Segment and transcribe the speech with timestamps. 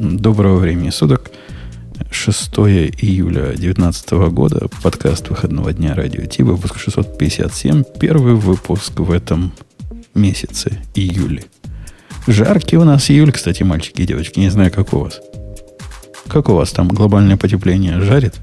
[0.00, 1.30] Доброго времени суток.
[2.10, 4.68] 6 июля 2019 года.
[4.82, 6.42] Подкаст выходного дня радио Ти.
[6.42, 7.84] Выпуск 657.
[8.00, 9.52] Первый выпуск в этом
[10.14, 11.44] месяце, июле.
[12.26, 14.40] Жаркий у нас июль, кстати, мальчики и девочки.
[14.40, 15.20] Не знаю, как у вас.
[16.28, 18.36] Как у вас там глобальное потепление жарит?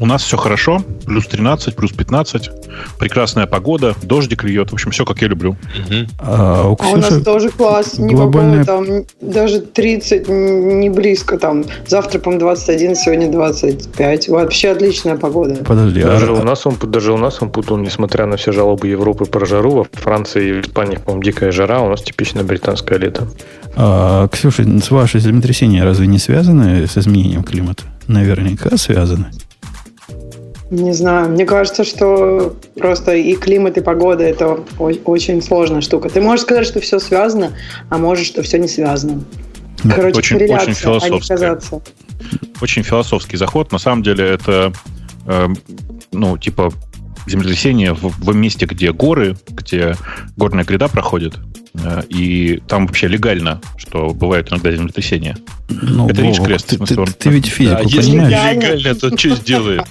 [0.00, 0.82] У нас все хорошо.
[1.04, 2.50] Плюс 13, плюс 15.
[2.98, 4.70] Прекрасная погода, дождик льет.
[4.70, 5.50] В общем, все, как я люблю.
[5.50, 5.94] Угу.
[6.20, 7.94] А, у, Ксюши а у нас тоже класс.
[7.98, 8.64] Глобальная...
[8.64, 8.86] там
[9.20, 11.38] даже 30 не близко.
[11.38, 14.28] Там завтра, по-моему, 21, сегодня 25.
[14.30, 15.56] Вообще отличная погода.
[15.56, 16.00] Подожди.
[16.00, 16.32] Даже, а...
[16.32, 19.70] у, нас он, даже у нас он путал, несмотря на все жалобы Европы про жару,
[19.70, 23.28] во Франции и в Испании, по-моему, дикая жара, у нас типичное британское лето.
[23.76, 27.84] А, Ксюша, с ваши землетрясения разве не связаны с изменением климата?
[28.08, 29.26] Наверняка связаны.
[30.70, 31.30] Не знаю.
[31.30, 36.08] Мне кажется, что просто и климат, и погода– это очень сложная штука.
[36.08, 37.52] Ты можешь сказать, что все связано,
[37.88, 39.24] а можешь, что все не связано.
[39.82, 41.80] Короче, очень, очень философский.
[42.60, 43.72] Очень философский заход.
[43.72, 44.72] На самом деле это,
[45.26, 45.48] э,
[46.12, 46.72] ну, типа
[47.26, 49.96] землетрясение в, в месте, где горы, где
[50.36, 51.38] горная гряда проходит,
[51.74, 55.36] э, и там вообще легально, что бывают иногда землетрясения.
[55.82, 56.66] Ну, это Вова, Крест.
[56.66, 57.94] Ты, ты, ты ведь физику да, понимаешь?
[57.94, 59.82] Если легально, то что сделает?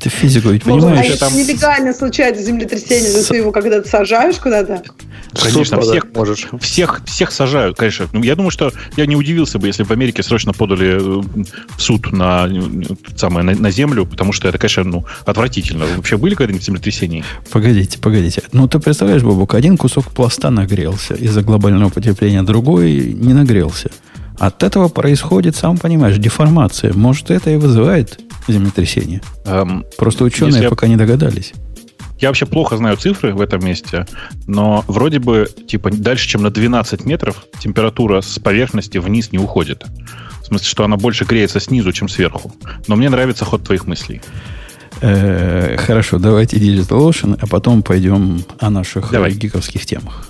[0.00, 1.20] Ты физику ведь понимаешь?
[1.20, 4.82] А если нелегально случается землетрясение, то ты его когда-то сажаешь куда-то?
[5.32, 6.48] Конечно, всех, можешь.
[6.60, 8.08] Всех, всех сажают, конечно.
[8.12, 11.22] Ну, я думаю, что я не удивился бы, если в Америке срочно подали э,
[11.76, 12.48] в суд на,
[13.16, 15.86] самое, на, на землю, потому что это, конечно, ну, отвратительно.
[15.96, 17.24] Вообще были когда-нибудь землетрясения?
[17.50, 18.42] Погодите, погодите.
[18.52, 23.90] Ну, ты представляешь, Бабук, один кусок пласта нагрелся из-за глобального потепления, другой не нагрелся.
[24.40, 26.94] От этого происходит, сам понимаешь, деформация.
[26.94, 29.20] Может, это и вызывает землетрясение.
[29.44, 31.52] Эм, Просто ученые пока не догадались.
[32.18, 34.06] Я вообще плохо знаю цифры в этом месте,
[34.46, 39.84] но вроде бы, типа, дальше, чем на 12 метров, температура с поверхности вниз не уходит.
[40.42, 42.50] В смысле, что она больше греется снизу, чем сверху.
[42.88, 44.22] Но мне нравится ход твоих мыслей.
[45.02, 49.32] Э, хорошо, давайте Digital Ocean, а потом пойдем о наших Давай.
[49.32, 50.29] гиковских темах.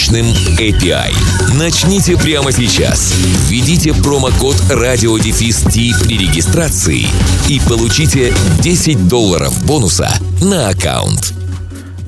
[0.01, 0.25] мощным
[0.57, 1.13] API.
[1.59, 3.13] Начните прямо сейчас.
[3.47, 7.05] Введите промокод радиодефис при регистрации
[7.47, 10.09] и получите 10 долларов бонуса
[10.41, 11.35] на аккаунт.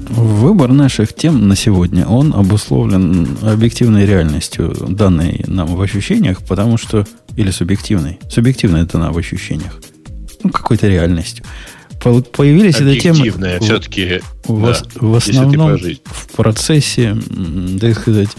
[0.10, 7.06] Выбор наших тем на сегодня, он обусловлен объективной реальностью, данной нам в ощущениях, потому что...
[7.36, 8.20] Или субъективной.
[8.28, 9.80] Субъективная дана в ощущениях.
[10.44, 11.46] Ну, какой-то реальностью
[12.04, 17.18] появились эти темы все-таки в, да, в основном в процессе,
[17.80, 18.30] так сказать,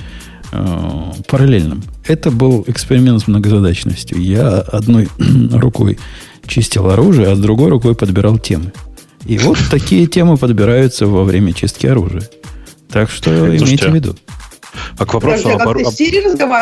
[0.53, 1.83] э, параллельном.
[2.07, 4.21] Это был эксперимент с многозадачностью.
[4.21, 5.09] Я одной
[5.53, 5.99] рукой
[6.47, 8.73] чистил оружие, а с другой рукой подбирал темы.
[9.27, 12.29] И вот такие темы подбираются во время чистки оружия.
[12.91, 14.17] Так что имейте в виду.
[14.99, 15.69] А к вопросу об...
[15.69, 15.79] об...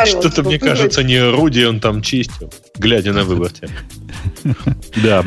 [0.05, 3.51] Что-то, мне кажется, не орудие он там чистил, глядя на выбор.
[5.03, 5.25] Да.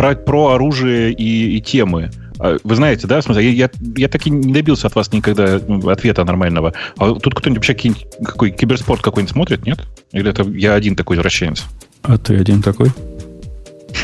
[0.00, 2.10] Про, про оружие и, и темы.
[2.38, 5.60] А, вы знаете, да, смотри, я, я, я так и не добился от вас никогда
[5.92, 6.72] ответа нормального.
[6.96, 7.92] А тут кто-нибудь вообще
[8.24, 9.80] какой киберспорт какой-нибудь смотрит, нет?
[10.12, 11.66] Или это я один такой извращенец?
[12.00, 12.90] А ты один такой?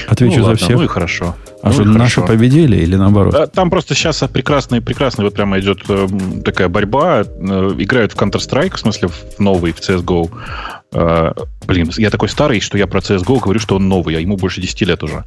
[0.06, 0.76] Отвечу ну, за ладно, всех.
[0.76, 1.34] Ну и хорошо.
[1.62, 3.34] А ну что, наши победили или наоборот?
[3.34, 6.06] А, там просто сейчас прекрасный, прекрасный, вот прямо идет э,
[6.44, 7.22] такая борьба.
[7.22, 10.30] Э, играют в Counter-Strike, в смысле в новый, в CSGO.
[10.96, 11.32] Э,
[11.66, 14.62] блин, я такой старый, что я про CSGO говорю, что он новый, а ему больше
[14.62, 15.24] 10 лет уже.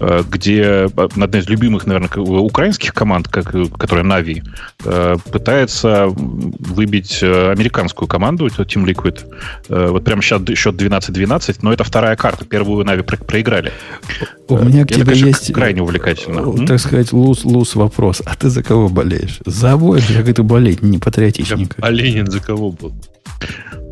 [0.00, 4.42] Э, где одна из любимых, наверное, украинских команд, как, которая Navi,
[4.84, 9.20] э, пытается выбить американскую команду, это Team Liquid.
[9.68, 12.44] Вот прямо сейчас счет 12-12, но это вторая карта.
[12.44, 13.72] Первую Navi проиграли.
[14.48, 15.52] У меня к тебе это, есть...
[15.52, 16.66] крайне увлекательно.
[16.66, 18.22] Так сказать, луз-луз вопрос.
[18.24, 19.38] А ты за кого болеешь?
[19.46, 20.06] За обоих?
[20.08, 20.82] Как это болеть?
[20.82, 21.76] Не патриотичненько.
[21.80, 22.92] А Ленин за кого был?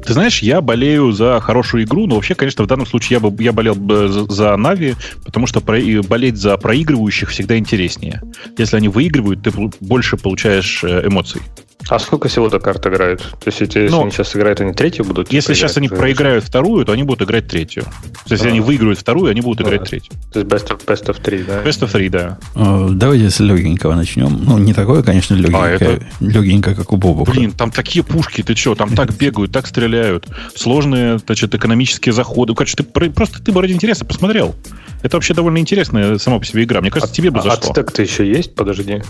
[0.04, 3.42] Ты знаешь, я болею за хорошую игру, но вообще, конечно, в данном случае я, бы,
[3.42, 4.94] я болел бы за Нави,
[5.24, 8.20] потому что про, болеть за проигрывающих всегда интереснее.
[8.58, 11.40] Если они выигрывают, ты больше получаешь э, эмоций.
[11.88, 13.20] А сколько всего-то карт играют?
[13.20, 15.32] То есть, если ну, они сейчас играют, они третью будут?
[15.32, 17.82] Если сейчас они проиграют вторую, то они будут играть третью.
[17.82, 18.50] То есть, если а.
[18.50, 19.84] они выиграют вторую, они будут играть а.
[19.84, 20.12] третью.
[20.32, 21.62] То есть, best of, best of three, да?
[21.62, 22.38] Best of three, да.
[22.54, 24.42] А, давайте с легенького начнем.
[24.44, 26.06] Ну, не такое, конечно, легенькое, а, это...
[26.20, 27.30] легенькое, как у Бобука.
[27.32, 30.28] Блин, там такие пушки, ты что, там так бегают, так стреляют.
[30.54, 32.54] Сложные, значит, экономические заходы.
[32.54, 34.54] Короче, ты просто ты бы ради интереса посмотрел.
[35.02, 36.80] Это вообще довольно интересная сама по себе игра.
[36.80, 37.70] Мне кажется, а, тебе бы а зашло.
[37.70, 38.54] Ацтек-то еще есть?
[38.54, 39.02] Подожди.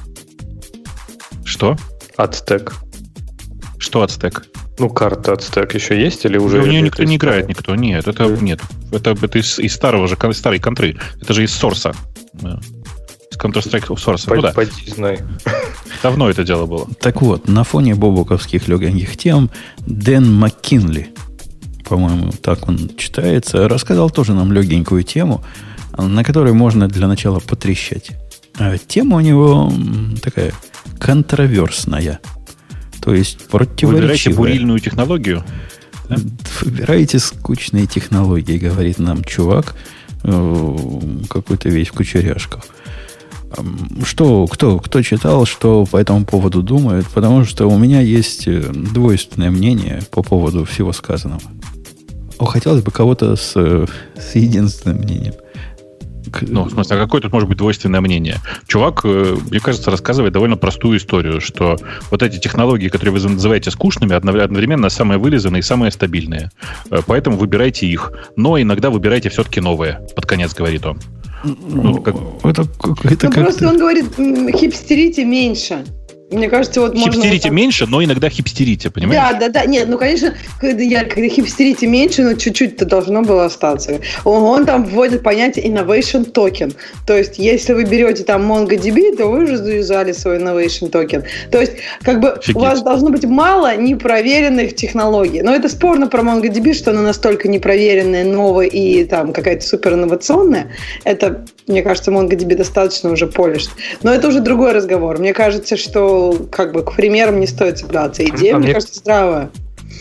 [1.44, 1.76] Что?
[2.16, 2.74] Ацтек.
[3.78, 4.46] Что Ацтек?
[4.78, 6.58] Ну, карта Ацтек еще есть или уже?
[6.58, 7.74] Ну, в нее никто не играет, никто.
[7.74, 8.60] Нет, это нет.
[8.90, 10.96] Это, это из, из старого же, старой контры.
[11.20, 11.94] Это же из Сорса.
[12.34, 14.52] Из Counter-Strike Source.
[14.54, 14.94] Пойди, ну, да.
[14.94, 15.18] знай.
[16.02, 16.88] Давно это дело было.
[17.00, 19.50] Так вот, на фоне бобуковских легеньких тем
[19.86, 21.10] Дэн Маккинли,
[21.88, 25.44] по-моему, так он читается, рассказал тоже нам легенькую тему,
[25.96, 28.12] на которой можно для начала потрещать.
[28.58, 29.72] А тема у него
[30.22, 30.52] такая
[31.02, 32.20] контроверсная.
[33.02, 34.00] То есть противоречивая.
[34.00, 35.44] Выбирайте бурильную технологию.
[36.08, 36.16] Да?
[36.60, 39.75] Выбирайте скучные технологии, говорит нам чувак,
[40.22, 42.64] э, какой-то весь в кучеряшках.
[44.04, 48.62] Что, кто, кто читал, что по этому поводу думает, потому что у меня есть э,
[48.72, 51.43] двойственное мнение по поводу всего сказанного.
[52.38, 55.34] О, хотелось бы кого-то с, э, с единственным мнением.
[56.40, 58.38] Ну, в смысле, а какое тут может быть двойственное мнение?
[58.67, 61.76] Чувак, э, мне кажется, рассказывает довольно простую историю, что
[62.11, 66.50] вот эти технологии, которые вы называете скучными, одновременно самые вылизанные и самые стабильные.
[66.90, 68.12] Э, поэтому выбирайте их.
[68.37, 70.99] Но иногда выбирайте все-таки новые, под конец говорит он.
[71.44, 72.14] Ну, как...
[72.44, 72.67] это,
[73.05, 74.06] это ну, просто он говорит,
[74.56, 75.84] хипстерите меньше.
[76.32, 77.62] Мне кажется, вот Хипстерите можно...
[77.62, 79.20] меньше, но иногда хипстерите, понимаешь?
[79.32, 79.64] Да, да, да.
[79.67, 84.00] Нет, ну, конечно, когда, я, когда хипстерите меньше, но чуть-чуть-то должно было остаться.
[84.25, 86.75] Он, он там вводит понятие innovation token.
[87.06, 91.25] То есть, если вы берете там MongoDB, то вы уже завязали свой innovation token.
[91.50, 92.56] То есть, как бы Офигеть.
[92.56, 95.43] у вас должно быть мало непроверенных технологий.
[95.43, 100.73] Но это спорно про MongoDB, что она настолько непроверенная, новая и там какая-то супер инновационная.
[101.05, 103.68] Это, мне кажется, MongoDB достаточно уже полишь.
[104.02, 105.18] Но это уже другой разговор.
[105.18, 108.24] Мне кажется, что как бы к примерам не стоит цепляться.
[108.24, 109.50] Идея, а мне, мне кажется, здравая.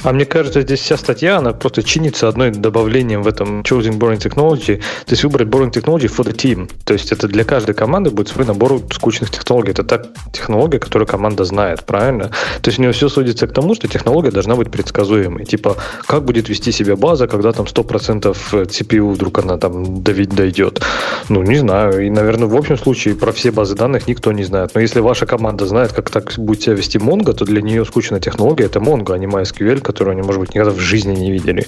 [0.03, 4.18] А мне кажется, здесь вся статья, она просто чинится одной добавлением в этом choosing boring
[4.18, 4.77] technology.
[4.77, 6.71] То есть выбрать boring technology for the team.
[6.86, 9.71] То есть это для каждой команды будет свой набор скучных технологий.
[9.71, 10.01] Это та
[10.33, 12.30] технология, которую команда знает, правильно?
[12.62, 15.45] То есть у нее все сводится к тому, что технология должна быть предсказуемой.
[15.45, 15.77] Типа,
[16.07, 20.81] как будет вести себя база, когда там 100% CPU вдруг она там давить дойдет.
[21.30, 22.06] Ну, не знаю.
[22.06, 24.71] И, наверное, в общем случае про все базы данных никто не знает.
[24.74, 28.19] Но если ваша команда знает, как так будет себя вести Mongo, то для нее скучная
[28.19, 31.67] технология это Mongo, а не MySQL, которую они, может быть, никогда в жизни не видели.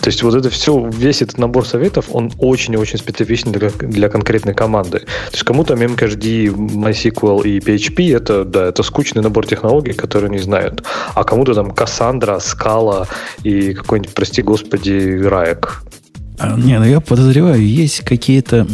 [0.00, 3.70] То есть вот это все, весь этот набор советов, он очень и очень специфичен для,
[3.70, 5.00] для конкретной команды.
[5.00, 10.38] То есть кому-то MMKHD, MySQL и PHP это, да, это скучный набор технологий, которые они
[10.38, 10.82] знают.
[11.14, 13.06] А кому-то там Cassandra, Scala
[13.44, 15.82] и какой-нибудь, прости господи, Раек.
[16.38, 18.66] А, не, ну я подозреваю, есть какие-то...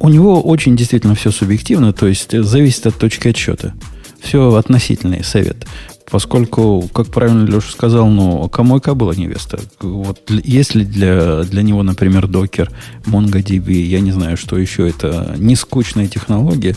[0.00, 3.74] У него очень действительно все субъективно, то есть зависит от точки отсчета.
[4.20, 5.64] Все относительный совет
[6.10, 9.60] поскольку, как правильно Леша сказал, ну, кому и была невеста.
[9.80, 12.70] Вот если для, для него, например, докер,
[13.06, 16.76] MongoDB, я не знаю, что еще это не скучная технология,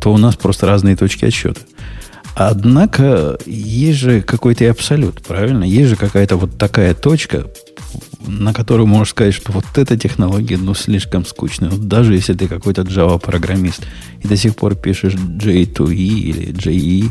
[0.00, 1.60] то у нас просто разные точки отсчета.
[2.34, 5.64] Однако есть же какой-то абсолют, правильно?
[5.64, 7.46] Есть же какая-то вот такая точка,
[8.24, 11.70] на которую можешь сказать, что вот эта технология, ну, слишком скучная.
[11.70, 13.84] Вот даже если ты какой-то Java-программист
[14.22, 17.10] и до сих пор пишешь J2E или JE,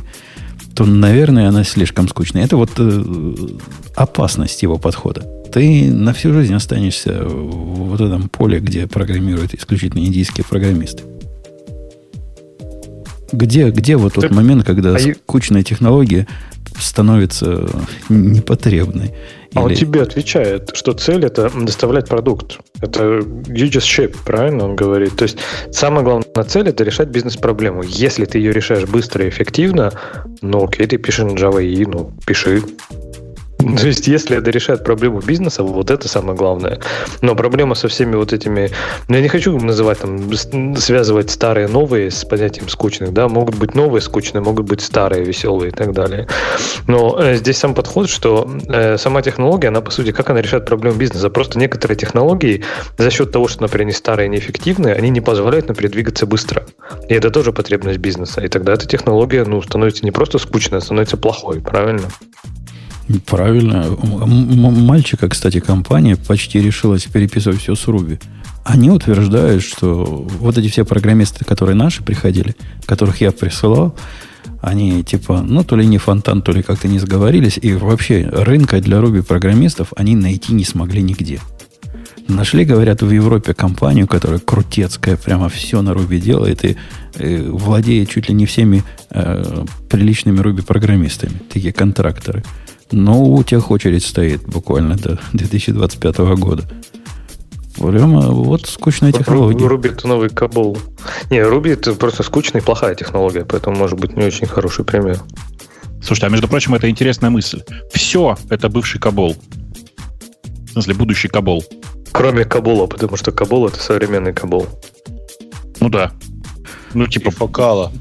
[0.77, 2.43] то, наверное, она слишком скучная.
[2.45, 3.03] Это вот э,
[3.95, 5.21] опасность его подхода.
[5.51, 11.01] Ты на всю жизнь останешься в вот этом поле, где программируют исключительно индийские программисты.
[13.31, 16.27] Где, где вот тот так, момент, когда а скучная технология
[16.79, 17.67] становится
[18.07, 19.15] непотребной?
[19.53, 19.67] А Или...
[19.67, 22.59] он тебе отвечает, что цель это доставлять продукт.
[22.81, 25.15] Это you just ship, правильно он говорит?
[25.15, 25.37] То есть
[25.71, 27.83] самая главная цель это решать бизнес-проблему.
[27.83, 29.91] Если ты ее решаешь быстро и эффективно,
[30.41, 32.61] ну окей, ты пишешь на Java и ну пиши.
[33.81, 36.79] То есть, если это решает проблему бизнеса, вот это самое главное.
[37.21, 38.69] Но проблема со всеми вот этими...
[39.07, 40.33] Ну, я не хочу называть там,
[40.77, 45.71] связывать старые новые с понятием скучных, да, могут быть новые скучные, могут быть старые веселые
[45.71, 46.27] и так далее.
[46.87, 50.65] Но э, здесь сам подход, что э, сама технология, она, по сути, как она решает
[50.65, 51.29] проблему бизнеса?
[51.29, 52.63] Просто некоторые технологии
[52.97, 56.65] за счет того, что, например, они старые и неэффективные, они не позволяют, например, двигаться быстро.
[57.09, 58.41] И это тоже потребность бизнеса.
[58.41, 62.07] И тогда эта технология, ну, становится не просто скучной, а становится плохой, правильно?
[63.25, 63.85] Правильно.
[64.01, 68.19] Мальчика, кстати, компания почти решилась переписывать все с Руби.
[68.65, 73.95] Они утверждают, что вот эти все программисты, которые наши приходили, которых я присылал,
[74.61, 77.57] Они типа, ну, то ли не фонтан, то ли как-то не сговорились.
[77.61, 81.39] И вообще рынка для Ruby программистов они найти не смогли нигде.
[82.27, 86.75] Нашли, говорят, в Европе компанию, которая крутецкая, прямо все на Ruby делает и
[87.13, 92.43] э, владеет чуть ли не всеми э, приличными Ruby программистами, такие контракторы.
[92.91, 96.63] Но у тех очередь стоит буквально до 2025 года.
[97.77, 99.67] Прямо вот скучная технология.
[99.67, 100.77] Руби это новый кабул.
[101.29, 105.21] Не, Руби это просто скучная и плохая технология, поэтому может быть не очень хороший пример.
[106.01, 107.61] Слушайте, а между прочим, это интересная мысль.
[107.93, 109.35] Все это бывший кабол.
[110.65, 111.63] В смысле, будущий кабол.
[112.11, 114.67] Кроме кабула, потому что кабул это современный кабул.
[115.79, 116.11] Ну да.
[116.93, 117.29] Ну типа...
[117.29, 117.91] Фокала.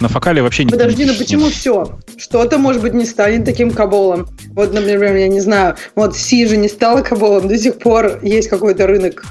[0.00, 0.70] На фокале вообще не...
[0.70, 1.98] Подожди, ну почему все?
[2.16, 4.28] Что-то, может быть, не станет таким каболом.
[4.50, 8.48] Вот, например, я не знаю, вот Си же не стала каболом, до сих пор есть
[8.48, 9.24] какой-то рынок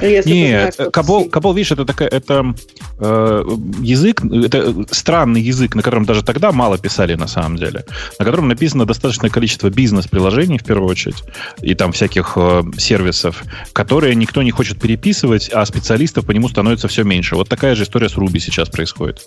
[0.00, 2.54] если Нет, знаешь, Кабол, Кабол, видишь, это такая, это
[2.98, 3.44] э,
[3.80, 7.84] язык, это странный язык, на котором даже тогда мало писали на самом деле,
[8.18, 11.22] на котором написано достаточное количество бизнес-приложений в первую очередь
[11.60, 16.88] и там всяких э, сервисов, которые никто не хочет переписывать, а специалистов по нему становится
[16.88, 17.36] все меньше.
[17.36, 19.20] Вот такая же история с Ruby сейчас происходит.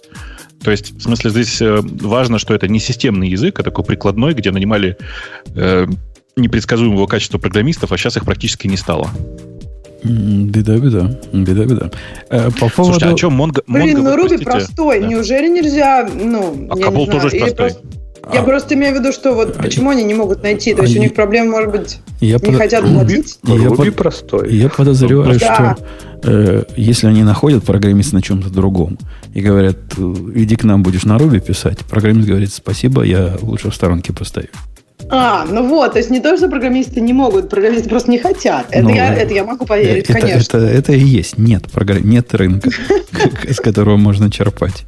[0.64, 4.34] То есть, в смысле, здесь э, важно, что это не системный язык, а такой прикладной,
[4.34, 4.98] где нанимали
[5.56, 5.88] э,
[6.36, 9.10] непредсказуемого качества программистов, а сейчас их практически не стало.
[10.04, 11.20] Беда-беда.
[11.34, 11.92] Беда-беда.
[12.30, 12.94] Э, по поводу...
[12.94, 13.64] Слушайте, а что Монго...
[13.68, 15.02] Блин, ну Руби простой.
[15.02, 15.08] Да.
[15.08, 16.08] Неужели нельзя...
[16.14, 17.56] Ну, а Кабул тоже простой.
[17.56, 17.82] Просто...
[18.34, 20.74] Я а, просто имею в виду, что вот почему они не могут найти?
[20.74, 22.56] То есть а, у них проблема, может быть, я не под...
[22.56, 23.40] хотят платить?
[23.44, 23.96] Я Руби под...
[23.96, 24.56] простой.
[24.56, 25.76] Я подозреваю, да.
[26.20, 28.98] что э, если они находят программиста на чем-то другом
[29.34, 33.76] и говорят, иди к нам, будешь на Руби писать, программист говорит, спасибо, я лучше в
[33.76, 34.50] сторонке постою.
[35.10, 38.68] А, ну вот, то есть не то, что программисты не могут, программисты просто не хотят.
[38.72, 40.58] Это, ну, я, это я могу поверить, это, конечно.
[40.58, 41.38] Это, это и есть.
[41.38, 42.70] Нет, программ, нет рынка,
[43.44, 44.86] из которого можно черпать.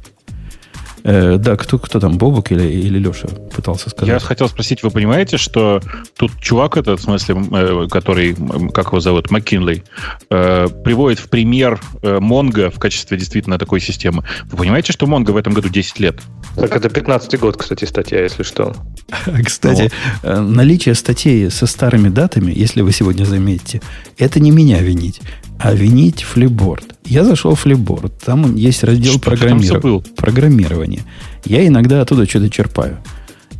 [1.04, 4.08] Э, да, кто, кто там, Бобук или, или Леша пытался сказать?
[4.08, 5.80] Я хотел спросить, вы понимаете, что
[6.16, 8.36] тут чувак этот, в смысле, э, который,
[8.72, 9.82] как его зовут, МакКинлей,
[10.30, 14.24] э, приводит в пример Монго в качестве действительно такой системы.
[14.44, 16.20] Вы понимаете, что Монго в этом году 10 лет?
[16.56, 18.74] Так это 15-й год, кстати, статья, если что.
[19.44, 19.90] Кстати,
[20.22, 20.40] вот.
[20.40, 23.80] наличие статей со старыми датами, если вы сегодня заметите,
[24.18, 25.20] это не меня винить,
[25.62, 26.94] а винить флипборд.
[27.04, 30.04] Я зашел в флипборд, там есть раздел программиров...
[30.16, 31.02] программирования.
[31.44, 32.98] Я иногда оттуда что-то черпаю.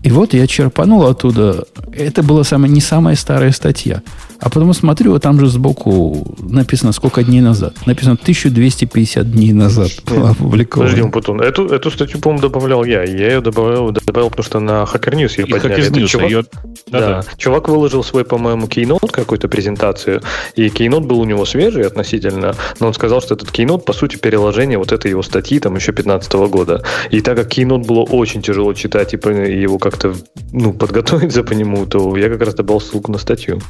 [0.02, 1.66] И вот я черпанул оттуда.
[1.92, 4.02] Это была самая, не самая старая статья.
[4.40, 7.74] А потом смотрю, вот там же сбоку написано, сколько дней назад.
[7.86, 10.90] Написано 1250 дней назад была опубликована.
[10.90, 13.02] Подожди, Путун, эту, эту статью, по-моему, добавлял я.
[13.02, 15.82] Я ее добавлял, добавил, потому что на Hacker News ее подняли.
[15.82, 16.44] Hacker News, чувак, ее...
[16.86, 17.24] да, да, да.
[17.36, 20.22] чувак выложил свой, по-моему, кейнот, какую-то презентацию.
[20.54, 24.16] И кейнот был у него свежий относительно, но он сказал, что этот кейнот, по сути,
[24.16, 26.82] переложение вот этой его статьи там еще 15 года.
[27.10, 30.14] И так как кейнот было очень тяжело читать, и его как-то
[30.52, 33.60] ну, подготовить за по нему, то я как раз добавил ссылку на статью.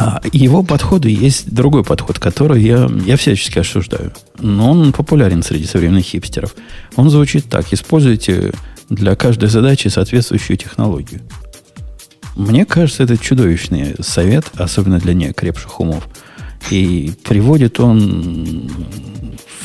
[0.00, 4.12] А, его подходу есть другой подход, который я, я всячески осуждаю.
[4.38, 6.54] Но он популярен среди современных хипстеров.
[6.96, 7.70] Он звучит так.
[7.70, 8.54] Используйте
[8.88, 11.20] для каждой задачи соответствующую технологию.
[12.34, 16.08] Мне кажется, это чудовищный совет, особенно для неокрепших умов.
[16.70, 18.70] И приводит он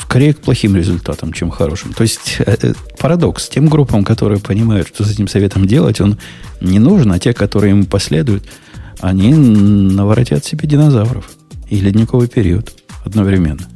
[0.02, 1.94] скорее к плохим результатам, чем хорошим.
[1.94, 3.48] То есть э, э, парадокс.
[3.48, 6.18] Тем группам, которые понимают, что с этим советом делать, он
[6.60, 8.44] не нужен, а те, которые ему последуют–
[9.00, 11.30] они наворотят себе динозавров
[11.68, 12.72] и ледниковый период
[13.04, 13.66] одновременно.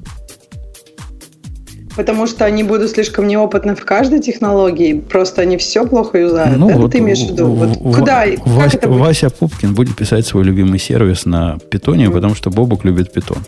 [1.96, 6.56] Потому что они будут слишком неопытны в каждой технологии, просто они все плохо юзают.
[6.56, 7.46] Ну, это вот, ты имеешь в виду?
[7.48, 8.24] Вот в, куда?
[8.26, 8.86] Будет?
[8.86, 12.12] Вася Пупкин будет писать свой любимый сервис на питоне, mm-hmm.
[12.12, 13.38] потому что Бобук любит питон.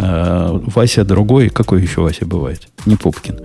[0.00, 2.68] А, Вася другой, какой еще Вася бывает?
[2.86, 3.40] Не Пупкин.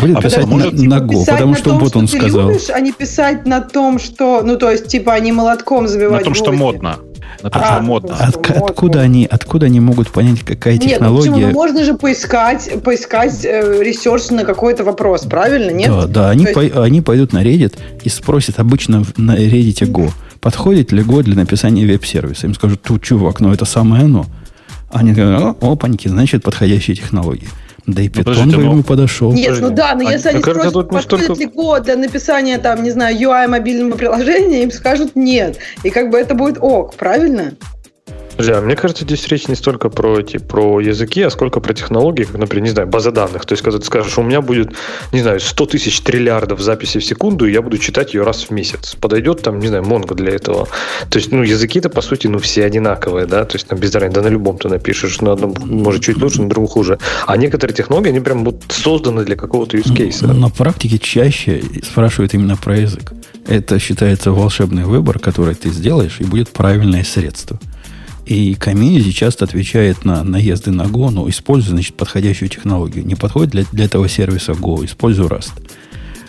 [0.00, 2.48] Будет а писать на, типа, на Go, потому на что том, вот он что сказал.
[2.50, 6.20] Любишь, а не писать на том, что, ну то есть типа они молотком забивать.
[6.20, 6.44] На том, гвозди.
[6.44, 6.98] что модно.
[7.42, 8.16] На том, а, что модно.
[8.16, 8.66] От, модно.
[8.66, 11.30] откуда, они, откуда они могут понять, какая нет, технология?
[11.30, 11.48] Ну, почему?
[11.48, 15.70] Ну, можно же поискать, поискать э, research на какой-то вопрос, правильно?
[15.70, 15.88] Нет?
[15.88, 16.30] Да, да.
[16.30, 16.54] Они, есть...
[16.54, 20.10] по, они пойдут на Reddit и спросят обычно на Reddit Go,
[20.42, 22.46] подходит ли Go для написания веб-сервиса.
[22.46, 24.26] Им скажут, тут, чувак, ну это самое оно.
[24.94, 27.48] Они говорят, опаньки, значит, подходящие технологии.
[27.86, 29.32] Да и Python ну, бы ему подошел.
[29.32, 31.32] Нет, ну да, но а, если они спросят, подходит столько...
[31.34, 35.58] ли Go для написания, там, не знаю, UI мобильного приложения, им скажут нет.
[35.82, 37.54] И как бы это будет ок, правильно?
[38.38, 42.24] Да, мне кажется, здесь речь не столько про эти, про языки, а сколько про технологии,
[42.24, 43.46] как, например, не знаю, база данных.
[43.46, 44.72] То есть, когда ты скажешь, у меня будет,
[45.12, 48.50] не знаю, 100 тысяч триллиардов записей в секунду, и я буду читать ее раз в
[48.50, 48.96] месяц.
[49.00, 50.68] Подойдет там, не знаю, Mongo для этого.
[51.10, 54.14] То есть, ну, языки-то, по сути, ну, все одинаковые, да, то есть, там, без разницы,
[54.14, 56.98] да на любом ты напишешь, на одном, может, чуть лучше, на другом хуже.
[57.26, 60.26] А некоторые технологии, они прям вот созданы для какого-то use case.
[60.26, 63.12] На практике чаще спрашивают именно про язык.
[63.46, 67.58] Это считается волшебный выбор, который ты сделаешь, и будет правильное средство.
[68.26, 73.06] И комьюнити часто отвечает на наезды на Go, но используй, значит, подходящую технологию.
[73.06, 75.52] Не подходит для, для этого сервиса Go, используй Rust.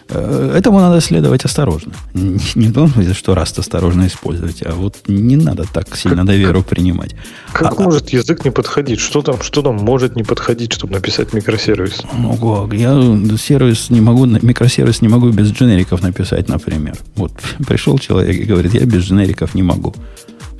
[0.10, 1.94] Э, этому надо следовать осторожно.
[2.14, 6.64] Не в том смысле, что Rust осторожно использовать, а вот не надо так сильно доверу
[6.64, 7.16] принимать.
[7.52, 9.00] Как а, может язык не подходить?
[9.00, 12.04] Что там, что там может не подходить, чтобы написать микросервис?
[12.18, 12.94] Ну как, я
[13.38, 16.98] сервис не могу, микросервис не могу без дженериков написать, например.
[17.16, 17.32] Вот
[17.68, 19.96] пришел человек и говорит, я без дженериков не могу.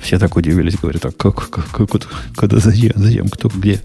[0.06, 1.90] Все так удивились, говорят, а как, как, как,
[2.36, 3.80] куда, зачем, зачем, кто, где?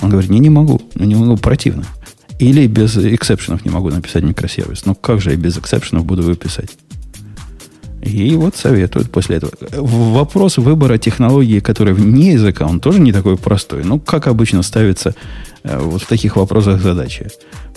[0.00, 1.84] Он говорит, не, не могу, не могу, противно.
[2.40, 4.86] Или без эксепшенов не могу написать микросервис.
[4.86, 6.70] Ну, как же я без эксепшенов буду выписать?
[8.02, 9.52] И вот советуют после этого.
[9.70, 13.84] Вопрос выбора технологии, которая вне языка, он тоже не такой простой.
[13.84, 15.14] Ну, как обычно ставится
[15.62, 17.28] э, вот в таких вопросах задачи.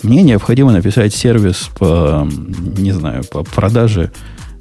[0.02, 2.28] Мне необходимо написать сервис по,
[2.78, 4.10] не знаю, по продаже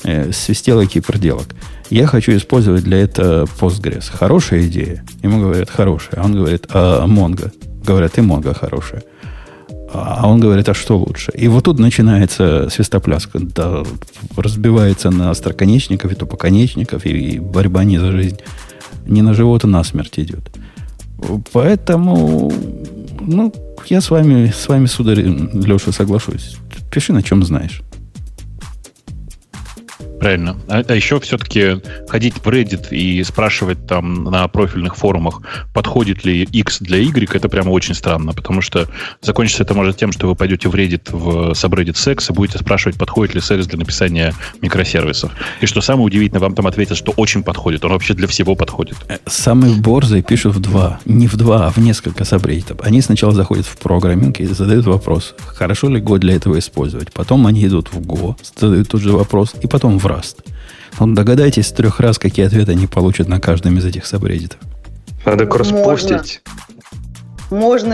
[0.04, 1.56] э, свистелок и проделок.
[1.90, 4.06] Я хочу использовать для этого Postgres.
[4.12, 5.06] Хорошая идея?
[5.22, 6.22] Ему говорят, хорошая.
[6.22, 7.52] А он говорит, а Mongo?
[7.86, 9.04] Говорят, и Mongo хорошая.
[9.94, 11.32] А он говорит, а что лучше?
[11.36, 13.40] И вот тут начинается свистопляска.
[13.40, 13.84] Да,
[14.36, 18.38] разбивается на остроконечников и тупоконечников, и борьба не за жизнь,
[19.06, 20.52] не на живот, а на смерть идет.
[21.54, 22.52] Поэтому,
[23.22, 23.54] ну,
[23.86, 26.58] я с вами, с вами, сударь Леша, соглашусь.
[26.92, 27.82] Пиши, на чем знаешь.
[30.26, 30.58] Правильно.
[30.68, 35.42] А, а еще все-таки ходить в Reddit и спрашивать там на профильных форумах,
[35.72, 38.88] подходит ли X для Y, это прямо очень странно, потому что
[39.22, 42.98] закончится это может тем, что вы пойдете в Reddit, в subreddit секс и будете спрашивать,
[42.98, 45.32] подходит ли секс для написания микросервисов.
[45.62, 47.86] И что самое удивительное, вам там ответят, что очень подходит.
[47.86, 48.98] Он вообще для всего подходит.
[49.08, 51.00] Э, самые борзые пишут в два.
[51.06, 52.82] Не в два, а в несколько subredditов.
[52.82, 57.14] Они сначала заходят в программинг и задают вопрос, хорошо ли Go для этого использовать.
[57.14, 60.46] Потом они идут в Go, задают тот же вопрос, и потом в Rust.
[60.98, 64.60] Вот догадайтесь трех раз, какие ответы они получат на каждом из этих сабреддитов.
[65.26, 66.42] Надо кросспостить.
[66.46, 66.75] Можно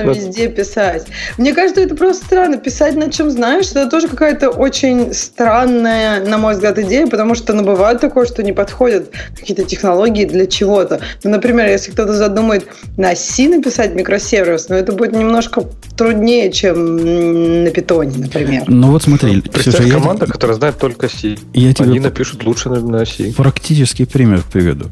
[0.03, 0.17] вот.
[0.17, 1.07] везде писать.
[1.37, 2.57] Мне кажется, это просто странно.
[2.57, 7.53] Писать на чем знаешь, это тоже какая-то очень странная, на мой взгляд, идея, потому что
[7.53, 11.01] ну, бывает такое, что не подходят какие-то технологии для чего-то.
[11.23, 12.67] Ну, например, если кто-то задумает
[12.97, 15.65] на C написать микросервис, но ну, это будет немножко
[15.97, 18.63] труднее, чем на питоне, например.
[18.67, 20.31] Ну вот смотри, Представь, Ксюша, команда, я...
[20.31, 21.37] которая знает только C.
[21.53, 23.33] Я Они тебе напишут лучше на C.
[23.35, 24.85] Практический пример приведу.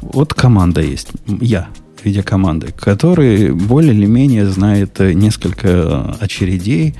[0.00, 1.08] Вот команда есть.
[1.26, 1.68] Я
[2.02, 6.94] в виде команды, который более или менее знает э, несколько очередей,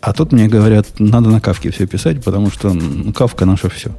[0.00, 3.90] а тут мне говорят, надо на кавке все писать, потому что ну, кавка наше все.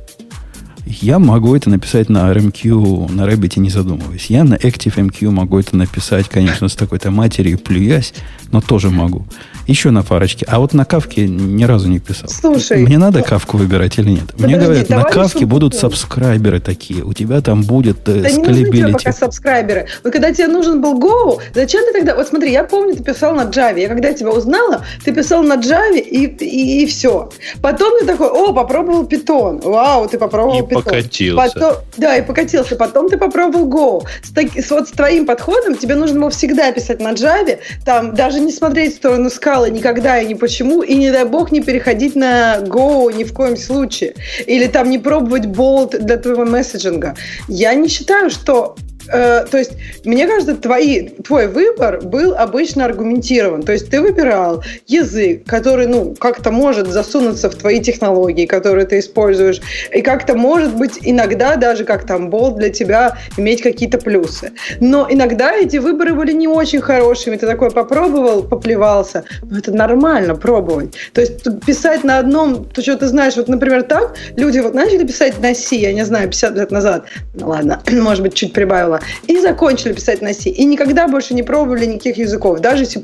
[0.85, 4.25] Я могу это написать на RMQ, на Rabbit не задумываясь.
[4.27, 8.13] Я на ActiveMQ могу это написать, конечно, с такой-то матерью, плюясь,
[8.51, 9.25] но тоже могу.
[9.65, 10.45] Еще на парочке.
[10.49, 12.27] А вот на кавке ни разу не писал.
[12.27, 12.79] Слушай.
[12.79, 14.33] Мне надо кавку выбирать или нет?
[14.33, 17.03] Подожди, Мне говорят, на кавке будут сабскрайберы такие.
[17.03, 19.87] У тебя там будет э, да не нужны тебе пока сабскрайберы.
[20.03, 22.15] Вот когда тебе нужен был Go, зачем ты тогда...
[22.15, 23.79] Вот смотри, я помню, ты писал на Java.
[23.79, 27.31] Я когда тебя узнала, ты писал на Java и, и, и все.
[27.61, 29.61] Потом ты такой, о, попробовал Python.
[29.63, 31.53] Вау, ты попробовал и Покатился.
[31.53, 32.75] Потом, да, и покатился.
[32.75, 34.07] Потом ты попробовал Go.
[34.23, 38.13] С, таки, с, вот с твоим подходом тебе нужно было всегда писать на Java, там
[38.13, 41.51] даже не смотреть в сторону скал играла никогда и ни почему, и не дай бог
[41.51, 44.15] не переходить на Go ни в коем случае.
[44.45, 47.15] Или там не пробовать болт для твоего месседжинга.
[47.47, 48.75] Я не считаю, что
[49.11, 49.73] Э, то есть,
[50.05, 53.63] мне кажется, твои, твой выбор был обычно аргументирован.
[53.63, 58.99] То есть, ты выбирал язык, который, ну, как-то может засунуться в твои технологии, которые ты
[58.99, 59.61] используешь,
[59.91, 64.51] и как-то, может быть, иногда даже как там болт для тебя иметь какие-то плюсы.
[64.79, 67.35] Но иногда эти выборы были не очень хорошими.
[67.35, 69.23] Ты такой попробовал, поплевался.
[69.43, 70.95] Но это нормально пробовать.
[71.13, 75.05] То есть, писать на одном, то, что ты знаешь, вот, например, так, люди вот начали
[75.05, 78.92] писать на C, я не знаю, 50 лет назад, ну ладно, может быть, чуть прибавила
[78.93, 80.49] правила, и закончили писать на C.
[80.49, 83.01] И никогда больше не пробовали никаких языков, даже C++.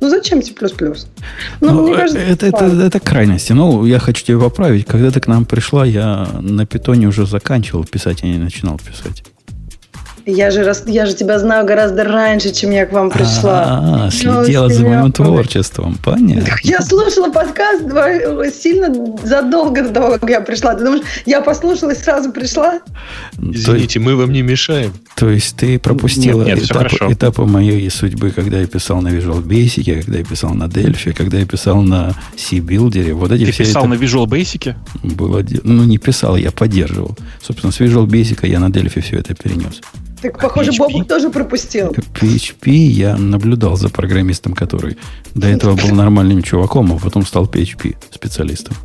[0.00, 0.52] Ну, зачем C++?
[1.60, 3.52] Ну, ну мне кажется, это, это, это, это крайности.
[3.52, 4.86] Ну, я хочу тебя поправить.
[4.86, 9.24] Когда ты к нам пришла, я на питоне уже заканчивал писать, я не начинал писать.
[10.26, 13.64] Я же, раз, я же тебя знаю гораздо раньше, чем я к вам пришла.
[13.66, 16.54] А, -а, следила за моим творчеством, понятно.
[16.62, 17.82] Я слушала подкаст
[18.54, 20.74] сильно задолго до того, как я пришла.
[20.74, 22.80] Ты думаешь, я послушала и сразу пришла?
[23.38, 24.92] Извините, мы вам не мешаем.
[25.16, 29.42] То есть ты пропустила нет, нет, этап, этапы моей судьбы, когда я писал на Visual
[29.42, 33.12] Basic, когда я писал на Delphi, когда я писал на C-Builder.
[33.12, 33.88] Вот эти ты писал этапы...
[33.88, 34.74] на Visual Basic?
[35.02, 37.16] Было, ну, не писал, я поддерживал.
[37.42, 39.80] Собственно, с Visual Basic я на Delphi все это перенес.
[40.22, 41.90] Так, похоже, Бобук тоже пропустил.
[41.90, 44.98] PHP я наблюдал за программистом, который
[45.34, 48.76] до этого был нормальным чуваком, а потом стал PHP специалистом.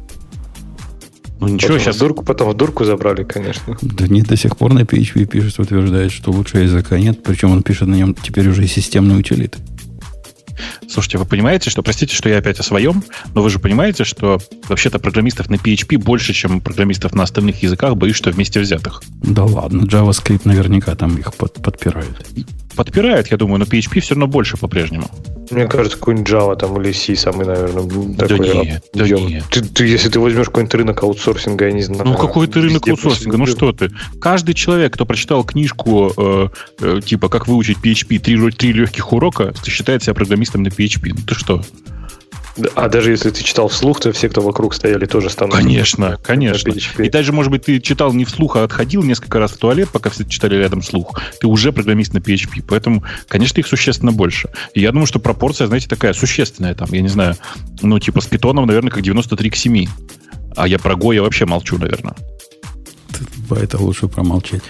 [1.41, 3.77] Ну ничего, потом сейчас дурку, потом в дурку забрали, конечно.
[3.81, 7.21] Да нет, до сих пор на PHP пишет, утверждает, что лучше языка нет.
[7.23, 9.59] Причем он пишет на нем теперь уже и системные утилиты.
[10.89, 14.39] Слушайте, вы понимаете, что, простите, что я опять о своем, но вы же понимаете, что
[14.67, 19.01] вообще-то программистов на PHP больше, чем программистов на остальных языках, боюсь, что вместе взятых.
[19.21, 22.25] Да ладно, JavaScript наверняка там их под, подпирают
[22.75, 25.09] подпирает, я думаю, но PHP все равно больше по-прежнему.
[25.51, 29.43] Мне кажется, какой-нибудь Java там или C самый, наверное, да такой нет, да нет.
[29.51, 32.05] Ты, ты, если ты возьмешь какой-нибудь рынок аутсорсинга, я не знаю.
[32.05, 33.37] Ну, какой ты рынок аутсорсинга?
[33.37, 33.91] Ну, что ты?
[34.19, 36.47] Каждый человек, кто прочитал книжку, э,
[36.79, 41.11] э, типа, как выучить PHP, три, три легких урока, считает себя программистом на PHP.
[41.15, 41.61] Ну, ты что?
[42.75, 45.55] А даже если ты читал вслух, то все, кто вокруг стояли, тоже станут.
[45.55, 46.71] Конечно, конечно.
[47.01, 50.09] И даже, может быть, ты читал не вслух, а отходил несколько раз в туалет, пока
[50.09, 51.19] все читали рядом вслух.
[51.41, 52.63] Ты уже программист на PHP.
[52.67, 54.49] Поэтому, конечно, их существенно больше.
[54.73, 56.87] И я думаю, что пропорция, знаете, такая существенная там.
[56.91, 57.35] Я не знаю,
[57.81, 59.87] ну, типа с питоном, наверное, как 93 к 7.
[60.55, 62.15] А я про Go я вообще молчу, наверное.
[63.51, 64.61] Это лучше промолчать.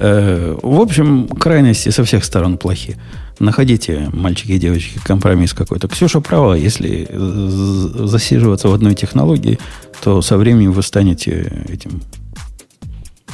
[0.00, 2.96] Э, в общем, крайности со всех сторон плохие.
[3.40, 5.86] Находите, мальчики и девочки, компромисс какой-то.
[5.88, 9.58] Ксюша права, если засиживаться в одной технологии,
[10.02, 12.02] то со временем вы станете этим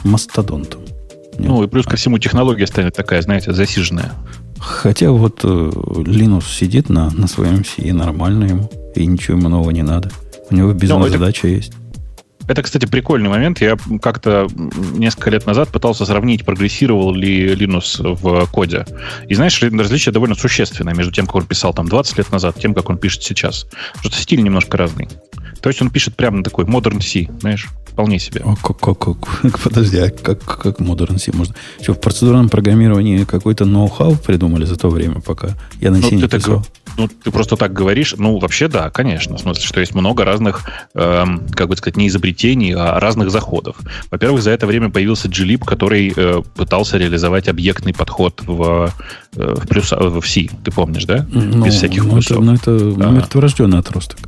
[0.03, 0.83] мастодонтом.
[1.39, 1.49] Нет?
[1.49, 4.13] Ну, и плюс ко всему технология станет такая, знаете, засиженная.
[4.59, 9.71] Хотя вот э, Linux сидит на, на своем C, нормально ему, и ничего ему нового
[9.71, 10.11] не надо.
[10.51, 11.73] У него бизнес-задача ну, есть.
[12.47, 13.61] Это, кстати, прикольный момент.
[13.61, 14.47] Я как-то
[14.95, 18.85] несколько лет назад пытался сравнить, прогрессировал ли Linux в коде.
[19.29, 22.75] И знаешь, различие довольно существенное между тем, как он писал там 20 лет назад, тем,
[22.75, 23.67] как он пишет сейчас.
[23.95, 25.09] Потому что стиль немножко разный.
[25.65, 28.43] То есть он пишет прямо на такой modern C, знаешь, вполне себе.
[28.45, 31.55] А как, как, как, подожди, а как, как modern C можно?
[31.81, 36.17] Что, в процедурном программировании какой-то ноу-хау придумали за то время, пока я на C ну,
[36.19, 36.63] не писал?
[36.63, 38.15] Так, ну, ты просто так говоришь.
[38.19, 39.37] Ну, вообще, да, конечно.
[39.37, 43.77] В смысле, что есть много разных, эм, как бы сказать, не изобретений, а разных заходов.
[44.11, 48.93] Во-первых, за это время появился GLib, который э, пытался реализовать объектный подход в,
[49.35, 50.49] э, в, плюс, в C.
[50.63, 51.27] Ты помнишь, да?
[51.33, 53.11] Ну, Без всяких ну, Это, ну, это а.
[53.11, 54.19] мертворожденный отросток.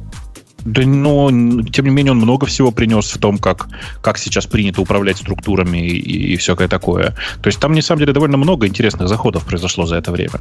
[0.66, 1.30] Да, но,
[1.72, 3.68] тем не менее, он много всего принес в том, как,
[4.02, 7.14] как сейчас принято управлять структурами и, и всякое такое.
[7.40, 10.40] То есть там, на самом деле, довольно много интересных заходов произошло за это время.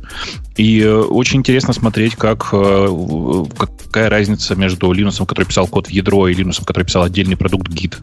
[0.58, 5.92] И э, очень интересно смотреть, как, э, какая разница между Linux, который писал код в
[5.92, 7.96] ядро, и Linux, который писал отдельный продукт Git.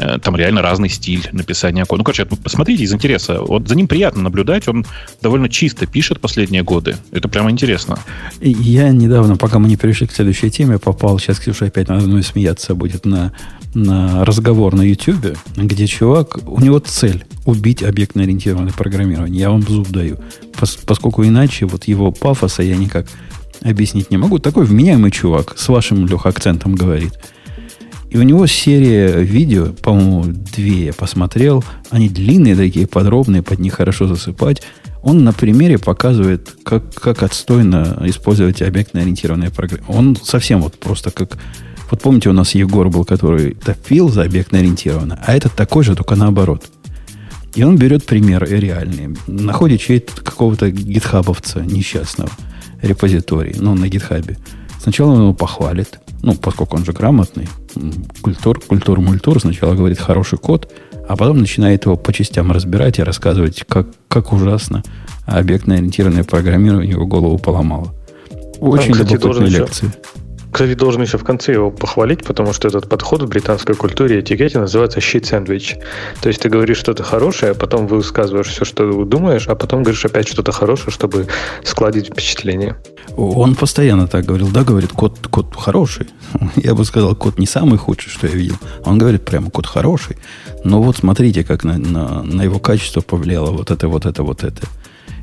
[0.00, 1.98] Э, там реально разный стиль написания кода.
[1.98, 3.42] Ну, короче, посмотрите из интереса.
[3.42, 4.68] Вот за ним приятно наблюдать.
[4.68, 4.86] Он
[5.20, 6.96] довольно чисто пишет последние годы.
[7.10, 7.98] Это прямо интересно.
[8.40, 12.22] Я недавно, пока мы не перешли к следующей теме, попал, сейчас Ксюша опять надо мной
[12.22, 13.32] смеяться будет, на,
[13.74, 19.40] на разговор на YouTube, где чувак, у него цель убить объектно-ориентированное программирование.
[19.40, 20.18] Я вам зуб даю.
[20.56, 23.06] Пос, поскольку иначе вот его пафоса я никак
[23.62, 24.38] объяснить не могу.
[24.38, 27.18] Такой вменяемый чувак с вашим, Лех, акцентом говорит–
[28.10, 31.62] и у него серия видео, по-моему, две я посмотрел.
[31.90, 34.62] Они длинные такие, подробные, под них хорошо засыпать.
[35.02, 39.84] Он на примере показывает, как, как отстойно использовать объектно-ориентированные программы.
[39.88, 41.38] Он совсем вот просто как...
[41.90, 46.16] Вот помните, у нас Егор был, который топил за объектно-ориентированно, а этот такой же, только
[46.16, 46.64] наоборот.
[47.54, 49.16] И он берет пример реальный.
[49.26, 52.30] Находит чей-то какого-то гитхабовца несчастного
[52.82, 54.38] репозиторий, ну, на гитхабе.
[54.80, 57.48] Сначала он его похвалит, ну, поскольку он же грамотный,
[58.22, 60.72] культур, культур, мультур, сначала говорит хороший код,
[61.08, 64.82] а потом начинает его по частям разбирать и рассказывать, как, как ужасно
[65.26, 67.94] объектно-ориентированное программирование его голову поломало.
[68.60, 69.92] Очень Там, любопытные лекции.
[70.50, 74.20] Кстати, должен еще в конце его похвалить, потому что этот подход в британской культуре и
[74.20, 75.76] этикете называется щит сэндвич.
[76.22, 80.04] То есть ты говоришь что-то хорошее, а потом высказываешь все, что думаешь, а потом говоришь
[80.06, 81.26] опять что-то хорошее, чтобы
[81.64, 82.76] складить впечатление.
[83.16, 86.06] Он постоянно так говорил, да, говорит, код, код хороший.
[86.56, 88.56] Я бы сказал, код не самый худший, что я видел.
[88.84, 90.16] Он говорит прямо, код хороший.
[90.64, 94.44] Но вот смотрите, как на, на, на его качество повлияло вот это, вот это, вот
[94.44, 94.68] это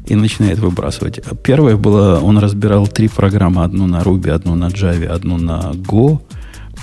[0.08, 1.20] и начинает выбрасывать.
[1.44, 6.22] Первое было, он разбирал три программы, одну на Ruby, одну на Java, одну на Go,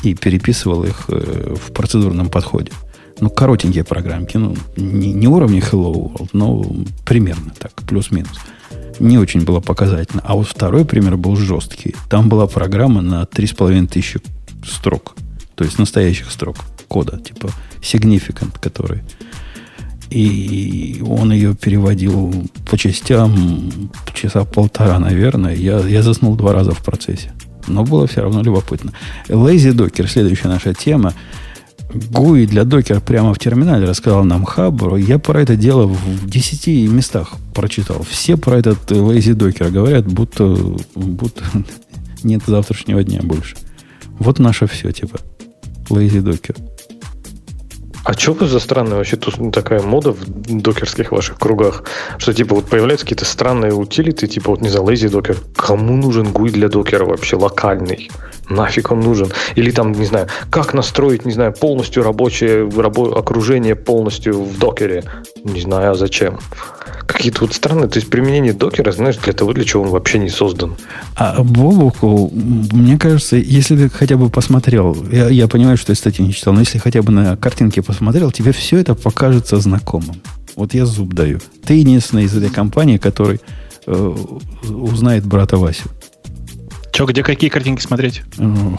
[0.03, 2.73] и переписывал их э, в процедурном подходе.
[3.21, 4.37] Ну, коротенькие программки.
[4.37, 6.65] Ну, не, не уровня Hello World, но
[7.05, 8.37] примерно так, плюс-минус.
[9.01, 10.23] Не очень было показательно.
[10.25, 11.95] А вот второй пример был жесткий.
[12.09, 14.23] Там была программа на 3500
[14.67, 15.17] строк.
[15.55, 16.57] То есть настоящих строк
[16.89, 17.51] кода, типа
[17.81, 19.03] significant, который
[20.13, 22.33] и он ее переводил
[22.69, 25.55] по частям часа полтора, наверное.
[25.55, 27.33] Я, я заснул два раза в процессе.
[27.67, 28.93] Но было все равно любопытно.
[29.29, 31.15] Lazy Docker, следующая наша тема.
[31.95, 34.97] GUI для докера прямо в терминале рассказал нам Хаббару.
[34.97, 38.03] Я про это дело в 10 местах прочитал.
[38.09, 40.57] Все про этот Lazy Docker говорят, будто,
[40.95, 41.45] будто
[42.23, 43.57] нет завтрашнего дня больше.
[44.19, 45.19] Вот наше все, типа.
[45.91, 46.57] Lazy Docker.
[48.05, 51.85] А что вы за странная вообще тут такая мода в докерских ваших кругах?
[52.19, 55.39] Что типа вот появляются какие-то странные утилиты, типа вот не за lazy докер.
[55.55, 58.11] Кому нужен GUI для докера вообще локальный?
[58.49, 59.29] Нафиг он нужен?
[59.55, 65.05] Или там, не знаю, как настроить, не знаю, полностью рабочее рабо- окружение полностью в докере?
[65.45, 66.39] Не знаю, а зачем?
[67.07, 70.29] Какие-то вот странные, то есть применение докера, знаешь, для того, для чего он вообще не
[70.29, 70.77] создан.
[71.17, 76.27] А Бобуку, мне кажется, если ты хотя бы посмотрел, я, я понимаю, что я статью
[76.27, 80.23] не читал, но если хотя бы на картинке посмотрел, тебе все это покажется знакомым.
[80.57, 81.41] Вот я зуб даю.
[81.65, 83.41] Ты единственный из этой компании, который
[83.87, 84.15] э,
[84.69, 85.89] узнает брата Васю.
[86.93, 88.23] Че, где какие картинки смотреть?
[88.37, 88.77] Ну,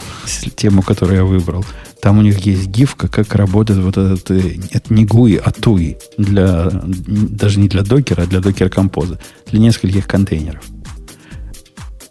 [0.54, 1.64] тему, которую я выбрал.
[2.00, 4.56] Там у них есть гифка, как работает вот этот, э,
[4.88, 5.96] не GUI, а TUI.
[6.16, 9.18] Для, даже не для докера, а для докер-композа.
[9.50, 10.62] Для нескольких контейнеров.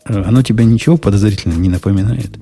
[0.05, 2.37] Э, оно тебе ничего подозрительного не напоминает?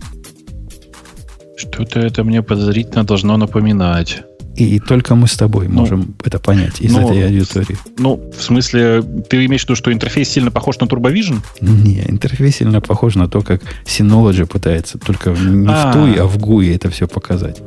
[1.55, 4.23] Что-то это мне подозрительно должно напоминать.
[4.55, 7.77] И, только мы с тобой ну, можем это понять из ну, этой аудитории.
[7.97, 11.39] Ну, в смысле, ты имеешь в виду, что интерфейс сильно похож на TurboVision?
[11.61, 15.91] Не, интерфейс сильно похож на то, как Synology пытается только не А-а-а.
[15.91, 17.61] в TUI, а в GUI это все показать.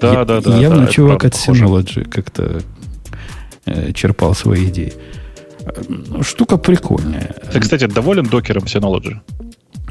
[0.00, 0.58] Да, Я, да, да.
[0.58, 2.62] Явно да, чувак от Synology как-то
[3.66, 4.94] э, черпал свои идеи.
[5.64, 7.36] Э, штука прикольная.
[7.52, 9.18] Ты, кстати, доволен докером Synology?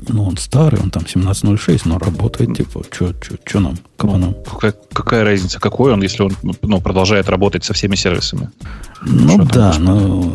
[0.07, 4.31] Ну, он старый, он там 17.06, но работает, типа, что нам, кабанам?
[4.31, 8.49] Ну, какая, какая разница, какой он, если он ну, продолжает работать со всеми сервисами?
[9.03, 10.33] Ну что да, но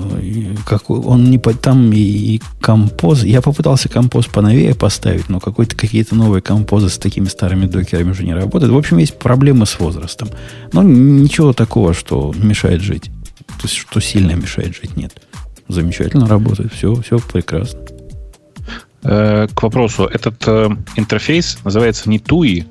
[0.65, 3.25] как, он не там и, и композ.
[3.25, 8.25] Я попытался композ поновее поставить, но какой-то какие-то новые композы с такими старыми докерами уже
[8.25, 8.73] не работают.
[8.73, 10.29] В общем, есть проблемы с возрастом.
[10.73, 13.11] Но ничего такого, что мешает жить.
[13.47, 15.13] То есть, что сильно мешает жить, нет.
[15.69, 17.81] Замечательно работает, все, все прекрасно.
[19.03, 22.67] Э, к вопросу, этот э, интерфейс называется не TUI,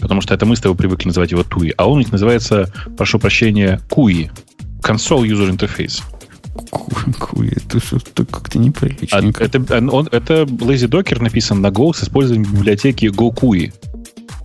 [0.00, 3.80] потому что это мы с тобой привыкли называть его TUI, а он называется, прошу прощения,
[3.88, 4.30] CUI,
[4.82, 6.02] Console User Interface.
[7.18, 9.44] Куи, это что-то как-то неприличненько.
[9.44, 9.58] А, это,
[9.90, 13.72] он, это Lazy Docker написан на Go с использованием библиотеки GoCui.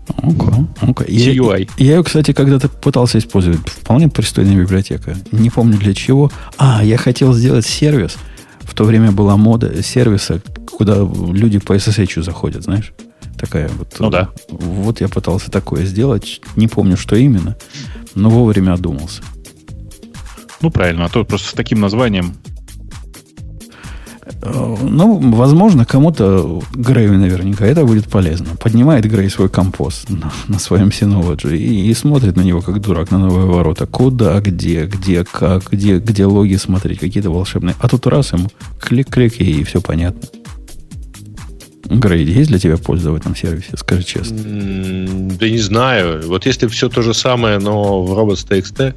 [0.08, 1.06] Okay, okay.
[1.08, 3.60] Я, я ее, кстати, когда-то пытался использовать.
[3.70, 5.16] Вполне пристойная библиотека.
[5.32, 6.32] Не помню для чего.
[6.58, 8.18] А, я хотел сделать сервис.
[8.72, 10.42] В то время была мода сервиса,
[10.78, 12.94] куда люди по SSH заходят, знаешь?
[13.38, 13.98] Такая вот.
[14.00, 14.30] Ну да.
[14.48, 16.40] Вот я пытался такое сделать.
[16.56, 17.58] Не помню, что именно,
[18.16, 19.24] но вовремя одумался.
[20.62, 22.34] Ну, правильно, а то просто с таким названием.
[24.42, 28.48] Э, ну, возможно, кому-то Грею наверняка это будет полезно.
[28.60, 33.12] Поднимает Грей свой компост на, на своем Synology и, и смотрит на него как дурак
[33.12, 33.86] на новые ворота.
[33.86, 37.76] Куда, где, где, как, где, где логи смотреть, какие-то волшебные.
[37.80, 38.50] А тут раз ему
[38.80, 40.22] клик-клик и все понятно.
[41.86, 43.76] Грейд, есть для тебя польза в этом сервисе?
[43.76, 44.38] Скажи честно.
[44.38, 46.28] Да не знаю.
[46.28, 48.96] Вот если все то же самое, но в robots.txt...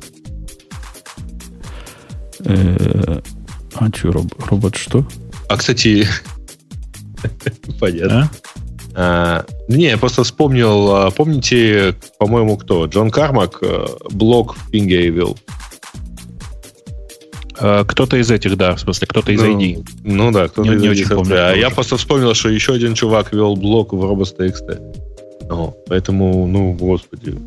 [2.46, 3.20] Э,
[3.74, 5.04] а что, робот что?
[5.48, 6.06] А, кстати,
[7.80, 8.30] понятно.
[8.32, 8.54] А?
[8.96, 12.86] А, не, я просто вспомнил, а, помните, по-моему, кто?
[12.86, 15.36] Джон Кармак э, блог в Пинге вел.
[17.56, 19.86] Кто-то из этих, да, в смысле, кто-то из ну, ID.
[20.02, 21.50] Ну да, кто-то не, из не очень помню.
[21.50, 25.04] А я просто вспомнил, что еще один чувак вел блог в Robots.txt.
[25.50, 27.38] О, поэтому, ну, господи.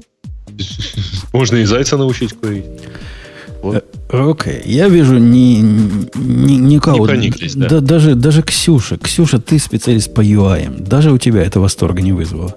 [1.34, 2.66] Можно и зайца научить курить.
[3.62, 3.86] Вот.
[4.10, 4.62] Э, окей, okay.
[4.66, 5.60] я вижу ни,
[6.16, 7.10] ни, никого.
[7.10, 7.70] Не да.
[7.70, 7.80] да.
[7.82, 8.98] Даже, даже Ксюша.
[8.98, 10.82] Ксюша, ты специалист по UI.
[10.82, 12.56] Даже у тебя это восторга не вызвало.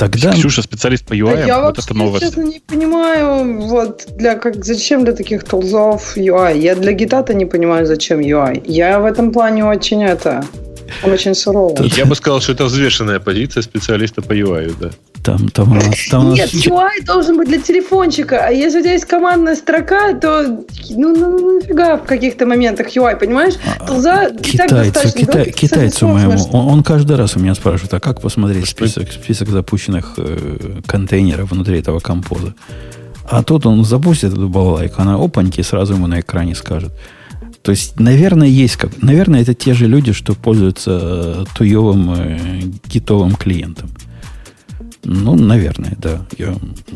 [0.00, 0.32] Тогда...
[0.32, 2.24] Ксюша специалист по UI, а я вот это новость.
[2.24, 6.58] честно, не понимаю, вот для, как, зачем для таких тулзов UI.
[6.58, 8.62] Я для гитата не понимаю, зачем UI.
[8.64, 10.42] Я в этом плане очень это...
[11.04, 11.92] Он очень суровый.
[11.96, 14.90] Я бы сказал, что это взвешенная позиция специалиста по UI, да.
[15.22, 16.66] Там, там у нас, там Нет, нас...
[16.66, 21.38] UI должен быть для телефончика, а если у тебя есть командная строка, то ну, ну,
[21.38, 23.54] ну нафига в каких-то моментах UI, понимаешь?
[23.78, 28.22] А, Толза китайцу, китай, китайцу моему, он, он каждый раз у меня спрашивает, а как
[28.22, 32.54] посмотреть список, список запущенных э, контейнеров внутри этого композа?
[33.28, 36.92] А тут он запустит эту балалайку, она опаньки сразу ему на экране скажет.
[37.62, 39.02] То есть, наверное, есть как...
[39.02, 43.90] Наверное, это те же люди, что пользуются э, туевым э, гитовым клиентом.
[45.02, 46.26] Ну, наверное, да.
[46.36, 46.54] Я,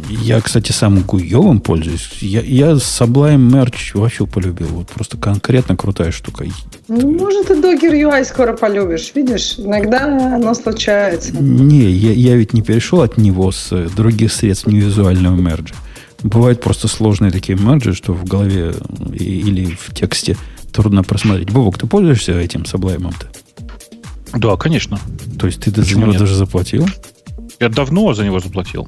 [0.09, 2.11] я кстати, сам Гуевым пользуюсь.
[2.21, 4.69] Я, я Sublime Merch вообще полюбил.
[4.69, 6.45] Вот просто конкретно крутая штука.
[6.89, 9.13] Ну, может, и Docker UI скоро полюбишь.
[9.15, 11.33] Видишь, иногда оно случается.
[11.35, 15.75] Не, я, я ведь не перешел от него с э, других средств невизуального мерджа.
[16.23, 18.75] Бывают просто сложные такие мерджи, что в голове
[19.15, 20.37] или в тексте
[20.73, 21.51] трудно просмотреть.
[21.51, 23.29] Бобок, ты пользуешься этим Sublime-то?
[24.39, 24.99] Да, конечно.
[25.39, 26.19] То есть ты за него нет?
[26.19, 26.87] даже заплатил?
[27.65, 28.87] Я давно за него заплатил.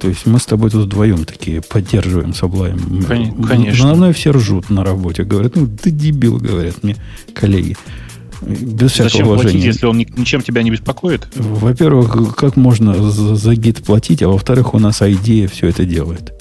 [0.00, 3.46] То есть мы с тобой тут вдвоем такие поддерживаем Sublime.
[3.46, 3.88] Конечно.
[3.88, 5.24] На мной все ржут на работе.
[5.24, 6.96] Говорят, ну ты дебил, говорят мне
[7.34, 7.76] коллеги.
[8.40, 9.50] Без всякого Зачем уважения.
[9.50, 11.28] платить, если он ничем тебя не беспокоит?
[11.34, 16.32] Во-первых, как можно за, за гид платить, а во-вторых, у нас идея все это делает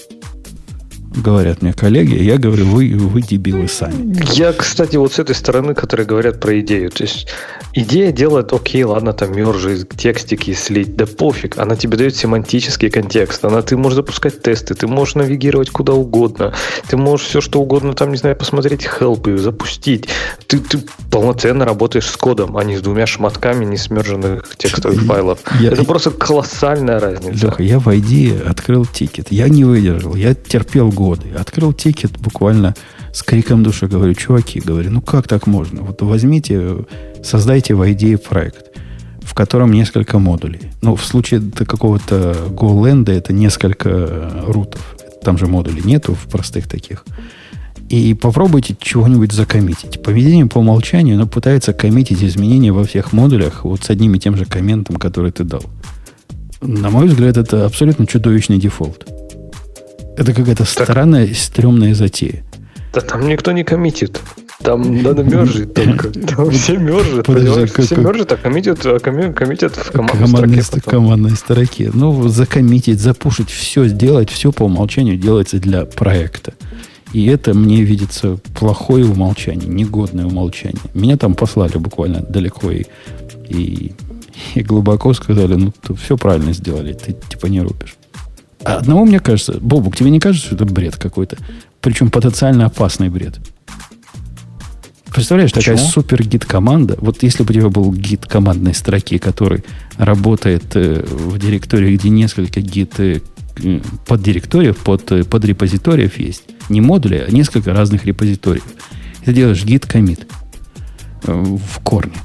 [1.16, 4.18] говорят мне коллеги, я говорю, вы, вы дебилы сами.
[4.34, 6.92] Я, кстати, вот с этой стороны, которые говорят про идею.
[6.92, 7.28] То есть
[7.74, 11.58] идея делает, окей, ладно, там мержи, текстики слить, да пофиг.
[11.58, 13.44] Она тебе дает семантический контекст.
[13.46, 16.54] Она, ты можешь запускать тесты, ты можешь навигировать куда угодно.
[16.88, 20.08] Ты можешь все, что угодно, там, не знаю, посмотреть хелпы, запустить.
[20.48, 20.80] Ты, ты
[21.12, 25.40] полноценно работаешь с кодом, а не с двумя шматками несмерженных текстовых файлов.
[25.60, 27.48] Я, Это просто колоссальная разница.
[27.48, 29.28] Леха, я в IDEA открыл тикет.
[29.32, 30.16] Я не выдержал.
[30.16, 31.28] Я терпел годы.
[31.38, 32.74] Открыл тикет буквально
[33.14, 33.88] с криком души.
[33.88, 35.84] Говорю, чуваки, говорю, ну как так можно?
[35.84, 36.86] Вот возьмите,
[37.24, 38.66] создайте в идее проект,
[39.22, 40.62] в котором несколько модулей.
[40.82, 44.98] Ну, в случае какого-то GoLand это несколько рутов.
[45.22, 47.06] Там же модулей нету в простых таких.
[47.90, 50.02] И попробуйте чего-нибудь закоммитить.
[50.02, 54.36] Поведение по умолчанию, оно пытается коммитить изменения во всех модулях вот с одним и тем
[54.36, 55.64] же комментом, который ты дал.
[56.62, 59.06] На мой взгляд, это абсолютно чудовищный дефолт.
[60.18, 60.90] Это какая-то так.
[60.90, 62.44] странная, стрёмная затея.
[62.94, 64.20] Да там никто не коммитит.
[64.64, 66.10] Там надо мержить только.
[66.10, 67.72] Там все мержат, понимаешь?
[67.72, 70.90] Как, все мержат, а коммитят, а коммитят в командной, командной строке.
[70.90, 71.92] командной строке.
[71.94, 76.54] Ну, закоммитить, запушить, все сделать, все по умолчанию делается для проекта.
[77.14, 80.82] И это мне видится плохое умолчание, негодное умолчание.
[80.94, 82.86] Меня там послали буквально далеко и,
[83.48, 83.94] и,
[84.56, 87.96] и глубоко сказали, ну, все правильно сделали, ты типа не рубишь.
[88.68, 91.38] А одного мне кажется, Бобук, тебе не кажется, что это бред какой-то?
[91.80, 93.40] Причем потенциально опасный бред.
[95.06, 95.78] Представляешь, Почему?
[95.78, 96.98] такая супер гид команда.
[97.00, 99.64] Вот если бы у тебя был гид командной строки, который
[99.98, 103.22] работает э, в директории, где несколько гид э,
[104.06, 106.44] под директориев, под, э, под репозиториев есть.
[106.68, 108.66] Не модули, а несколько разных репозиториев.
[109.24, 110.28] Ты делаешь гид комит
[111.24, 112.18] э, в корне.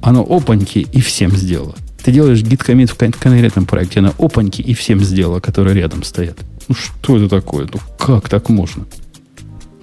[0.00, 1.74] Оно опаньки и всем сделало.
[2.02, 6.38] Ты делаешь git commit в конкретном проекте на опаньки и всем сделала, которые рядом стоят.
[6.68, 7.68] Ну что это такое?
[7.72, 8.86] Ну как так можно?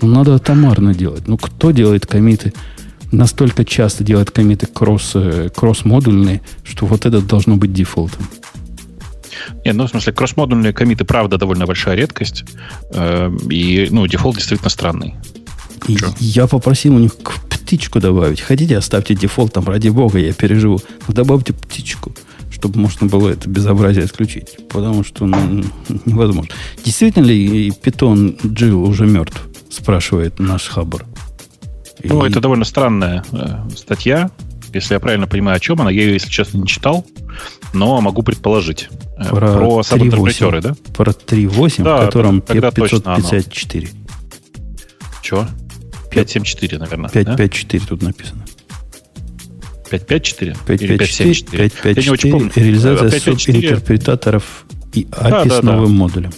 [0.02, 1.28] Ну надо атомарно делать.
[1.28, 2.54] Ну кто делает комиты?
[3.12, 8.28] Настолько часто делает комиты кросс, э, кросс-модульные, что вот это должно быть дефолтом.
[9.64, 12.44] Нет, ну, в смысле, кросс-модульные коммиты, правда, довольно большая редкость.
[12.92, 15.16] Э, и, ну, дефолт действительно странный.
[15.88, 17.12] И я попросил у них
[17.66, 18.42] птичку добавить.
[18.42, 20.80] Хотите, оставьте дефолт, там, ради бога, я переживу.
[21.08, 22.14] Но добавьте птичку,
[22.52, 24.58] чтобы можно было это безобразие отключить.
[24.70, 25.64] Потому что ну,
[26.06, 26.54] невозможно.
[26.84, 29.42] Действительно ли Python GIL уже мертв?
[29.72, 31.06] Спрашивает наш Хабр.
[32.04, 32.30] Ну, И...
[32.30, 34.30] это довольно странная э, статья.
[34.74, 37.06] Если я правильно понимаю, о чем она, я ее, если честно, не читал,
[37.74, 38.90] но могу предположить.
[39.18, 40.76] Э, про, про сабинтерпретеры, да?
[40.96, 43.90] Про 3.8, да, в котором 554.
[45.24, 45.48] Чего?
[46.16, 47.10] 574, наверное.
[47.10, 47.88] 554 да?
[47.88, 48.46] тут написано.
[49.90, 50.56] 554?
[50.66, 51.70] 554.
[51.70, 52.66] 554.
[52.66, 53.68] Реализация 554.
[53.68, 55.94] интерпретаторов и API да, да, с новым да.
[55.94, 56.32] модулем.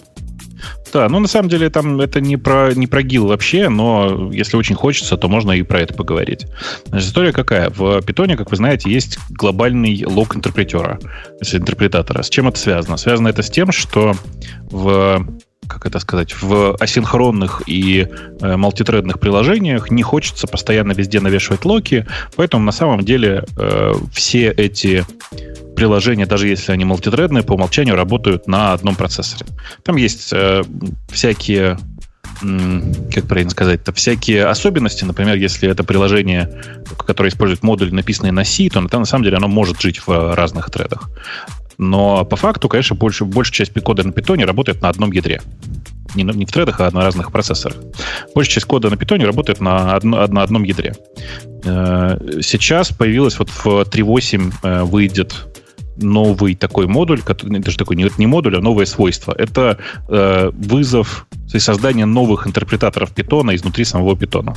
[0.94, 4.58] Да, ну на самом деле там это не про, не про гил вообще, но если
[4.58, 6.48] очень хочется, то можно и про это поговорить.
[6.88, 7.70] Значит, история какая?
[7.70, 11.00] В питоне, как вы знаете, есть глобальный лог интерпретера,
[11.42, 12.24] интерпретатора.
[12.24, 12.98] С чем это связано?
[12.98, 14.16] Связано это с тем, что
[14.72, 15.28] в
[15.68, 18.08] как это сказать, в асинхронных и
[18.42, 24.50] э, мультитредных приложениях не хочется постоянно везде навешивать локи, поэтому на самом деле э, все
[24.52, 25.06] эти
[25.76, 29.46] приложения, даже если они мультитредные, по умолчанию работают на одном процессоре.
[29.84, 30.64] Там есть э,
[31.10, 31.78] всякие
[33.14, 35.04] как правильно сказать-то, всякие особенности.
[35.04, 36.62] Например, если это приложение,
[36.98, 40.70] которое использует модуль, написанный на C, то на самом деле оно может жить в разных
[40.70, 41.10] тредах.
[41.78, 45.42] Но по факту, конечно, больше, большая часть кода на питоне работает на одном ядре.
[46.16, 47.78] Не, не в тредах, а на разных процессорах.
[48.34, 50.96] Большая часть кода на питоне работает на, одно, на одном ядре.
[51.64, 55.48] Э, сейчас появилось вот в 3.8 э, выйдет
[55.98, 59.34] новый такой модуль, который, даже такой не, не модуль, а новое свойство.
[59.38, 64.54] Это э, вызов То есть создание новых интерпретаторов питона изнутри самого питона.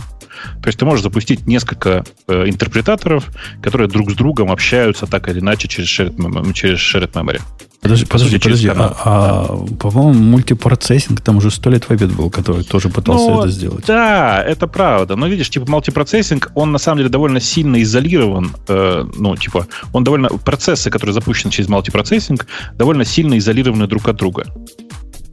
[0.62, 3.28] То есть ты можешь запустить несколько э, интерпретаторов,
[3.62, 7.40] которые друг с другом общаются так или иначе через shared, через shared memory.
[7.80, 8.68] Подожди, подожди, подожди.
[8.68, 13.40] А, а, по-моему, мультипроцессинг там уже сто лет в обед был, который тоже пытался ну,
[13.40, 13.86] это сделать.
[13.86, 15.16] Да, это правда.
[15.16, 18.54] Но видишь, типа мультипроцессинг, он на самом деле довольно сильно изолирован.
[18.68, 20.28] Э, ну, типа, он довольно...
[20.28, 24.44] Процессы, которые запущены через мультипроцессинг, довольно сильно изолированы друг от друга.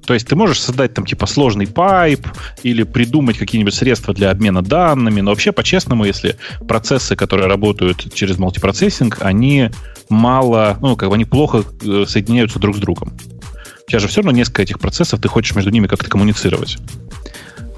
[0.07, 2.27] То есть ты можешь создать там типа сложный пайп
[2.63, 8.37] или придумать какие-нибудь средства для обмена данными, но вообще по-честному, если процессы, которые работают через
[8.37, 9.69] мультипроцессинг, они
[10.07, 13.17] мало, ну, как бы они плохо э, соединяются друг с другом.
[13.85, 16.77] У тебя же все равно несколько этих процессов, ты хочешь между ними как-то коммуницировать.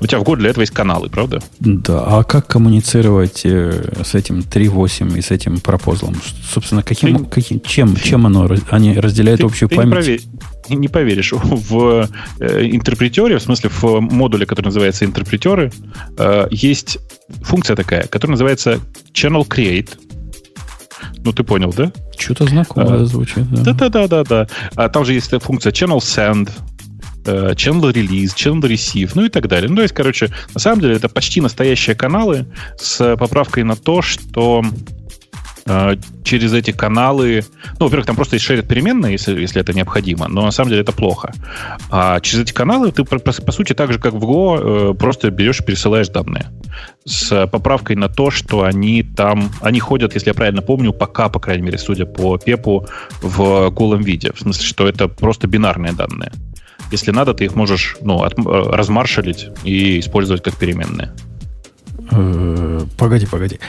[0.02, 1.42] У тебя в Go для этого есть каналы, правда?
[1.60, 2.04] Да.
[2.06, 6.16] А как коммуницировать э, с этим 3.8 и с этим пропозлом?
[6.54, 8.48] Собственно, каким, ты, каким, чем, чем оно?
[8.70, 9.88] Они разделяют ты, общую ты память?
[9.88, 10.22] Не, проверь,
[10.70, 11.34] не поверишь.
[11.34, 12.10] В
[12.40, 15.72] э, интерпретере, в смысле в модуле, который называется интерпретеры,
[16.18, 17.00] э, есть
[17.42, 18.80] функция такая, которая называется
[19.14, 19.90] Channel Create.
[21.24, 21.92] Ну, ты понял, да?
[22.18, 23.50] Что-то знакомое а, звучит.
[23.52, 23.74] Да.
[23.74, 26.50] Да, да, да, А там же есть функция Channel Send,
[27.24, 29.70] channel Release, Channel Receive, ну и так далее.
[29.70, 32.48] Ну, то есть, короче, на самом деле это почти настоящие каналы
[32.78, 34.64] с поправкой на то, что
[36.24, 37.44] через эти каналы,
[37.80, 40.92] ну, во-первых, там просто шерят переменные, если, если это необходимо, но на самом деле это
[40.92, 41.34] плохо.
[41.90, 45.32] А через эти каналы ты, по, по сути, так же, как в Go, э, просто
[45.32, 46.48] берешь и пересылаешь данные
[47.06, 51.40] с поправкой на то, что они там, они ходят, если я правильно помню, пока, по
[51.40, 52.88] крайней мере, судя по пепу,
[53.22, 54.32] в голом виде.
[54.34, 56.32] В смысле, что это просто бинарные данные.
[56.92, 61.12] Если надо, ты их можешь ну, от, э, размаршалить и использовать как переменные.
[62.12, 63.60] Э, погоди, погоди.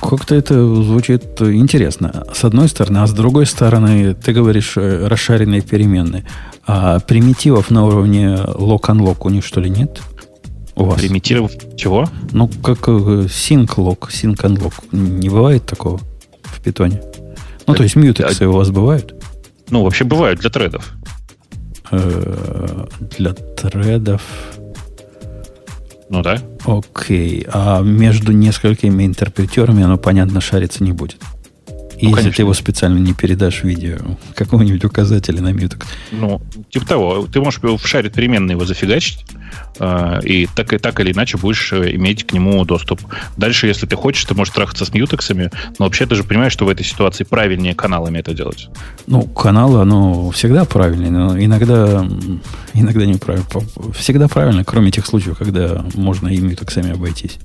[0.00, 2.24] Как-то это звучит интересно.
[2.32, 6.24] С одной стороны, а с другой стороны, ты говоришь э, расшаренные переменные.
[6.66, 10.00] А примитивов на уровне lock-unlock у них что ли нет?
[10.76, 11.00] У вас?
[11.00, 12.08] Примитивов чего?
[12.32, 14.72] Ну, как sync-lock, sync-unlock.
[14.92, 16.00] Не бывает такого
[16.42, 17.00] в питоне?
[17.66, 18.48] Ну, так, то есть мьютексы а...
[18.48, 19.14] у вас бывают?
[19.70, 20.92] Ну, вообще бывают для тредов.
[21.90, 24.22] Э, для тредов.
[26.14, 26.38] Ну да.
[26.64, 27.44] Окей.
[27.52, 31.20] А между несколькими интерпретерами оно, понятно, шариться не будет.
[31.94, 32.32] Ну, Если конечно.
[32.32, 33.98] ты его специально не передашь в видео
[34.34, 35.86] какого-нибудь указателя на мьютек.
[36.10, 37.26] Ну, типа того.
[37.26, 39.24] Ты можешь в шаре переменные его зафигачить,
[39.78, 43.00] э, и так, и так или иначе будешь э, иметь к нему доступ.
[43.36, 46.64] Дальше, если ты хочешь, ты можешь трахаться с мьютексами, но вообще ты же понимаешь, что
[46.64, 48.68] в этой ситуации правильнее каналами это делать.
[49.06, 52.06] Ну, каналы, оно всегда правильнее, но иногда,
[52.74, 53.46] иногда неправильно.
[53.96, 57.38] Всегда правильно, кроме тех случаев, когда можно и мьютексами обойтись.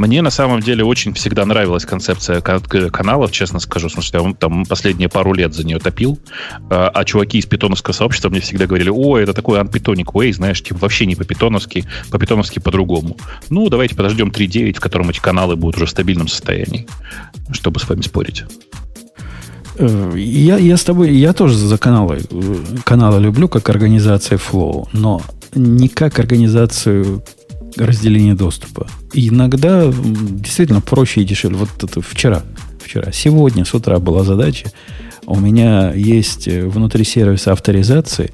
[0.00, 3.88] Мне на самом деле очень всегда нравилась концепция каналов, честно скажу.
[3.88, 6.18] В смысле, я там последние пару лет за нее топил.
[6.70, 10.62] А, а чуваки из питоновского сообщества мне всегда говорили, о, это такой unpitonic way, знаешь,
[10.62, 13.18] типа вообще не по-питоновски, по-питоновски по-другому.
[13.50, 16.88] Ну, давайте подождем 3.9, в котором эти каналы будут уже в стабильном состоянии,
[17.52, 18.44] чтобы с вами спорить.
[19.76, 22.22] Э, я, я с тобой, я тоже за каналы.
[22.84, 25.20] Каналы люблю как организация Flow, но
[25.54, 27.22] не как организацию
[27.76, 28.86] разделения доступа.
[29.12, 31.58] И иногда действительно проще и дешевле.
[31.58, 32.42] Вот это вчера,
[32.82, 34.72] вчера, сегодня с утра была задача.
[35.26, 38.32] У меня есть э, внутри сервиса авторизации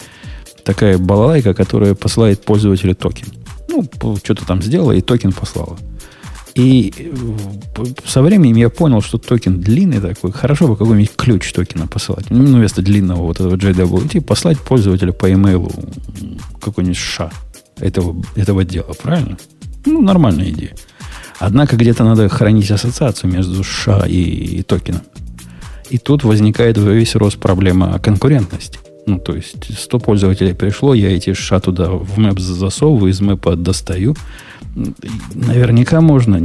[0.64, 3.28] такая балалайка, которая посылает пользователю токен.
[3.68, 3.84] Ну,
[4.16, 5.76] что-то там сделала и токен послала.
[6.54, 10.32] И э, со временем я понял, что токен длинный такой.
[10.32, 12.30] Хорошо бы какой-нибудь ключ токена посылать.
[12.30, 15.70] Ну, вместо длинного вот этого JWT послать пользователю по имейлу
[16.60, 17.30] какой-нибудь ша
[17.78, 19.36] этого, этого дела, правильно?
[19.84, 20.74] Ну, нормальная идея.
[21.38, 25.02] Однако где-то надо хранить ассоциацию между США и, и токеном.
[25.90, 28.78] И тут возникает весь рост проблема конкурентности.
[29.06, 33.54] Ну, то есть 100 пользователей пришло, я эти ша туда в мэп засовываю, из мэпа
[33.54, 34.16] достаю.
[34.74, 36.40] Наверняка можно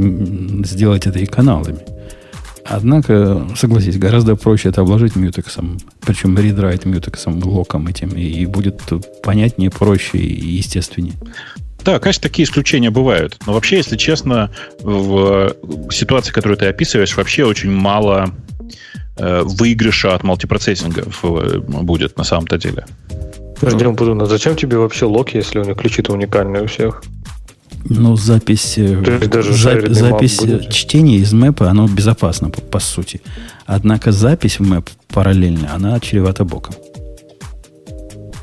[0.64, 1.80] сделать это и каналами.
[2.64, 8.80] Однако, согласись, гораздо проще это обложить мютексом, причем редрайт мютексом, локом этим, и будет
[9.22, 11.14] понятнее, проще и естественнее.
[11.84, 13.38] Да, конечно, такие исключения бывают.
[13.46, 14.50] Но вообще, если честно,
[14.80, 15.54] в
[15.90, 18.30] ситуации, которую ты описываешь, вообще очень мало
[19.16, 21.04] э, выигрыша от мультипроцессинга
[21.82, 22.86] будет на самом-то деле.
[23.58, 27.02] Подожди, Путун, а зачем тебе вообще лок, если у них ключи-то уникальные у всех?
[27.84, 33.20] Ну, запись, э, даже за, запись чтения из мэпа, оно безопасно, по, по сути.
[33.66, 36.74] Однако запись в мэп параллельно, она чревата боком.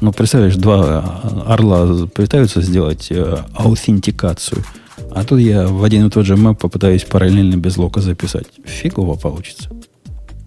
[0.02, 4.64] Ну, представляешь, два э, орла пытаются сделать э, аутентикацию,
[5.12, 8.48] а тут я в один и тот же мэп попытаюсь параллельно без лока записать.
[8.66, 9.70] Фигово получится.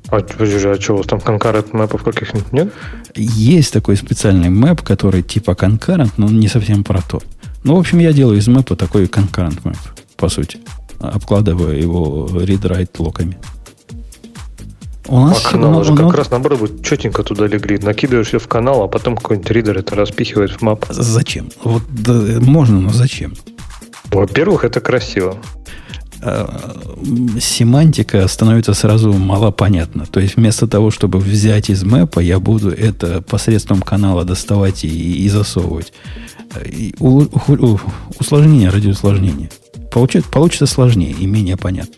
[0.09, 2.73] А, а что, у вас там concurrent мэпов каких-нибудь нет?
[3.15, 7.23] Есть такой специальный мэп, который типа concurrent, но не совсем про то.
[7.65, 9.77] Ну, в общем, я делаю из мэпа такой concurrent мэп,
[10.17, 10.59] по сути.
[10.99, 13.39] Обкладываю его read-write локами.
[15.09, 16.15] У нас а канал он, же как он...
[16.15, 17.79] раз наоборот будет четенько туда легли.
[17.79, 20.87] Накидываешь ее в канал, а потом какой-нибудь ридер это распихивает в мап.
[20.91, 21.51] Зачем?
[21.65, 23.35] Вот да, можно, но зачем?
[24.11, 25.37] Во-первых, это красиво.
[26.25, 26.77] А,
[27.41, 30.07] семантика становится сразу мало понятна.
[30.07, 34.85] То есть вместо того, чтобы взять из map а, я буду это посредством канала доставать
[34.85, 35.93] и, и засовывать.
[36.65, 37.81] И у, у,
[38.21, 39.51] усложнение ради усложнения.
[39.91, 41.95] Получается, получится сложнее и менее понятно.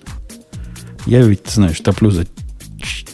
[1.07, 2.27] Я ведь, знаешь, топлю за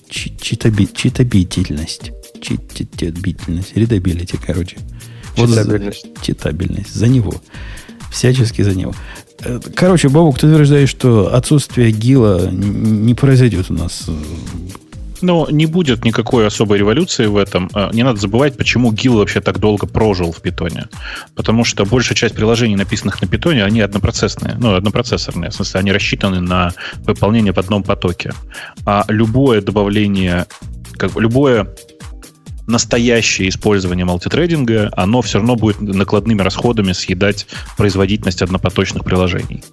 [0.09, 2.13] читабительность.
[2.41, 3.77] Читабительность.
[3.77, 4.77] Readability, короче.
[5.35, 6.07] Читабельность.
[6.07, 6.95] Вот читабельность.
[6.95, 7.35] За него.
[8.13, 8.95] Всячески за него.
[9.75, 14.09] Короче, Бабук, ты утверждаешь, что отсутствие ГИЛа не произойдет у нас
[15.23, 17.71] ну, не будет никакой особой революции в этом.
[17.75, 20.87] А, не надо забывать, почему ГИЛ вообще так долго прожил в питоне.
[21.35, 24.57] Потому что большая часть приложений, написанных на питоне, они однопроцессные.
[24.59, 25.51] Ну, однопроцессорные.
[25.51, 26.73] В смысле, они рассчитаны на
[27.05, 28.33] выполнение в одном потоке.
[28.87, 30.47] А любое добавление,
[30.97, 31.69] как любое
[32.71, 37.47] настоящее использование мультитрейдинга, оно все равно будет накладными расходами съедать
[37.77, 39.65] производительность однопоточных приложений.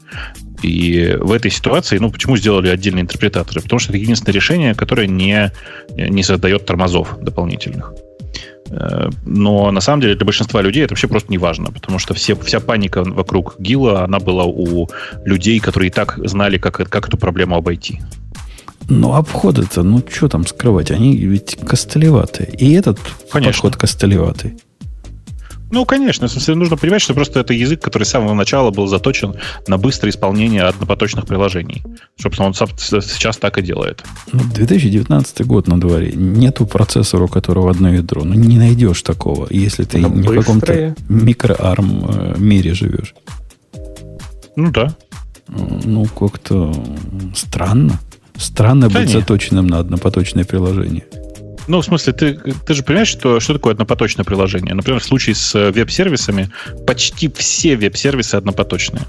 [0.63, 3.61] И в этой ситуации, ну, почему сделали отдельные интерпретаторы?
[3.61, 5.51] Потому что это единственное решение, которое не,
[5.95, 7.93] не создает тормозов дополнительных.
[8.69, 12.13] Э, но на самом деле для большинства людей это вообще просто не важно, потому что
[12.13, 14.87] все, вся паника вокруг ГИЛа, она была у
[15.25, 18.01] людей, которые и так знали, как, как эту проблему обойти.
[18.89, 20.91] Ну, обходы-то, ну, что там скрывать?
[20.91, 22.49] Они ведь костылеватые.
[22.57, 22.99] И этот
[23.31, 23.51] Конечно.
[23.51, 24.57] подход костылеватый.
[25.69, 26.27] Ну, конечно.
[26.27, 29.35] В смысле, нужно понимать, что просто это язык, который с самого начала был заточен
[29.67, 31.83] на быстрое исполнение однопоточных приложений.
[32.17, 34.03] Собственно, он сейчас так и делает.
[34.31, 36.13] Ну, 2019 год на дворе.
[36.15, 38.23] Нету процессора, у которого одно ядро.
[38.23, 43.13] Ну, не найдешь такого, если ты Но не в каком-то микроарм э, мире живешь.
[44.55, 44.95] Ну, да.
[45.49, 46.73] Ну, как-то
[47.35, 47.99] странно.
[48.37, 49.19] Странно да быть нет.
[49.19, 51.05] заточенным на однопоточное приложение.
[51.67, 54.73] Ну, в смысле, ты, ты же понимаешь, что, что такое однопоточное приложение?
[54.73, 56.49] Например, в случае с э, веб-сервисами
[56.85, 59.03] почти все веб-сервисы однопоточные.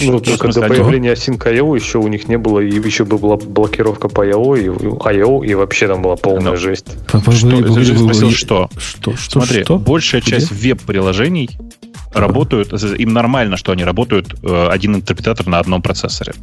[0.00, 4.08] Ну, только до появления Async.io еще у них не было, и еще бы была блокировка
[4.08, 6.56] по IO, и IO, и вообще там была полная Но.
[6.56, 6.86] жесть.
[7.08, 7.20] Что?
[7.20, 8.70] Ты спросил, что?
[8.76, 9.16] Что?
[9.16, 9.40] Что?
[9.40, 11.50] Смотри, большая часть веб-приложений
[12.12, 16.34] работают, им нормально, что они работают э, один интерпретатор на одном процессоре.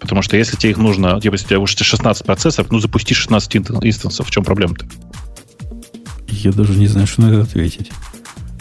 [0.00, 3.14] Потому что если тебе их нужно, типа, если у тебя уж 16 процессоров, ну запусти
[3.14, 4.26] 16 инстансов.
[4.26, 4.86] В чем проблема-то?
[6.28, 7.90] Я даже не знаю, что на это ответить.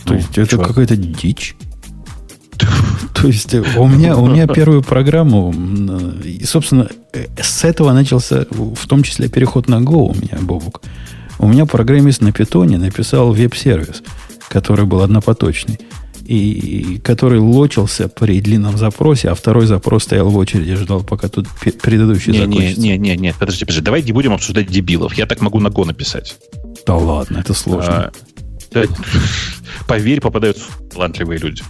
[0.06, 1.56] То ну, есть это какая-то дичь.
[3.14, 5.54] То есть у меня, у меня первую программу,
[6.24, 10.82] и, собственно, э, с этого начался в том числе переход на Go у меня, Бобук.
[11.40, 14.04] У меня программист на питоне написал веб-сервис,
[14.50, 15.80] который был однопоточный
[16.26, 21.48] и который лочился при длинном запросе, а второй запрос стоял в очереди, ждал, пока тут
[21.82, 22.82] предыдущий не, закончится.
[22.82, 25.16] Не, не, не, не, подожди, подожди, давай не будем обсуждать дебилов.
[25.16, 26.38] Я так могу на Go написать.
[26.86, 28.12] Да ладно, это сложно.
[28.74, 28.84] А,
[29.88, 31.62] поверь, попадаются талантливые люди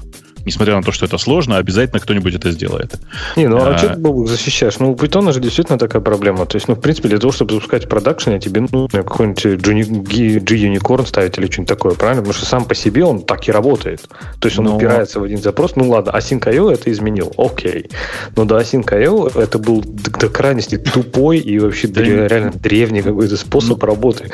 [0.46, 2.96] несмотря на то, что это сложно, обязательно кто-нибудь это сделает.
[3.36, 4.80] Не, ну а, а что ты защищаешь?
[4.80, 6.46] Ну, у Python же действительно такая проблема.
[6.46, 11.06] То есть, ну, в принципе, для того, чтобы запускать в продакшене, тебе нужно какой-нибудь G-Unicorn
[11.08, 12.22] ставить или что-нибудь такое, правильно?
[12.22, 14.02] Потому что сам по себе он так и работает.
[14.40, 14.76] То есть он Но...
[14.76, 15.76] упирается в один запрос.
[15.76, 17.32] Ну ладно, Async.io это изменил.
[17.38, 17.90] Окей.
[18.36, 23.82] Но до Async.io это был до крайности тупой и вообще да реально древний какой-то способ
[23.82, 24.30] ну, работы.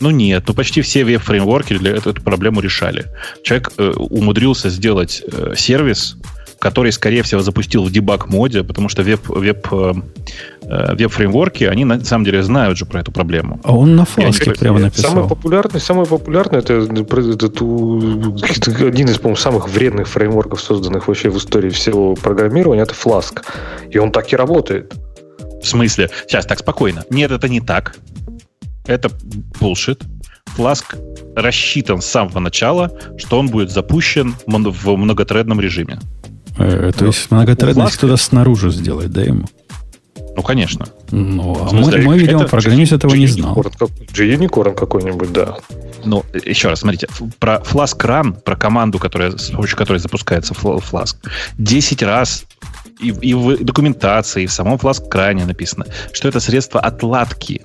[0.00, 3.06] Ну нет, ну почти все веб-фреймворки для эту, эту проблему решали.
[3.42, 6.16] Человек э, умудрился сделать э, сервис,
[6.58, 9.94] который, скорее всего, запустил в дебаг-моде, потому что веб, веб, э,
[10.62, 13.60] э веб-фреймворки, они на самом деле знают же про эту проблему.
[13.64, 15.10] А он на фласке прямо написал.
[15.10, 21.30] Самый популярный, самый популярный это, это, это один из, по-моему, самых вредных фреймворков, созданных вообще
[21.30, 23.42] в истории всего программирования, это Flask.
[23.90, 24.94] И он так и работает.
[25.62, 26.10] В смысле?
[26.26, 27.04] Сейчас, так, спокойно.
[27.10, 27.96] Нет, это не так.
[28.88, 29.10] Это
[29.60, 30.02] bullshit.
[30.56, 30.84] Flask
[31.36, 36.00] рассчитан с самого начала, что он будет запущен в многотредном режиме.
[36.58, 38.00] Э, то есть многотредность Flask...
[38.00, 39.44] туда снаружи сделать, да, ему?
[40.34, 40.86] Ну, конечно.
[41.10, 43.54] Ну, а смысле, мой, видимо, это, программист этого не знал.
[43.56, 45.56] G-Unicorn какой-нибудь, да.
[46.04, 47.08] Ну, еще раз, смотрите,
[47.38, 51.16] про Flask Run, про команду, которая, с помощью которой запускается Flask,
[51.58, 52.44] 10 раз
[53.00, 57.62] и, и в документации, и в самом Flask кране написано, что это средство отладки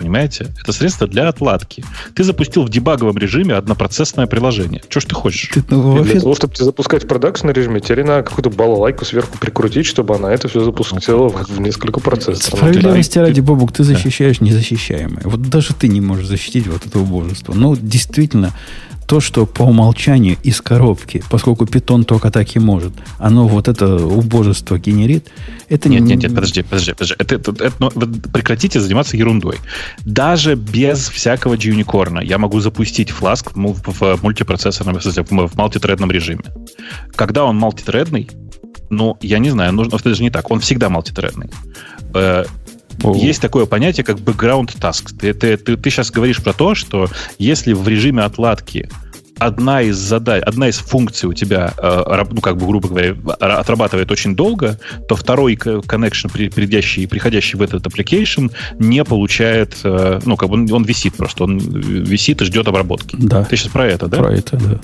[0.00, 0.48] понимаете?
[0.62, 1.84] Это средство для отладки.
[2.14, 4.82] Ты запустил в дебаговом режиме однопроцессное приложение.
[4.88, 5.50] Что ж ты хочешь?
[5.52, 6.12] Ты, ну, вообще...
[6.12, 10.14] Для того, чтобы тебе запускать в продакшн режиме, тебе надо какую-то балалайку сверху прикрутить, чтобы
[10.14, 12.56] она это все запустила в несколько процессов.
[12.56, 14.46] Справедливости ты, ради, Бобук, ты защищаешь да.
[14.46, 15.22] незащищаемое.
[15.24, 17.52] Вот даже ты не можешь защитить вот это убожество.
[17.52, 18.52] Ну, действительно,
[19.10, 23.96] то, что по умолчанию из коробки, поскольку питон только так и может, оно вот это
[23.96, 25.26] убожество генерит,
[25.68, 26.10] это нет, не...
[26.10, 27.16] Нет, нет, подожди, подожди, подожди.
[27.18, 27.90] Это, это, это, ну,
[28.32, 29.56] прекратите заниматься ерундой.
[30.04, 36.44] Даже без всякого G-Unicorn я могу запустить фласк в, мультипроцессорном, в, в мультитредном режиме.
[37.16, 38.30] Когда он мультитредный,
[38.90, 41.50] ну, я не знаю, нужно, это же не так, он всегда мультитредный.
[43.02, 45.14] Э, есть такое понятие, как background task.
[45.18, 48.88] Ты, ты, ты, ты сейчас говоришь про то, что если в режиме отладки
[49.40, 54.10] одна из задач, одна из функций у тебя, э, ну, как бы, грубо говоря, отрабатывает
[54.10, 54.78] очень долго,
[55.08, 60.70] то второй connection, приходящий, приходящий в этот application, не получает, э, ну, как бы он,
[60.70, 63.16] он висит просто, он висит и ждет обработки.
[63.18, 63.44] Да.
[63.44, 64.18] Ты сейчас про это, да?
[64.18, 64.80] Про это, да.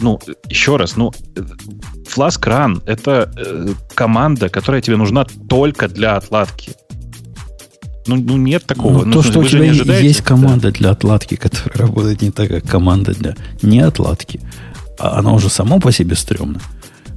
[0.00, 1.12] Ну, еще раз, ну,
[2.14, 6.72] Flask Run— это э, команда, которая тебе нужна только для отладки.
[8.06, 9.04] Ну, ну нет такого.
[9.04, 10.70] Ну, то, что у тебя есть команда да.
[10.70, 14.40] для отладки, которая работает не так, как команда для не отладки,
[14.98, 16.60] а она уже само по себе стрёмна.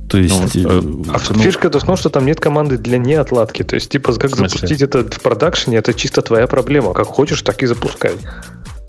[0.10, 0.56] То ну, есть...
[0.56, 0.82] Ну, э,
[1.14, 3.64] а ну, фишка в том, что там нет команды для неотладки.
[3.64, 6.94] То есть, типа, как запустить это в продакшене, это чисто твоя проблема.
[6.94, 8.14] Как хочешь, так и запускай.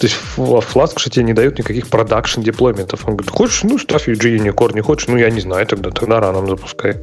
[0.00, 3.06] То есть Flask, кстати, не дают никаких продакшн деплойментов.
[3.06, 6.20] Он говорит, хочешь, ну, ставь UG Unicorn, не хочешь, ну, я не знаю, тогда, тогда
[6.20, 6.96] раном запускай.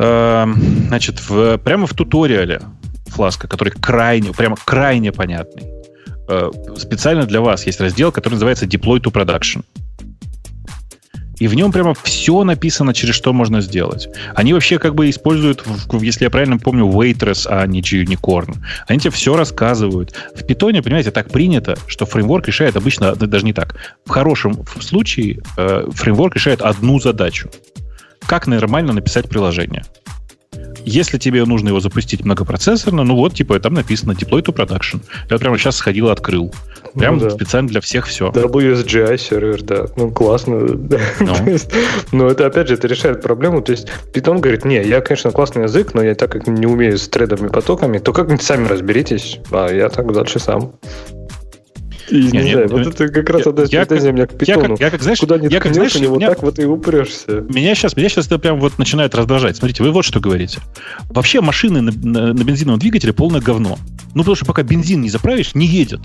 [0.00, 0.56] Эм,
[0.88, 2.62] значит, в, прямо в туториале
[3.10, 5.64] фласка, который крайне, прямо крайне понятный.
[6.28, 9.64] Э, специально для вас есть раздел, который называется Deploy to Production.
[11.40, 14.08] И в нем прямо все написано, через что можно сделать.
[14.34, 15.64] Они вообще как бы используют,
[16.00, 18.58] если я правильно помню, Waitress, а не G-Unicorn.
[18.86, 20.14] Они тебе все рассказывают.
[20.34, 23.76] В питоне, понимаете, так принято, что фреймворк решает обычно, даже не так.
[24.04, 27.50] В хорошем случае э, фреймворк решает одну задачу.
[28.26, 29.84] Как нормально написать приложение.
[30.90, 35.00] Если тебе нужно его запустить многопроцессорно, ну вот, типа, там написано deploy to production.
[35.30, 36.52] Я прямо сейчас сходил и открыл.
[36.94, 37.30] Прям ну, да.
[37.30, 38.30] специально для всех все.
[38.30, 39.86] WSGI сервер, да.
[39.96, 40.60] Ну, классно.
[40.60, 40.88] Ну.
[42.12, 43.62] Но это, опять же, это решает проблему.
[43.62, 46.98] То есть Python говорит, не, я, конечно, классный язык, но я так как не умею
[46.98, 50.72] с тредами потоками, то как-нибудь сами разберитесь, а я так дальше сам.
[52.10, 54.76] Не, знаю, вот это как раз одна претензия у меня к питону.
[54.78, 57.44] Я, как, знаешь, Куда не я, как, знаешь, у него меня, так вот и упрешься.
[57.48, 59.56] Меня сейчас, меня сейчас это прям вот начинает раздражать.
[59.56, 60.60] Смотрите, вы вот что говорите.
[61.08, 63.78] Вообще машины на, на, на бензиновом двигателе полное говно.
[64.14, 66.00] Ну, потому что пока бензин не заправишь, не едет.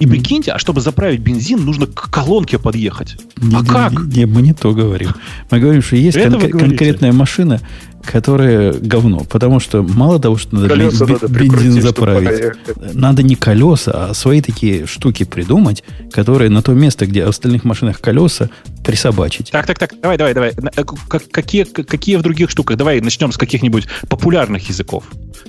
[0.00, 3.16] И прикиньте, а чтобы заправить бензин, нужно к колонке подъехать.
[3.36, 3.92] Не, а не, как?
[3.92, 5.10] Не, не, мы не то говорим.
[5.50, 7.60] Мы говорим, что есть кон- конкретная машина,
[8.04, 9.24] которое говно.
[9.28, 12.56] Потому что мало того, что надо, колеса бен, надо бензин заправить,
[12.94, 15.82] надо не колеса, а свои такие штуки придумать,
[16.12, 18.50] которые на то место, где в остальных машинах колеса,
[18.84, 19.50] присобачить.
[19.50, 20.52] Так, так, так, давай, давай, давай.
[20.76, 20.84] Э,
[21.30, 22.76] какие, какие в других штуках?
[22.76, 25.04] Давай начнем с каких-нибудь популярных языков.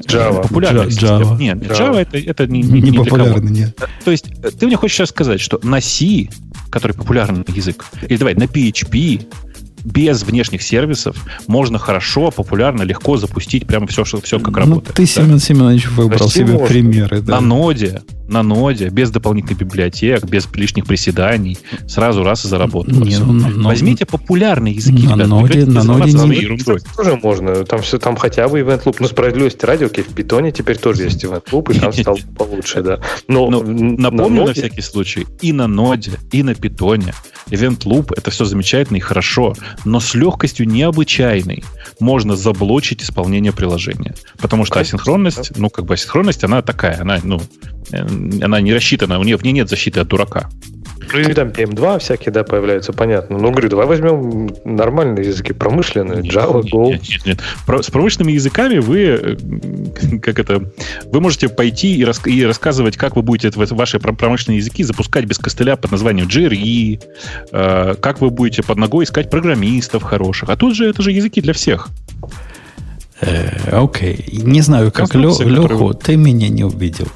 [0.07, 0.43] Java.
[0.43, 1.37] Популярных Java.
[1.37, 3.77] Нет, Java, Java это, это не, не, не, популярный, нет.
[4.03, 6.29] То есть э, ты мне хочешь сейчас сказать, что на C,
[6.69, 9.25] который популярный язык, или давай на PHP,
[9.85, 11.15] без внешних сервисов
[11.47, 14.95] можно хорошо, популярно, легко запустить прямо все, что, все как ну, работает.
[14.95, 15.07] Ты, да?
[15.07, 16.67] Семен Семенович, выбрал себе можно.
[16.67, 17.21] примеры.
[17.21, 17.35] Да.
[17.35, 21.57] На ноде, на ноде, без дополнительных библиотек, без лишних приседаний,
[21.87, 22.93] сразу раз и заработал.
[22.93, 25.27] Не, ну, но, Возьмите популярные языки, на ребят.
[25.27, 26.35] Ноде, на ноде не...
[26.37, 26.79] ерундой.
[26.95, 27.63] Тоже можно.
[27.65, 28.97] Там все, там хотя бы Event Loop.
[28.99, 32.81] Ну, справедливости ради, окей, в питоне теперь тоже есть Event Loop, и там стал получше,
[32.81, 32.99] да.
[33.27, 37.13] Но, Но напомню на, на всякий случай, и на ноде, и на питоне
[37.49, 39.53] Event Loop это все замечательно и хорошо,
[39.83, 41.63] но с легкостью необычайной
[41.99, 44.15] можно заблочить исполнение приложения.
[44.37, 47.41] Потому что асинхронность, ну, как бы асинхронность, она такая, она, ну,
[47.91, 48.05] э,
[48.41, 50.49] она не рассчитана, у нее в ней нет защиты от дурака.
[51.13, 53.37] Ну и там PM2 всякие, да, появляются, понятно.
[53.37, 56.87] Ну, говорю, давай возьмем нормальные языки, промышленные, нет, Java, Go.
[56.87, 57.39] Нет, нет, нет.
[57.65, 60.71] Про, с промышленными языками вы, э, как это,
[61.05, 65.37] вы можете пойти и, рас, и рассказывать, как вы будете ваши промышленные языки запускать без
[65.37, 67.03] костыля под названием JRE,
[67.51, 70.49] э, как вы будете под ногой искать программистов хороших.
[70.49, 71.89] А тут же это же языки для всех.
[73.21, 74.25] Э, окей.
[74.31, 75.93] Не знаю, как Леху, которые...
[75.93, 77.07] ты меня не убедил.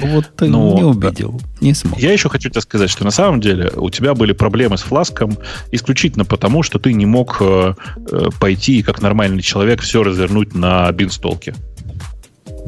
[0.00, 1.98] Вот ты Но, не убедил, не смог.
[1.98, 5.36] Я еще хочу тебе сказать, что на самом деле у тебя были проблемы с фласком
[5.70, 7.74] исключительно потому, что ты не мог э,
[8.10, 11.54] э пойти и как нормальный человек все развернуть на бинстолке.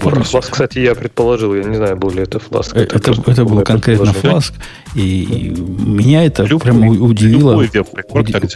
[0.03, 2.75] Вот фласк, кстати, я предположил, я не знаю, был ли это фласк.
[2.75, 4.55] Это, это, это был конкретно фласк,
[4.95, 7.79] и, и меня это любой, прямо удивило, уди,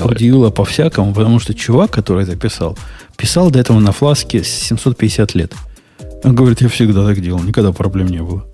[0.02, 2.76] удивило по-всякому, потому что чувак, который это писал,
[3.16, 5.52] писал до этого на фласке 750 лет.
[6.24, 8.44] Он говорит, я всегда так делал, никогда проблем не было.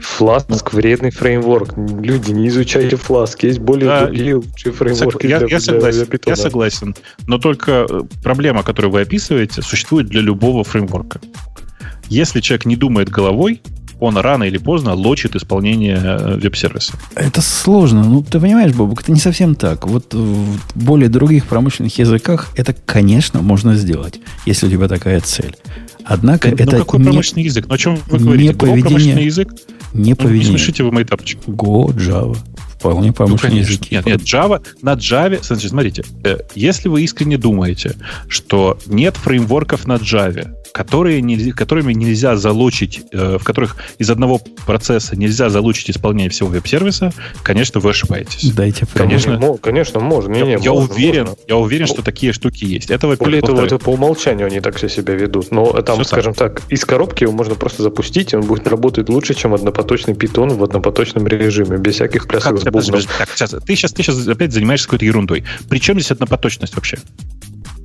[0.00, 1.74] Фласк вредный фреймворк.
[1.76, 3.42] Люди, не изучайте Фласк.
[3.42, 6.94] Есть более да, другие лучшие фреймворки я, для, я, согласен, для Я согласен.
[7.26, 11.20] Но только э, проблема, которую вы описываете, существует для любого фреймворка.
[12.08, 13.62] Если человек не думает головой,
[14.00, 16.94] он рано или поздно лочит исполнение э, веб-сервиса.
[17.14, 18.02] Это сложно.
[18.02, 19.86] Ну, ты понимаешь, Бобок, это не совсем так.
[19.86, 25.54] Вот в более других промышленных языках это, конечно, можно сделать, если у тебя такая цель.
[26.04, 26.72] Однако ну, это...
[26.72, 27.66] Ну, какой промышленный не, язык?
[27.68, 28.48] Ну, о чем вы говорите?
[28.48, 29.52] Не поведение, промышленный язык?
[29.92, 30.46] Не поведение.
[30.46, 31.38] Ну, не смешите вы мои тапочки.
[31.46, 32.36] Go, Java.
[32.70, 33.94] Вполне промышленные ну, языки.
[33.94, 37.94] Нет, нет, Java, на Java, смотрите, смотрите, э, если вы искренне думаете,
[38.26, 44.40] что нет фреймворков на Java, которые нельзя, которыми нельзя залучить, э, в которых из одного
[44.66, 47.12] процесса нельзя залучить исполнение всего веб-сервиса,
[47.42, 48.50] конечно, вы ошибаетесь.
[48.52, 50.32] Дайте конечно, конечно, конечно, можно.
[50.32, 51.38] Не, я, не, я можно, уверен, можно.
[51.48, 52.90] я уверен, что такие штуки есть.
[52.90, 55.50] Это Более того, это по умолчанию они так все себя ведут.
[55.50, 56.60] Но там, Все скажем так.
[56.60, 60.50] так, из коробки его можно просто запустить, и он будет работать лучше, чем однопоточный питон
[60.50, 63.02] в однопоточном режиме, без всяких плясок с бубном.
[63.18, 65.44] Так, сейчас, ты сейчас, ты сейчас опять занимаешься какой-то ерундой.
[65.68, 66.98] При чем здесь однопоточность вообще?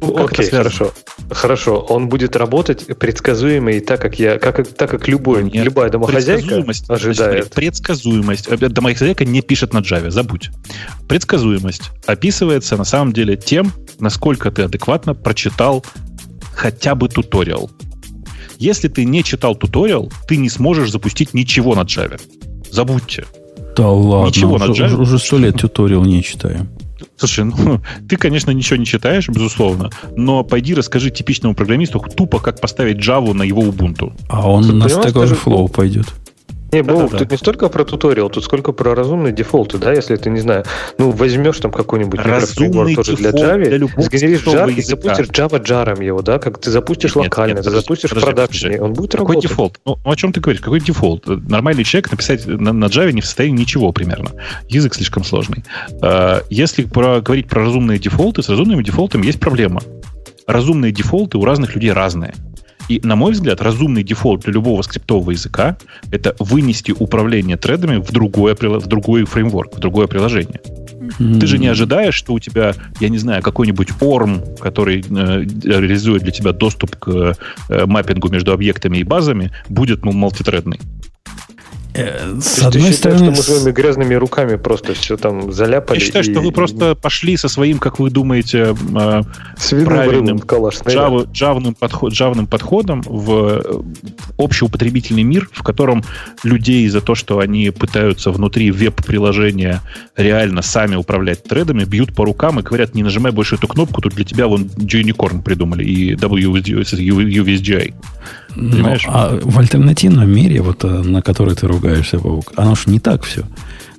[0.01, 0.93] Ну, Окей, хорошо.
[1.29, 1.79] Хорошо.
[1.79, 6.63] Он будет работать предсказуемо и так, как я, как, так как любой, Нет, любая домохозяйка
[6.89, 7.51] ожидает.
[7.53, 8.47] предсказуемость.
[8.47, 10.49] Э, домохозяйка не пишет на Java, забудь.
[11.07, 15.83] Предсказуемость описывается на самом деле тем, насколько ты адекватно прочитал
[16.53, 17.71] хотя бы туториал.
[18.57, 22.19] Если ты не читал туториал, ты не сможешь запустить ничего на Java.
[22.69, 23.25] Забудьте.
[23.75, 26.69] Да ладно, Ничего уже, уже сто лет туториал не читаем.
[27.17, 32.59] Слушай, ну, ты, конечно, ничего не читаешь, безусловно, но пойди расскажи типичному программисту тупо, как
[32.59, 34.13] поставить Java на его Ubuntu.
[34.27, 36.07] А он на Stack Overflow пойдет.
[36.71, 40.15] Не, Бог, да, тут не столько про туториал, тут сколько про разумные дефолты, да, если
[40.15, 40.65] ты, не знаю,
[40.97, 45.87] ну, возьмешь там какой-нибудь микрофреймворк тоже для Java, для сгенеришь jar и запустишь Java jar
[45.87, 48.93] ом его, да, как ты запустишь нет, локально, нет, ты запустишь подожди, в продакшене, он
[48.93, 49.49] будет Какой работать.
[49.49, 49.79] дефолт?
[49.85, 50.61] Ну, о чем ты говоришь?
[50.61, 51.23] Какой дефолт?
[51.27, 54.31] Нормальный человек написать на, на Java не в состоянии ничего примерно.
[54.67, 55.63] Язык слишком сложный.
[56.01, 59.81] А, если про, говорить про разумные дефолты, с разумными дефолтами есть проблема.
[60.47, 62.33] Разумные дефолты у разных людей разные.
[62.87, 65.77] И, на мой взгляд, разумный дефолт для любого скриптового языка—
[66.11, 70.61] это вынести управление тредами в, другое, в другой фреймворк, в другое приложение.
[70.63, 71.39] Mm-hmm.
[71.39, 76.23] Ты же не ожидаешь, что у тебя, я не знаю, какой-нибудь ORM, который э, реализует
[76.23, 77.35] для тебя доступ к
[77.69, 80.79] э, маппингу между объектами и базами, будет ну, мультитредный.
[81.95, 83.35] Э, с одной ты считаешь, стороны...
[83.35, 85.99] что мы своими грязными руками просто все там заляпали?
[85.99, 86.31] Я считаю, и...
[86.31, 89.21] что вы просто пошли со своим, как вы думаете, э,
[89.85, 93.83] правильным джав, джавным, подход, джавным подходом в
[94.37, 96.03] общеупотребительный мир, в котором
[96.43, 99.81] людей за то, что они пытаются внутри веб-приложения
[100.17, 104.15] реально сами управлять тредами, бьют по рукам и говорят, не нажимай больше эту кнопку, тут
[104.15, 107.93] для тебя вон Unicorn придумали и WSGI.
[108.55, 109.03] Понимаешь?
[109.05, 112.99] Ну, а в альтернативном мире, вот э, на который ты ругаешься, Паук, оно же не
[112.99, 113.43] так все.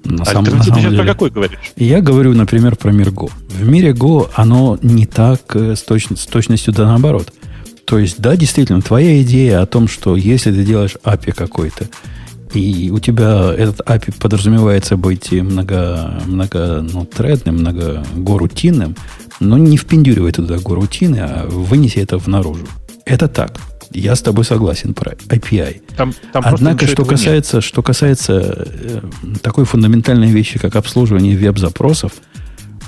[0.05, 0.99] На самом, на самом деле.
[0.99, 1.73] про какой говоришь?
[1.77, 3.31] Я говорю, например, про мир Go.
[3.49, 7.33] В мире Go оно не так э, с, точ, с точностью да наоборот.
[7.85, 11.87] То есть, да, действительно, твоя идея о том, что если ты делаешь API какой-то,
[12.53, 18.97] и у тебя этот API подразумевается быть много, много ну, тредным, много горутинным,
[19.41, 22.67] но не впендюривай туда горутины, а вынеси это в наружу.
[23.05, 23.61] Это так.
[23.97, 25.81] Я с тобой согласен про API.
[25.97, 29.01] Там, там Однако, что касается, что касается э,
[29.43, 32.13] такой фундаментальной вещи, как обслуживание веб-запросов,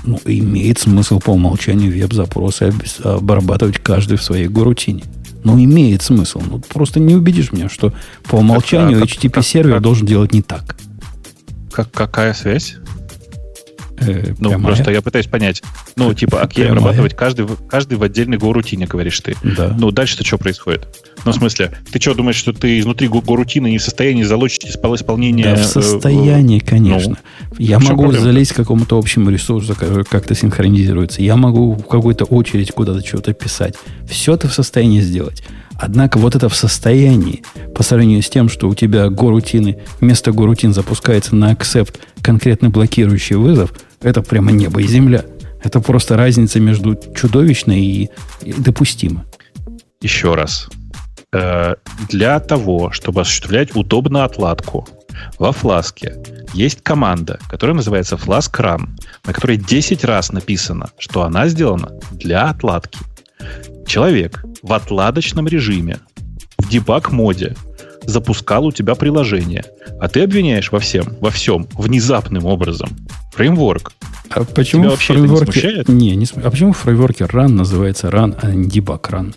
[0.03, 2.71] ну, имеет смысл по умолчанию веб-запросы
[3.03, 5.03] обрабатывать каждый в своей горутине.
[5.43, 6.41] Ну, имеет смысл.
[6.47, 7.91] Ну, просто не убедишь меня, что
[8.25, 10.77] по умолчанию HTTP-сервер должен делать не так.
[11.71, 12.75] Как, какая связь?
[14.01, 14.73] Э, ну, прямая.
[14.73, 15.61] просто я пытаюсь понять.
[15.95, 16.79] Ну, типа, окей, прямая.
[16.79, 19.35] обрабатывать каждый, каждый в отдельной горутине, говоришь ты.
[19.43, 19.75] Да.
[19.77, 20.87] Ну, дальше-то что происходит?
[21.25, 25.45] Ну, в смысле, ты что, думаешь, что ты изнутри горутины не в состоянии залочить исполнение...
[25.45, 27.17] Да, в э, состоянии, конечно.
[27.51, 28.23] Ну, я могу проблема?
[28.23, 31.21] залезть к какому-то общему ресурсу, который как-то синхронизируется.
[31.21, 33.75] Я могу в какую-то очередь куда-то что-то писать.
[34.07, 35.43] Все это в состоянии сделать.
[35.81, 37.41] Однако вот это в состоянии,
[37.73, 43.35] по сравнению с тем, что у тебя горутины, вместо горутин запускается на accept конкретно блокирующий
[43.35, 45.25] вызов– это прямо небо и земля.
[45.63, 48.09] Это просто разница между чудовищной и,
[48.41, 49.23] и допустимой.
[50.01, 50.69] Еще раз.
[51.33, 51.75] Э,
[52.07, 54.87] для того, чтобы осуществлять удобную отладку,
[55.37, 56.15] во фласке
[56.53, 58.87] есть команда, которая называется Flask Run,
[59.25, 62.99] на которой 10 раз написано, что она сделана для отладки.
[63.85, 65.99] Человек в отладочном режиме,
[66.57, 67.55] в дебаг-моде,
[68.09, 69.63] запускал у тебя приложение,
[69.99, 72.89] а ты обвиняешь во всем, во всем внезапным образом
[73.33, 73.93] фреймворк.
[74.31, 75.83] А почему Тебя в фреймворке...
[75.87, 79.35] Не, не, не, а почему в фреймворке run называется run, а не debug run?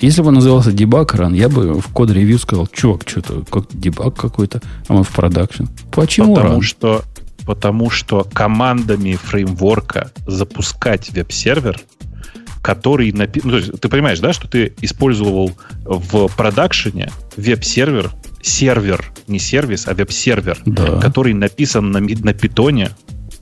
[0.00, 3.66] Если бы он назывался debug run, я бы в код ревью сказал, чувак, что-то как
[3.72, 5.64] дебаг какой-то, а мы в продакшн.
[5.92, 6.62] Почему Потому run?
[6.62, 7.04] что
[7.46, 11.80] потому что командами фреймворка запускать веб-сервер,
[12.68, 13.40] который напи...
[13.44, 15.52] ну, ты понимаешь, да, что ты использовал
[15.86, 18.10] в продакшене веб-сервер,
[18.42, 21.00] сервер, не сервис, а веб-сервер, да.
[21.00, 22.90] который написан на, на питоне,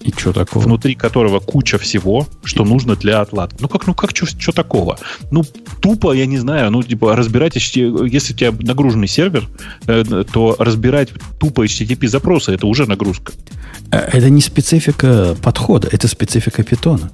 [0.01, 0.63] и что такого?
[0.63, 2.69] Внутри которого куча всего, что и...
[2.69, 3.57] нужно для отладки.
[3.59, 4.97] Ну как, ну как, что такого?
[5.33, 5.43] Ну,
[5.81, 9.49] тупо, я не знаю, ну, типа, разбирать, если у тебя нагруженный сервер,
[9.89, 11.09] э, то разбирать
[11.41, 13.33] тупо HTTP запросы, это уже нагрузка.
[13.91, 17.11] Э, это не специфика подхода, это специфика питона.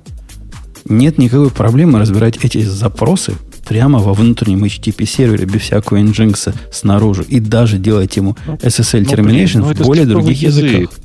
[0.86, 3.34] Нет никакой проблемы разбирать эти запросы
[3.66, 9.12] прямо во внутреннем HTTP сервере без всякого Nginx снаружи и даже делать ему SSL ну,
[9.12, 10.64] termination ну, блин, ну, в более других язык.
[10.64, 10.98] языках.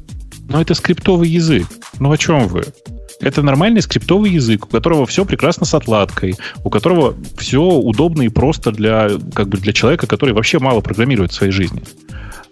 [0.49, 1.67] Но это скриптовый язык.
[1.99, 2.65] Ну о чем вы?
[3.19, 8.29] Это нормальный скриптовый язык, у которого все прекрасно с отладкой, у которого все удобно и
[8.29, 11.81] просто для, как бы для человека, который вообще мало программирует в своей жизни.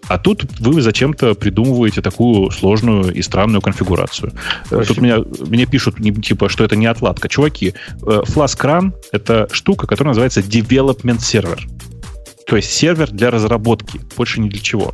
[0.07, 4.33] А тут вы зачем-то придумываете такую сложную и странную конфигурацию.
[4.71, 4.87] Очень.
[4.87, 7.27] Тут меня, мне пишут, типа, что это не отладка.
[7.27, 11.59] Чуваки, э, Flask Run— это штука, которая называется Development Server.
[12.45, 14.93] То есть сервер для разработки, больше ни для чего.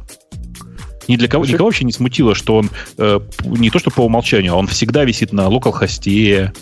[1.08, 4.54] Ни для кого, никого вообще не смутило, что он э, не то что по умолчанию,
[4.54, 6.54] а он всегда висит на локал-хосте,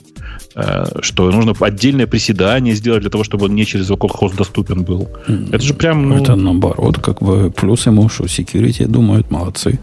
[0.55, 5.09] э, что нужно отдельное приседание сделать для того, чтобы он не через localhost доступен был.
[5.51, 6.09] Это же прям...
[6.09, 6.21] Ну...
[6.21, 9.79] Это наоборот, как бы плюс ему, что security думают, молодцы.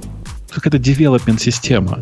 [0.50, 2.00] Как это development система.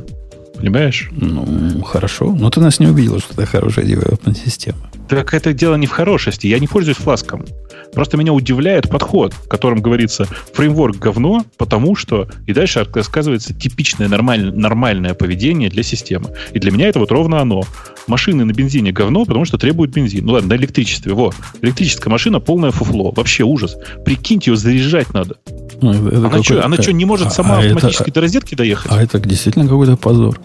[0.64, 1.10] Понимаешь?
[1.12, 2.34] Ну, хорошо.
[2.34, 4.78] Но ты нас не убедил, что это хорошая development система.
[5.10, 6.46] Так это дело не в хорошести.
[6.46, 7.44] Я не пользуюсь фласком.
[7.92, 12.28] Просто меня удивляет подход, в котором говорится фреймворк говно, потому что...
[12.46, 16.30] И дальше рассказывается типичное нормальное, нормальное поведение для системы.
[16.54, 17.64] И для меня это вот ровно оно.
[18.06, 20.24] Машины на бензине говно, потому что требуют бензин.
[20.24, 21.12] Ну ладно, на электричестве.
[21.12, 21.30] Во.
[21.60, 23.12] Электрическая машина полное фуфло.
[23.14, 23.76] Вообще ужас.
[24.06, 25.36] Прикиньте, ее заряжать надо.
[25.82, 28.54] Ну, это она, что, она что, не может а, сама а автоматически это, до розетки
[28.54, 28.90] доехать?
[28.90, 30.40] А это действительно какой-то позор.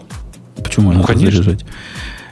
[0.88, 1.42] Почему ну, конечно.
[1.42, 1.64] заряжать?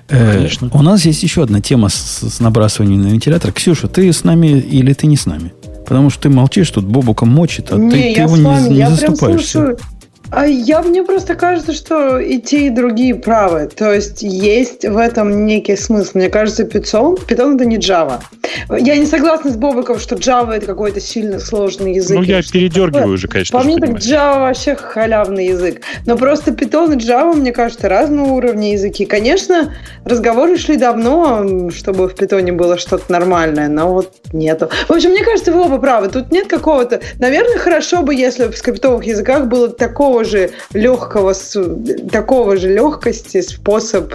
[0.09, 0.71] Э, Конечно.
[0.73, 3.53] у нас есть еще одна тема с, с набрасыванием на вентилятор.
[3.53, 5.53] Ксюша, ты с нами или ты не с нами?
[5.87, 9.71] Потому что ты молчишь, тут Бобуком мочит, а не, ты, ты его не, не заступаешься.
[9.71, 9.77] А
[10.47, 13.69] я, мне просто кажется, что и те, и другие правы.
[13.75, 16.11] То есть есть в этом некий смысл.
[16.15, 18.21] Мне кажется, Python, Python это не Java.
[18.71, 22.17] Я не согласна с Бобиком, что Java это какой-то сильно сложный язык.
[22.17, 23.59] Ну, я передергиваю уже, конечно.
[23.59, 25.83] По мне так Java вообще халявный язык.
[26.07, 29.07] Но просто Python и Java, мне кажется, разного уровня языки.
[29.07, 29.75] Конечно,
[30.05, 34.69] разговоры шли давно, чтобы в Python было что-то нормальное, но вот нету.
[34.89, 36.09] В общем, мне кажется, вы оба правы.
[36.09, 37.01] Тут нет какого-то...
[37.19, 41.35] Наверное, хорошо бы, если в скриптовых языках было такого такого же легкого,
[42.11, 44.15] такого же легкости способ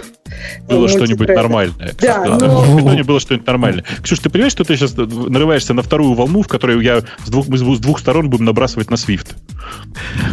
[0.68, 1.92] было что-нибудь нормальное.
[2.00, 2.62] Да, но...
[2.62, 3.84] В питоне было что-нибудь нормальное.
[4.02, 7.48] Ксюш, ты понимаешь, что ты сейчас нарываешься на вторую волну, в которой я с двух,
[7.48, 9.28] мы с двух сторон будем набрасывать на Swift?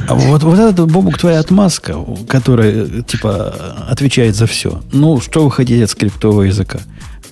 [0.07, 1.97] А вот, вот это, Бобук, твоя отмазка,
[2.27, 4.81] которая, типа, отвечает за все.
[4.91, 6.79] Ну, что вы хотите от скриптового языка?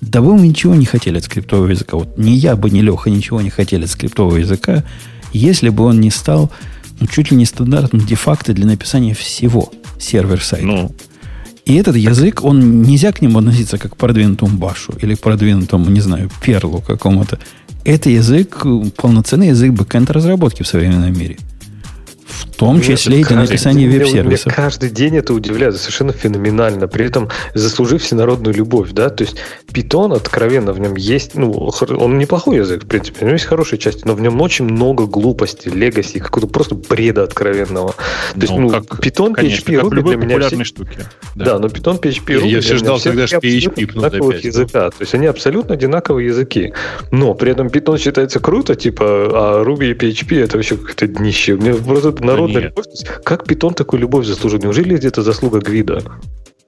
[0.02, 1.98] Да вы ничего не хотели от скриптового языка.
[1.98, 4.84] Вот ни я бы, ни Леха ничего не хотели от скриптового языка,
[5.34, 6.52] если бы он не стал
[7.00, 10.66] ну, чуть ли не стандартным де-факто для написания всего сервер-сайта.
[10.66, 10.96] Ну.
[11.66, 15.90] И этот язык, он нельзя к нему относиться как к продвинутому башу или к продвинутому,
[15.90, 17.40] не знаю, перлу какому-то.
[17.86, 21.38] Это язык, полноценный язык бэкэнд разработки в современном мире–
[22.30, 24.54] в том числе и для написания веб-сервисов.
[24.54, 30.16] Каждый день это удивляет совершенно феноменально, при этом заслужив всенародную любовь, да, то есть Python
[30.16, 34.04] откровенно в нем есть, ну, он неплохой язык, в принципе, у него есть хорошие части,
[34.06, 37.94] но в нем очень много глупости, легаси, какого-то просто бреда откровенного.
[38.34, 40.64] То есть, ну, ну как, Python, конечно, PHP, Ruby для меня все...
[40.64, 41.00] штуки.
[41.36, 41.46] Да.
[41.46, 45.14] да, но Python, PHP, Ruby Я все ждал, когда же PHP одинаковых языка, то есть
[45.14, 46.74] они абсолютно одинаковые языки,
[47.12, 51.56] но при этом Python считается круто, типа, а Ruby и PHP это вообще какое-то днище.
[51.56, 52.86] Мне просто народная любовь.
[53.24, 54.60] Как питон такую любовь заслужил?
[54.60, 56.04] Неужели это заслуга Гвида?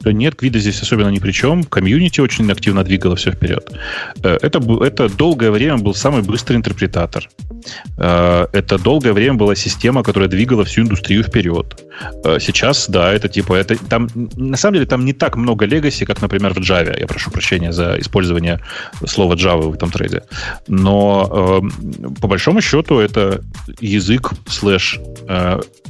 [0.05, 1.63] Нет, Гвида здесь особенно ни при чем.
[1.63, 3.71] Комьюнити очень активно двигало все вперед.
[4.23, 7.29] Э, это, это долгое время был самый быстрый интерпретатор.
[7.97, 11.83] Э, это долгое время была система, которая двигала всю индустрию вперед.
[12.23, 13.53] Э, сейчас, да, это типа...
[13.55, 16.99] Это, там, на самом деле там не так много легаси, как, например, в Java.
[16.99, 18.59] Я прошу прощения за использование
[19.05, 20.23] слова Java в этом трейде.
[20.67, 21.61] Но
[22.21, 23.41] по большому счету это
[23.79, 24.99] язык слэш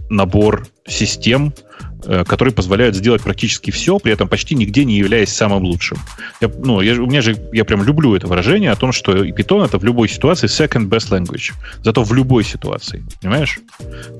[0.09, 1.53] набор систем,
[2.01, 5.97] которые позволяют сделать практически все, при этом почти нигде не являясь самым лучшим.
[6.39, 9.65] Я, ну, я, у меня же, я прям люблю это выражение о том, что Python
[9.65, 11.53] это в любой ситуации second best language.
[11.83, 13.03] Зато в любой ситуации.
[13.21, 13.59] Понимаешь?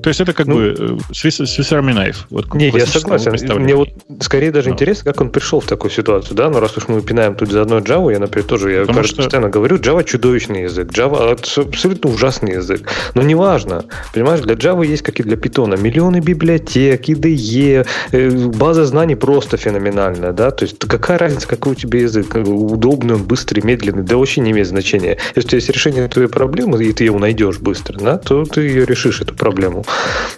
[0.02, 2.16] То есть это как ну, бы э, Swiss, Army knife.
[2.30, 3.32] Вот, не, я согласен.
[3.60, 3.88] Мне вот
[4.20, 4.72] скорее даже no.
[4.72, 6.50] интересно, как он пришел в такую ситуацию, да?
[6.50, 9.16] Но раз уж мы пинаем тут заодно Java, я, например, тоже, я Потому что...
[9.16, 12.88] постоянно говорю, Java чудовищный язык, Java абсолютно ужасный язык.
[13.14, 13.84] Но неважно.
[14.12, 17.71] Понимаешь, для Java есть, как и для Python, миллионы библиотек, IDE,
[18.12, 23.14] Э, база знаний просто феноменальная, да, то есть какая разница, какой у тебя язык, удобный
[23.14, 25.18] он, быстрый, медленный, да вообще не имеет значения.
[25.34, 28.62] Если у тебя есть решение твоей проблемы, и ты его найдешь быстро, да, то ты
[28.62, 29.84] ее решишь, эту проблему.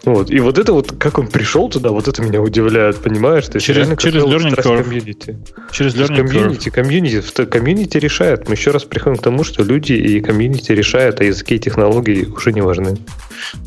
[0.04, 0.30] Вот.
[0.30, 3.46] И вот это вот, как он пришел туда, вот это меня удивляет, понимаешь?
[3.46, 4.84] То есть через через learning curve.
[4.84, 5.36] Комьюнити.
[5.72, 8.48] Через learning комьюнити, комьюнити, комьюнити решает.
[8.48, 12.24] Мы еще раз приходим к тому, что люди и комьюнити решают, а языки и технологии
[12.24, 12.96] уже не важны.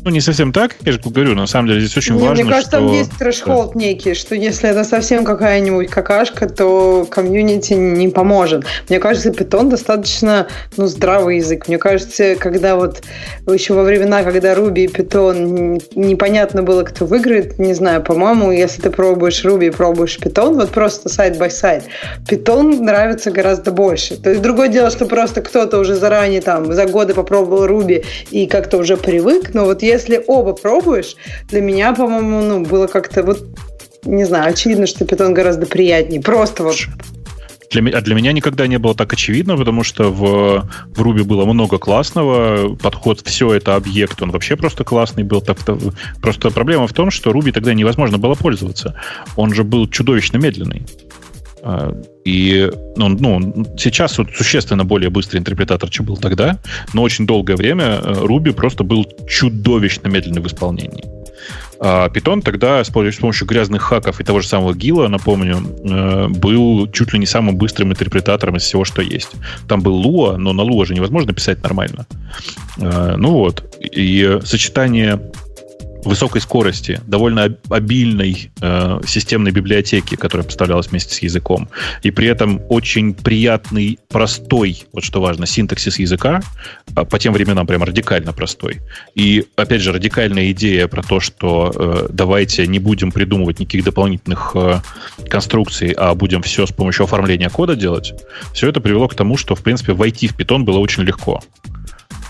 [0.04, 2.52] Ну, не совсем так, я же говорю, на самом деле здесь очень не, важно, Мне
[2.52, 2.86] кажется, что...
[2.86, 3.12] там есть
[3.58, 8.64] threshold некий, что если это совсем какая-нибудь какашка, то комьюнити не поможет.
[8.88, 10.46] Мне кажется, Python достаточно
[10.76, 11.68] ну, здравый язык.
[11.68, 13.02] Мне кажется, когда вот
[13.46, 18.82] еще во времена, когда Ruby и Python непонятно было, кто выиграет, не знаю, по-моему, если
[18.82, 21.84] ты пробуешь Ruby и пробуешь Python, вот просто side-by-side,
[22.28, 24.16] Python нравится гораздо больше.
[24.16, 28.46] То есть другое дело, что просто кто-то уже заранее там за годы попробовал Ruby и
[28.46, 31.16] как-то уже привык, но вот если оба пробуешь,
[31.48, 33.47] для меня, по-моему, ну, было как-то вот
[34.04, 36.20] не знаю, очевидно, что питон гораздо приятнее.
[36.20, 36.76] Просто вот
[37.70, 41.44] для, а для меня никогда не было так очевидно, потому что в, в Ruby было
[41.44, 45.40] много классного, подход все это объект, он вообще просто классный был.
[45.40, 45.58] Так,
[46.22, 48.94] просто проблема в том, что Ruby тогда невозможно было пользоваться.
[49.36, 50.86] Он же был чудовищно медленный.
[51.62, 51.94] А,
[52.24, 56.58] и ну, ну, сейчас вот существенно более быстрый интерпретатор, чем был тогда,
[56.94, 61.17] но очень долгое время э, Ruby просто был чудовищно медленный в исполнении.
[61.80, 66.90] А Python тогда с помощью грязных хаков и того же самого Гила, напомню, э, был
[66.90, 69.30] чуть ли не самым быстрым интерпретатором из всего, что есть.
[69.68, 72.06] Там был Lua, но на Lua же невозможно писать нормально.
[72.78, 73.76] Э, ну вот.
[73.80, 75.20] И сочетание
[76.04, 81.68] высокой скорости, довольно обильной э, системной библиотеки, которая поставлялась вместе с языком,
[82.02, 86.40] и при этом очень приятный, простой, вот что важно, синтаксис языка,
[86.96, 88.78] э, по тем временам прям радикально простой.
[89.14, 94.52] И, опять же, радикальная идея про то, что э, давайте не будем придумывать никаких дополнительных
[94.54, 94.80] э,
[95.28, 98.14] конструкций, а будем все с помощью оформления кода делать,
[98.54, 101.40] все это привело к тому, что, в принципе, войти в Python было очень легко.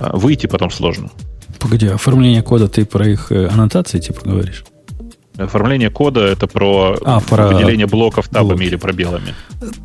[0.01, 1.11] Э, выйти потом сложно.
[1.61, 4.65] Погоди, оформление кода ты про их э, аннотации типа говоришь?
[5.37, 8.69] Оформление кода это про, а, про выделение блоков табами блоки.
[8.69, 9.35] или пробелами.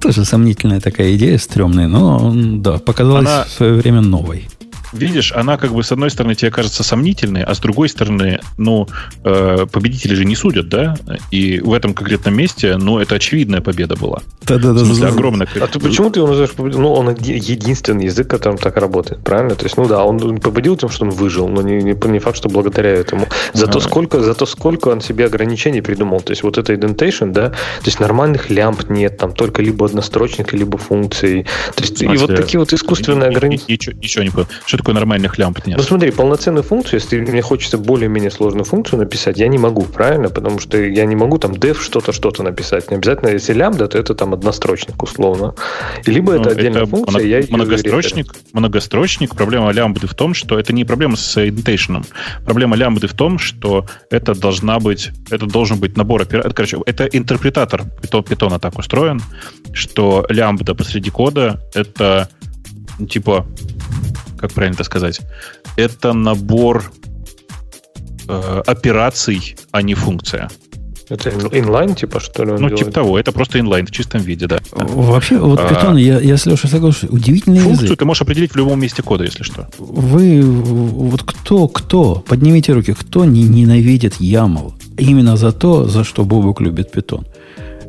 [0.02, 3.44] Тоже сомнительная такая идея, стрёмная, но да, показалась Она...
[3.44, 4.48] в свое время новой
[4.94, 8.88] видишь, она как бы с одной стороны тебе кажется сомнительной, а с другой стороны, ну,
[9.24, 10.96] э, победители же не судят, да?
[11.32, 14.22] И в этом конкретном месте, ну, это очевидная победа была.
[14.46, 14.84] Да-да-да.
[14.84, 15.48] В смысле, огромная.
[15.62, 16.82] А ты почему ты его называешь победой?
[16.82, 19.56] Ну, он единственный язык, которым так работает, правильно?
[19.56, 22.38] То есть, ну да, он победил тем, что он выжил, но не, не, не факт,
[22.38, 23.28] что благодаря этому.
[23.54, 23.82] Зато, а.
[23.82, 26.22] сколько, зато сколько он себе ограничений придумал.
[26.22, 30.54] То есть, вот это indentation, да, то есть нормальных лямп нет, там только либо однострочник,
[30.54, 31.46] либо функции.
[31.76, 33.74] То есть, и вот такие вот искусственные ограничения.
[33.74, 34.48] Ничего, ничего не понял.
[34.66, 35.78] Что такое нормальных лямп нет.
[35.78, 40.30] Ну смотри, полноценную функцию, если мне хочется более-менее сложную функцию написать, я не могу, правильно?
[40.30, 42.92] Потому что я не могу там def что-то, что-то написать.
[42.92, 45.56] Не обязательно, если лямбда, то это там однострочник условно.
[46.06, 49.36] Либо ну, это отдельная это функция, моно- я многострочник, многострочник.
[49.36, 52.06] Проблема лямбды в том, что это не проблема с indentation.
[52.44, 56.52] Проблема лямбды в том, что это должна быть, это должен быть набор операций.
[56.54, 57.84] Короче, это интерпретатор
[58.28, 59.22] питона так устроен,
[59.72, 62.28] что лямбда посреди кода это
[63.10, 63.46] типа
[64.44, 65.22] как правильно это сказать,
[65.78, 66.92] это набор
[68.28, 70.50] э, операций, а не функция.
[71.08, 72.52] Это инлайн, типа, что ли?
[72.52, 72.78] Ну, делает?
[72.78, 74.60] типа того, это просто инлайн в чистом виде, да.
[74.72, 78.00] Вообще, вот а, Python, я, я с Лешей соглашусь, удивительный Функцию язык.
[78.00, 79.70] ты можешь определить в любом месте кода, если что.
[79.78, 84.74] Вы, вот кто, кто, поднимите руки, кто не ненавидит YAML?
[84.98, 87.26] Именно за то, за что Бобук любит Python.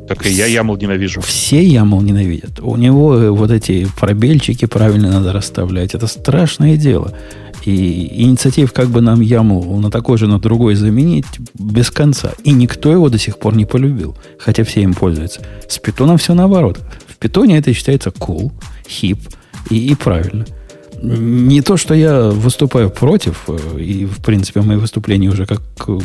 [0.07, 1.21] Так и я YAML ненавижу.
[1.21, 2.59] Все YAML ненавидят.
[2.59, 5.95] У него э, вот эти пробельчики правильно надо расставлять.
[5.95, 7.13] Это страшное дело.
[7.65, 11.25] И инициатив, как бы нам YAML на такой же, на другой заменить,
[11.55, 12.33] без конца.
[12.43, 15.41] И никто его до сих пор не полюбил, хотя все им пользуются.
[15.67, 16.79] С питоном все наоборот.
[17.07, 18.51] В питоне это считается cool,
[18.87, 19.19] hip
[19.71, 20.45] и, и правильно.
[21.01, 25.61] Не то, что я выступаю против, э, и, в принципе, мои выступления уже как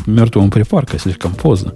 [0.07, 1.75] мертвому припарка слишком поздно.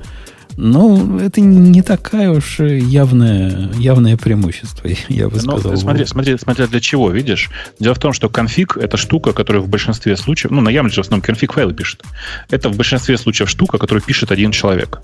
[0.57, 5.77] Ну, это не такая уж явное, явное преимущество, я бы ну, сказал.
[5.77, 7.51] Смотри, смотри, смотря для чего, видишь?
[7.79, 10.99] Дело в том, что конфиг– это штука, которая в большинстве случаев, ну, на Ямле в
[10.99, 12.03] основном конфиг файлы пишет.
[12.51, 15.01] Это в большинстве случаев штука, которую пишет один человек.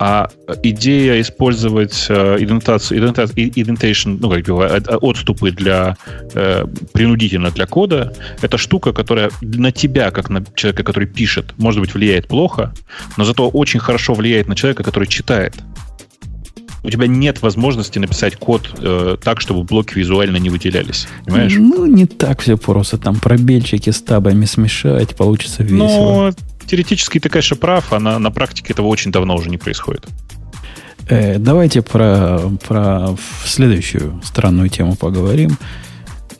[0.00, 0.28] А
[0.62, 5.96] идея использовать э, идентацию, идентация, ну, как бы, э, отступы для
[6.34, 11.80] э, принудительно для кода, это штука, которая на тебя, как на человека, который пишет, может
[11.80, 12.72] быть, влияет плохо,
[13.16, 15.54] но зато очень хорошо влияет на человека, который читает.
[16.84, 21.08] У тебя нет возможности написать код э, так, чтобы блоки визуально не выделялись.
[21.24, 21.54] Понимаешь?
[21.58, 22.98] Ну, не так все просто.
[22.98, 26.30] Там пробельчики с табами смешать, получится весело.
[26.30, 26.32] Но
[26.66, 30.06] теоретически ты, конечно, прав, а на, на практике этого очень давно уже не происходит.
[31.08, 35.56] Э, давайте про, про следующую странную тему поговорим.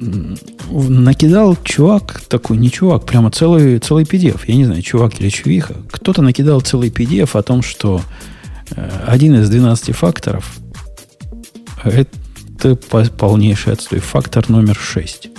[0.00, 4.42] Накидал чувак, такой не чувак, прямо целый, целый PDF.
[4.46, 5.74] Я не знаю, чувак или чувиха.
[5.90, 8.00] Кто-то накидал целый PDF о том, что
[8.70, 10.58] э, один из 12 факторов
[11.84, 12.76] это
[13.16, 14.00] полнейший отстой.
[14.00, 15.30] Фактор номер 6.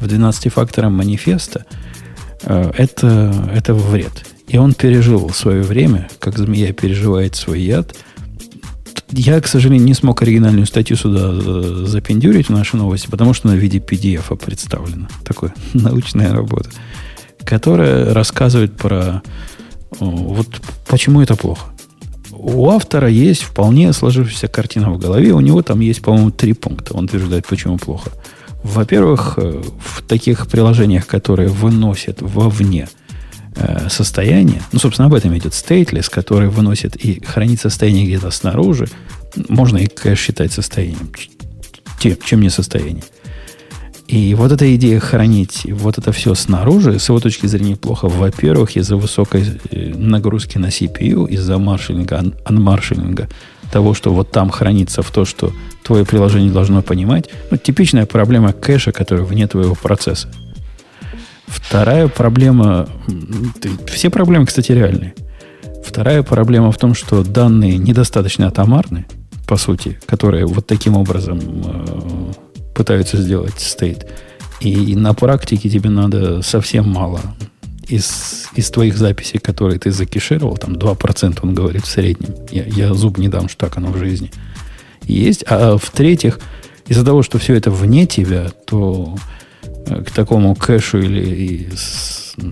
[0.00, 1.64] В 12 факторах манифеста–
[2.44, 4.26] Э, это, это вред.
[4.48, 7.94] И он пережил свое время, как змея переживает свой яд.
[9.12, 13.48] Я, к сожалению, не смог оригинальную статью сюда э, запендюрить в наши новости, потому что
[13.48, 15.08] на виде PDF представлена.
[15.24, 16.70] Такая научная работа,
[17.44, 19.22] которая рассказывает про
[20.00, 20.48] вот
[20.88, 21.66] почему это плохо.
[22.30, 25.32] У автора есть вполне сложившаяся картина в голове.
[25.32, 26.94] У него там есть, по-моему, три пункта.
[26.94, 28.10] Он утверждает, почему плохо.
[28.62, 32.88] Во-первых, э, в таких приложениях, которые выносят вовне
[33.56, 38.88] э, состояние, ну, собственно, об этом идет stateless, который выносит и хранит состояние где-то снаружи,
[39.48, 41.10] можно и кэш считать состоянием,
[41.98, 43.04] тем, чем не состояние.
[44.12, 48.08] И вот эта идея хранить вот это все снаружи, с его точки зрения, плохо.
[48.08, 53.28] Во-первых, из-за высокой э, нагрузки на CPU, из-за маршалинга, анмаршалинга,
[53.72, 57.30] того, что вот там хранится в то, что твое приложение должно понимать.
[57.50, 60.28] Ну, типичная проблема кэша, которая вне твоего процесса.
[61.52, 62.88] Вторая проблема...
[63.86, 65.14] Все проблемы, кстати, реальные.
[65.84, 69.06] Вторая проблема в том, что данные недостаточно атомарны,
[69.46, 72.32] по сути, которые вот таким образом э,
[72.74, 74.06] пытаются сделать стейт.
[74.60, 77.20] И на практике тебе надо совсем мало
[77.88, 82.34] из, из твоих записей, которые ты закишировал, там 2% он говорит в среднем.
[82.50, 84.30] Я, я зуб не дам, что так оно в жизни
[85.02, 85.44] есть.
[85.48, 86.40] А в-третьих,
[86.86, 89.16] из-за того, что все это вне тебя, то
[89.86, 91.68] к такому кэшу или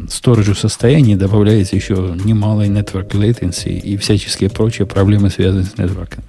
[0.08, 6.24] сториджу состояния добавляется еще немалый network latency и всяческие прочие проблемы, связанные с нетворком.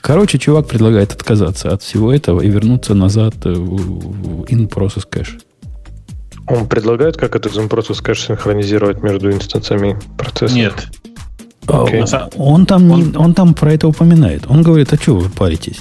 [0.00, 5.38] Короче, чувак предлагает отказаться от всего этого и вернуться назад в in-process кэш.
[6.46, 10.54] Он предлагает, как этот in-process кэш синхронизировать между инстанциями процесса?
[10.54, 10.86] Нет.
[11.66, 12.08] Okay.
[12.12, 13.16] А, он, там, он...
[13.16, 14.44] он там про это упоминает.
[14.48, 15.80] Он говорит, а что вы паритесь?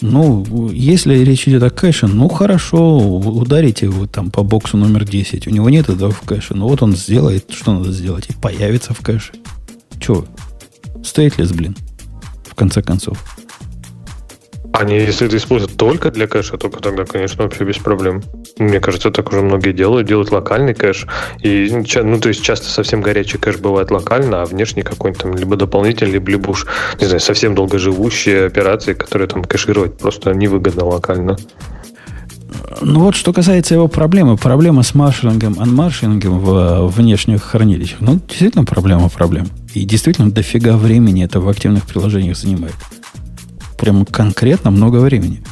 [0.00, 5.46] Ну, если речь идет о кэше, ну хорошо, ударите его там по боксу номер 10.
[5.46, 6.54] У него нет этого в кэше.
[6.54, 9.32] Ну вот он сделает, что надо сделать, и появится в кэше.
[10.00, 10.24] Че?
[11.02, 11.76] Stateless, блин.
[12.44, 13.37] В конце концов.
[14.72, 18.22] Они, если это используют только для кэша, только тогда, конечно, вообще без проблем.
[18.58, 20.06] Мне кажется, так уже многие делают.
[20.06, 21.06] Делают локальный кэш.
[21.42, 25.56] И, ну, то есть часто совсем горячий кэш бывает локально, а внешний какой-нибудь там либо
[25.56, 26.66] дополнительный, либо, либо уж,
[27.00, 31.36] не знаю, совсем долгоживущие операции, которые там кэшировать просто невыгодно локально.
[32.80, 38.64] Ну вот, что касается его проблемы, проблема с маршалингом, анмаршалингом в внешних хранилищах, ну, действительно
[38.64, 39.48] проблема проблем.
[39.74, 42.74] И действительно дофига времени это в активных приложениях занимает
[43.78, 45.42] прям конкретно много времени.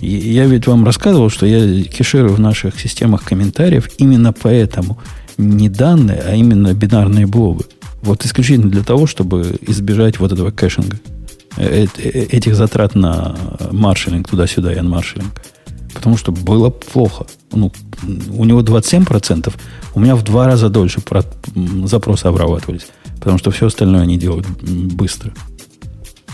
[0.00, 4.98] Я ведь вам рассказывал, что я кеширую в наших системах комментариев именно поэтому
[5.38, 7.64] не данные, а именно бинарные блобы.
[8.02, 10.98] Вот исключительно для того, чтобы избежать вот этого кэшинга.
[11.56, 13.36] Э, э, этих затрат на
[13.70, 15.32] маршалинг туда-сюда и анмаршалинг.
[15.94, 17.26] Потому что было плохо.
[17.52, 17.72] Ну,
[18.30, 19.54] у него 27%,
[19.94, 21.00] у меня в два раза дольше
[21.84, 22.88] запросы обрабатывались.
[23.20, 25.32] Потому что все остальное они делают быстро.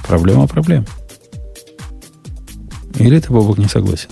[0.06, 0.86] Проблема проблем.
[2.98, 4.08] Или ты, Бобок, не согласен?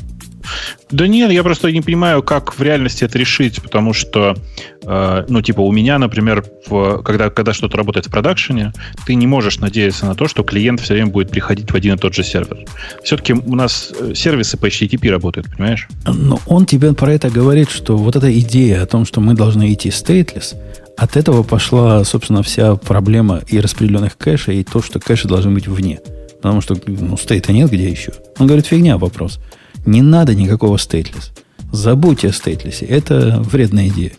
[0.91, 4.35] Да нет, я просто не понимаю, как в реальности это решить, потому что,
[4.83, 8.73] э, ну, типа, у меня, например, в, когда, когда что-то работает в продакшене,
[9.07, 11.99] ты не можешь надеяться на то, что клиент все время будет приходить в один и
[11.99, 12.65] тот же сервер.
[13.03, 15.89] Все-таки у нас э, сервисы по HTTP работают, понимаешь?
[16.07, 19.73] Но он тебе про это говорит, что вот эта идея о том, что мы должны
[19.73, 20.57] идти stateless,
[20.97, 25.69] от этого пошла, собственно, вся проблема и распределенных кэшей, и то, что кэши должны быть
[25.69, 26.01] вне.
[26.41, 28.13] Потому что ну, стейта нет где еще.
[28.39, 29.41] Он говорит, фигня вопрос.
[29.85, 31.33] Не надо никакого стейтлес.
[31.73, 32.87] Забудьте о стейтлесе.
[32.87, 34.13] Это вредная идея.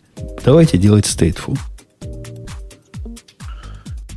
[0.44, 1.58] Давайте делать stateful.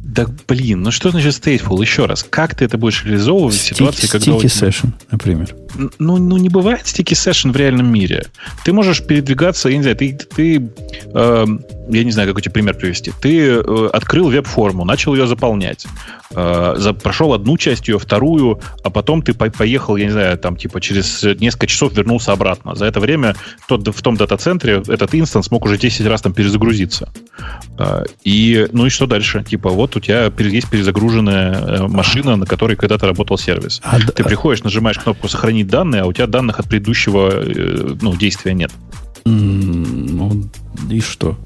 [0.02, 1.80] Да блин, ну что значит stateful?
[1.80, 4.32] Еще раз, как ты это будешь реализовывать в ситуации, когда...
[4.32, 5.54] Sticky session, например.
[5.98, 8.26] Ну, ну, не бывает sticky session в реальном мире.
[8.64, 10.68] Ты можешь передвигаться, я не знаю, ты, ты
[11.14, 11.46] э,
[11.88, 13.12] я не знаю, какой тебе пример привести.
[13.20, 15.86] Ты э, открыл веб-форму, начал ее заполнять.
[16.30, 20.38] Э, за, прошел одну часть ее, вторую, а потом ты по поехал, я не знаю,
[20.38, 22.74] там, типа, через несколько часов вернулся обратно.
[22.74, 23.36] За это время
[23.68, 27.12] тот, в том дата-центре этот инстанс мог уже 10 раз там перезагрузиться.
[27.78, 29.44] Э, и, ну и что дальше?
[29.44, 33.80] Типа, вот у тебя есть перезагруженная э, машина, на которой когда-то работал сервис.
[33.84, 38.16] А, ты приходишь, нажимаешь кнопку «Сохранить данные», а у тебя данных от предыдущего э, ну,
[38.16, 38.70] действия нет.
[39.24, 40.42] Ну,
[40.90, 41.36] и что?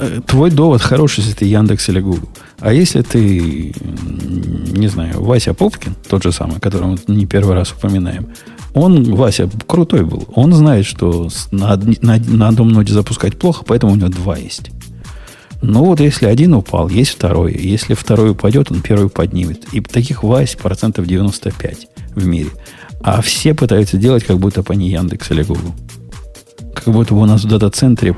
[0.00, 2.28] Э, твой довод хороший, если ты Яндекс или Google.
[2.60, 3.74] А если ты,
[4.72, 8.28] не знаю, Вася Попкин, тот же самый, которого мы не первый раз упоминаем,
[8.74, 10.28] он, Вася, крутой был.
[10.34, 14.70] Он знает, что на, на, на одном ноде запускать плохо, поэтому у него два есть.
[15.62, 17.52] Ну вот если один упал, есть второй.
[17.52, 19.64] Если второй упадет, он первый поднимет.
[19.72, 22.50] И таких Вась процентов 95 в мире.
[23.02, 25.72] А все пытаются делать, как будто по не Яндекс или Google.
[26.74, 28.16] Как будто бы у нас в дата-центре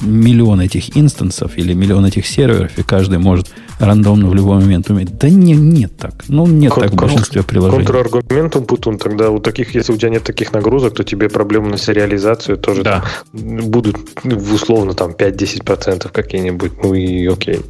[0.00, 3.48] миллион этих инстансов или миллион этих серверов, и каждый может
[3.78, 5.16] рандомно в любой момент уметь.
[5.18, 6.24] Да не, нет так.
[6.28, 7.84] Ну, нет Кон- так в большинстве приложений.
[7.84, 11.78] Контраргументом, Путун, тогда у таких, если у тебя нет таких нагрузок, то тебе проблемы на
[11.78, 13.04] сериализацию тоже да.
[13.32, 16.72] там, будут условно там 5-10% какие-нибудь.
[16.82, 17.60] Ну и окей.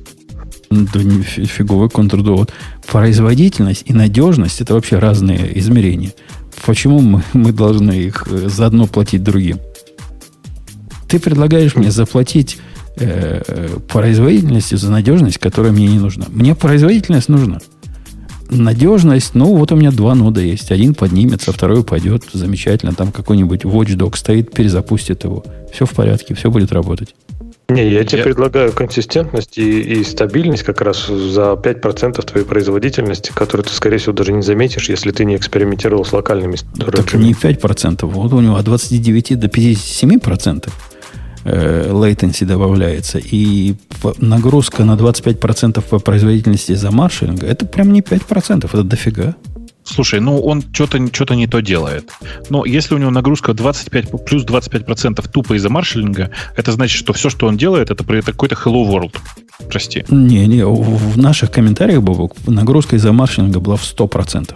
[0.71, 2.53] Да фиговый контрдовод.
[2.87, 6.13] Производительность и надежность это вообще разные измерения.
[6.67, 9.59] Почему мы, мы должны их э, заодно платить другим?
[11.09, 12.59] Ты предлагаешь мне заплатить
[12.97, 16.27] э, производительности за надежность, которая мне не нужна.
[16.29, 17.61] Мне производительность нужна.
[18.51, 20.71] Надежность, ну, вот у меня два нода есть.
[20.71, 22.25] Один поднимется, второй упадет.
[22.33, 22.95] Замечательно.
[22.95, 25.45] Там какой-нибудь watchdog стоит, перезапустит его.
[25.73, 27.15] Все в порядке, все будет работать.
[27.71, 28.25] Не, я тебе я...
[28.25, 34.15] предлагаю консистентность и, и стабильность как раз за 5% твоей производительности, которую ты, скорее всего,
[34.15, 38.57] даже не заметишь, если ты не экспериментировал с локальными Так не 5%, вот у него
[38.57, 40.71] от 29 до 57%
[41.45, 43.75] э, latency добавляется, и
[44.17, 49.37] нагрузка на 25% по производительности за маршинга, это прям не 5%, это дофига.
[49.89, 52.11] Слушай, ну он что-то что не то делает.
[52.51, 57.31] Но если у него нагрузка 25, плюс 25% тупо из-за маршалинга, это значит, что все,
[57.31, 59.17] что он делает, это, это какой-то Hello World.
[59.69, 60.05] Прости.
[60.09, 64.55] Не-не, в наших комментариях, Бобок, нагрузка из-за маршалинга была в 100%.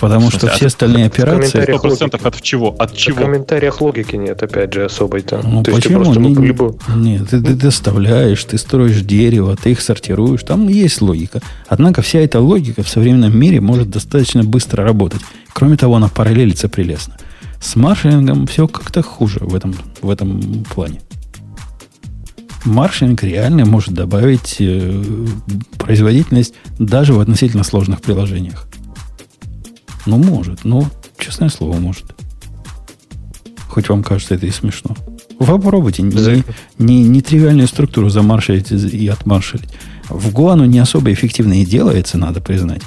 [0.00, 1.60] Потому что все остальные операции...
[1.60, 2.74] 100% от чего?
[2.78, 3.16] От чего?
[3.16, 5.42] В комментариях логики нет, опять же, особой-то.
[5.44, 6.04] Ну, То почему?
[6.04, 6.78] Есть ты не, любую...
[6.96, 11.42] Нет, ты, ты доставляешь, ты строишь дерево, ты их сортируешь, там есть логика.
[11.68, 15.20] Однако вся эта логика в современном мире может достаточно быстро работать.
[15.52, 17.16] Кроме того, она параллелится прелестно.
[17.60, 21.00] С маршалингом все как-то хуже в этом, в этом плане.
[22.64, 25.02] Маршинг реально может добавить э,
[25.78, 28.66] производительность даже в относительно сложных приложениях.
[30.06, 30.64] Ну, может.
[30.64, 30.86] Ну,
[31.18, 32.04] честное слово, может.
[33.68, 34.96] Хоть вам кажется это и смешно.
[35.38, 36.02] Вы попробуйте.
[36.02, 36.44] Не,
[36.78, 39.70] не, не тривиальную структуру замаршалить и отмаршалить.
[40.08, 42.82] В Go оно не особо эффективно и делается, надо признать.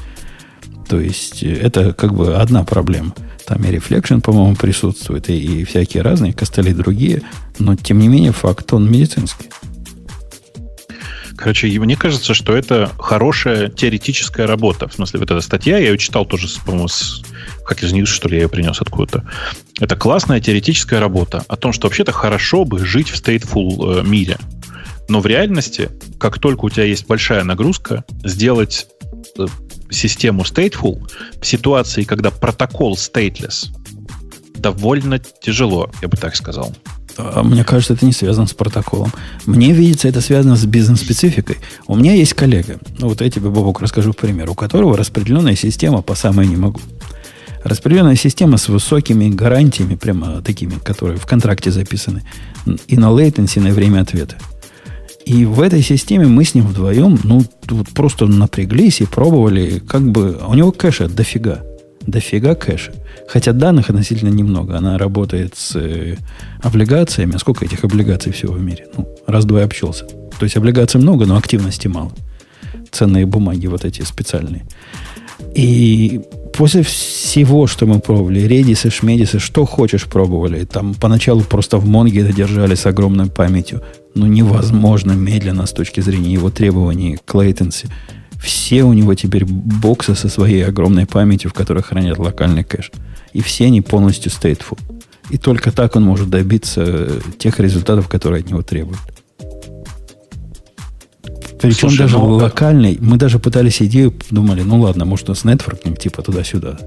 [0.88, 3.14] То есть э, это как бы одна проблема.
[3.45, 7.22] Там и Reflection, по-моему, присутствует, и, и всякие разные костыли другие.
[7.60, 9.49] Но, тем не менее, факт он медицинский.
[11.43, 14.87] Короче, мне кажется, что это хорошая теоретическая работа.
[14.87, 17.21] В смысле, вот эта статья, я ее читал тоже, по-моему, с
[17.65, 19.25] как из News, что ли, я ее принес откуда-то.
[19.81, 24.37] Это классная теоретическая работа о том, что вообще-то хорошо бы жить в stateful э, мире.
[25.09, 28.87] Но в реальности, как только у тебя есть большая нагрузка, сделать
[29.37, 29.45] э,
[29.89, 31.11] систему stateful
[31.41, 33.65] в ситуации, когда протокол stateless,
[34.55, 36.73] довольно тяжело, я бы так сказал.
[37.18, 39.11] А мне кажется, это не связано с протоколом.
[39.45, 41.57] Мне видится, это связано с бизнес-спецификой.
[41.88, 46.02] У меня есть коллега, ну вот я тебе, Бобок, расскажу пример, у которого распределенная система
[46.02, 46.80] по самой не могу.
[47.64, 52.23] Распределенная система с высокими гарантиями, прямо такими, которые в контракте записаны,
[52.88, 54.35] и на latency, и на время ответа.
[55.26, 57.45] И в этой системе мы с ним вдвоем, ну,
[57.94, 60.38] просто напряглись и пробовали, как бы...
[60.45, 61.64] У него кэша дофига.
[62.07, 62.91] Дофига кэша.
[63.27, 64.77] Хотя данных относительно немного.
[64.77, 66.17] Она работает с э,
[66.61, 67.35] облигациями.
[67.35, 68.88] А сколько этих облигаций всего в мире?
[68.97, 70.05] Ну, раз-два и обчелся.
[70.05, 72.11] То есть облигаций много, но активности мало.
[72.91, 74.65] Ценные бумаги вот эти специальные.
[75.55, 76.21] И
[76.53, 82.21] после всего, что мы пробовали, редисы, шмедисы, что хочешь пробовали, там поначалу просто в Монге
[82.21, 83.81] это держали с огромной памятью,
[84.15, 87.89] ну невозможно медленно с точки зрения его требований к latency.
[88.43, 92.91] Все у него теперь боксы со своей огромной памятью, в которых хранят локальный кэш
[93.33, 94.79] и все они полностью stateful.
[95.29, 98.99] И только так он может добиться тех результатов, которые от него требуют.
[101.59, 102.97] Причем Слушай, даже ну, локальный.
[102.99, 106.77] Мы даже пытались идею, думали, ну ладно, может, с networking типа туда-сюда.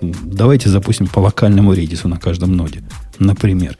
[0.00, 2.82] Давайте запустим по локальному Redis у на каждом ноде,
[3.18, 3.76] например.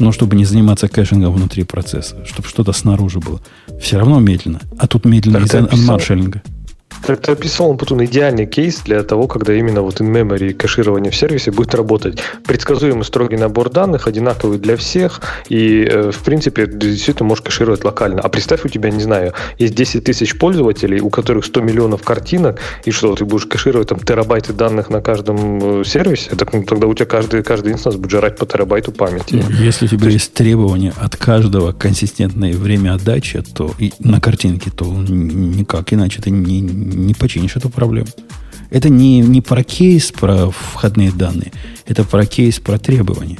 [0.00, 3.40] Но чтобы не заниматься caching ом внутри процесса, чтобы что-то снаружи было.
[3.80, 4.60] Все равно медленно.
[4.78, 6.42] А тут медленно из-за unmarshaling а.
[6.42, 6.59] Ты,
[7.06, 11.74] ты описал, Путун, идеальный кейс для того, когда именно вот in-memory кэширование в сервисе будет
[11.74, 12.18] работать.
[12.44, 18.20] Предсказуемый строгий набор данных, одинаковый для всех, и, э, в принципе, действительно можешь кэшировать локально.
[18.20, 22.60] А представь, у тебя, не знаю, есть 10 тысяч пользователей, у которых 100 миллионов картинок,
[22.84, 26.30] и что, ты будешь кэшировать там терабайты данных на каждом э, сервисе?
[26.36, 29.34] Так, ну, тогда у тебя каждый, каждый инстанс будет жрать по терабайту памяти.
[29.34, 34.20] Ну, если у тебя есть, есть требования от каждого консистентное время отдачи, то и на
[34.20, 36.60] картинке, то никак иначе ты не
[36.94, 38.08] не починишь эту проблему.
[38.70, 41.52] Это не, не про кейс, про входные данные.
[41.86, 43.38] Это про кейс, про требования.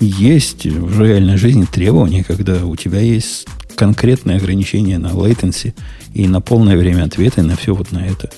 [0.00, 3.46] Есть в реальной жизни требования, когда у тебя есть
[3.76, 5.74] конкретные ограничения на latency
[6.12, 8.30] и на полное время ответа, и на все вот на это.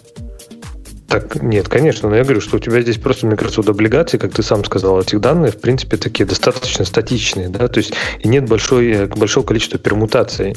[1.09, 4.19] Так, нет, конечно, но я говорю, что у тебя здесь просто, мне кажется, вот облигации,
[4.19, 8.29] как ты сам сказал, этих данных, в принципе, такие достаточно статичные, да, то есть и
[8.29, 10.55] нет большой, э, большого количества пермутаций.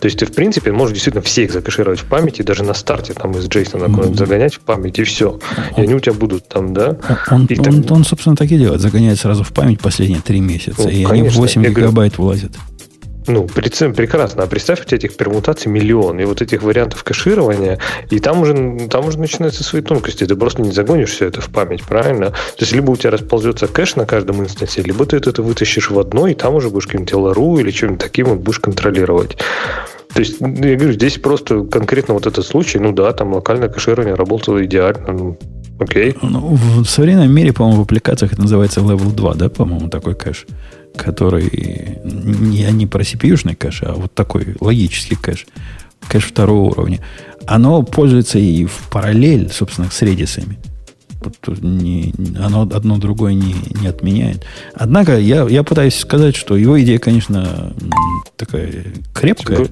[0.00, 3.12] То есть ты, в принципе, можешь действительно все их закэшировать в памяти, даже на старте
[3.12, 4.16] там из JSON mm-hmm.
[4.16, 5.38] загонять в память, и все.
[5.76, 6.96] И они у тебя будут там, да.
[7.30, 7.92] Он, и он, так...
[7.92, 11.12] он, собственно, так и делает, загоняет сразу в память последние три месяца, ну, и конечно,
[11.12, 12.52] они в 8 гигабайт говорю, влазят.
[13.26, 14.42] Ну, прекрасно.
[14.42, 17.78] А представь, у тебя этих пермутаций миллион, и вот этих вариантов кэширования,
[18.10, 20.26] и там уже, там уже начинаются свои тонкости.
[20.26, 22.30] Ты просто не загонишь все это в память, правильно?
[22.30, 25.98] То есть, либо у тебя расползется кэш на каждом инстансе, либо ты это вытащишь в
[25.98, 29.36] одно, и там уже будешь каким-нибудь LRU или чем-нибудь таким вот будешь контролировать.
[30.14, 34.14] То есть, я говорю, здесь просто конкретно вот этот случай, ну да, там локальное кэширование
[34.14, 35.38] работало идеально, ну,
[35.78, 36.14] окей.
[36.20, 40.46] Ну, в современном мире, по-моему, в аппликациях это называется Level 2, да, по-моему, такой кэш
[40.96, 45.46] который не, не про CPU-шный кэш, а вот такой логический кэш,
[46.08, 47.00] кэш второго уровня,
[47.46, 50.58] оно пользуется и в параллель, собственно, с редисами.
[51.60, 54.44] Не, оно одно другое не, не отменяет.
[54.74, 57.72] Однако я, я пытаюсь сказать, что его идея, конечно,
[58.36, 59.68] такая крепкая,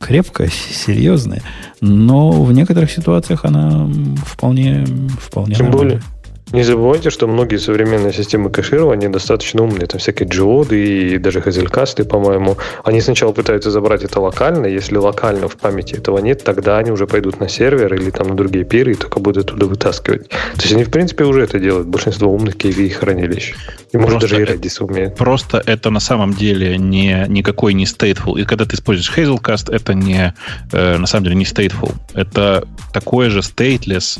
[0.00, 1.42] крепкая, серьезная,
[1.80, 3.88] но в некоторых ситуациях она
[4.26, 4.84] вполне,
[5.20, 6.02] вполне Тем более,
[6.52, 9.86] не забывайте, что многие современные системы кэширования достаточно умные.
[9.86, 12.56] Там всякие джиоды и даже хазелькасты, по-моему.
[12.84, 14.66] Они сначала пытаются забрать это локально.
[14.66, 18.34] Если локально в памяти этого нет, тогда они уже пойдут на сервер или там на
[18.34, 20.28] другие пиры и только будут оттуда вытаскивать.
[20.28, 21.86] То есть они, в принципе, уже это делают.
[21.86, 23.54] Большинство умных KV хранилищ.
[23.92, 25.16] И может даже и Redis умеет.
[25.16, 28.40] Просто это на самом деле не, никакой не stateful.
[28.40, 30.34] И когда ты используешь Hazelcast, это не,
[30.72, 31.94] э, на самом деле не stateful.
[32.14, 34.18] Это такое же stateless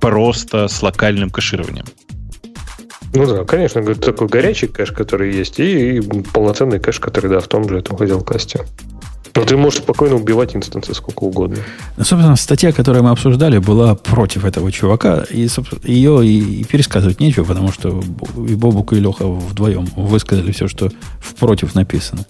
[0.00, 1.86] просто с локальным кэшированием.
[3.14, 7.48] Ну да, конечно, такой горячий кэш, который есть, и, и полноценный кэш, который, да, в
[7.48, 8.64] том же этом хотел касте.
[9.34, 11.58] Но ты можешь спокойно убивать инстансы сколько угодно.
[11.96, 15.24] Ну, собственно, статья, которую мы обсуждали, была против этого чувака.
[15.30, 15.46] И
[15.84, 18.02] ее и, и пересказывать нечего, потому что
[18.36, 20.90] и Бобук, и Леха вдвоем высказали все, что
[21.20, 22.24] впротив написано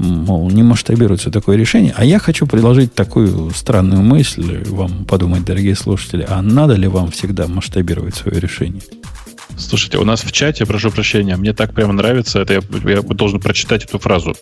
[0.00, 1.92] мол, не масштабируется такое решение.
[1.96, 7.10] А я хочу предложить такую странную мысль вам подумать, дорогие слушатели, а надо ли вам
[7.10, 8.82] всегда масштабировать свое решение?
[9.58, 12.60] Слушайте, у нас в чате, прошу прощения, мне так прямо нравится, это я,
[12.90, 14.34] я должен прочитать эту фразу.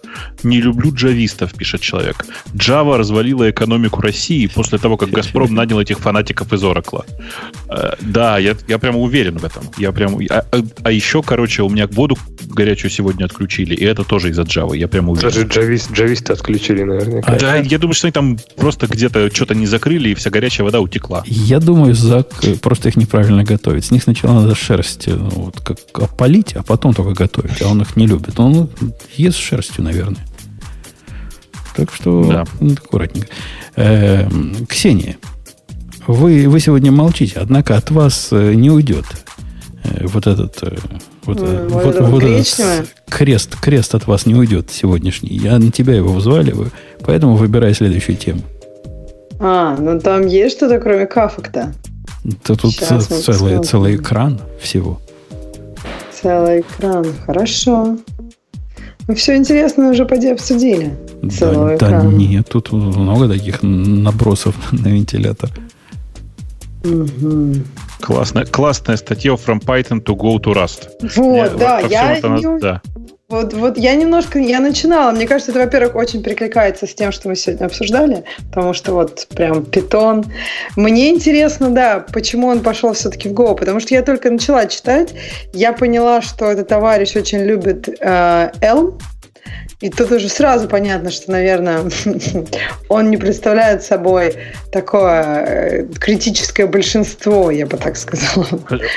[0.43, 2.25] «Не люблю джавистов», пишет человек.
[2.55, 7.05] Java развалила экономику России после того, как Газпром нанял этих фанатиков из Oracle.
[7.69, 9.65] Э, да, я, я прямо уверен в этом.
[9.77, 12.17] Я прям, а, а, а еще, короче, у меня воду
[12.47, 14.77] горячую сегодня отключили, и это тоже из-за Java.
[14.77, 15.29] Я прям уверен.
[15.29, 17.37] Даже джавист, джависты отключили, наверняка.
[17.39, 20.81] Да, я думаю, что они там просто где-то что-то не закрыли, и вся горячая вода
[20.81, 21.23] утекла.
[21.27, 22.29] Я думаю, Зак
[22.63, 23.85] просто их неправильно готовит.
[23.85, 27.63] С них сначала надо шерсть э, ну, вот, как опалить, а потом только готовить.
[27.63, 28.41] А он их не любит.
[28.41, 28.69] Он
[29.17, 30.27] ест шерстью, наверное.
[31.77, 32.45] Так что да.
[32.73, 33.29] аккуратненько.
[33.77, 34.29] Э,
[34.69, 35.17] Ксения,
[36.09, 39.05] вы, вы сегодня молчите, однако от вас э, не уйдет
[39.85, 40.77] э, вот этот, э,
[41.25, 45.37] вот, mm, вот, вот этот крест, крест от вас не уйдет сегодняшний.
[45.37, 46.73] Я на тебя его взваливаю,
[47.05, 48.41] поэтому выбирай следующую тему.
[49.39, 51.75] А, ну там есть что-то, кроме кафок-то?
[52.25, 55.01] Да тут целый, целый экран всего.
[56.13, 57.07] Целый экран.
[57.27, 57.97] Хорошо.
[59.07, 60.95] Мы все интересное уже поди обсудили.
[61.23, 65.51] Да, да нет, тут много таких набросов на вентилятор.
[66.85, 67.55] Угу.
[68.01, 70.89] Классная, классная статья from Python to go to Rust.
[71.17, 72.83] Вот, да, я, не, да.
[73.31, 75.11] Вот, вот я немножко, я начинала.
[75.11, 79.27] Мне кажется, это, во-первых, очень перекликается с тем, что мы сегодня обсуждали, потому что вот
[79.29, 80.25] прям питон.
[80.77, 85.13] Мне интересно, да, почему он пошел все-таки в Go, потому что я только начала читать,
[85.53, 88.99] я поняла, что этот товарищ очень любит э, Elm,
[89.81, 91.85] И тут уже сразу понятно, что, наверное,
[92.89, 94.35] он не представляет собой
[94.73, 98.49] такое э, критическое большинство, я бы так сказала.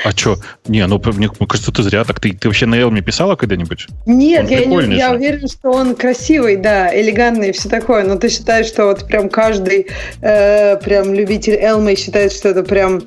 [0.04, 0.38] А что?
[0.66, 2.18] Не, ну, мне кажется, ты зря так.
[2.18, 3.86] Ты, ты вообще на Элме писала когда-нибудь?
[4.06, 8.28] Нет, я, не, я уверена, что он красивый, да, элегантный и все такое, но ты
[8.28, 9.86] считаешь, что вот прям каждый
[10.20, 13.02] э, прям любитель Элмы считает, что это прям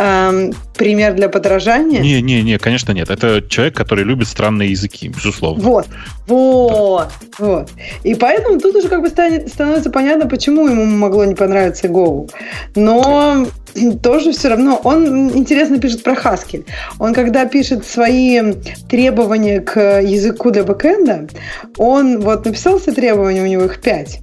[0.00, 0.50] э,
[0.80, 2.00] пример для подражания?
[2.00, 3.10] Не, не, не, конечно нет.
[3.10, 5.62] Это человек, который любит странные языки, безусловно.
[5.62, 5.86] Вот,
[6.26, 7.08] вот,
[7.38, 7.44] да.
[7.44, 7.70] вот.
[8.02, 12.30] И поэтому тут уже как бы станет, становится понятно, почему ему могло не понравиться Go.
[12.76, 13.46] Но
[14.02, 16.64] тоже все равно, он интересно пишет про Haskell.
[16.98, 18.40] Он когда пишет свои
[18.88, 21.28] требования к языку для бэкэнда,
[21.76, 24.20] он вот написал все требования, у него их пять.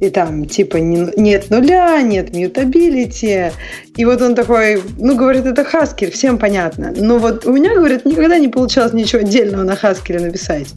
[0.00, 3.50] И там типа нет null а, нет mutability.
[3.96, 6.92] И вот он такой, ну, говорит, это Haskell, всем понятно.
[6.96, 10.68] Но вот у меня, говорит, никогда не получалось ничего отдельного на Haskell написать.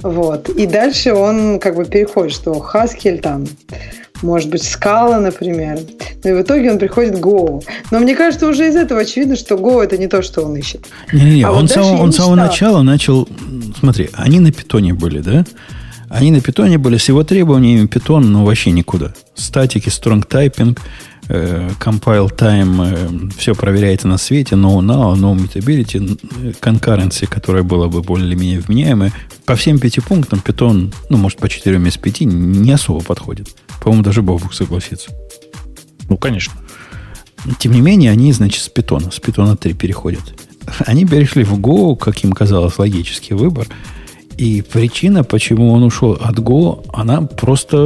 [0.00, 0.48] Вот.
[0.48, 3.46] И дальше он как бы переходит, что Haskell там
[4.22, 5.80] может быть, скала, например.
[6.22, 7.62] Но и в итоге он приходит к Go.
[7.90, 10.86] Но мне кажется, уже из этого очевидно, что Go это не то, что он ищет.
[11.12, 13.28] Не-не-не, а он, вот сам, он с самого начала начал...
[13.78, 15.44] Смотри, они на питоне были, да?
[16.08, 19.14] Они на питоне были с его требованиями питон, ну, вообще никуда.
[19.34, 20.78] Статики, strong typing,
[21.28, 26.18] э, compile time, э, все проверяется на свете, no now, no mutability,
[26.60, 29.12] concurrency, которая была бы более-менее вменяемая.
[29.46, 33.48] По всем пяти пунктам питон, ну, может, по четырем из пяти, не особо подходит.
[33.82, 35.10] По-моему, даже Бобук согласится.
[36.08, 36.54] Ну, конечно.
[37.58, 40.22] Тем не менее, они, значит, с питона, с питона 3 переходят.
[40.86, 43.66] Они перешли в Go, как им казалось, логический выбор–
[44.36, 47.76] и причина, почему он ушел от Go, она просто...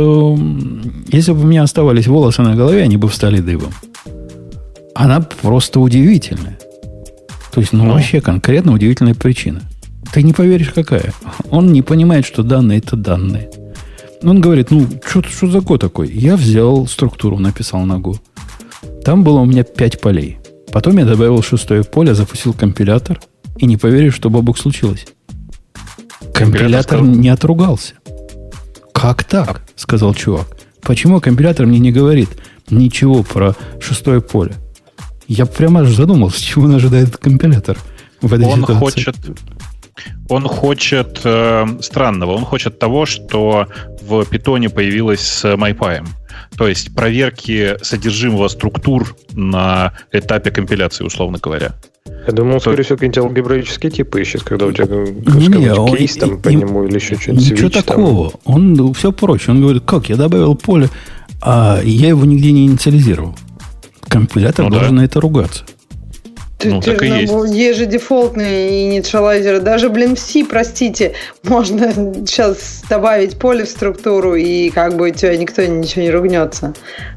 [1.09, 3.73] Если бы у меня оставались волосы на голове, они бы встали дыбом.
[4.95, 6.59] Она просто удивительная.
[7.53, 7.93] То есть, ну, ну.
[7.93, 9.63] вообще конкретно удивительная причина.
[10.13, 11.13] Ты не поверишь, какая.
[11.51, 13.51] Он не понимает, что данные это данные.
[14.23, 16.11] Он говорит, ну, что, что за код такой?
[16.11, 18.17] Я взял структуру, написал на Go.
[19.05, 20.39] Там было у меня пять полей.
[20.73, 23.21] Потом я добавил шестое поле, запустил компилятор,
[23.59, 25.07] и не поверишь, что бабок случилось.
[26.39, 27.95] Компилятор не отругался.
[28.93, 29.63] Как так?
[29.77, 30.57] Сказал чувак.
[30.83, 32.31] Почему компилятор мне не говорит
[32.71, 34.55] ничего про шестое поле?
[35.27, 37.77] Я прямо аж задумался, чего он ожидает компилятор
[38.23, 38.79] в этой он ситуации.
[38.79, 39.17] Хочет,
[40.29, 42.33] он хочет э, странного.
[42.33, 43.67] Он хочет того, что
[44.01, 46.07] в питоне появилось с MyPy.
[46.57, 51.75] То есть проверки содержимого структур на этапе компиляции, условно говоря.
[52.27, 56.41] Я думал, скорее всего, какие-нибудь алгебраические типы ищет, когда у тебя не, кейс там и,
[56.41, 57.51] по нему или еще что-нибудь.
[57.51, 58.31] Ничего такого.
[58.45, 58.55] Там.
[58.55, 59.51] Он все проще.
[59.51, 60.89] Он говорит, как, я добавил поле,
[61.41, 63.35] а я его нигде не инициализировал.
[64.09, 65.03] Компилятор ну, должен да.
[65.03, 65.65] на это ругаться.
[66.59, 67.33] Ты, ну, ты, так и есть.
[67.55, 69.61] Есть же дефолтные инициалайзеры.
[69.61, 71.15] Даже, блин, в C, простите,
[71.45, 71.93] можно
[72.27, 76.75] сейчас добавить поле в структуру, и как бы у тебя никто ничего не ругнется.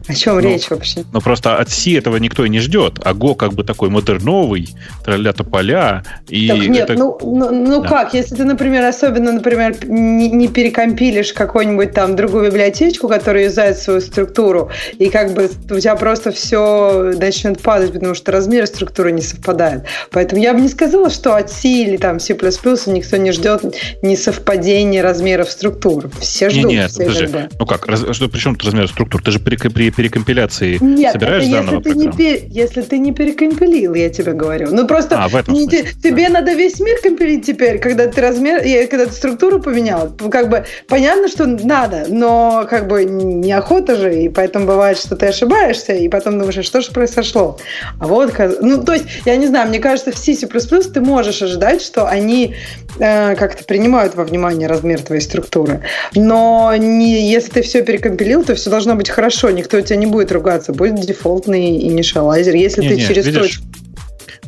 [0.07, 1.03] О чем ну, речь вообще?
[1.11, 2.99] Ну, просто от C этого никто и не ждет.
[3.03, 4.69] А Go как бы такой модерновый,
[5.03, 6.03] тролля поля.
[6.27, 6.99] И так нет, это...
[6.99, 7.89] ну, ну, ну да.
[7.89, 13.80] как, если ты, например, особенно, например, не, не перекомпилишь какую-нибудь там другую библиотечку, которая юзает
[13.80, 14.69] свою структуру,
[14.99, 19.83] и как бы у тебя просто все начнет падать, потому что размеры структуры не совпадает.
[20.11, 23.63] Поэтому я бы не сказала, что от C или там C++ никто не ждет
[24.01, 26.09] несовпадения размеров структур.
[26.19, 26.65] Все ждут.
[26.65, 27.25] Не, нет, все подожди.
[27.27, 27.41] Ждут.
[27.59, 29.21] Ну как, раз, что, при чем тут размер структур?
[29.21, 32.97] Ты же при, при перекомпиляции нет, собираешь это заново если ты, не пер, если ты
[32.99, 34.69] не перекомпилил, я тебе говорю.
[34.71, 36.39] Ну просто а, в этом не, смысле, тебе да.
[36.39, 40.11] надо весь мир компилить теперь, когда ты размер, когда ты структуру поменял.
[40.31, 45.27] Как бы понятно, что надо, но как бы неохота же, и поэтому бывает, что ты
[45.27, 47.57] ошибаешься, и потом думаешь, а что же произошло?
[47.99, 51.81] А вот, ну то есть я не знаю, мне кажется, в C++ ты можешь ожидать,
[51.81, 52.56] что они
[52.99, 55.81] э, как-то принимают во внимание размер твоей структуры.
[56.15, 59.49] Но не, если ты все перекомпилил, то все должно быть хорошо.
[59.52, 60.73] Никто у тебя не будет ругаться.
[60.73, 62.56] Будет дефолтный инициалайзер.
[62.56, 63.65] Если не, ты не, через видишь, точку...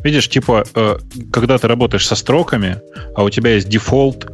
[0.02, 0.96] Видишь, типа, э,
[1.32, 2.80] когда ты работаешь со строками,
[3.14, 4.26] а у тебя есть дефолт,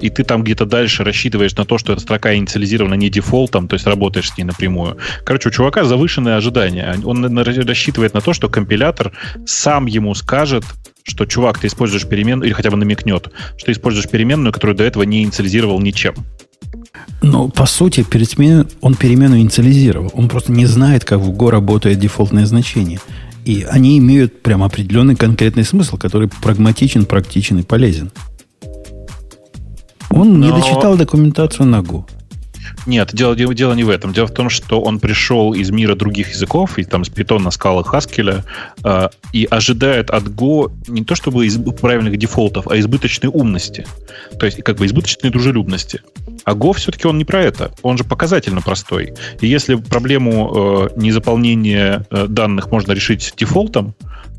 [0.00, 3.74] и ты там где-то дальше рассчитываешь на то, что эта строка инициализирована не дефолтом, то
[3.74, 4.98] есть работаешь с ней напрямую.
[5.24, 6.96] Короче, у чувака завышенные ожидания.
[7.04, 9.12] Он рассчитывает на то, что компилятор
[9.46, 10.64] сам ему скажет,
[11.02, 14.84] что, чувак, ты используешь переменную, или хотя бы намекнет, что ты используешь переменную, которую до
[14.84, 16.14] этого не инициализировал ничем.
[17.22, 20.10] Ну, по сути, перед сменой он перемену инициализировал.
[20.14, 23.00] Он просто не знает, как в Go работает дефолтное значение.
[23.44, 28.10] И они имеют прям определенный конкретный смысл, который прагматичен, практичен и полезен.
[30.14, 30.46] Он Но...
[30.46, 32.04] не дочитал документацию на Go.
[32.86, 34.12] Нет, дело, дело, дело не в этом.
[34.12, 37.82] Дело в том, что он пришел из мира других языков, и там с Python, скала
[37.82, 38.42] Haskell,
[38.84, 43.86] э, и ожидает от Go не то чтобы из, правильных дефолтов, а избыточной умности.
[44.38, 46.02] То есть как бы избыточной дружелюбности.
[46.44, 47.72] А Go все-таки он не про это.
[47.82, 49.14] Он же показательно простой.
[49.40, 53.94] И если проблему э, незаполнения э, данных можно решить дефолтом,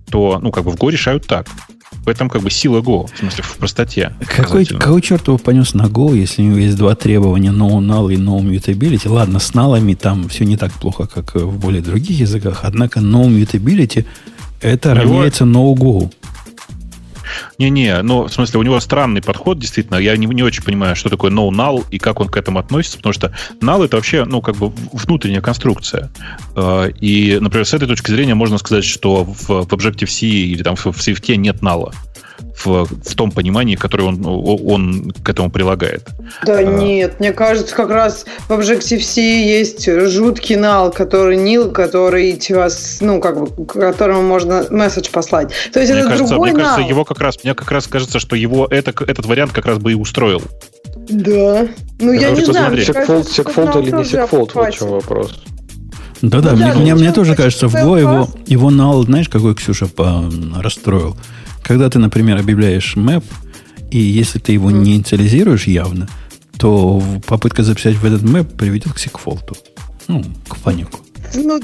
[0.10, 1.47] то, ну, как бы в Go решают так.
[2.06, 4.14] В этом как бы сила Go, в смысле, в простоте.
[4.27, 8.14] Какой, какой черт его понес на Go, если у него есть два требования no null
[8.14, 9.10] и no mutability?
[9.10, 13.27] Ладно, с налами там все не так плохо, как в более других языках, однако no
[13.27, 14.06] mutability
[14.61, 16.11] это равняется no go.
[17.57, 19.98] Не-не, ну, в смысле, у него странный подход, действительно.
[19.98, 23.14] Я не, не очень понимаю, что такое no-null и как он к этому относится, потому
[23.14, 26.12] что null это вообще, ну, как бы внутренняя конструкция.
[26.56, 30.76] Э, и, например, с этой точки зрения можно сказать, что в, в Objective-C или там
[30.76, 31.94] в Swift нет null
[32.64, 36.07] в, в том понимании, которое он, он к этому прилагает.
[36.45, 36.64] Да а...
[36.64, 42.68] нет, мне кажется, как раз в Objective-C есть жуткий нал, который нил, который тебя,
[43.02, 45.52] ну, как бы, которому можно месседж послать.
[45.74, 46.72] То есть мне это кажется, другой мне нал.
[46.72, 49.78] кажется, его как раз, мне как раз кажется, что его это, этот вариант как раз
[49.78, 50.41] бы и устроил.
[51.10, 51.68] Да.
[51.99, 52.78] Ну, я, я не знаю.
[52.78, 55.44] Секфолд, секфолд или не секфолд, вот в чем вопрос.
[56.22, 59.88] Да-да, ну, мне, мне, мне тоже кажется, в Go его, его нал, знаешь, какой Ксюша
[59.88, 60.24] по,
[60.56, 61.16] расстроил?
[61.65, 63.23] Когда ты, например, объявляешь map,
[63.89, 66.07] и если ты его не инициализируешь явно,
[66.59, 69.57] то попытка записать в этот map приведет к секфолту.
[70.07, 70.99] Ну, к панику.
[71.33, 71.59] Ну,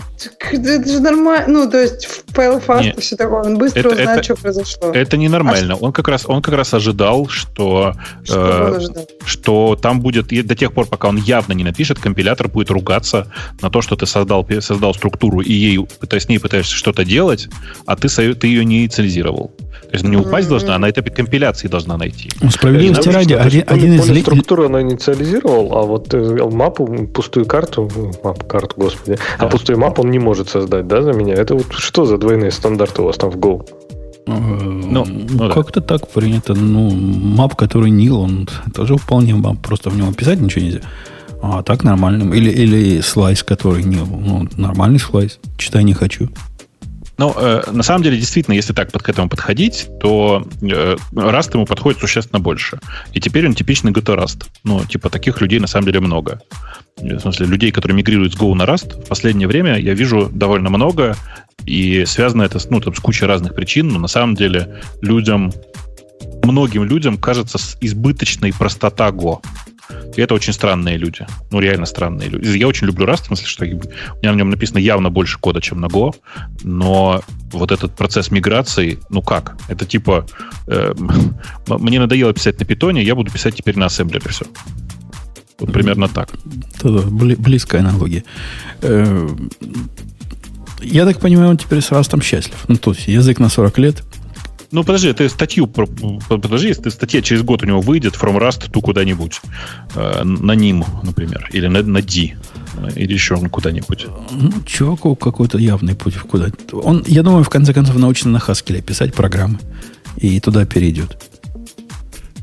[0.52, 1.48] это же нормально.
[1.48, 4.92] Ну, то есть в PLFast все такое, он быстро это, узнает, это, что произошло.
[4.92, 5.76] Это ненормально.
[5.76, 9.08] А он, как раз, он как раз ожидал, что, что, э, ожидал?
[9.24, 13.70] что там будет, до тех пор, пока он явно не напишет, компилятор будет ругаться на
[13.70, 17.50] то, что ты создал, создал структуру и ей, с ней пытаешься что-то делать,
[17.86, 19.54] а ты, ты ее не инициализировал.
[19.92, 20.50] То есть она не упасть mm-hmm.
[20.52, 22.30] должна, а на этапе компиляции должна найти.
[22.42, 24.22] Ну, справедливости ради, один, один из...
[24.22, 27.92] Структуру она инициализировал, а вот э, мапу, пустую карту,
[28.24, 29.48] мапу, карту, господи, а да.
[29.48, 31.34] а пустую мапу он не может создать, да, за меня?
[31.34, 33.68] Это вот что за двойные стандарты у вас там в Go?
[34.28, 35.98] Э, ну, ну как-то да.
[35.98, 36.54] так принято.
[36.54, 40.82] Ну, мап, который нил, он тоже вполне мап, просто в него писать ничего нельзя.
[41.42, 42.34] А так нормально.
[42.34, 44.06] Или, или слайс, который нил.
[44.06, 45.40] Ну, нормальный слайс.
[45.58, 46.30] Читай не хочу.
[47.22, 51.54] Ну, э, на самом деле, действительно, если так под, к этому подходить, то э, Rust
[51.54, 52.80] ему подходит существенно больше.
[53.14, 54.46] И теперь он типичный GT Rust.
[54.64, 56.42] Ну, типа, таких людей на самом деле много.
[56.98, 60.72] В смысле, людей, которые мигрируют с Go на Rust, в последнее время я вижу довольно
[60.72, 61.16] много,
[61.68, 65.54] и связано это ну, там, с кучей разных причин, но на самом деле людям,
[66.44, 69.42] многим людям кажется избыточной простота Go.
[70.16, 71.26] И это очень странные люди.
[71.52, 72.58] Ну, реально странные люди.
[72.58, 75.62] Я очень люблю Rust, в смысле, что у меня в нем написано явно больше кода,
[75.62, 76.14] чем на Go,
[76.64, 79.58] но вот этот процесс миграции, ну как?
[79.68, 80.26] Это типа,
[80.68, 80.94] э,
[81.68, 84.46] мне надоело писать на питоне, я буду писать теперь на ассемблере все.
[85.60, 86.30] Вот примерно так.
[86.82, 88.24] Да-да, близкая аналогия.
[88.82, 89.30] Э,
[90.82, 92.58] я так понимаю, он теперь с Растом счастлив.
[92.68, 94.04] Ну, то есть язык на 40 лет,
[94.72, 98.82] ну, подожди, ты статью, подожди, если статья через год у него выйдет, from Rust to
[98.82, 99.42] куда-нибудь,
[99.96, 102.36] э, на ним, например, или на, на D,
[102.96, 104.08] или еще куда-нибудь.
[104.32, 108.38] Ну, чуваку какой-то явный путь в куда Он, я думаю, в конце концов научится на
[108.38, 109.60] Haskell писать программы,
[110.16, 111.18] и туда перейдет.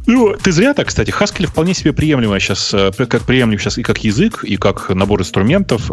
[0.07, 1.11] Ну, ты зря так, кстати.
[1.11, 5.21] Haskell вполне себе приемлемая сейчас, э, как приемлем сейчас и как язык, и как набор
[5.21, 5.91] инструментов.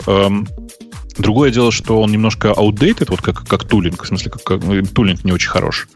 [1.18, 4.82] Другое дело, что он немножко outdated, вот как, как тулинг, в смысле, как, как ну,
[4.84, 5.88] тулинг не очень хорош.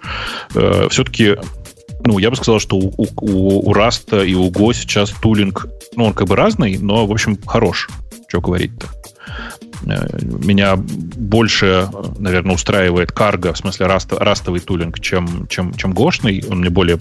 [0.56, 1.36] Э, все-таки,
[2.06, 6.06] ну, я бы сказал, что у, у, у Rust и у Go сейчас тулинг, ну,
[6.06, 7.90] он как бы разный, но, в общем, хорош.
[8.28, 8.88] Что говорить-то.
[9.92, 16.44] Э, меня больше, наверное, устраивает карго, в смысле раст, растовый тулинг, чем, чем, чем гошный.
[16.50, 17.00] Он мне более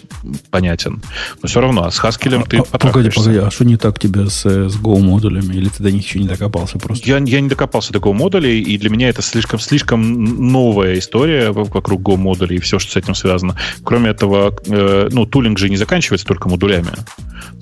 [0.50, 1.02] понятен.
[1.42, 4.28] Но все равно, а с Haskell ты а, Погоди, погоди, а что не так тебе
[4.28, 5.54] с, с Go модулями?
[5.54, 7.08] Или ты до них еще не докопался просто?
[7.08, 11.50] Я, я не докопался до Go модулей, и для меня это слишком, слишком новая история
[11.50, 13.56] вокруг Go модулей и все, что с этим связано.
[13.84, 16.90] Кроме этого, э, ну, тулинг же не заканчивается только модулями.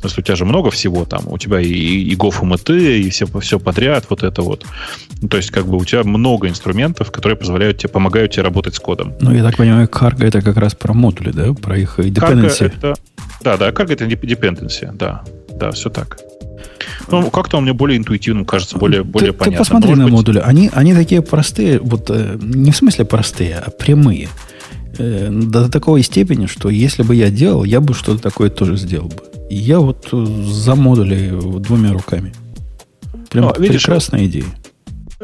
[0.01, 1.23] То есть у тебя же много всего там.
[1.27, 4.65] У тебя и, и GoFMT, и все, все подряд, вот это вот.
[5.23, 8.75] Ну, то есть, как бы у тебя много инструментов, которые позволяют тебе, помогают тебе работать
[8.75, 9.15] с кодом.
[9.21, 11.55] Ну, я так понимаю, Cargo это как раз про модули, да?
[11.55, 12.61] Про их dependency.
[12.61, 12.95] Cargo это,
[13.43, 15.23] да, да, Cargo это dependency, да.
[15.59, 16.19] Да, все так.
[17.11, 19.55] Ну, как-то он мне более интуитивным кажется, более, ты, более ты понятным.
[19.55, 20.13] Ты посмотри на быть...
[20.13, 20.39] модули.
[20.45, 24.29] Они, они такие простые, вот э, не в смысле простые, а прямые.
[24.99, 29.09] Э, до такой степени, что если бы я делал, я бы что-то такое тоже сделал
[29.09, 29.23] бы.
[29.49, 32.35] И я вот за модули двумя руками.
[33.31, 34.45] Прям ну, видишь, прекрасная идея.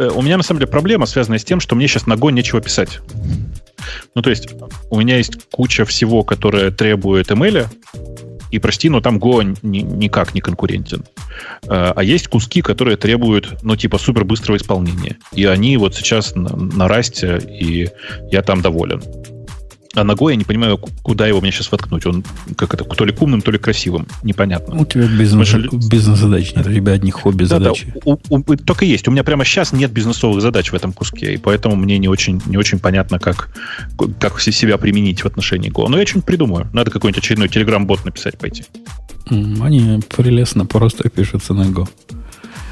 [0.03, 2.61] Э, у меня на самом деле проблема, связанная с тем, что мне сейчас Go нечего
[2.61, 3.01] писать.
[4.15, 4.49] Ну, то есть,
[4.91, 7.67] у меня есть куча всего, которое требует ML,
[8.51, 11.05] и прости, но там Go ни, никак не конкурентен.
[11.65, 15.17] Э, а есть куски, которые требуют, ну, типа, супер быстрого исполнения.
[15.33, 17.89] И они вот сейчас на, на расте, и
[18.31, 19.03] я там доволен.
[19.95, 22.07] А ногой я не понимаю, куда его мне сейчас воткнуть.
[22.07, 22.25] Он
[22.57, 24.07] как это, то ли умным, то ли красивым.
[24.23, 24.81] Непонятно.
[24.81, 27.93] У тебя бизнес, Потому, бизнес-задач нет, у тебя одни хобби-задачи.
[27.95, 29.07] Да, да, у, у, только есть.
[29.09, 32.41] У меня прямо сейчас нет бизнесовых задач в этом куске, и поэтому мне не очень,
[32.47, 33.51] не очень понятно, как,
[34.19, 35.89] как себя применить в отношении Go.
[35.89, 36.69] Но я что-нибудь придумаю.
[36.73, 38.65] Надо какой-нибудь очередной телеграм-бот написать пойти.
[39.29, 41.89] Они прелестно просто пишутся на Go.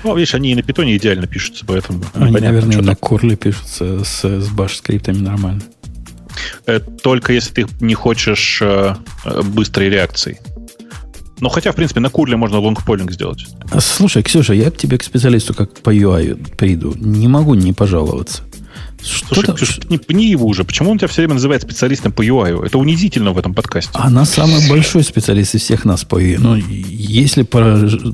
[0.02, 2.02] Ну, видишь, они и на питоне идеально пишутся, поэтому...
[2.14, 5.60] Они, наверное, на Корле пишутся с, с баш-скриптами нормально.
[6.66, 8.94] Э, только если ты не хочешь э,
[9.24, 10.38] э, быстрой реакции.
[11.40, 13.46] Ну, хотя, в принципе, на курле можно лонгполинг сделать.
[13.78, 16.94] Слушай, Ксюша, я к тебе, к специалисту, как по UI приду.
[16.96, 18.42] Не могу не пожаловаться.
[19.02, 20.64] Слушай, Ксюш, не пни его уже.
[20.64, 22.66] Почему он тебя все время называет специалистом по UI?
[22.66, 23.90] Это унизительно в этом подкасте.
[23.94, 26.36] Она самый большой специалист из всех нас по UI.
[26.38, 27.60] Но ну, если по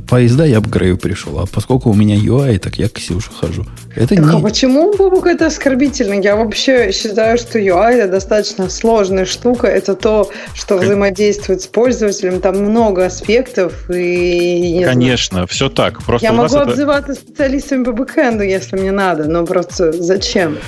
[0.08, 1.38] поезда, я бы к Грею пришел.
[1.38, 3.66] А поскольку у меня UI, так я к Ксюше хожу.
[3.94, 4.30] Это так, не...
[4.30, 6.20] а почему, Бобук, это оскорбительно?
[6.20, 9.66] Я вообще считаю, что UI это достаточно сложная штука.
[9.66, 12.40] Это то, что взаимодействует с пользователем.
[12.40, 13.88] Там много аспектов.
[13.90, 15.46] И, Конечно, знаю.
[15.48, 16.02] все так.
[16.02, 16.70] Просто я могу это...
[16.70, 19.24] обзываться специалистами по бэкэнду, если мне надо.
[19.24, 20.58] Но просто зачем?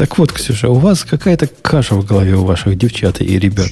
[0.00, 3.68] Так вот, Ксюша, у вас какая-то каша в голове у ваших девчат и ребят.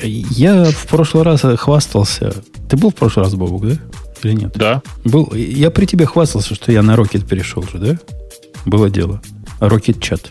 [0.00, 2.32] Я в прошлый раз хвастался.
[2.68, 3.76] Ты был в прошлый раз, Бобук, да?
[4.22, 4.52] Или нет?
[4.54, 4.80] Да.
[5.02, 5.34] Был.
[5.34, 7.98] Я при тебе хвастался, что я на Rocket перешел же, да?
[8.64, 9.20] Было дело.
[9.58, 10.30] Rocket чат.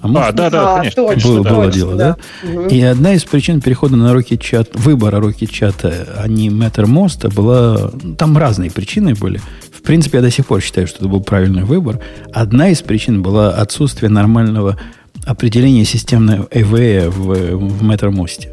[0.00, 1.04] А, может, а да, да, конечно.
[1.04, 2.16] Точно, было, да, было точно, дело, да?
[2.42, 2.48] да?
[2.50, 2.68] Угу.
[2.70, 7.92] И одна из причин перехода на Rocket чат, выбора Rocket чата, а не Mattermost, была...
[8.16, 9.40] Там разные причины были.
[9.78, 12.00] В принципе, я до сих пор считаю, что это был правильный выбор.
[12.32, 14.76] Одна из причин была отсутствие нормального
[15.24, 18.48] определения системной EVE в, в Mattermost.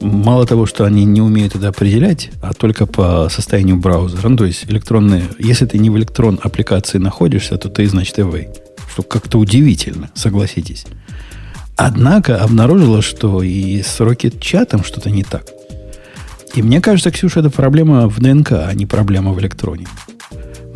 [0.00, 4.28] Мало того, что они не умеют это определять, а только по состоянию браузера.
[4.28, 5.24] Ну, то есть электронные...
[5.38, 8.48] Если ты не в электрон аппликации находишься, то ты, значит, EVE
[8.98, 10.84] что как-то удивительно, согласитесь.
[11.76, 15.44] Однако обнаружила, что и с Rocket-чатом что-то не так.
[16.56, 19.86] И мне кажется, Ксюша, это проблема в ДНК, а не проблема в электроне.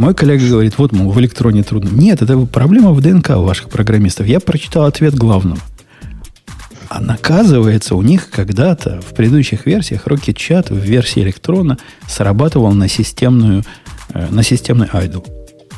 [0.03, 1.89] Мой коллега говорит, вот, мол, в электроне трудно.
[1.91, 4.27] Нет, это проблема в ДНК у ваших программистов.
[4.27, 5.61] Я прочитал ответ главного.
[6.89, 12.89] А наказывается, у них когда-то в предыдущих версиях Rocket Chat в версии электрона срабатывал на
[12.89, 13.63] системную,
[14.13, 15.25] э, на системный idle.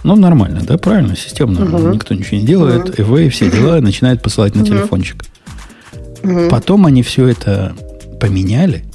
[0.05, 1.63] Ну, нормально, да, правильно, системно.
[1.67, 1.89] Угу.
[1.93, 3.17] Никто ничего не делает, угу.
[3.17, 4.71] EV, все дела, начинает посылать на угу.
[4.71, 5.23] телефончик.
[6.23, 6.49] Угу.
[6.49, 7.77] Потом они все это
[8.19, 8.87] поменяли.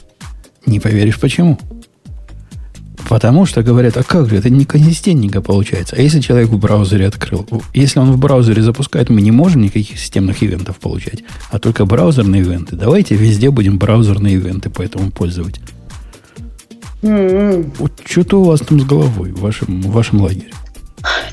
[0.66, 1.60] Не поверишь, почему.
[3.08, 5.96] Потому что говорят, а как же, это неконсистентненько получается.
[5.96, 7.48] А если человек в браузере открыл?
[7.74, 12.42] Если он в браузере запускает, мы не можем никаких системных ивентов получать, а только браузерные
[12.42, 12.76] ивенты.
[12.76, 15.60] Давайте везде будем браузерные ивенты поэтому пользовать.
[17.02, 17.72] Mm-hmm.
[17.80, 20.52] Вот что-то у вас там с головой в вашем, в вашем лагере.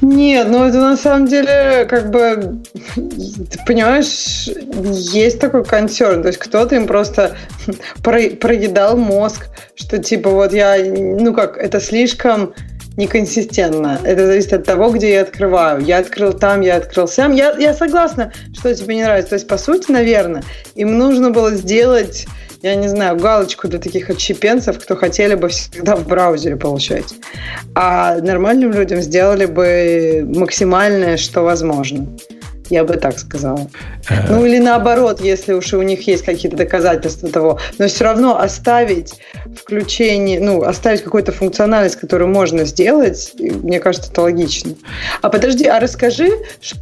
[0.01, 2.59] Нет, ну это на самом деле как бы,
[2.95, 4.49] ты понимаешь,
[5.13, 7.37] есть такой консерн, то есть кто-то им просто
[8.03, 12.53] про, проедал мозг, что типа вот я, ну как, это слишком
[12.97, 14.01] неконсистентно.
[14.05, 15.83] Это зависит от того, где я открываю.
[15.83, 17.35] Я открыл там, я открыл сам.
[17.35, 19.31] Я, я согласна, что тебе не нравится.
[19.31, 20.43] То есть, по сути, наверное,
[20.75, 22.27] им нужно было сделать
[22.67, 27.15] я не знаю, галочку для таких отщепенцев, кто хотели бы всегда в браузере получать.
[27.77, 32.09] А нормальным людям сделали бы максимальное, что возможно.
[32.71, 33.69] Я бы так сказала.
[34.09, 34.29] Э.
[34.29, 37.59] Ну или наоборот, если уж у них есть какие-то доказательства того.
[37.79, 39.15] Но все равно оставить
[39.57, 44.73] включение, ну, оставить какую-то функциональность, которую можно сделать, мне кажется, это логично.
[45.23, 46.31] А подожди, а расскажи,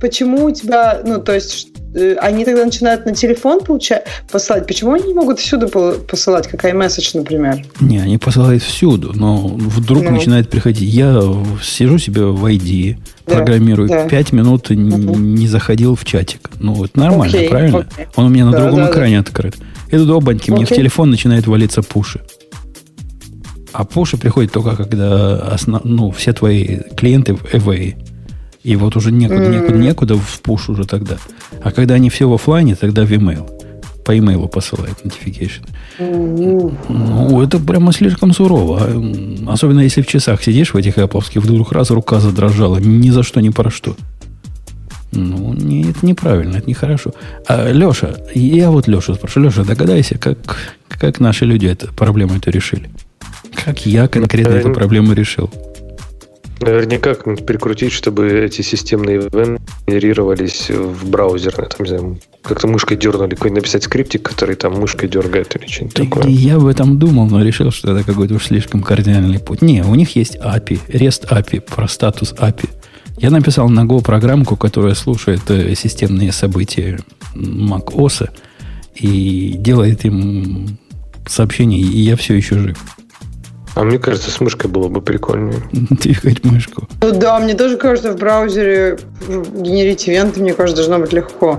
[0.01, 4.67] почему у тебя, ну, то есть Э, они тогда начинают на телефон получать, посылать.
[4.67, 7.65] Почему они не могут всюду посылать, как iMessage, например?
[7.81, 10.11] Не, они посылают всюду, но вдруг ну.
[10.11, 10.93] начинает приходить.
[10.93, 11.23] Я
[11.63, 14.09] сижу себе в ID, да, программирую, да.
[14.09, 14.79] 5 минут угу.
[14.79, 16.51] не заходил в чатик.
[16.61, 17.79] Ну, это нормально, окей, правильно?
[17.79, 18.07] Окей.
[18.17, 19.21] Он у меня на да, другом да, экране да.
[19.21, 19.57] открыт.
[19.91, 22.21] И тут обаньки, мне в телефон начинает валиться пуши.
[23.73, 25.83] А пуши приходят только когда основ...
[25.85, 27.97] ну, все твои клиенты в away.
[28.63, 31.19] И вот уже некуда, некуда, некуда в пуш уже тогда.
[31.63, 33.54] А когда они все в офлайне, тогда в email.
[34.05, 35.67] По имейлу посылают notification.
[36.89, 38.81] Ну, это прямо слишком сурово.
[38.83, 42.79] А, особенно если в часах сидишь в этих Apple, вдруг раз рука задрожала.
[42.79, 43.97] Ни за что, ни про что.
[45.13, 47.13] Ну, не, это неправильно, это нехорошо.
[47.47, 49.41] А, Леша, я вот Леша спрошу.
[49.41, 50.59] Леша, догадайся, как,
[50.89, 52.91] как наши люди эту проблему эту решили?
[53.65, 55.51] Как я конкретно эту проблему решил?
[56.65, 61.69] Наверняка как-нибудь прикрутить, чтобы эти системные ивенты генерировались в браузерные.
[61.69, 65.95] Там, не знаю, как-то мышкой дернули, какой-нибудь написать скриптик, который там мышкой дергает или что-нибудь
[65.95, 66.27] такое.
[66.27, 69.61] Я об этом думал, но решил, что это какой-то уж слишком кардинальный путь.
[69.61, 72.71] Не, у них есть API, REST API, про статус API.
[73.19, 76.99] Я написал на Go программку, которая слушает э, системные события
[77.35, 78.31] Mac OS
[78.95, 80.79] и делает им
[81.27, 82.79] сообщение, и я все еще жив.
[83.75, 85.61] А мне кажется, с мышкой было бы прикольнее.
[85.73, 86.89] Двигать мышку.
[87.01, 88.99] Ну да, мне тоже кажется, в браузере
[89.29, 91.59] генерить ивенты, мне кажется, должно быть легко.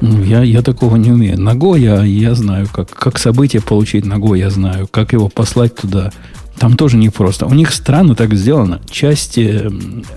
[0.00, 1.40] Ну, я, я такого не умею.
[1.40, 6.12] Наго я, я знаю, как, как событие получить Наго я знаю, как его послать туда.
[6.58, 7.46] Там тоже непросто.
[7.46, 8.80] У них странно так сделано.
[8.90, 9.70] Часть э,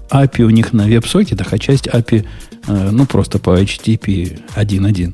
[0.10, 2.26] API у них на веб-сокетах, а часть API,
[2.68, 5.14] э, ну, просто по HTTP 1.1.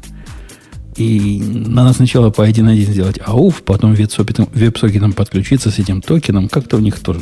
[0.95, 6.49] И надо сначала по 1.1 сделать ауф, потом веб-сокетом подключиться с этим токеном.
[6.49, 7.21] Как-то у них тоже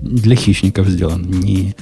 [0.00, 1.74] для хищников сделано, не,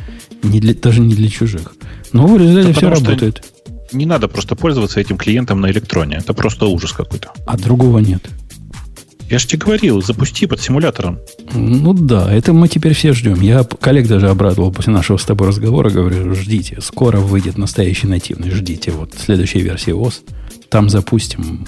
[0.43, 1.75] не для, даже не для чужих.
[2.13, 3.45] Но в результате все работает.
[3.93, 6.17] Не надо просто пользоваться этим клиентом на электроне.
[6.17, 7.33] Это просто ужас какой-то.
[7.47, 8.29] А другого нет.
[9.31, 11.19] Я же тебе говорил, запусти под симулятором.
[11.55, 13.41] Ну да, это мы теперь все ждем.
[13.41, 18.51] Я коллег даже обрадовал после нашего с тобой разговора, говорю, ждите, скоро выйдет настоящий нативный,
[18.51, 20.23] ждите, вот следующая версия ОС.
[20.75, 21.65] Там запустим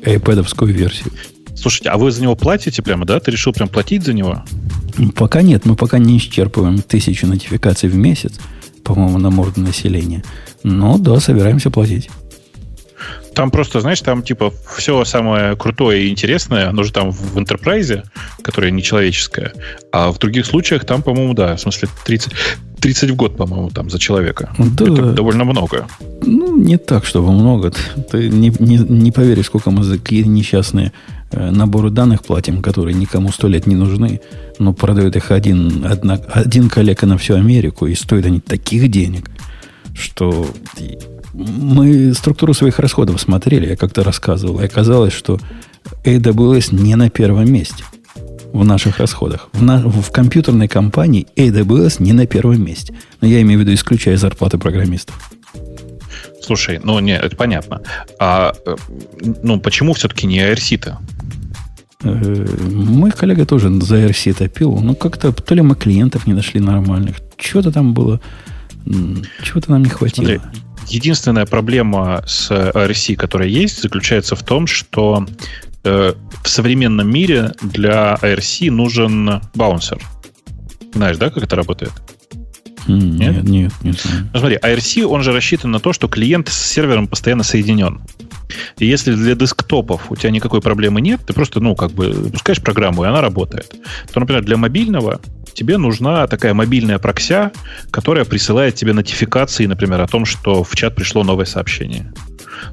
[0.00, 1.12] iPad версию.
[1.54, 3.20] Слушайте, а вы за него платите прямо, да?
[3.20, 4.42] Ты решил прям платить за него?
[5.14, 8.40] Пока нет, мы пока не исчерпываем тысячу нотификаций в месяц,
[8.82, 10.24] по-моему, на морду населения.
[10.62, 12.08] Но да, собираемся платить.
[13.34, 18.04] Там просто, знаешь, там типа все самое крутое и интересное, оно же там в Enterprise,
[18.42, 19.52] которое нечеловеческое.
[19.92, 22.32] А в других случаях там, по-моему, да, в смысле 30,
[22.80, 24.54] 30 в год, по-моему, там за человека.
[24.58, 24.84] Да.
[24.84, 25.86] Это довольно много.
[26.22, 27.72] Ну, не так, чтобы много.
[28.10, 30.92] Ты не, не, не поверишь, сколько мы за какие несчастные
[31.30, 34.20] э, наборы данных платим, которые никому сто лет не нужны,
[34.58, 39.30] но продают их один, одна, один коллега на всю Америку, и стоят они таких денег,
[39.94, 40.46] что
[41.34, 45.38] мы структуру своих расходов смотрели, я как-то рассказывал, и оказалось, что
[46.04, 47.84] AWS не на первом месте
[48.52, 49.48] в наших расходах.
[49.52, 52.94] В, на, в компьютерной компании AWS не на первом месте.
[53.20, 55.32] Но я имею в виду, исключая зарплаты программистов.
[56.40, 57.82] Слушай, ну не, это понятно.
[58.20, 58.54] А
[59.42, 60.98] ну почему все-таки не IRC-то?
[62.04, 64.78] Э, мой коллега тоже за IRC топил.
[64.78, 67.16] Ну, как-то то ли мы клиентов не нашли нормальных.
[67.36, 68.20] Чего-то там было.
[69.42, 70.26] Чего-то нам не хватило.
[70.26, 70.40] Смотри,
[70.88, 75.26] единственная проблема с RC, которая есть, заключается в том, что
[75.84, 79.98] э, в современном мире для ARC нужен баунсер.
[80.94, 81.92] Знаешь, да, как это работает?
[82.86, 83.72] Нет, нет, нет.
[83.82, 84.06] нет.
[84.32, 88.00] Ну, смотри, ARC, он же рассчитан на то, что клиент с сервером постоянно соединен.
[88.78, 92.60] И если для десктопов у тебя никакой проблемы нет, ты просто, ну, как бы пускаешь
[92.60, 93.74] программу, и она работает,
[94.12, 95.20] то, например, для мобильного
[95.54, 97.52] тебе нужна такая мобильная прокся,
[97.90, 102.12] которая присылает тебе нотификации, например, о том, что в чат пришло новое сообщение.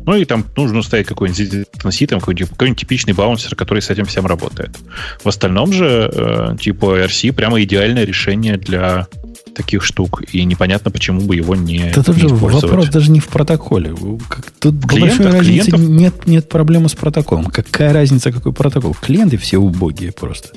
[0.06, 4.26] Ну и там нужно ставить какой-нибудь носитель, какой-нибудь, какой-нибудь типичный баунсер, который с этим всем
[4.26, 4.78] работает.
[5.24, 9.08] В остальном же, э, типа RC, прямо идеальное решение для
[9.54, 13.28] таких штук, и непонятно, почему бы его не, Это не же вопрос даже не в
[13.28, 13.96] протоколе.
[14.28, 17.46] Как, тут клиентов, большой разницы нет, нет проблемы с протоколом.
[17.46, 18.96] Какая разница, какой протокол?
[19.00, 20.50] Клиенты все убогие просто.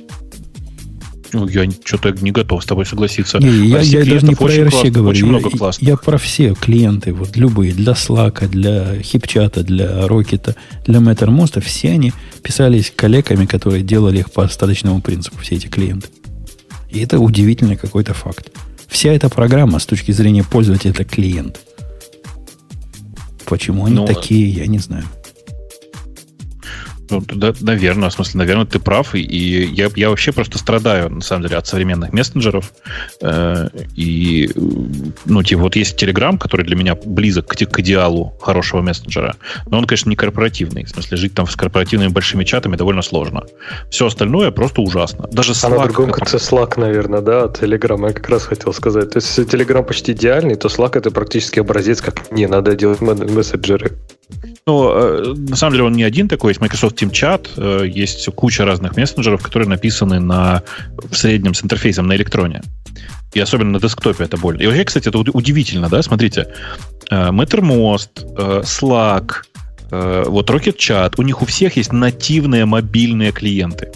[1.35, 3.39] Ну, я что-то не готов с тобой согласиться.
[3.39, 5.09] Не, я, я даже не про RC говорю.
[5.09, 5.89] Очень я, много классных.
[5.89, 10.55] Я про все клиенты, вот любые, для Slack, для хипчата, для Рокета,
[10.87, 12.13] для Mattermost, все они
[12.45, 16.07] писались коллегами, которые делали их по остаточному принципу, все эти клиенты.
[16.91, 18.53] И это удивительный какой-то факт.
[18.95, 21.61] Вся эта программа с точки зрения пользователя это клиент.
[23.45, 25.03] Почему они ну, такие, я не знаю.
[27.11, 29.15] Ну, да, наверное, в смысле, наверное, ты прав.
[29.15, 32.73] И, я, я вообще просто страдаю, на самом деле, от современных мессенджеров.
[33.21, 34.51] Э, и,
[35.25, 39.37] ну, типа, вот есть Telegram, который для меня близок к, к идеалу хорошего мессенджера.
[39.67, 40.85] Но он, конечно, не корпоративный.
[40.85, 43.45] В смысле, жить там с корпоративными большими чатами довольно сложно.
[43.91, 45.29] Все остальное просто ужасно.
[45.31, 45.67] Даже Slack.
[45.67, 48.07] А на другом конце Slack, наверное, да, от Telegram.
[48.07, 49.11] Я как раз хотел сказать.
[49.11, 53.01] То есть, если Telegram почти идеальный, то Slack это практически образец, как не надо делать
[53.01, 53.93] мессенджеры.
[54.67, 56.53] Ну, э, на самом деле он не один такой.
[56.53, 60.63] Есть Microsoft Team Chat, э, есть куча разных мессенджеров, которые написаны на,
[60.97, 62.63] в среднем с интерфейсом на электроне.
[63.33, 64.63] И особенно на десктопе это больно.
[64.63, 66.03] И вообще, кстати, это удивительно, да?
[66.03, 66.47] Смотрите,
[67.11, 69.33] э, Mattermost, Slack,
[69.91, 73.91] вот Rocket Chat, у них у всех есть нативные мобильные клиенты.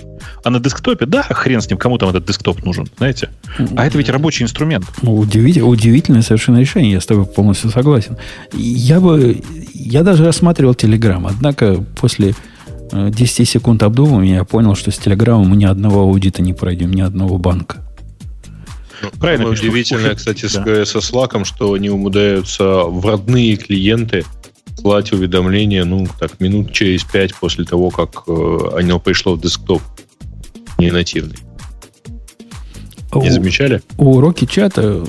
[0.44, 3.30] А на десктопе, да, хрен с ним, кому там этот десктоп нужен, знаете?
[3.76, 4.84] А это ведь рабочий инструмент.
[5.02, 8.16] Удивительное, удивительное совершенно решение, я с тобой полностью согласен.
[8.52, 9.42] Я бы,
[9.74, 12.34] я даже рассматривал Telegram, однако после
[12.92, 16.92] 10 э, секунд обдумывания я понял, что с Telegram мы ни одного аудита не пройдем,
[16.92, 17.84] ни одного банка.
[19.02, 19.48] Ну, правильно.
[19.48, 20.84] Удивительно, кстати, да.
[20.84, 24.24] со Slack, что они умудряются в родные клиенты
[24.76, 29.82] слать уведомления, ну, так, минут через пять после того, как э, оно пришло в десктоп
[30.78, 31.38] не нативный.
[33.14, 33.82] Не замечали?
[33.96, 35.02] У уроки чата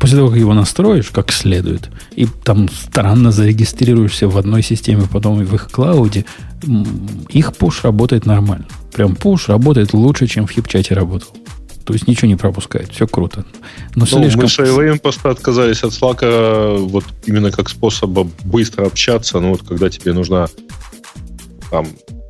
[0.00, 5.42] после того, как его настроишь как следует, и там странно зарегистрируешься в одной системе, потом
[5.42, 6.24] и в их клауде,
[7.30, 8.66] их пуш работает нормально.
[8.92, 11.34] Прям пуш работает лучше, чем в хипчате работал.
[11.84, 12.90] То есть ничего не пропускает.
[12.92, 13.44] Все круто.
[13.94, 14.42] Но ну, слишком...
[14.42, 19.38] Мы свое время просто отказались от Slack вот именно как способа быстро общаться.
[19.38, 20.48] Ну, вот когда тебе нужна
[21.70, 21.86] там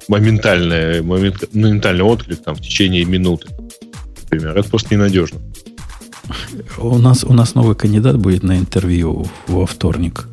[0.08, 3.48] моментальный, момент, моментальный отклик там, в течение минуты.
[4.30, 4.56] Например.
[4.56, 5.40] Это просто ненадежно.
[6.78, 10.26] У нас, у нас новый кандидат будет на интервью во вторник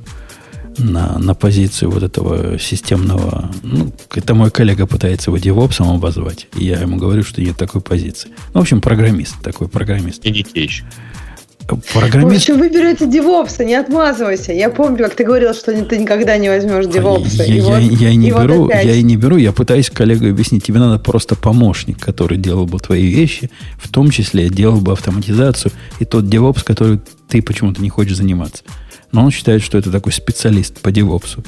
[0.78, 3.52] на, на позицию вот этого системного...
[3.62, 6.48] Ну, это мой коллега пытается его девопсом обозвать.
[6.56, 8.32] И я ему говорю, что нет такой позиции.
[8.54, 10.26] Ну, в общем, программист такой, программист.
[10.26, 10.86] И не кейщик.
[11.68, 12.48] Программист...
[12.48, 14.52] В общем, вы берете девопса, не отмазывайся.
[14.54, 17.44] Я помню, как ты говорил, что ты никогда не возьмешь девопса.
[17.44, 19.52] Я, и я, вот, я, и не и беру, вот я и не беру, я
[19.52, 24.50] пытаюсь коллегу объяснить, тебе надо просто помощник, который делал бы твои вещи, в том числе
[24.50, 27.00] делал бы автоматизацию, и тот девопс, который
[27.30, 28.64] ты почему-то не хочешь заниматься.
[29.12, 31.44] Но он считает, что это такой специалист по девопсу.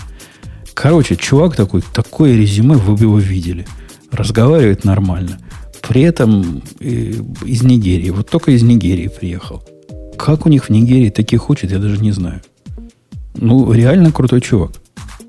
[0.73, 3.65] Короче, чувак такой, такое резюме, вы бы его видели.
[4.11, 5.39] Разговаривает нормально.
[5.81, 7.13] При этом э,
[7.45, 8.09] из Нигерии.
[8.09, 9.63] Вот только из Нигерии приехал.
[10.17, 12.41] Как у них в Нигерии таких учат, я даже не знаю.
[13.35, 14.71] Ну, реально крутой чувак.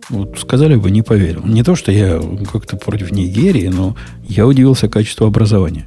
[0.08, 1.42] Вот сказали бы, не поверил.
[1.44, 2.20] Не то, что я
[2.52, 5.86] как-то против Нигерии, но я удивился качеству образования.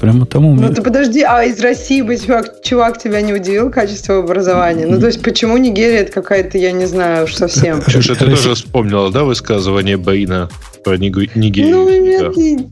[0.00, 0.52] Прямо тому...
[0.56, 4.84] Ну, ты подожди, а из России бы чувак, чувак тебя не удивил качество образования?
[4.86, 7.80] Ну, то есть, почему Нигерия это какая-то, я не знаю, совсем...
[7.82, 10.50] Слушай, ты тоже вспомнила, да, высказывание Баина
[10.82, 11.70] про Нигерию?
[11.70, 12.68] Ну, нет,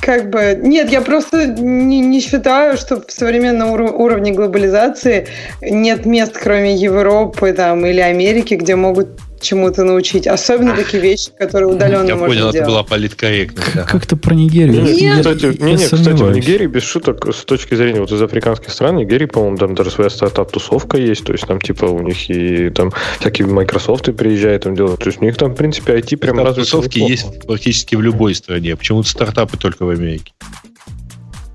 [0.00, 5.26] как бы, нет, я просто не, не считаю, что в современном ур- уровне глобализации
[5.60, 9.08] нет мест, кроме Европы там, или Америки, где могут
[9.40, 10.26] чему-то научить.
[10.26, 12.56] Особенно такие вещи, которые удаленно я можно понял, делать.
[12.56, 13.74] это была политкорректность.
[13.74, 13.84] Да.
[13.84, 14.82] Как-то про Нигерию.
[14.82, 18.12] Нет, я, кстати, я, не, не, кстати, в Нигерии, без шуток, с точки зрения вот
[18.12, 21.24] из африканских стран, Нигерии, по-моему, там даже своя стартап-тусовка есть.
[21.24, 25.00] То есть там типа у них и там всякие Microsoft приезжают там делают.
[25.00, 28.34] То есть у них там, в принципе, IT прям разве Тусовки есть практически в любой
[28.34, 28.76] стране.
[28.76, 30.32] Почему-то стартапы только в Америке.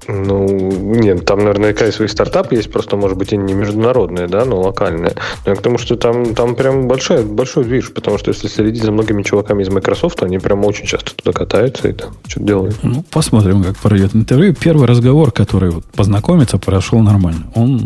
[0.07, 4.45] Ну, нет, там наверняка и свои стартапы есть, просто, может быть, и не международные, да,
[4.45, 5.15] но локальные.
[5.45, 8.83] Но я к тому, что там, там прям большой, большой движ, потому что если следить
[8.83, 12.75] за многими чуваками из Microsoft, они прям очень часто туда катаются и там что-то делают.
[12.83, 14.53] Ну, посмотрим, как пройдет интервью.
[14.53, 17.51] Первый разговор, который вот познакомиться, прошел нормально.
[17.55, 17.77] Он,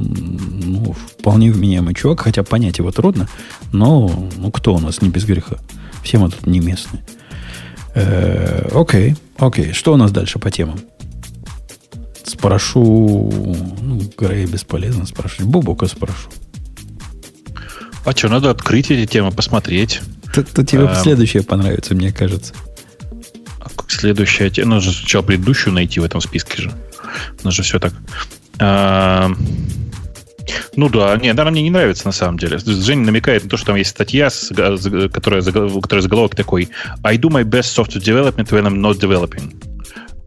[0.65, 3.27] ну, вполне вменяемый чувак, хотя понять его трудно,
[3.71, 5.57] но, ну, кто у нас не без греха?
[6.03, 7.03] Все мы тут не местные.
[7.95, 9.73] Э, окей, окей.
[9.73, 10.79] Что у нас дальше по темам?
[12.29, 13.31] Спрошу,
[13.81, 15.47] ну, Грея бесполезно спрашивать.
[15.47, 16.29] Бубука спрошу.
[18.05, 20.01] А что, надо открыть эти темы, посмотреть.
[20.33, 22.53] То, тебе а, следующее понравится, мне кажется.
[23.59, 24.75] А следующая тема.
[24.75, 26.71] Нужно сначала предыдущую найти в этом списке же.
[27.43, 27.93] У же все так.
[28.59, 29.31] А,
[30.75, 32.59] ну да, нет, наверное, мне не нравится на самом деле.
[32.59, 34.29] Женя намекает на то, что там есть статья,
[35.11, 36.69] которая, которая заголовок такой
[37.03, 39.51] I do my best software development when I'm not developing.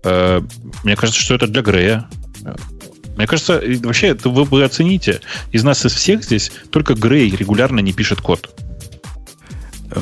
[0.05, 0.41] Э,
[0.85, 2.09] мне кажется, что это для Грея.
[3.17, 5.21] Мне кажется, вообще, это вы, вы оцените.
[5.51, 8.51] Из нас из всех здесь только Грей регулярно не пишет код.
[9.91, 10.01] Э,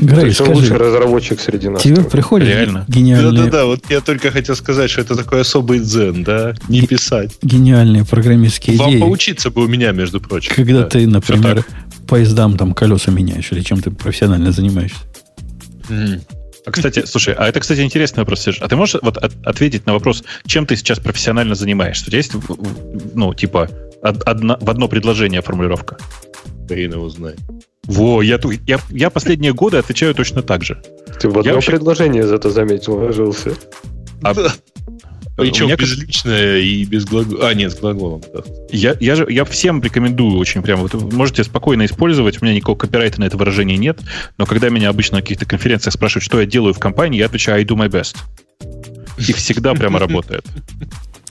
[0.00, 1.82] Грей, скажи, лучший разработчик среди нас.
[1.82, 2.84] Тебе приходит Реально.
[2.86, 3.32] гениальный...
[3.32, 7.36] Да-да-да, вот я только хотел сказать, что это такой особый дзен, да, не писать.
[7.42, 9.00] Гениальные программистские Вам идеи.
[9.00, 10.54] поучиться бы у меня, между прочим.
[10.54, 10.86] Когда да.
[10.86, 11.64] ты, например,
[12.06, 15.00] поездам там колеса меняешь или чем ты профессионально занимаешься.
[15.88, 16.20] Mm.
[16.68, 18.58] А, кстати, слушай, а это, кстати, интересный вопрос, Серж.
[18.60, 22.04] А ты можешь вот от, ответить на вопрос, чем ты сейчас профессионально занимаешься?
[22.04, 22.32] У тебя есть,
[23.14, 23.70] ну, типа,
[24.02, 25.96] одна, в одно предложение формулировка?
[26.68, 27.38] Хрен его знает.
[27.86, 30.82] Во, я, я, я последние годы отвечаю точно так же.
[31.18, 31.70] Ты в одно я вообще...
[31.70, 33.54] предложение зато заметил, вложился.
[34.22, 34.34] А,
[35.38, 35.76] причем меня...
[35.76, 37.48] безличное и без глагола.
[37.48, 38.22] А, нет, с глаголом.
[38.34, 38.42] Да.
[38.70, 40.82] Я, я, же, я всем рекомендую очень прямо.
[40.82, 42.42] Вот можете спокойно использовать.
[42.42, 44.00] У меня никакого копирайта на это выражение нет.
[44.36, 47.58] Но когда меня обычно на каких-то конференциях спрашивают, что я делаю в компании, я отвечаю
[47.58, 48.16] I do my best.
[49.16, 50.44] И всегда прямо работает.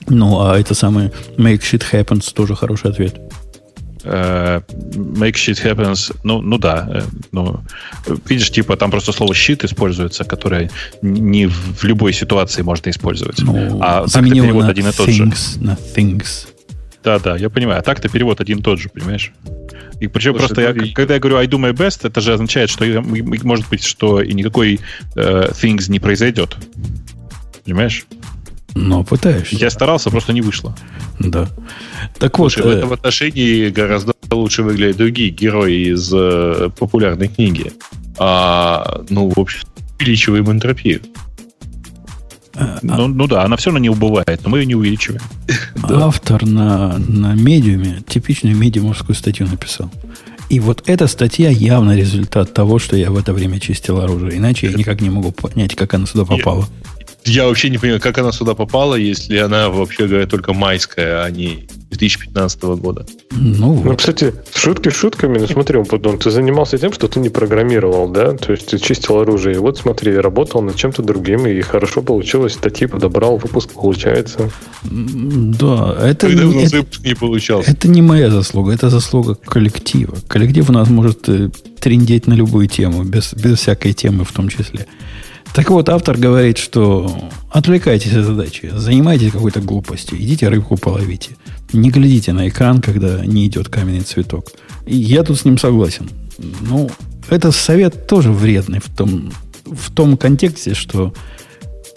[0.08, 3.20] Ну, а это самое make shit happens тоже хороший ответ.
[4.08, 4.62] Uh,
[4.96, 7.60] make shit happens, ну, ну да, э, ну,
[8.26, 10.70] видишь, типа там просто слово щит используется, которое
[11.02, 13.38] не в любой ситуации можно использовать.
[13.42, 15.24] Ну, а так-то перевод один и тот же.
[15.60, 16.48] На things.
[17.04, 17.80] Да, да, я понимаю.
[17.80, 19.32] А так-то перевод один и тот же, понимаешь?
[20.00, 20.92] И причем Слушай, просто, я, и...
[20.92, 22.84] когда я говорю I do my best, это же означает, что
[23.42, 24.80] может быть, что и никакой
[25.16, 26.56] uh, things не произойдет.
[27.64, 28.06] Понимаешь?
[28.74, 29.56] Но пытаешься.
[29.56, 30.76] Я старался, просто не вышло.
[31.18, 31.48] Да.
[32.18, 37.28] Так Слушай, вот, в э, этом отношении гораздо лучше выглядят другие герои из э, популярной
[37.28, 37.72] книги.
[38.18, 39.60] А, ну, в общем,
[39.98, 41.00] увеличиваем энтропию.
[42.54, 45.22] А, ну, ну да, она все равно не убывает, но мы ее не увеличиваем.
[45.82, 49.90] Автор на, на медиуме типичную медиумовскую статью написал.
[50.48, 54.38] И вот эта статья явно результат того, что я в это время чистил оружие.
[54.38, 56.66] Иначе я никак не могу понять, как она сюда попала.
[56.97, 61.22] Я, я вообще не понимаю, как она сюда попала, если она, вообще говоря, только майская,
[61.24, 63.06] а не 2015 года.
[63.30, 63.84] Ну, вот.
[63.84, 68.32] ну, кстати, шутки шутками, ну смотри, Пудон, ты занимался тем, что ты не программировал, да?
[68.32, 69.56] То есть ты чистил оружие.
[69.56, 74.50] И вот смотри, работал над чем-то другим, и хорошо получилось, статьи подобрал, выпуск получается.
[74.84, 77.70] Да, это, Когда не, у нас это, не получался.
[77.70, 80.16] Это не моя заслуга, это заслуга коллектива.
[80.28, 81.50] Коллектив у нас может э,
[81.80, 84.86] трендеть на любую тему, без, без всякой темы в том числе.
[85.54, 91.30] Так вот, автор говорит, что отвлекайтесь от задачи, занимайтесь какой-то глупостью, идите рыбку половите.
[91.72, 94.46] Не глядите на экран, когда не идет каменный цветок.
[94.86, 96.08] И я тут с ним согласен.
[96.38, 96.90] Ну,
[97.28, 99.32] это совет тоже вредный в том,
[99.64, 101.12] в том контексте, что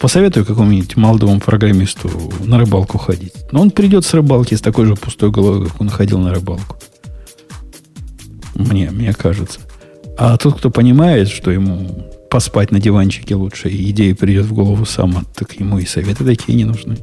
[0.00, 2.10] посоветую какому-нибудь молодому программисту
[2.44, 3.32] на рыбалку ходить.
[3.52, 6.76] Но он придет с рыбалки с такой же пустой головой, как он ходил на рыбалку.
[8.54, 9.60] Мне, мне кажется.
[10.18, 14.86] А тот, кто понимает, что ему поспать на диванчике лучше, и идея придет в голову
[14.86, 16.96] сама, так ему и советы такие не нужны.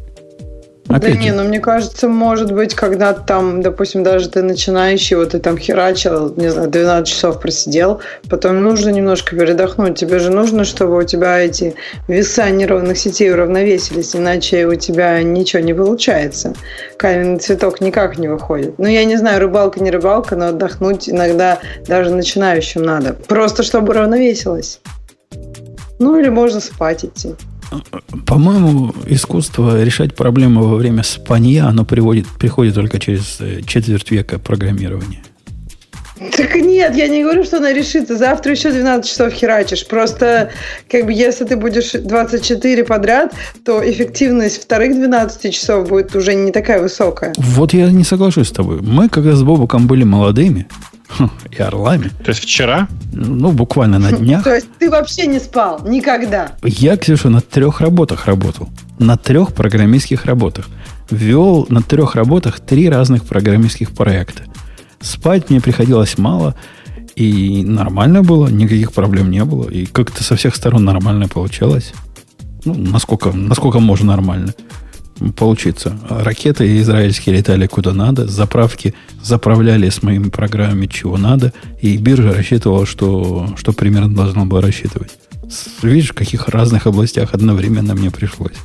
[0.88, 5.30] Опять да не, ну мне кажется, может быть, когда там, допустим, даже ты начинающий, вот
[5.30, 10.00] ты там херачил, не знаю, 12 часов просидел, потом нужно немножко передохнуть.
[10.00, 11.76] Тебе же нужно, чтобы у тебя эти
[12.08, 16.56] веса нейронных сетей уравновесились, иначе у тебя ничего не получается.
[16.98, 18.80] Каменный цветок никак не выходит.
[18.80, 23.14] Ну, я не знаю, рыбалка, не рыбалка, но отдохнуть иногда даже начинающим надо.
[23.28, 24.80] Просто чтобы уравновесилось.
[26.00, 27.36] Ну, или можно спать идти.
[28.26, 34.40] По-моему, искусство решать проблемы во время спанья, оно приводит, приходит только через э, четверть века
[34.40, 35.22] программирования.
[36.36, 38.18] Так нет, я не говорю, что она решится.
[38.18, 39.88] Завтра еще 12 часов херачишь.
[39.88, 40.52] Просто,
[40.90, 46.52] как бы, если ты будешь 24 подряд, то эффективность вторых 12 часов будет уже не
[46.52, 47.34] такая высокая.
[47.38, 48.82] Вот я не соглашусь с тобой.
[48.82, 50.68] Мы, когда с Бобуком были молодыми,
[51.52, 52.10] и орлами.
[52.24, 52.88] То есть вчера?
[53.12, 54.44] Ну, буквально на днях.
[54.44, 55.82] То есть ты вообще не спал?
[55.88, 56.54] Никогда?
[56.64, 58.70] Я, Ксюша, на трех работах работал.
[58.98, 60.68] На трех программистских работах.
[61.10, 64.44] Вел на трех работах три разных программистских проекта.
[65.02, 66.56] Спать мне приходилось мало,
[67.16, 69.68] и нормально было, никаких проблем не было.
[69.70, 71.94] И как-то со всех сторон нормально получалось.
[72.66, 74.54] Ну, насколько, насколько можно нормально
[75.36, 75.98] получиться.
[76.10, 82.86] Ракеты израильские летали куда надо, заправки заправляли с моими программами чего надо, и биржа рассчитывала,
[82.86, 85.12] что, что примерно должно было рассчитывать.
[85.82, 88.56] Видишь, в каких разных областях одновременно мне пришлось.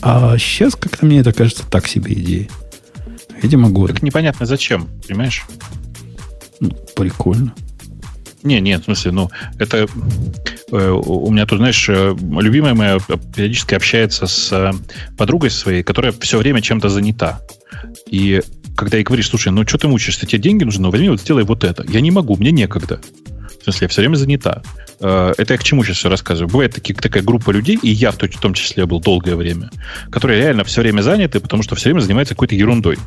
[0.00, 2.48] А сейчас как-то мне это кажется так себе идея.
[3.42, 3.92] Видимо, год.
[3.92, 5.44] Так непонятно зачем, понимаешь?
[6.60, 7.54] Ну, прикольно.
[8.44, 9.86] Не, нет, в смысле, ну, это
[10.70, 12.98] э, у меня тут, знаешь, э, любимая моя
[13.34, 14.72] периодически общается с э,
[15.16, 17.40] подругой своей, которая все время чем-то занята.
[18.10, 18.42] И
[18.76, 21.44] когда ей говоришь, слушай, ну что ты мучаешься, тебе деньги нужны, ну возьми вот сделай
[21.44, 21.86] вот это.
[21.88, 23.00] Я не могу, мне некогда.
[23.60, 24.62] В смысле, я все время занята.
[25.00, 26.50] Это я к чему сейчас все рассказываю?
[26.50, 29.70] Бывает таки, такая группа людей, и я в том числе был долгое время,
[30.10, 32.98] которые реально все время заняты, потому что все время занимаются какой-то ерундой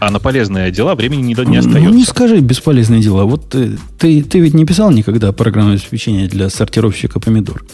[0.00, 1.90] а на полезные дела времени не, не остается.
[1.90, 3.24] Ну, не скажи бесполезные дела.
[3.24, 7.64] Вот ты, ты, ты ведь не писал никогда программное обеспечение для сортировщика помидор.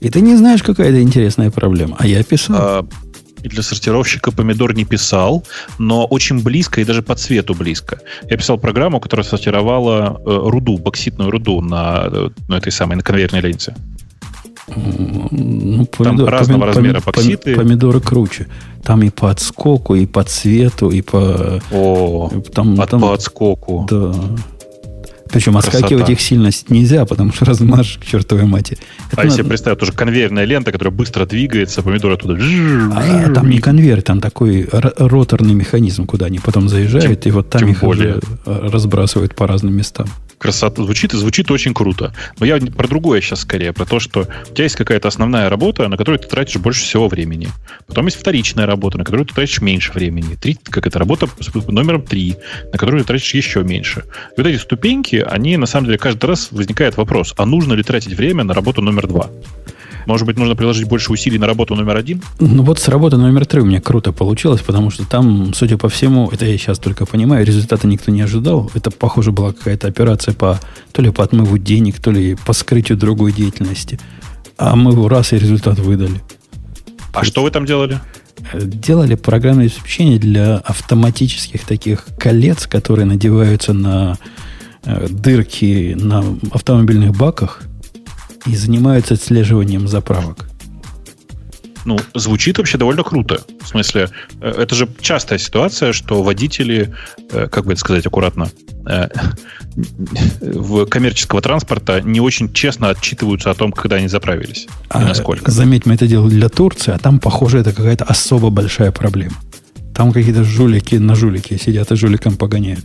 [0.00, 1.96] И ты не знаешь, какая это интересная проблема.
[1.98, 2.56] А я писал.
[2.58, 2.86] А,
[3.42, 5.44] для сортировщика помидор не писал,
[5.78, 8.00] но очень близко и даже по цвету близко.
[8.28, 13.02] Я писал программу, которая сортировала э, руду, бокситную руду на, э, на этой самой на
[13.02, 13.74] конвейерной ленте.
[15.30, 17.56] Ну, помидор, Там разного помид, размера бокситы.
[17.56, 18.46] Помидоры круче.
[18.82, 21.60] Там и по отскоку, и по цвету, и по...
[21.72, 23.86] О, там, от, там, по отскоку.
[23.90, 24.14] Да.
[25.32, 25.78] Причем Красота.
[25.78, 28.78] отскакивать их сильно нельзя, потому что размажешь к чертовой мате.
[29.10, 29.28] Это а надо...
[29.28, 32.38] если представить, тоже конвейерная лента, которая быстро двигается, помидоры оттуда...
[32.94, 37.50] А там не конвейер, там такой роторный механизм, куда они потом заезжают, тем, и вот
[37.50, 38.20] там их более.
[38.44, 40.06] разбрасывают по разным местам
[40.40, 42.12] красота звучит и звучит очень круто.
[42.38, 45.86] Но я про другое сейчас скорее, про то, что у тебя есть какая-то основная работа,
[45.86, 47.48] на которую ты тратишь больше всего времени.
[47.86, 50.36] Потом есть вторичная работа, на которую ты тратишь меньше времени.
[50.36, 51.28] Три, как это работа
[51.68, 52.36] номером три,
[52.72, 54.04] на которую ты тратишь еще меньше.
[54.36, 57.82] И вот эти ступеньки, они на самом деле каждый раз возникает вопрос, а нужно ли
[57.82, 59.30] тратить время на работу номер два?
[60.06, 62.22] Может быть, нужно приложить больше усилий на работу номер один?
[62.38, 65.88] Ну вот с работы номер три у меня круто получилось, потому что там, судя по
[65.88, 68.70] всему, это я сейчас только понимаю, результата никто не ожидал.
[68.74, 70.58] Это, похоже, была какая-то операция по
[70.92, 74.00] то ли по отмыву денег, то ли по скрытию другой деятельности.
[74.56, 76.20] А мы его раз и результат выдали.
[77.12, 78.00] А что вы там делали?
[78.54, 84.39] Делали программное обеспечение для автоматических таких колец, которые надеваются на э,
[84.84, 87.62] дырки на автомобильных баках
[88.46, 90.46] и занимаются отслеживанием заправок.
[91.84, 93.40] ну, звучит вообще довольно круто.
[93.62, 96.94] В смысле, э, это же частая ситуация, что водители,
[97.32, 98.50] э, как бы это сказать аккуратно,
[98.86, 99.08] э,
[100.40, 105.50] в коммерческого транспорта не очень честно отчитываются о том, когда они заправились а, и насколько.
[105.50, 109.36] Заметь, мы это делали для Турции, а там, похоже, это какая-то особо большая проблема.
[109.94, 112.84] Там какие-то жулики на жулики сидят и жуликам погоняют.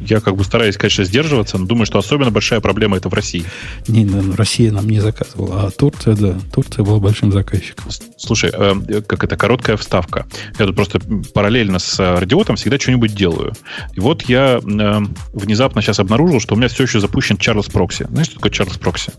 [0.00, 3.44] Я как бы стараюсь, конечно, сдерживаться, но думаю, что особенно большая проблема это в России.
[3.88, 7.90] Не, ну, Россия нам не заказывала, а Турция, да, Турция была большим заказчиком.
[8.16, 10.26] Слушай, э, как это короткая вставка.
[10.58, 11.00] Я тут просто
[11.34, 13.52] параллельно с э, радиотом всегда что-нибудь делаю.
[13.94, 15.00] И вот я э,
[15.32, 18.06] внезапно сейчас обнаружил, что у меня все еще запущен Чарльз Прокси.
[18.10, 19.12] Знаешь, что такое Чарльз Прокси?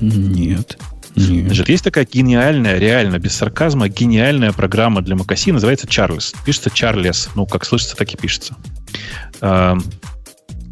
[0.00, 0.78] Нет.
[1.16, 1.46] Нет.
[1.46, 6.34] Значит, есть такая гениальная, реально, без сарказма, гениальная программа для Макаси, называется Чарльз.
[6.44, 7.30] Пишется Чарлес.
[7.34, 8.54] Ну, как слышится, так и пишется.
[9.40, 9.82] Эм,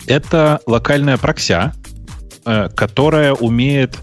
[0.06, 1.74] это локальная прокся,
[2.44, 3.96] э, которая умеет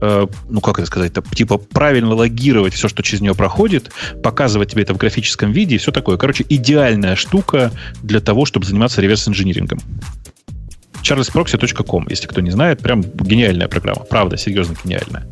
[0.00, 3.90] э, ну, как это сказать, типа правильно логировать все, что через нее проходит,
[4.22, 6.16] показывать тебе это в графическом виде и все такое.
[6.16, 7.70] Короче, идеальная штука
[8.02, 9.78] для того, чтобы заниматься реверс-инжинирингом.
[11.02, 14.04] charlesproxy.com, если кто не знает, прям гениальная программа.
[14.04, 15.28] Правда, серьезно гениальная.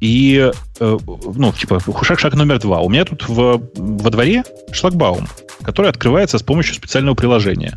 [0.00, 2.80] Э, и, ну, типа, шаг-шаг номер два.
[2.80, 5.26] У меня тут в, во дворе шлагбаум
[5.66, 7.76] который открывается с помощью специального приложения.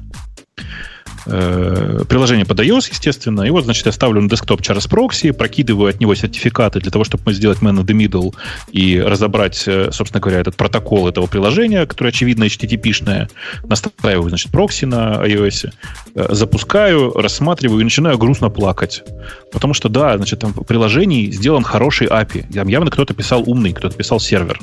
[1.26, 3.44] Э, приложение под iOS, естественно.
[3.44, 7.04] И вот, значит, я ставлю на десктоп Charles Proxy, прокидываю от него сертификаты для того,
[7.04, 8.36] чтобы мы сделать man in the middle
[8.72, 13.30] и разобрать, э, собственно говоря, этот протокол этого приложения, которое, очевидно, HTTP-шное.
[13.64, 15.72] Настраиваю, значит, прокси на iOS,
[16.16, 19.04] э, запускаю, рассматриваю и начинаю грустно плакать.
[19.52, 22.54] Потому что, да, значит, там в приложении сделан хороший API.
[22.54, 24.60] Там явно кто-то писал умный, кто-то писал сервер.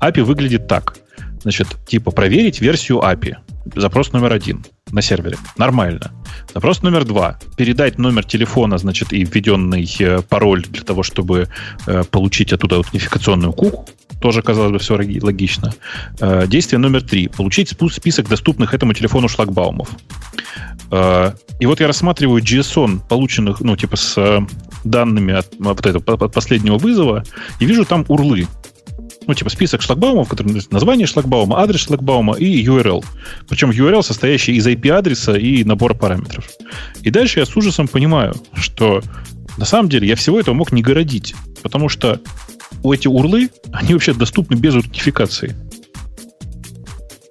[0.00, 0.96] API выглядит так.
[1.42, 3.36] Значит, типа проверить версию API.
[3.76, 5.36] Запрос номер один на сервере.
[5.56, 6.10] Нормально.
[6.54, 7.38] Запрос номер два.
[7.56, 11.48] Передать номер телефона, значит, и введенный э, пароль для того, чтобы
[11.86, 13.86] э, получить оттуда аутентификационную куку.
[14.20, 15.72] Тоже, казалось бы, все логично.
[16.20, 17.28] Э, действие номер три.
[17.28, 19.88] Получить список доступных этому телефону шлагбаумов.
[21.60, 24.46] И вот я рассматриваю JSON, полученных, ну, типа, с
[24.84, 27.24] данными от, от, этого, от последнего вызова,
[27.60, 28.46] и вижу там урлы
[29.26, 33.04] ну, типа список шлагбаумов, который название шлагбаума, адрес шлагбаума и URL.
[33.48, 36.48] Причем URL, состоящий из IP-адреса и набора параметров.
[37.02, 39.02] И дальше я с ужасом понимаю, что
[39.58, 42.20] на самом деле я всего этого мог не городить, потому что
[42.82, 45.54] у эти урлы, они вообще доступны без аутентификации.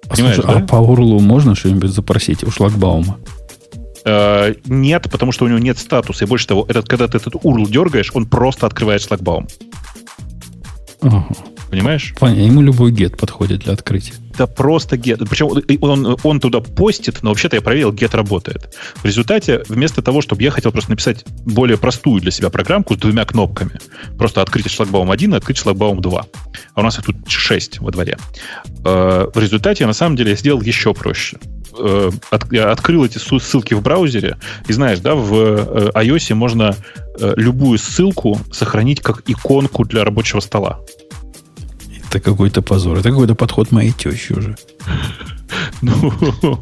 [0.08, 0.58] А, слушай, да?
[0.58, 3.18] а по урлу можно что-нибудь запросить у шлагбаума?
[4.04, 6.24] Э, нет, потому что у него нет статуса.
[6.24, 9.46] И больше того, этот, когда ты этот URL дергаешь, он просто открывает шлагбаум.
[11.00, 11.26] Ага.
[11.72, 12.12] Понимаешь?
[12.20, 12.42] Понятно.
[12.42, 14.12] Ему любой get подходит для открытия.
[14.36, 15.26] Да просто get.
[15.26, 15.48] Причем
[15.80, 18.74] он, он туда постит, но вообще-то я проверил, get работает.
[18.96, 22.98] В результате, вместо того, чтобы я хотел просто написать более простую для себя программку с
[22.98, 23.80] двумя кнопками,
[24.18, 26.26] просто открыть шлагбаум 1 и открыть шлагбаум 2.
[26.74, 28.18] А у нас их тут 6 во дворе.
[28.84, 31.38] Э, в результате я на самом деле сделал еще проще
[31.78, 32.10] э,
[32.50, 34.36] я открыл эти ссылки в браузере,
[34.68, 36.76] и знаешь, да, в э, iOS можно
[37.18, 40.80] любую ссылку сохранить как иконку для рабочего стола.
[42.12, 42.98] Это какой-то позор.
[42.98, 44.56] Это какой-то подход моей тещи уже.
[45.80, 46.12] Ну,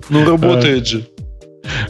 [0.09, 1.07] ну работает же.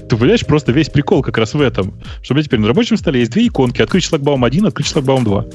[0.08, 1.94] Ты понимаешь, просто весь прикол как раз в этом.
[2.22, 3.82] Что у меня теперь на рабочем столе есть две иконки.
[3.82, 5.46] Открыть шлагбаум 1, открыть шлагбаум 2.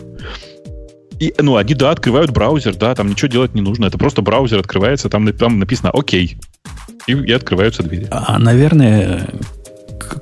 [1.20, 3.86] И, ну, они, да, открывают браузер, да, там ничего делать не нужно.
[3.86, 6.38] Это просто браузер открывается, там, там написано «Окей».
[7.08, 8.08] И, и открываются двери.
[8.12, 9.30] А, наверное,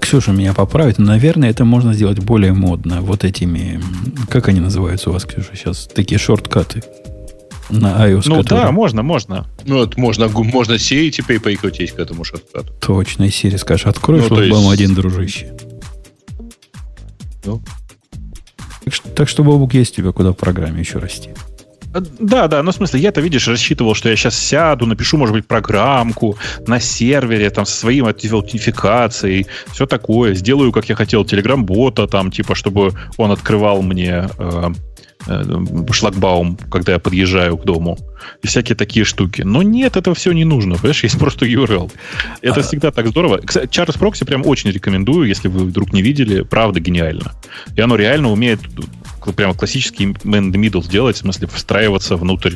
[0.02, 3.02] Ксюша меня поправит, но, наверное, это можно сделать более модно.
[3.02, 3.82] Вот этими,
[4.30, 5.88] как они называются у вас, Ксюша, сейчас?
[5.94, 6.84] Такие шорткаты
[7.70, 8.24] на iOS.
[8.26, 8.62] Ну который...
[8.62, 9.48] да, можно, можно.
[9.66, 12.74] Ну, вот можно, можно Siri теперь прикрутить к этому шорткату.
[12.80, 14.74] Точно, Siri скажешь, открой ну, шлагбаум есть...
[14.74, 15.54] один, дружище.
[17.46, 17.62] Ну.
[18.84, 21.30] Так, что, так что, Бобук, есть у тебя куда в программе еще расти.
[21.94, 25.34] А, да, да, ну в смысле, я-то, видишь, рассчитывал, что я сейчас сяду, напишу, может
[25.34, 32.08] быть, программку на сервере, там, со своим аутентификацией, все такое, сделаю, как я хотел, телеграм-бота,
[32.08, 34.72] там, типа, чтобы он открывал мне Э,
[35.92, 37.98] шлагбаум, когда я подъезжаю к дому.
[38.42, 39.42] И всякие такие штуки.
[39.42, 40.76] Но нет, этого все не нужно.
[40.76, 41.92] Понимаешь, есть просто URL.
[42.42, 42.64] Это а...
[42.64, 43.40] всегда так здорово.
[43.44, 46.42] Кстати, Charles Proxy прям очень рекомендую, если вы вдруг не видели.
[46.42, 47.34] Правда, гениально.
[47.76, 48.60] И оно реально умеет
[49.36, 52.56] прямо классический man the middle сделать, в смысле встраиваться внутрь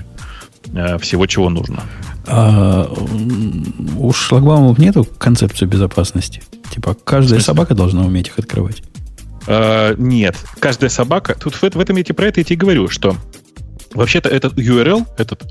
[0.74, 1.84] э, всего, чего нужно.
[2.26, 2.92] А,
[3.98, 6.44] у шлагбаумов нету концепции безопасности?
[6.74, 8.84] Типа, каждая собака должна уметь их открывать.
[9.48, 11.36] Э, нет, каждая собака...
[11.40, 13.16] Тут в, в этом я тебе про это я тебе говорю, что
[13.94, 15.44] Вообще-то этот URL, этот,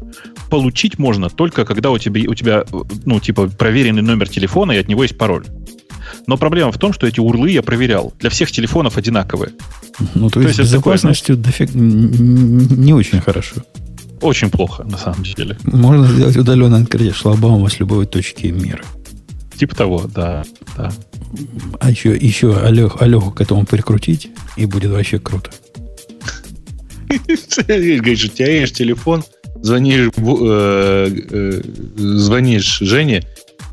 [0.51, 2.65] получить можно только когда у тебя, у тебя,
[3.05, 5.47] ну, типа, проверенный номер телефона, и от него есть пароль.
[6.27, 8.13] Но проблема в том, что эти урлы я проверял.
[8.21, 9.53] Для всех телефонов одинаковые.
[10.15, 11.75] Ну, то, то есть, с безопасностью такое, дофиг...
[11.75, 13.57] не очень хорошо.
[14.21, 15.59] Очень плохо, на самом деле.
[15.65, 18.83] Можно сделать удаленное открытие шлагбаума с любой точки мира.
[19.59, 20.45] Типа того, да.
[20.77, 20.93] да.
[21.81, 25.51] А еще, еще Алеху, Алеху к этому прикрутить, и будет вообще круто.
[27.09, 29.25] Говоришь, у тебя есть телефон,
[29.63, 31.63] звонишь, э, э,
[31.97, 33.25] звонишь Жене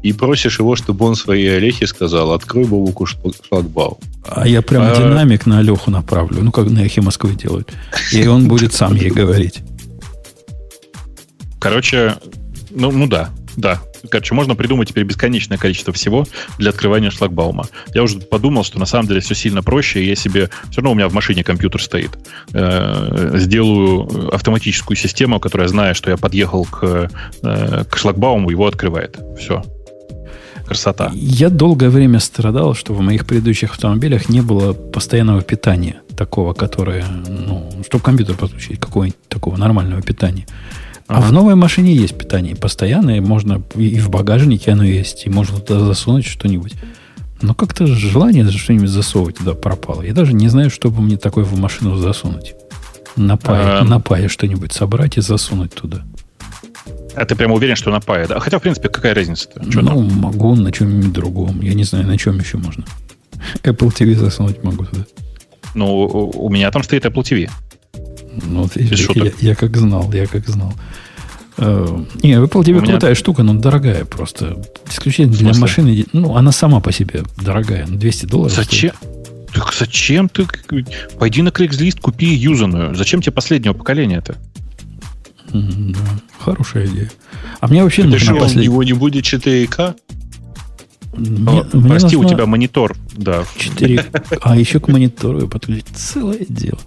[0.01, 3.97] и просишь его, чтобы он своей Олехе сказал, открой Бобуку шлагбаум.
[4.25, 4.95] А я прям а...
[4.95, 7.71] динамик на Алеху направлю, ну, как на Эхе Москвы делают.
[8.11, 9.61] И он будет сам ей говорить.
[11.59, 12.17] Короче,
[12.71, 13.81] ну, ну да, да.
[14.09, 16.25] Короче, можно придумать теперь бесконечное количество всего
[16.57, 17.67] для открывания шлагбаума.
[17.93, 20.49] Я уже подумал, что на самом деле все сильно проще, и я себе...
[20.69, 22.11] Все равно у меня в машине компьютер стоит.
[22.53, 27.09] Э, сделаю автоматическую систему, которая, зная, что я подъехал к,
[27.43, 29.17] э, к шлагбауму, его открывает.
[29.39, 29.63] Все.
[30.65, 31.11] Красота.
[31.13, 37.05] Я долгое время страдал, что в моих предыдущих автомобилях не было постоянного питания такого, которое,
[37.27, 40.45] ну, чтобы компьютер подключить, какого-нибудь такого нормального питания.
[41.07, 45.59] А в новой машине есть питание постоянное, можно и в багажнике оно есть, и можно
[45.59, 46.73] туда засунуть что-нибудь.
[47.41, 50.01] Но как-то желание что-нибудь засовывать туда пропало.
[50.01, 52.55] Я даже не знаю, что бы мне такое в машину засунуть.
[53.17, 53.83] На пае, а...
[53.83, 56.03] на пае что-нибудь собрать и засунуть туда.
[57.15, 58.27] А ты прямо уверен, что на пае?
[58.27, 58.39] Да?
[58.39, 59.69] Хотя, в принципе, какая разница-то?
[59.69, 60.19] Что ну, там?
[60.19, 61.61] могу на чем-нибудь другом.
[61.61, 62.85] Я не знаю, на чем еще можно.
[63.63, 65.05] Apple TV засунуть могу туда.
[65.75, 67.49] Ну, у меня там стоит Apple TV.
[68.45, 70.73] Ну, вот, я, я как знал, я как знал.
[71.55, 72.93] Uh, не, Apple TV меня...
[72.93, 74.59] крутая штука, но дорогая просто.
[74.89, 76.05] Исключительно для машины.
[76.11, 77.85] Ну, она сама по себе дорогая.
[77.87, 78.55] Ну, 200 долларов.
[78.55, 78.93] Зачем?
[79.53, 80.47] Так зачем ты?
[81.19, 82.95] Пойди на Craigslist, купи юзанную.
[82.95, 84.37] Зачем тебе последнего поколения это?
[85.53, 85.99] да,
[86.39, 87.11] хорошая идея.
[87.59, 88.63] А мне вообще нужно что, послед...
[88.63, 89.95] его не будет 4К?
[91.15, 92.19] Мне, О, мне прости, нужно...
[92.19, 93.43] у тебя монитор, да.
[93.57, 94.05] 4
[94.41, 96.79] А еще к монитору подключить целое дело.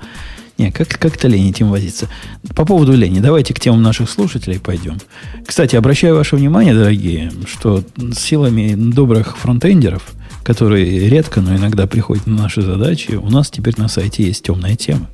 [0.59, 2.09] Не, как, как-то лень этим возиться.
[2.55, 4.99] По поводу лени, давайте к темам наших слушателей пойдем.
[5.47, 7.85] Кстати, обращаю ваше внимание, дорогие, что
[8.15, 10.15] силами добрых фронтендеров,
[10.45, 14.77] которые редко, но иногда приходят на наши задачи, у нас теперь на сайте есть темная
[14.77, 15.11] тема.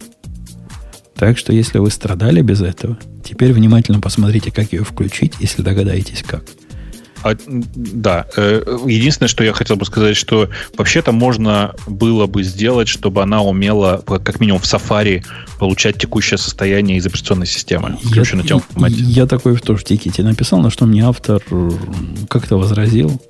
[1.16, 6.22] Так что, если вы страдали без этого, теперь внимательно посмотрите, как ее включить, если догадаетесь
[6.22, 6.44] как.
[7.22, 8.26] А, да.
[8.36, 13.42] Э, единственное, что я хотел бы сказать, что вообще-то можно было бы сделать, чтобы она
[13.42, 15.24] умела, как минимум в Safari,
[15.58, 17.98] получать текущее состояние из операционной системы.
[18.88, 21.42] Я, я, я такой тоже в тикете написал, на что мне автор
[22.28, 23.20] как-то возразил.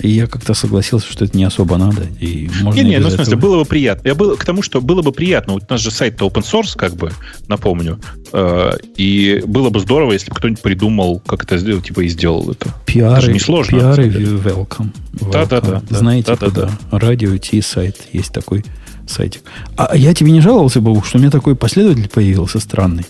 [0.00, 2.02] И я как-то согласился, что это не особо надо.
[2.20, 4.08] И можно не, не, ну, в смысле, было бы приятно.
[4.08, 5.54] Я был к тому, что было бы приятно.
[5.54, 7.10] Вот у нас же сайт-то open source, как бы,
[7.48, 7.98] напомню.
[8.32, 12.50] Э, и было бы здорово, если бы кто-нибудь придумал, как это сделать, типа, и сделал
[12.50, 12.74] это.
[12.84, 13.78] Пиары, это не сложно.
[13.78, 14.88] Пиары welcome.
[15.32, 15.82] Да, да, да.
[15.90, 16.50] Знаете, да, куда?
[16.50, 16.98] Да, да.
[16.98, 18.64] Радио Ти сайт есть такой
[19.08, 19.42] сайтик.
[19.76, 23.06] А я тебе не жаловался, Бабук, что у меня такой последователь появился странный,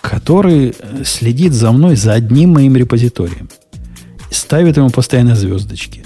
[0.00, 3.48] который следит за мной за одним моим репозиторием
[4.32, 6.04] ставит ему постоянно звездочки.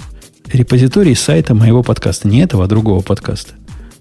[0.51, 3.53] Репозиторий сайта моего подкаста, не этого, а другого подкаста.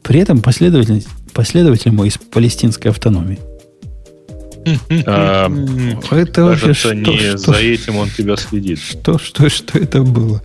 [0.03, 3.39] При этом последователь, последователь мой из палестинской автономии.
[5.07, 5.51] А,
[6.11, 8.81] это вообще что, не за этим он тебя следит.
[8.81, 10.43] Что, что, что это было?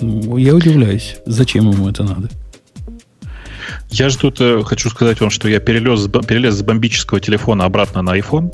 [0.00, 2.28] Я удивляюсь, зачем ему это надо.
[3.90, 8.02] Я же тут э, хочу сказать вам, что я перелез, перелез с бомбического телефона обратно
[8.02, 8.52] на iPhone.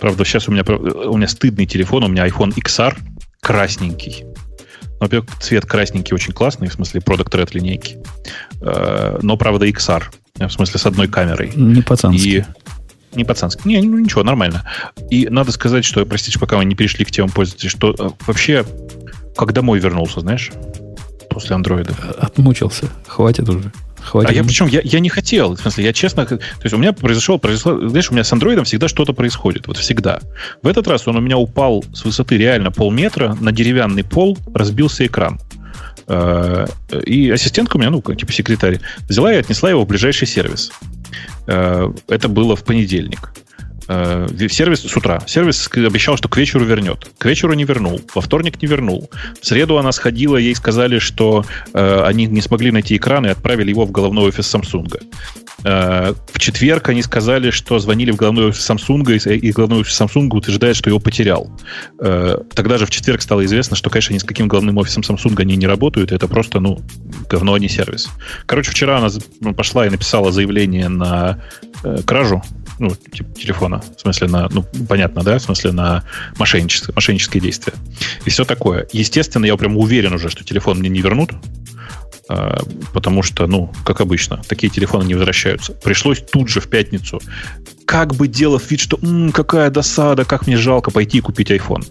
[0.00, 2.96] Правда, сейчас у меня, у меня стыдный телефон, у меня iPhone XR
[3.46, 4.24] красненький.
[4.98, 7.98] Во-первых, цвет красненький очень классный, в смысле Product Red линейки.
[8.60, 10.02] Э, но, правда, XR.
[10.34, 11.52] В смысле, с одной камерой.
[11.54, 12.38] Не пацанский.
[12.38, 12.44] И...
[13.14, 13.62] Не пацанский.
[13.64, 14.64] Не, ну ничего, нормально.
[15.10, 18.66] И надо сказать, что, простите, пока мы не перешли к темам пользователей, что э, вообще,
[19.36, 20.50] как домой вернулся, знаешь,
[21.30, 21.94] после андроида.
[22.18, 22.88] Отмучился.
[23.06, 23.70] Хватит уже.
[24.06, 24.30] Хватит.
[24.30, 25.56] А я причем, я, я не хотел.
[25.56, 26.24] В смысле, я честно...
[26.24, 27.88] То есть у меня произошло, произошло...
[27.88, 29.66] Знаешь, у меня с андроидом всегда что-то происходит.
[29.66, 30.20] Вот всегда.
[30.62, 35.04] В этот раз он у меня упал с высоты реально полметра на деревянный пол, разбился
[35.04, 35.40] экран.
[36.06, 36.66] Э,
[37.04, 40.70] и ассистентка у меня, ну, типа секретарь, взяла и отнесла его в ближайший сервис.
[41.48, 43.32] Э, это было в понедельник.
[43.88, 45.20] Э, сервис с утра.
[45.26, 47.08] Сервис обещал, что к вечеру вернет.
[47.18, 48.00] К вечеру не вернул.
[48.14, 49.10] Во вторник не вернул.
[49.40, 53.70] В среду она сходила, ей сказали, что э, они не смогли найти экран и отправили
[53.70, 55.02] его в головной офис Samsung.
[55.64, 60.28] Э, в четверг они сказали, что звонили в головной офис Samsung, и, головной офис Samsung
[60.32, 61.50] утверждает, что его потерял.
[61.98, 65.40] Э, тогда же в четверг стало известно, что, конечно, ни с каким головным офисом Samsung
[65.40, 66.12] они не работают.
[66.12, 66.80] Это просто, ну,
[67.28, 68.10] говно, а не сервис.
[68.46, 69.08] Короче, вчера она
[69.54, 71.42] пошла и написала заявление на
[71.82, 72.42] э, кражу
[72.78, 76.04] ну, телефона, в смысле на, ну, понятно, да, в смысле на
[76.38, 77.72] мошеннические, мошеннические действия.
[78.24, 78.86] И все такое.
[78.92, 81.32] Естественно, я прям уверен уже, что телефон мне не вернут,
[82.92, 85.72] потому что, ну, как обычно, такие телефоны не возвращаются.
[85.72, 87.20] Пришлось тут же в пятницу,
[87.84, 91.84] как бы делав вид, что м-м, какая досада, как мне жалко пойти и купить iPhone.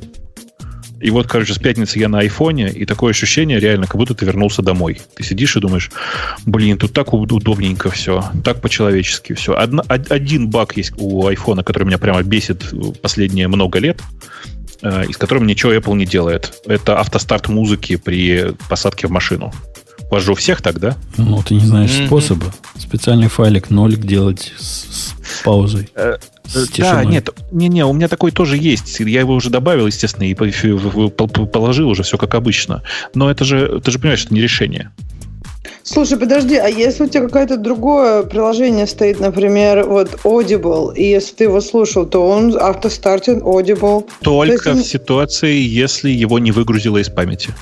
[1.01, 4.25] И вот, короче, с пятницы я на айфоне, и такое ощущение реально, как будто ты
[4.25, 5.01] вернулся домой.
[5.15, 5.91] Ты сидишь и думаешь,
[6.45, 9.55] блин, тут так удобненько все, так по-человечески все.
[9.55, 12.63] Одна, один баг есть у айфона, который меня прямо бесит
[13.01, 14.01] последние много лет,
[14.81, 16.53] э, и с которым ничего Apple не делает.
[16.65, 19.53] Это автостарт музыки при посадке в машину.
[20.09, 20.95] У вас же у всех так, да?
[21.17, 22.07] Ну, ты не знаешь mm-hmm.
[22.07, 22.53] способа.
[22.77, 25.89] Специальный файлик нолик делать с, с паузой.
[25.95, 26.17] Э,
[26.47, 28.99] с да, нет, не-не, у меня такой тоже есть.
[28.99, 32.83] Я его уже добавил, естественно, и положил уже все как обычно.
[33.13, 34.91] Но это же, ты же понимаешь, это не решение.
[35.83, 41.35] Слушай, подожди, а если у тебя какое-то другое приложение стоит, например, вот Audible, и если
[41.35, 44.07] ты его слушал, то он автостартит Audible.
[44.21, 47.53] Только есть, в ситуации, если его не выгрузило из памяти.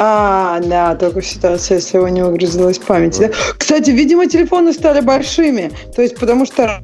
[0.00, 3.22] А, да, только в ситуации, если его не выгрузило из памяти.
[3.22, 3.30] Да?
[3.58, 5.72] Кстати, видимо, телефоны стали большими.
[5.94, 6.80] То есть, потому что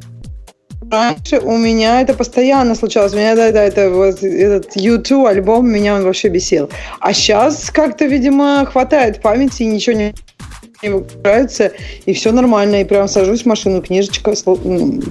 [0.90, 3.12] раньше у меня это постоянно случалось.
[3.12, 6.70] У меня да, да, это вот этот U2 альбом меня он вообще бесил.
[6.98, 10.14] А сейчас как-то, видимо, хватает памяти и ничего не
[10.84, 11.72] не выгружается,
[12.06, 14.32] и все нормально, и прям сажусь в машину, книжечка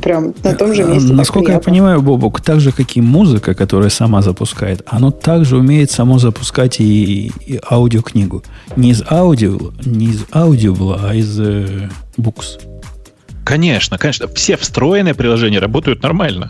[0.02, 1.14] прям на том же месте.
[1.14, 5.92] Насколько я понимаю, Бобок, так же, как и музыка, которая сама запускает, оно также умеет
[5.92, 8.44] само запускать и, и аудиокнигу.
[8.76, 12.58] Не из аудио, не из аудио, а из э, букс.
[13.44, 14.28] Конечно, конечно.
[14.28, 16.50] Все встроенные приложения работают нормально.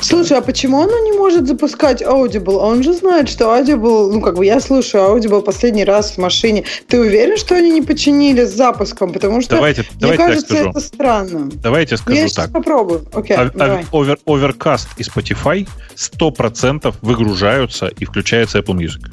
[0.00, 2.56] Слушай, а почему оно не может запускать Audible?
[2.56, 6.64] Он же знает, что Audible, ну, как бы я слушаю Audible последний раз в машине.
[6.88, 9.12] Ты уверен, что они не починили с запуском?
[9.12, 11.50] Потому что, давайте, мне давайте кажется, это странно.
[11.62, 12.52] Давайте скажу я так.
[12.52, 13.06] Попробую.
[13.12, 13.46] Окей, а,
[13.92, 19.10] over, Overcast и Spotify 100% выгружаются и включается Apple Music.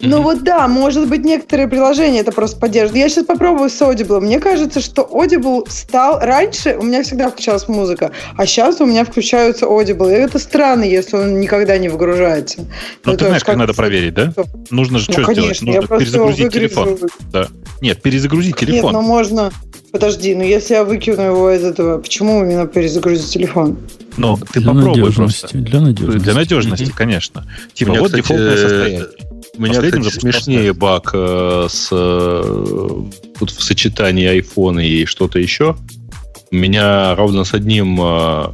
[0.00, 2.96] Ну вот да, может быть, некоторые приложения это просто поддерживают.
[2.96, 4.20] Я сейчас попробую с Audible.
[4.20, 6.20] Мне кажется, что Audible стал...
[6.20, 10.10] Раньше у меня всегда включалась музыка, а сейчас у меня включаются Audible.
[10.10, 12.64] И это странно, если он никогда не выгружается.
[13.04, 14.32] Ну, ты знаешь, как, надо проверить, да?
[14.70, 15.90] Нужно же ну, что конечно, сделать?
[15.90, 16.98] Нужно перезагрузить телефон.
[17.32, 17.48] Да.
[17.80, 18.92] Нет, перезагрузить телефон.
[18.92, 19.50] Нет, ну можно...
[19.92, 23.76] Подожди, ну если я выкину его из этого, почему именно перезагрузить телефон?
[24.16, 25.58] Ну, ты для попробуй надежности, просто.
[25.58, 26.24] Для надежности.
[26.24, 26.94] Для надежности, mm-hmm.
[26.94, 27.46] конечно.
[27.74, 29.06] Типа, вот кстати, дефолтное состояние.
[29.60, 32.42] У меня, кстати, смешнее баг э, с, э,
[33.40, 35.76] вот в сочетании iPhone и что-то еще.
[36.50, 38.46] У меня ровно с одним э,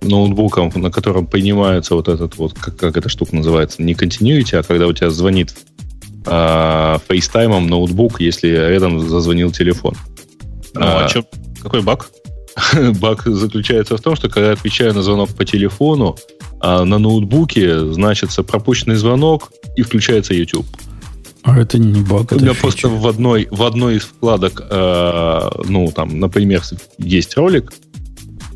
[0.00, 4.64] ноутбуком, на котором принимается вот этот вот, как, как эта штука называется, не continuity, а
[4.64, 5.54] когда у тебя звонит
[6.26, 9.94] э, FaceTime ноутбук, если рядом зазвонил телефон.
[10.74, 11.26] Ну, а, а что?
[11.62, 12.10] Какой баг?
[13.00, 16.16] баг заключается в том, что когда я отвечаю на звонок по телефону,
[16.60, 20.66] а на ноутбуке значится пропущенный звонок и включается YouTube.
[21.42, 22.60] А это не баг, У меня фича.
[22.60, 26.62] просто в одной, в одной из вкладок, э, ну, там, например,
[26.98, 27.72] есть ролик,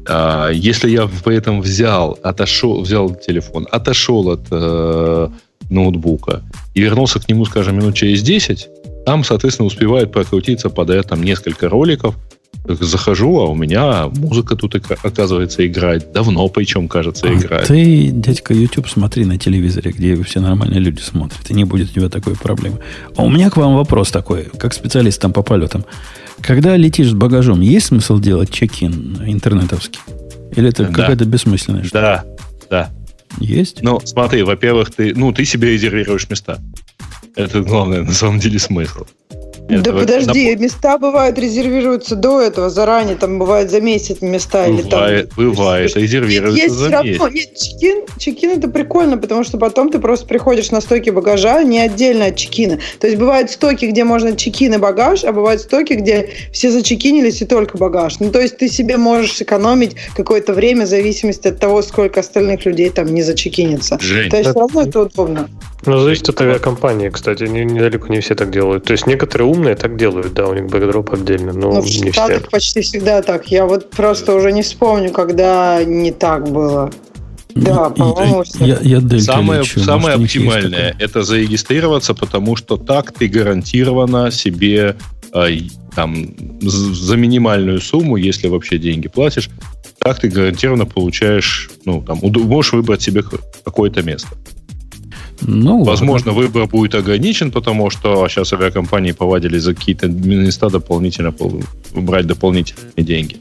[0.07, 5.29] э, если я при этом взял, отошел, взял телефон, отошел от э,
[5.71, 6.43] ноутбука
[6.75, 8.69] и вернулся к нему, скажем, минут через 10,
[9.07, 12.15] там, соответственно, успевает прокрутиться подряд там несколько роликов,
[12.67, 16.13] захожу, а у меня музыка тут, оказывается, играет.
[16.13, 17.67] Давно, причем, кажется, а играет.
[17.67, 21.95] Ты, дядька, YouTube смотри на телевизоре, где все нормальные люди смотрят, и не будет у
[21.95, 22.79] тебя такой проблемы.
[23.17, 25.85] А у меня к вам вопрос такой, как специалистам по полетам.
[26.41, 30.01] Когда летишь с багажом, есть смысл делать чек-ин интернетовский?
[30.57, 30.93] Или это да.
[30.93, 32.01] какая-то бессмысленная штука?
[32.01, 32.25] Да,
[32.71, 32.91] да.
[33.39, 33.83] Есть?
[33.83, 36.59] Ну, смотри, во-первых, ты, ну, ты себе резервируешь места.
[37.37, 39.05] Это главное, на самом деле, смысл.
[39.69, 40.61] Да это подожди, нап...
[40.61, 45.29] места бывают резервируются до этого заранее, там бывает за месяц места бывает, или там.
[45.37, 47.33] Бывает, резервируется есть за равно, месяц.
[47.33, 51.81] Нет, чекин, чекин это прикольно, потому что потом ты просто приходишь на стойки багажа не
[51.81, 52.79] отдельно от чекина.
[53.01, 57.41] То есть бывают стойки, где можно чекин и багаж, а бывают стойки, где все зачекинились
[57.41, 58.21] и только багаж.
[58.21, 62.67] Ну то есть ты себе можешь сэкономить какое-то время в зависимости от того, сколько остальных
[62.67, 63.99] людей там не зачекинится.
[63.99, 65.49] Жень, то есть все равно это удобно.
[65.87, 67.45] Ну, зависит от авиакомпании, кстати.
[67.45, 68.85] Недалеко не все так делают.
[68.85, 72.41] То есть некоторые умные так делают, да, у них бэкдроп отдельно, но ну, не все.
[72.51, 73.49] почти всегда так.
[73.49, 76.91] Я вот просто уже не вспомню, когда не так было.
[77.55, 83.13] Да, по-моему, я, я, я самое, лечу, самое может, оптимальное это зарегистрироваться, потому что так
[83.13, 84.97] ты гарантированно себе
[85.33, 85.51] э,
[85.95, 89.51] там за минимальную сумму, если вообще деньги платишь,
[89.99, 93.23] так ты гарантированно получаешь, ну там можешь выбрать себе
[93.65, 94.29] какое-то место.
[95.45, 96.43] Ну, Возможно, ладно.
[96.43, 101.35] выбор будет ограничен, потому что сейчас авиакомпании повадили за какие-то места дополнительно
[101.95, 103.37] брать дополнительные деньги.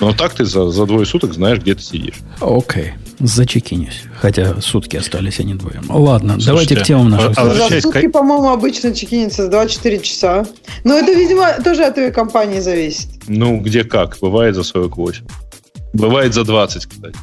[0.00, 2.14] Но так ты за, за двое суток знаешь, где ты сидишь.
[2.40, 2.92] Окей.
[3.18, 4.02] Зачекинюсь.
[4.20, 5.80] Хотя сутки остались, а не двое.
[5.88, 7.36] Ладно, Слушайте, давайте к темам наших.
[7.36, 10.46] А, а за сутки, по-моему, обычно чекинится с 24 часа.
[10.84, 13.08] Но это, видимо, тоже от твоей компании зависит.
[13.26, 14.18] Ну, где как.
[14.20, 15.24] Бывает за 48.
[15.94, 17.16] Бывает за 20, кстати.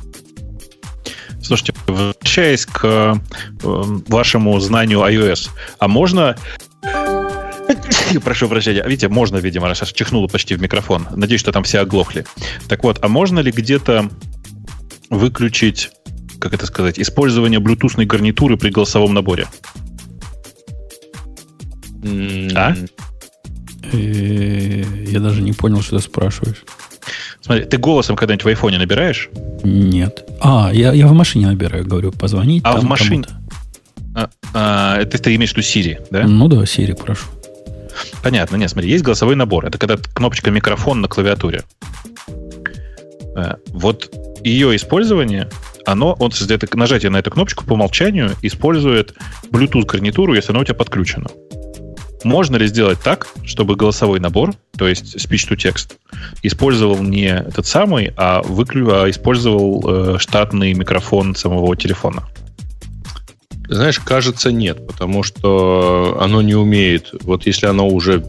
[1.45, 3.13] Слушайте, возвращаясь к э,
[3.61, 6.35] вашему знанию iOS, а можно
[8.23, 8.83] Прошу прощения.
[8.83, 11.07] Видите, можно, видимо, раз чихнуло почти в микрофон.
[11.15, 12.25] Надеюсь, что там все оглохли.
[12.67, 14.09] Так вот, а можно ли где-то
[15.09, 15.91] выключить,
[16.39, 19.47] как это сказать, использование блютусной гарнитуры при голосовом наборе?
[22.55, 22.75] А?
[23.91, 26.63] Э, я даже не понял, что ты спрашиваешь.
[27.45, 29.29] Смотри, ты голосом когда-нибудь в айфоне набираешь?
[29.63, 30.27] Нет.
[30.41, 32.63] А, я, я в машине набираю, говорю, позвонить.
[32.65, 33.25] А в машине?
[34.15, 36.23] А, а, это ты имеешь в виду Siri, да?
[36.23, 37.27] Ну да, Siri, прошу.
[38.23, 39.63] Понятно, нет, смотри, есть голосовой набор.
[39.67, 41.61] Это когда кнопочка микрофон на клавиатуре.
[43.35, 44.11] Э, вот
[44.43, 45.47] ее использование,
[45.85, 49.13] оно, это нажатие на эту кнопочку по умолчанию использует
[49.51, 51.27] Bluetooth гарнитуру, если она у тебя подключена.
[52.25, 55.91] Можно ли сделать так, чтобы голосовой набор, то есть speech-to-text,
[56.41, 62.23] использовал не этот самый, а, выклю, а использовал э, штатный микрофон самого телефона?
[63.69, 67.11] Знаешь, кажется, нет, потому что оно не умеет.
[67.21, 68.25] Вот если оно уже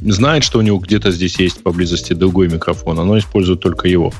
[0.00, 4.14] знает, что у него где-то здесь есть поблизости другой микрофон, оно использует только его.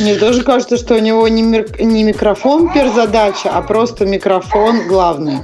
[0.00, 5.40] Мне тоже кажется, что у него не, мир, не микрофон перзадача, а просто микрофон главный.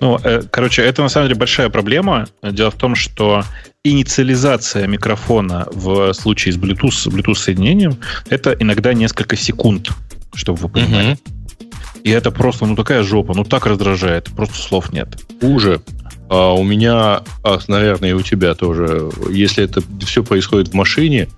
[0.00, 2.26] Ну, э, короче, это на самом деле большая проблема.
[2.42, 3.44] Дело в том, что
[3.84, 7.98] инициализация микрофона в случае с Bluetooth, с Bluetooth соединением
[8.28, 9.90] это иногда несколько секунд,
[10.34, 11.12] чтобы вы понимали.
[11.12, 12.02] Uh-huh.
[12.02, 15.20] И это просто, ну, такая жопа, ну, так раздражает, просто слов нет.
[15.40, 15.80] Хуже.
[16.28, 21.28] А у меня, а, наверное, и у тебя тоже, если это все происходит в машине,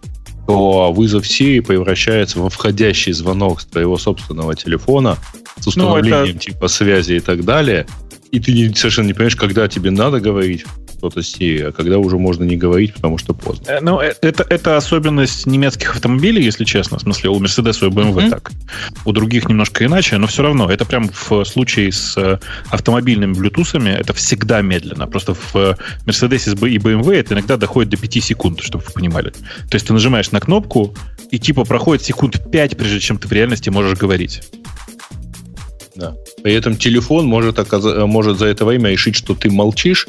[0.46, 5.18] то вызов Siri превращается во входящий звонок с твоего собственного телефона
[5.60, 6.38] с установлением ну, это...
[6.38, 7.86] типа связи и так далее.
[8.30, 10.64] И ты совершенно не понимаешь, когда тебе надо говорить,
[10.98, 13.70] что-то с а когда уже можно не говорить, потому что поздно.
[13.70, 16.98] Э, ну, э, это, это особенность немецких автомобилей, если честно.
[16.98, 18.30] В смысле, у Mercedes и у BMW mm-hmm.
[18.30, 18.50] так.
[19.04, 20.70] У других немножко иначе, но все равно.
[20.70, 22.38] Это прям в случае с э,
[22.68, 25.06] автомобильными Bluetooth это всегда медленно.
[25.06, 25.54] Просто в
[26.04, 29.30] Mercedes и BMW это иногда доходит до 5 секунд, чтобы вы понимали.
[29.30, 30.94] То есть ты нажимаешь на кнопку,
[31.30, 34.42] и типа проходит секунд 5, прежде чем ты в реальности можешь говорить.
[35.98, 36.14] Да.
[36.44, 37.84] При этом телефон может, оказ...
[38.06, 40.06] может за это время решить, что ты молчишь,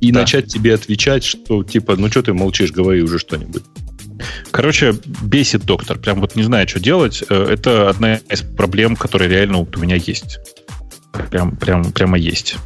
[0.00, 0.20] и да.
[0.20, 3.62] начать тебе отвечать, что типа, ну что ты молчишь, говори уже что-нибудь.
[4.50, 5.98] Короче, бесит доктор.
[5.98, 7.24] Прям вот не знаю, что делать.
[7.30, 10.38] Э, это одна из проблем, которая реально вот у меня есть.
[11.30, 12.56] Прям, прям, прямо есть.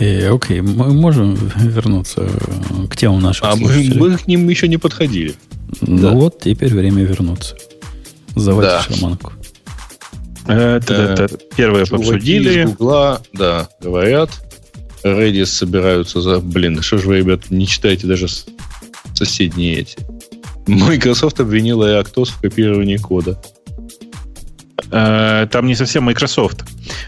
[0.00, 2.28] Э, окей, мы можем вернуться
[2.90, 3.52] к тему нашего.
[3.52, 5.34] А мы, мы к ним еще не подходили.
[5.80, 6.10] Ну да.
[6.10, 7.56] вот, теперь время вернуться.
[8.34, 8.82] Заводить да.
[8.82, 9.32] шаманку.
[10.46, 12.62] Это, это, это первое обсудили.
[12.62, 14.30] Из Гугла, да, говорят,
[15.02, 16.40] Redis собираются за...
[16.40, 18.26] Блин, что же вы, ребят, не читаете даже
[19.14, 19.98] соседние эти.
[20.66, 23.40] Microsoft обвинила Actos в копировании кода.
[24.90, 26.64] Э, там не совсем Microsoft.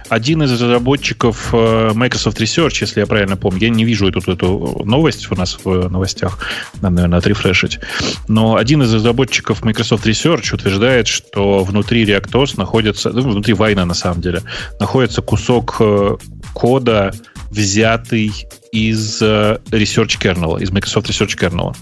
[0.09, 4.83] Один из разработчиков э, Microsoft Research, если я правильно помню, я не вижу эту, эту
[4.85, 6.39] новость у нас в новостях,
[6.81, 7.79] надо, наверное, отрефрешить,
[8.27, 13.95] но один из разработчиков Microsoft Research утверждает, что внутри ReactOS находится, ну, внутри Вайна на
[13.95, 14.43] самом деле,
[14.81, 16.17] находится кусок э,
[16.53, 17.13] кода,
[17.51, 18.33] взятый
[18.73, 21.77] из э, Research Kernel, из Microsoft Research Kernel.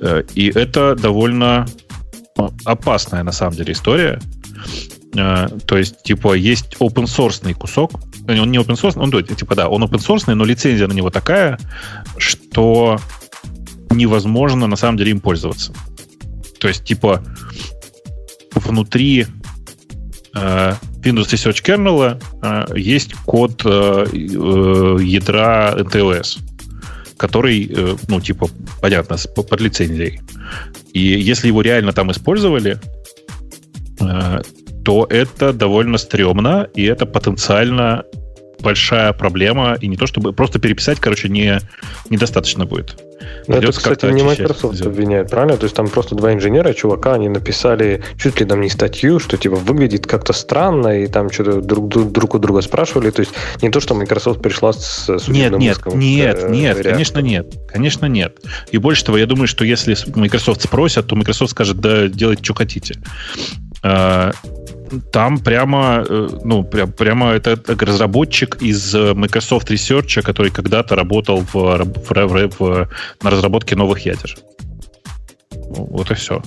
[0.00, 1.66] Э, и это довольно
[2.36, 4.20] ну, опасная на самом деле история.
[5.16, 7.92] Э, то есть, типа, есть open source кусок.
[8.28, 11.58] Он не open source, он, типа, да, он open source, но лицензия на него такая,
[12.16, 12.98] что
[13.90, 15.72] невозможно на самом деле им пользоваться.
[16.58, 17.22] То есть, типа,
[18.54, 19.26] внутри
[21.04, 26.38] Windows Research Kernel э, есть код э, э, ядра NTOS,
[27.16, 28.48] который, э, ну, типа,
[28.80, 30.20] понятно, под лицензией.
[30.92, 32.93] И если его реально там использовали, э,
[34.84, 38.04] то это довольно стрёмно, и это потенциально
[38.60, 41.60] большая проблема, и не то чтобы просто переписать, короче, не,
[42.10, 43.03] недостаточно будет.
[43.46, 45.56] Но это, кстати, не Microsoft обвиняет, правильно?
[45.56, 49.36] То есть там просто два инженера, чувака, они написали чуть ли там не статью, что
[49.36, 53.10] типа выглядит как-то странно, и там что-то друг, друг у друга спрашивали.
[53.10, 53.32] То есть
[53.62, 56.92] не то, что Microsoft пришла с судебным Нет, нет, нет, э, нет, реактором.
[56.92, 57.54] конечно нет.
[57.68, 58.38] Конечно нет.
[58.70, 62.54] И больше того, я думаю, что если Microsoft спросят, то Microsoft скажет, да, делайте, что
[62.54, 62.96] хотите.
[65.00, 71.40] Там прямо, э, ну, прям, прямо это разработчик из э, Microsoft Research, который когда-то работал
[71.40, 72.88] в, в, в, в,
[73.22, 74.36] на разработке новых ядер.
[75.50, 76.42] Вот и все.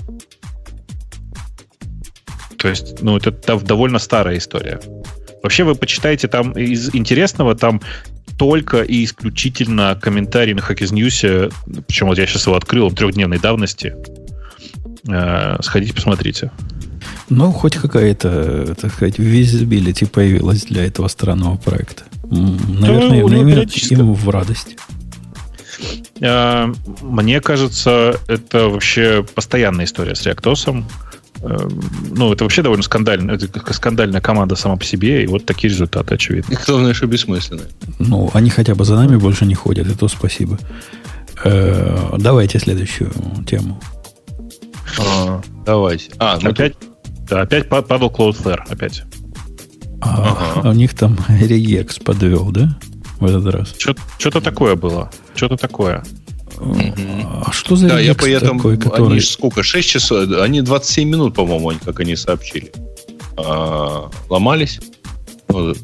[2.57, 4.79] То есть, ну, это довольно старая история.
[5.43, 7.81] Вообще, вы почитаете там из интересного, там
[8.37, 11.53] только и исключительно комментарий на Hackers News,
[11.87, 13.95] причем вот я сейчас его открыл, он трехдневной давности.
[15.07, 16.51] Э, сходите, посмотрите.
[17.29, 22.03] Ну, хоть какая-то, так сказать, visibility появилась для этого странного проекта.
[22.29, 24.77] Наверное, да, наверное им в радость.
[26.21, 30.85] Э, мне кажется, это вообще постоянная история с реактосом.
[31.41, 31.81] Эм,
[32.15, 33.31] ну, это вообще довольно скандально.
[33.31, 36.53] Это скандальная команда сама по себе, и вот такие результаты, очевидно.
[36.53, 37.67] И главное, что бессмысленные.
[37.99, 40.57] Ну, они хотя бы за нами больше не ходят, и то спасибо.
[41.43, 43.11] Э, давайте следующую
[43.47, 43.79] тему.
[44.99, 46.11] А, давайте.
[46.17, 46.73] А, ну опять,
[47.29, 49.03] да, опять падал Cloudflare, опять.
[50.01, 50.69] А, ага.
[50.69, 52.77] У них там регекс подвел, да?
[53.19, 53.75] В этот раз.
[53.77, 55.11] Что-то такое было.
[55.35, 56.03] Что-то такое.
[56.59, 59.11] А что за да, я поэтому, такой, который...
[59.11, 62.71] Они сколько, 6 часов, они 27 минут, по-моему, как они сообщили.
[63.37, 64.79] А, ломались.
[65.49, 65.75] Ну,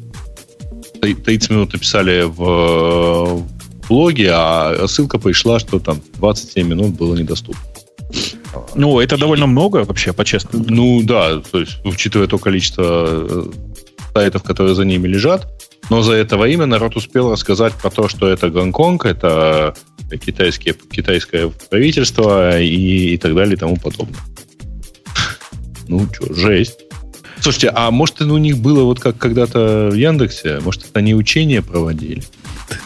[1.00, 3.44] 30 минут написали в
[3.88, 7.60] блоге, а ссылка пришла, что там 27 минут было недоступно.
[8.74, 10.64] Ну, это довольно много вообще, по-честному.
[10.68, 13.44] Ну, да, то есть, учитывая то количество э,
[14.12, 15.46] сайтов, которые за ними лежат,
[15.90, 19.74] но за это время народ успел рассказать про то, что это Гонконг, это
[20.24, 24.20] китайские, китайское правительство и, и так далее и тому подобное.
[25.88, 26.80] Ну, что, жесть.
[27.40, 30.60] Слушайте, а может у них было вот как когда-то в Яндексе?
[30.60, 32.22] Может, это они учения проводили?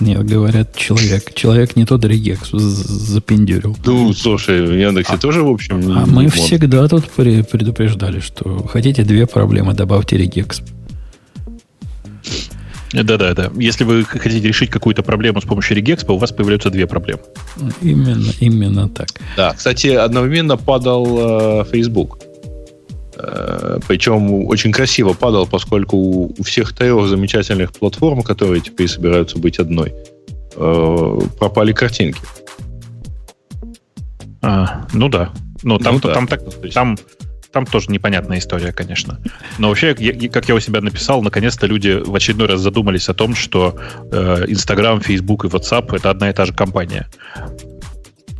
[0.01, 1.35] Нет, говорят, человек.
[1.35, 3.77] Человек не тот регекс запендюрил.
[3.85, 5.77] Ну, слушай, в Яндексе а, тоже, в общем...
[5.97, 6.35] А мы мод.
[6.35, 10.63] всегда тут предупреждали, что хотите две проблемы, добавьте регекс.
[12.93, 13.51] Да-да, да.
[13.57, 17.21] Если вы хотите решить какую-то проблему с помощью регекспа, у вас появляются две проблемы.
[17.83, 19.09] Именно, именно так.
[19.37, 22.19] Да, кстати, одновременно падал э, Facebook.
[23.21, 29.59] Э, причем очень красиво падал, поскольку у, всех трех замечательных платформ, которые теперь собираются быть
[29.59, 29.93] одной,
[30.55, 32.21] э, пропали картинки.
[34.43, 35.33] А, ну да.
[35.63, 36.15] Ну, там, ну, да.
[36.15, 36.43] там, так,
[36.73, 36.97] там,
[37.51, 39.19] там тоже непонятная история, конечно.
[39.59, 43.15] Но вообще, я, как я у себя написал, наконец-то люди в очередной раз задумались о
[43.15, 43.77] том, что
[44.13, 47.09] э, Instagram, Facebook и WhatsApp это одна и та же компания.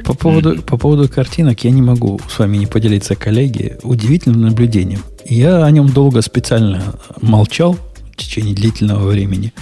[0.05, 5.01] По поводу, по поводу картинок я не могу с вами не поделиться, коллеги, удивительным наблюдением.
[5.27, 6.83] Я о нем долго специально
[7.21, 7.77] молчал
[8.13, 9.53] в течение длительного времени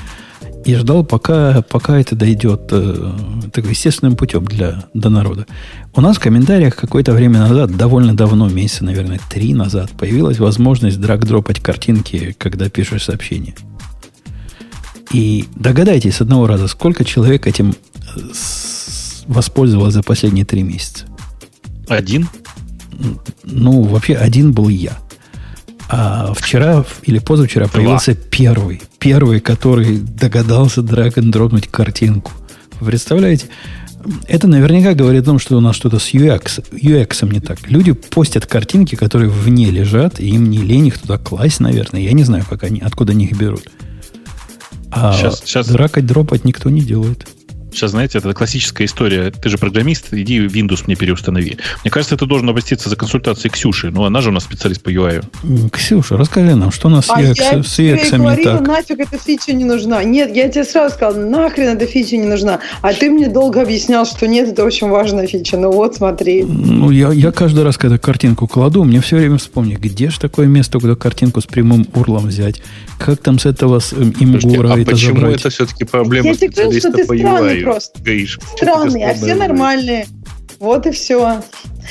[0.65, 3.13] и ждал, пока, пока это дойдет э,
[3.53, 5.47] так, естественным путем для, до народа.
[5.95, 11.01] У нас в комментариях какое-то время назад, довольно давно, месяца, наверное, три назад, появилась возможность
[11.01, 13.55] драг-дропать картинки, когда пишешь сообщение.
[15.13, 17.75] И догадайтесь с одного раза, сколько человек этим
[19.27, 21.05] воспользовалось за последние три месяца?
[21.89, 22.29] Один?
[23.45, 24.97] Ну, вообще один был я.
[25.89, 27.75] А вчера или позавчера Два.
[27.75, 28.83] появился первый.
[28.99, 32.33] Первый, который догадался драг дропнуть картинку.
[32.81, 33.47] Вы представляете?
[34.29, 37.69] Это наверняка говорит о том, что у нас что-то с UX, UX не так.
[37.69, 42.01] Люди постят картинки, которые вне лежат, и им не лень их туда класть, наверное.
[42.01, 43.69] Я не знаю, как они, откуда они их берут.
[44.93, 45.69] А сейчас, сейчас...
[45.69, 47.27] дракать, дропать никто не делает.
[47.77, 49.31] Сейчас, знаете, это классическая история.
[49.31, 51.59] Ты же программист, иди Windows мне переустанови.
[51.85, 53.91] Мне кажется, это должен обратиться за консультацией Ксюши.
[53.91, 55.23] Ну, она же у нас специалист по UI.
[55.71, 58.67] Ксюша, расскажи нам, что у нас а с UX, я с UX говорила, не так?
[58.67, 60.03] нафиг эта фича не нужна.
[60.05, 62.61] Нет, я тебе сразу сказал, нахрен эта фича не нужна.
[62.81, 65.59] А ты мне долго объяснял, что нет, это очень важная фича.
[65.59, 66.45] Ну вот, смотри.
[66.45, 70.47] Ну, я, я каждый раз, когда картинку кладу, мне все время вспомню, где же такое
[70.47, 72.63] место, куда картинку с прямым урлом взять?
[72.99, 75.41] Как там с этого с имгура а это почему забрать?
[75.41, 77.66] это все-таки проблема я специалиста по UI?
[77.67, 78.01] Просто.
[78.03, 78.39] Гаишь.
[78.57, 80.07] Странные, а все нормальные.
[80.59, 81.43] Вот и все.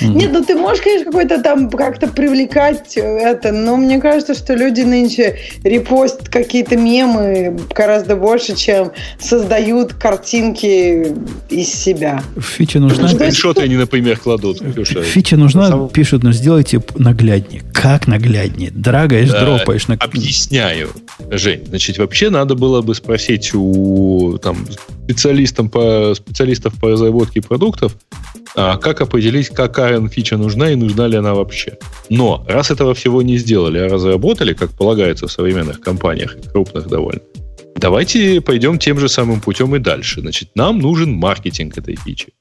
[0.02, 0.14] Mm-hmm.
[0.14, 4.82] Нет, ну ты можешь, конечно, какой-то там как-то привлекать это, но мне кажется, что люди
[4.82, 11.14] нынче репостят какие-то мемы гораздо больше, чем создают картинки
[11.50, 12.22] из себя.
[12.38, 13.08] Фича нужна.
[13.08, 14.62] Скриншоты они, например, кладут.
[15.04, 17.62] Фича нужна, пишут, но сделайте нагляднее.
[17.74, 18.72] Как нагляднее?
[18.72, 19.88] Драгаешь, да, дропаешь.
[19.88, 19.96] На...
[19.96, 20.90] Объясняю,
[21.30, 21.66] Жень.
[21.68, 24.68] Значит, вообще надо было бы спросить у там,
[25.06, 27.96] специалистов по, специалистов по разработке продуктов,
[28.56, 31.78] а как определить, какая фича нужна и нужна ли она вообще.
[32.10, 37.22] Но раз этого всего не сделали, а разработали, как полагается в современных компаниях, крупных довольно,
[37.76, 40.22] давайте пойдем тем же самым путем и дальше.
[40.22, 42.34] Значит, нам нужен маркетинг этой фичи.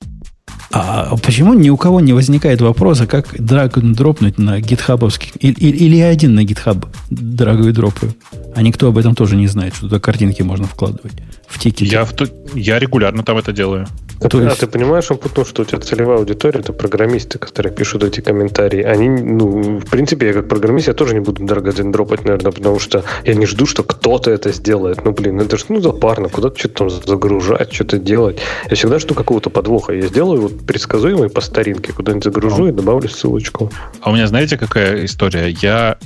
[0.71, 5.97] А почему ни у кого не возникает вопроса, как драг дропнуть на гитхабовский, или, или
[5.97, 8.15] я один на гитхаб драгаю дропаю,
[8.57, 11.13] а никто об этом тоже не знает, что туда картинки можно вкладывать
[11.47, 11.85] в тикеты.
[11.93, 12.13] Я, в,
[12.55, 13.87] я регулярно там это делаю.
[14.29, 14.61] То а есть...
[14.61, 18.83] ты понимаешь, он потому что у тебя целевая аудитория это программисты, которые пишут эти комментарии.
[18.83, 22.79] Они, ну, в принципе, я как программист, я тоже не буду дорого дропать, наверное, потому
[22.79, 25.05] что я не жду, что кто-то это сделает.
[25.05, 28.41] Ну, блин, это же ну, запарно, куда-то что-то там загружать, что-то делать.
[28.71, 29.93] Я всегда жду какого-то подвоха.
[29.93, 32.69] Я сделаю вот предсказуемый по старинке, куда-нибудь загружу а.
[32.71, 33.71] и добавлю ссылочку.
[34.01, 35.51] А у меня, знаете, какая история?
[35.51, 35.99] Я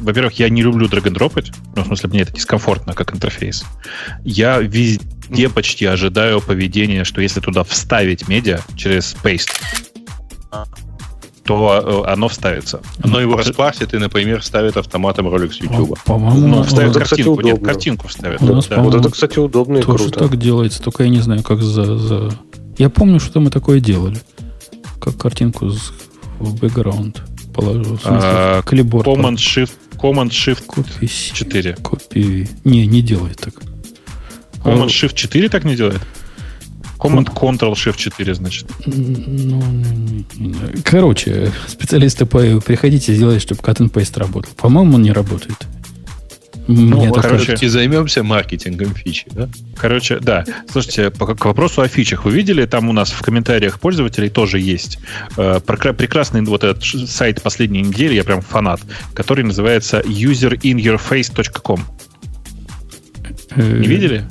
[0.00, 3.64] во-первых, я не люблю драг-н-дропать, ну, в смысле, мне это дискомфортно как интерфейс.
[4.24, 5.04] Я везде
[5.54, 9.50] почти ожидаю поведения, что если туда вставить медиа через paste,
[11.48, 12.82] то э, оно вставится.
[13.02, 15.98] Оно его распарсит и, например, ставит автоматом ролик с YouTube.
[16.04, 18.42] По-моему, ну, вставит это, картинку, кстати, нет, картинку вставит.
[18.42, 18.82] У нас, да.
[18.82, 20.28] Вот это, кстати, удобно и тоже круто.
[20.28, 22.30] так делается, только я не знаю, как за, за...
[22.76, 24.18] Я помню, что мы такое делали.
[25.00, 25.70] Как картинку
[26.38, 27.22] в бэкграунд
[27.54, 27.98] положил.
[28.04, 29.06] А, клиборд.
[29.06, 31.78] Command Shift, Command Shift Copy 4.
[31.80, 32.48] Copy.
[32.64, 33.54] Не, не делает так.
[34.62, 36.00] Command а, Shift 4 так не делает?
[36.98, 38.66] Command Control Shift 4, значит.
[38.86, 40.22] Ну,
[40.84, 44.52] короче, специалисты по приходите сделать, чтобы cut and paste работал.
[44.56, 45.56] По-моему, он не работает.
[46.70, 49.48] Ну, Мне короче, и займемся маркетингом фичи, да?
[49.74, 50.44] Короче, да.
[50.70, 52.26] Слушайте, по, к вопросу о фичах.
[52.26, 54.98] Вы видели, там у нас в комментариях пользователей тоже есть
[55.38, 58.82] э, прекрасный вот этот сайт последней недели, я прям фанат,
[59.14, 61.84] который называется userinyourface.com.
[63.56, 64.28] Не видели?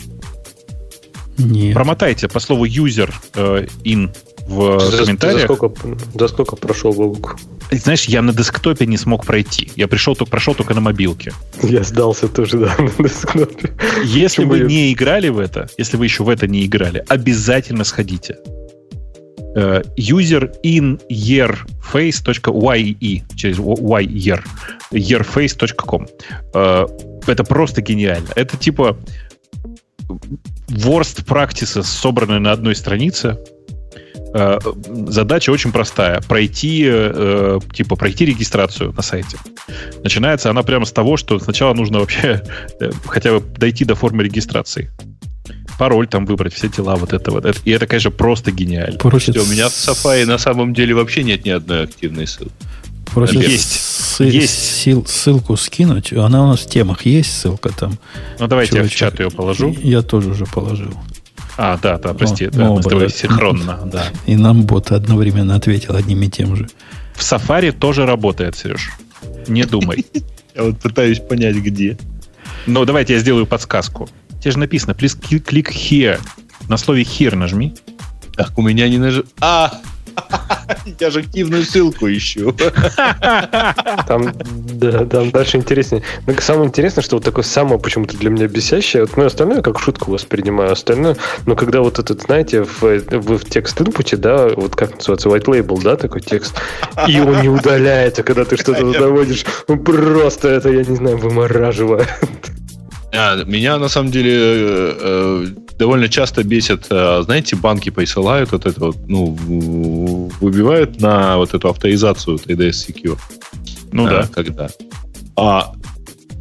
[1.38, 1.74] Нет.
[1.74, 4.10] Промотайте по слову user э, in
[4.48, 5.48] в за, комментариях.
[5.48, 7.38] За сколько, за сколько прошел Бобук?
[7.72, 9.70] Знаешь, я на десктопе не смог пройти.
[9.76, 11.34] Я пришел, только, прошел только на мобилке.
[11.62, 13.74] Я сдался тоже, да, на десктопе.
[14.06, 14.66] Если Почему вы я...
[14.66, 18.38] не играли в это, если вы еще в это не играли, обязательно сходите.
[19.56, 22.36] Uh, user in yearface.ye
[23.36, 24.44] через year
[24.92, 26.08] yearface.com
[26.54, 26.88] uh,
[27.26, 28.30] это просто гениально.
[28.36, 28.98] Это типа
[30.70, 33.38] worst practices, собранные на одной странице,
[34.34, 34.60] Э,
[35.08, 36.22] задача очень простая.
[36.22, 39.38] Пройти, э, типа, пройти регистрацию на сайте.
[40.04, 42.44] Начинается она прямо с того, что сначала нужно вообще
[42.80, 44.92] э, хотя бы дойти до формы регистрации.
[45.80, 47.46] Пароль там выбрать, все дела, вот это вот.
[47.64, 48.98] И это, конечно, просто гениально.
[48.98, 49.38] Просит...
[49.38, 52.52] У меня в Safari на самом деле вообще нет ни одной активной ссылки.
[53.14, 53.72] Просит есть.
[53.72, 54.54] С- есть.
[54.78, 56.14] Сил, ссылку скинуть.
[56.14, 57.98] Она у нас в темах есть, ссылка там.
[58.40, 58.92] Ну, давайте Чувачок.
[58.92, 59.76] я в чат ее положу.
[59.82, 60.94] Я тоже уже положил.
[61.58, 64.06] А, да, да, прости, ну, да, мы с тобой синхронно, да.
[64.28, 66.68] И нам бот одновременно ответил одним и тем же.
[67.16, 68.92] В Safari тоже работает, Сереж.
[69.48, 70.06] Не думай.
[70.56, 71.98] Я вот пытаюсь понять, где.
[72.68, 74.10] Ну, давайте я сделаю подсказку.
[74.42, 76.20] Тебе же написано, please click here.
[76.68, 77.74] На слове here нажми.
[78.36, 79.24] Так, у меня не нажим...
[79.40, 79.72] А,
[81.00, 82.54] Я же активную ссылку ищу.
[84.08, 86.04] Там, да, там дальше интереснее.
[86.26, 89.62] Но ну, самое интересное, что вот такое самое почему-то для меня бесящее, вот, ну, остальное
[89.62, 94.48] как шутку воспринимаю, остальное, но когда вот этот, знаете, в, вы в текст инпуте, да,
[94.48, 96.56] вот как называется, white label, да, такой текст,
[97.08, 102.08] и он не удаляется, когда ты что-то доводишь, ну, просто это, я не знаю, вымораживает.
[103.14, 105.46] А, меня на самом деле э, э,
[105.78, 111.70] довольно часто бесит, э, знаете, банки присылают вот это вот, ну, выбивают на вот эту
[111.70, 113.18] авторизацию TDS Secure.
[113.92, 114.30] Ну а, да.
[114.34, 114.70] Когда.
[115.36, 115.74] А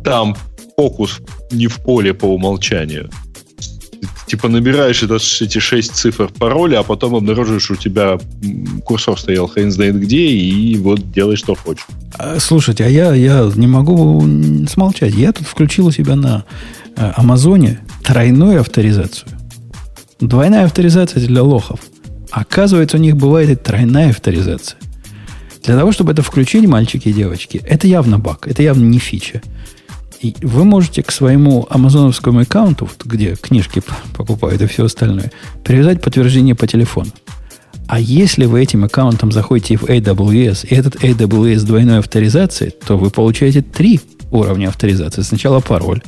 [0.04, 0.36] там
[0.76, 3.10] фокус не в поле по умолчанию
[4.26, 8.18] типа набираешь это, эти шесть цифр пароля, а потом обнаруживаешь, у тебя
[8.84, 11.86] курсор стоял хрен знает где, и вот делай, что хочешь.
[12.18, 14.22] А, слушайте, а я, я не могу
[14.68, 15.14] смолчать.
[15.14, 16.44] Я тут включил у себя на
[16.96, 19.28] э, Амазоне тройную авторизацию.
[20.20, 21.80] Двойная авторизация для лохов.
[22.30, 24.78] Оказывается, у них бывает и тройная авторизация.
[25.64, 29.42] Для того, чтобы это включить, мальчики и девочки, это явно баг, это явно не фича.
[30.20, 33.82] И вы можете к своему амазоновскому аккаунту, где книжки
[34.16, 35.32] покупают и все остальное,
[35.64, 37.10] привязать подтверждение по телефону.
[37.88, 43.10] А если вы этим аккаунтом заходите в AWS, и этот AWS двойной авторизации, то вы
[43.10, 44.00] получаете три
[44.30, 45.22] уровня авторизации.
[45.22, 46.02] Сначала пароль,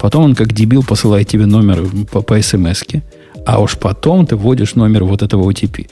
[0.00, 2.82] потом он как дебил посылает тебе номер по, по смс
[3.46, 5.88] а уж потом ты вводишь номер вот этого OTP.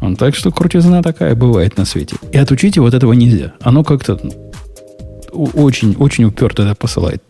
[0.00, 2.16] Он, так что крутизна такая бывает на свете.
[2.32, 3.54] И отучить вот этого нельзя.
[3.60, 4.20] Оно как-то
[5.32, 7.22] очень, очень уперто это посылает.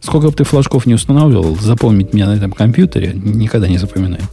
[0.00, 4.24] Сколько бы ты флажков не устанавливал, запомнить меня на этом компьютере никогда не запоминает.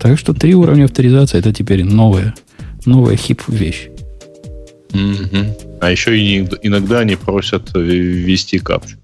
[0.00, 2.34] Так что три уровня авторизации это теперь новая,
[2.84, 3.88] новая хип вещь.
[4.90, 5.78] Mm-hmm.
[5.80, 8.99] А еще иногда они просят ввести капчу.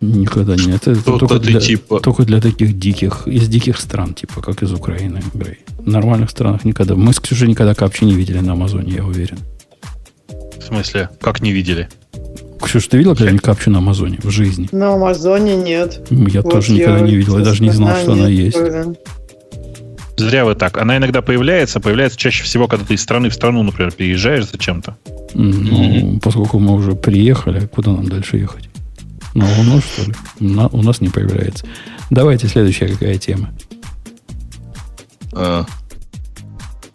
[0.00, 0.86] Никогда нет.
[0.86, 2.00] Это только для, типа...
[2.00, 5.60] только для таких диких, из диких стран, типа как из Украины, Грей.
[5.78, 6.94] В нормальных странах никогда.
[6.94, 9.38] Мы с Ксюшей никогда капчи не видели на Амазоне, я уверен.
[10.28, 11.88] В смысле, как не видели?
[12.62, 14.68] Ксюша, ты видела когда-нибудь капчу на Амазоне в жизни?
[14.72, 16.06] На Амазоне нет.
[16.10, 18.58] Я вот тоже никогда не видел, я даже не знал, что она есть.
[20.18, 20.78] Зря вы так.
[20.78, 24.96] Она иногда появляется, появляется чаще всего, когда ты из страны в страну, например, переезжаешь зачем-то.
[25.34, 26.20] Ну, mm-hmm.
[26.22, 28.70] поскольку мы уже приехали, куда нам дальше ехать?
[29.36, 30.14] На Луну, что ли?
[30.40, 31.66] На, у нас не появляется.
[32.08, 33.52] Давайте следующая какая тема.
[35.34, 35.66] А,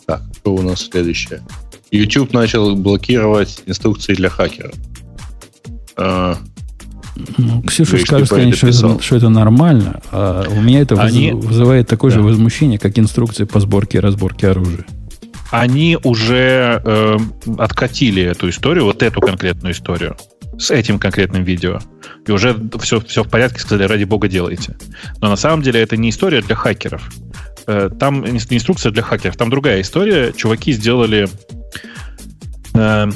[0.07, 1.43] так, что у нас следующее?
[1.91, 4.73] YouTube начал блокировать инструкции для хакеров.
[5.95, 6.39] А,
[7.37, 11.33] ну, Ксюша Говоришь, скажет, конечно, что это, что это нормально, а у меня это Они...
[11.33, 12.17] вызывает такое да.
[12.17, 14.87] же возмущение, как инструкции по сборке и разборке оружия.
[15.51, 17.17] Они уже э,
[17.57, 20.15] откатили эту историю, вот эту конкретную историю,
[20.57, 21.79] с этим конкретным видео.
[22.25, 24.77] И уже все, все в порядке, сказали, ради бога делайте.
[25.19, 27.09] Но на самом деле это не история для хакеров.
[27.67, 30.31] Э, там не инструкция для хакеров, там другая история.
[30.33, 31.27] Чуваки сделали
[32.73, 33.09] э,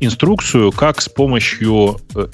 [0.00, 2.28] инструкцию, как с помощью э,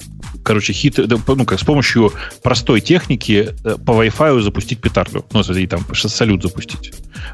[0.47, 5.25] короче, хит, ну, как с помощью простой техники э, по Wi-Fi запустить петарду.
[5.33, 6.93] Ну, смотри, там салют запустить.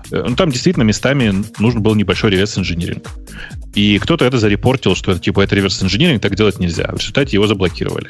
[0.10, 3.08] Э, ну, там действительно местами нужен был небольшой реверс-инжиниринг.
[3.76, 6.88] И кто-то это зарепортил, что типа это реверс-инжиниринг, так делать нельзя.
[6.92, 8.10] В результате его заблокировали.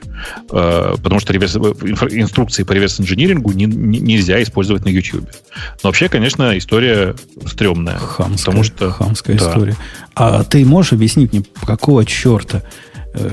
[0.51, 5.29] Э, потому что реверс, инструкции по реверс-инжинирингу не, не, нельзя использовать на YouTube.
[5.83, 7.13] Но вообще, конечно, история
[7.45, 7.97] стрёмная.
[7.97, 9.49] Хамская, потому что, хамская да.
[9.49, 9.75] история.
[10.15, 12.63] А ты можешь объяснить мне, какого черта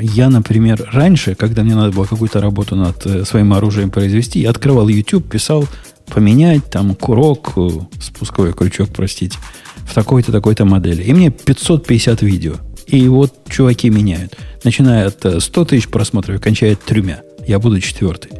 [0.00, 4.50] я, например, раньше, когда мне надо было какую-то работу над э, своим оружием произвести, я
[4.50, 5.66] открывал YouTube, писал
[6.06, 7.68] поменять там курок, э,
[8.00, 9.38] спусковой крючок, простите,
[9.86, 11.02] в такой-то, такой-то модели.
[11.02, 12.54] И мне 550 видео.
[12.86, 14.36] И вот чуваки меняют.
[14.64, 17.22] Начиная от 100 тысяч просмотров и кончая тремя.
[17.46, 18.32] Я буду четвертый.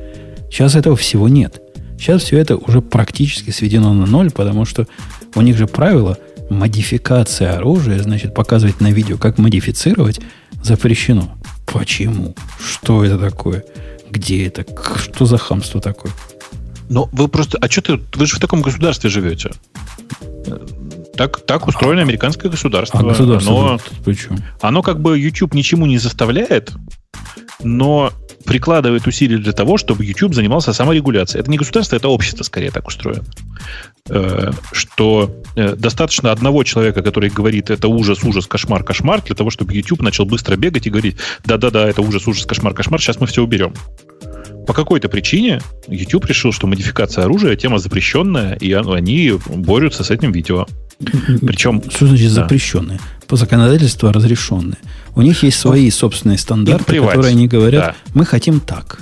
[0.51, 1.61] Сейчас этого всего нет.
[1.99, 4.87] Сейчас все это уже практически сведено на ноль, потому что
[5.35, 6.19] у них же правило
[6.51, 10.21] модификация оружия, значит, показывать на видео, как модифицировать,
[10.63, 11.37] запрещено.
[11.67, 12.35] Почему?
[12.59, 13.65] Что это такое?
[14.11, 14.65] Где это?
[14.99, 16.13] Что за хамство такое?
[16.89, 17.59] Но вы просто...
[17.61, 18.01] А что ты...
[18.15, 19.53] Вы же в таком государстве живете.
[21.15, 22.99] Так, так устроено американское государство.
[22.99, 24.39] А государство оно, причем?
[24.61, 26.73] оно как бы YouTube ничему не заставляет,
[27.63, 28.11] но
[28.45, 31.41] прикладывает усилия для того, чтобы YouTube занимался саморегуляцией.
[31.41, 33.25] Это не государство, это общество скорее так устроено.
[34.09, 39.51] Э, что э, достаточно одного человека, который говорит, это ужас, ужас, кошмар, кошмар, для того,
[39.51, 43.27] чтобы YouTube начал быстро бегать и говорить, да-да-да, это ужас, ужас, кошмар, кошмар, сейчас мы
[43.27, 43.75] все уберем.
[44.71, 50.31] По какой-то причине YouTube решил, что модификация оружия тема запрещенная, и они борются с этим
[50.31, 50.65] видео.
[51.41, 51.83] Причем...
[51.91, 52.43] Что значит да.
[52.43, 53.01] запрещенные?
[53.27, 54.79] По законодательству разрешенные.
[55.17, 58.13] У них есть свои собственные стандарты, которые они говорят, да.
[58.15, 59.01] мы хотим так.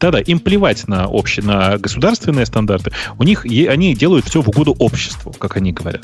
[0.00, 2.90] Да-да, им плевать на, общие, на государственные стандарты.
[3.20, 6.02] У них они делают все в угоду обществу, как они говорят.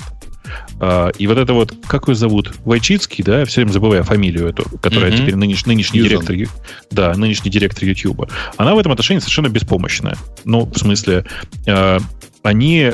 [0.80, 2.52] А, и вот это вот, как ее зовут?
[2.64, 5.16] Вайчицкий, да, все время забываю фамилию эту, которая mm-hmm.
[5.16, 6.24] теперь нынеш, нынешний Юзан.
[6.24, 6.58] директор,
[6.90, 8.30] да, нынешний директор YouTube.
[8.56, 10.16] Она в этом отношении совершенно беспомощная.
[10.44, 11.24] Ну, в смысле,
[11.66, 11.98] а,
[12.48, 12.92] они э,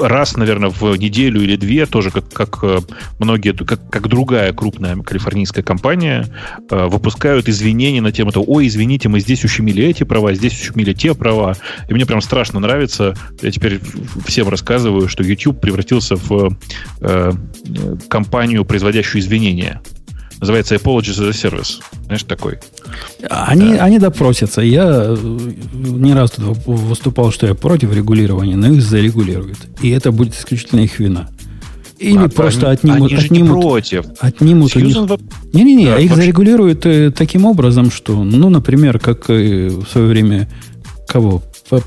[0.00, 2.78] раз, наверное, в неделю или две, тоже как, как э,
[3.18, 6.26] многие, как, как другая крупная калифорнийская компания,
[6.70, 10.92] э, выпускают извинения на тему того, ой, извините, мы здесь ущемили эти права, здесь ущемили
[10.94, 11.56] те права.
[11.88, 13.80] И мне прям страшно нравится, я теперь
[14.26, 16.56] всем рассказываю, что YouTube превратился в
[17.00, 17.32] э,
[18.08, 19.82] компанию, производящую извинения.
[20.40, 21.80] Называется Apologies a Service.
[22.06, 22.58] Знаешь, такой.
[23.28, 23.84] Они, да.
[23.84, 24.60] они допросятся.
[24.60, 25.16] Я э,
[25.72, 29.58] не раз тут выступал, что я против регулирования, но их зарегулируют.
[29.82, 31.28] И это будет исключительно их вина.
[31.98, 33.10] Или а, просто отнимут...
[33.10, 34.04] Они отнимут, не против.
[34.20, 34.96] Отнимут у них...
[35.52, 36.22] Не-не-не, да, их вообще...
[36.22, 40.48] зарегулируют э, таким образом, что, ну, например, как э, в свое время
[41.08, 41.42] кого?
[41.68, 41.82] По,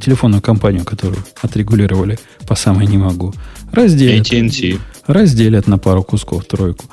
[0.00, 3.32] телефонную компанию, которую отрегулировали по самой не могу.
[3.72, 4.26] Разделят.
[4.26, 4.78] AT&T.
[5.06, 6.84] Разделят на пару кусков тройку.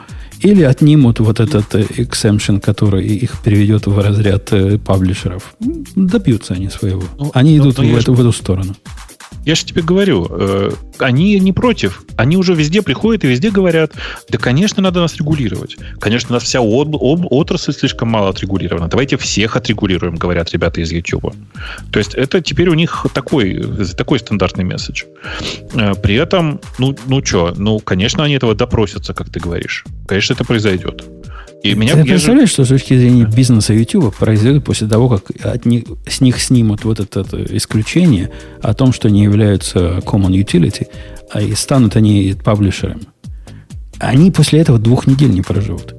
[0.46, 5.56] Или отнимут вот этот э, exemption, который их переведет в разряд э, паблишеров.
[5.96, 7.04] Добьются они своего.
[7.18, 8.76] Ну, они идут ну, в, эту, в эту сторону.
[9.44, 12.04] Я же тебе говорю, э, они не против.
[12.18, 13.94] Они уже везде приходят и везде говорят,
[14.30, 15.78] да, конечно, надо нас регулировать.
[16.00, 18.88] Конечно, у нас вся об, об, отрасль слишком мало отрегулирована.
[18.88, 21.36] Давайте всех отрегулируем, говорят ребята из YouTube.
[21.92, 23.62] То есть это теперь у них такой,
[23.98, 25.04] такой стандартный месседж.
[25.74, 29.86] Э, при этом, ну, ну что, ну, конечно, они этого допросятся, как ты говоришь.
[30.08, 31.04] Конечно, это произойдет.
[31.66, 32.54] И меня, Ты представляешь, же...
[32.54, 36.84] что с точки зрения бизнеса YouTube произойдет после того, как от них, с них снимут
[36.84, 38.30] вот это, это исключение
[38.62, 40.86] о том, что они являются common utility,
[41.32, 43.02] а и станут они паблишерами.
[43.98, 45.96] Они после этого двух недель не проживут.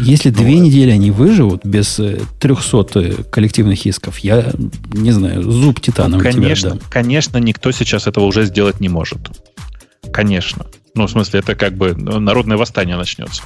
[0.00, 2.00] Если ну, две недели они выживут без
[2.40, 4.50] 300 э, э, коллективных исков, я
[4.92, 6.80] не знаю, зуб титана ну, конечно, тебя дам.
[6.90, 9.20] Конечно, никто сейчас этого уже сделать не может.
[10.12, 10.66] Конечно.
[10.96, 13.42] Ну, в смысле, это как бы народное восстание начнется.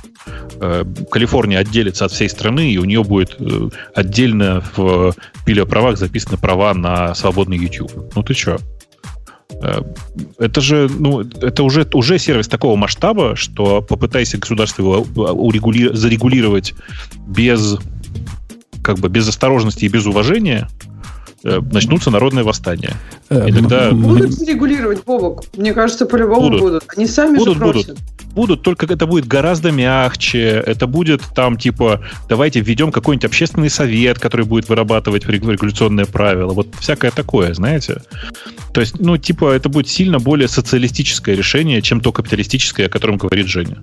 [0.61, 5.15] Э, Калифорния отделится от всей страны, и у нее будет э, отдельно в
[5.45, 7.93] пиле правах записаны права на свободный YouTube.
[8.15, 8.35] Ну ты?
[9.63, 9.83] Э,
[10.39, 15.93] это же, ну, это уже, уже сервис такого масштаба, что попытайся государство его урегули...
[15.93, 16.75] зарегулировать
[17.27, 17.79] без,
[18.83, 20.90] как бы, без осторожности и без уважения, э,
[21.43, 22.95] начнутся народные восстания.
[23.29, 23.91] Э, и тогда...
[23.93, 25.45] Будут регулировать, Бобок?
[25.57, 26.61] Мне кажется, по-любому будут.
[26.61, 26.85] будут.
[26.97, 27.87] Они сами будут, же просят.
[27.89, 28.01] Будут
[28.35, 30.63] будут, только это будет гораздо мягче.
[30.67, 36.53] Это будет там типа, давайте введем какой-нибудь общественный совет, который будет вырабатывать регуляционные правила.
[36.53, 38.03] Вот всякое такое, знаете.
[38.73, 43.17] То есть, ну, типа, это будет сильно более социалистическое решение, чем то капиталистическое, о котором
[43.17, 43.79] говорит Женя.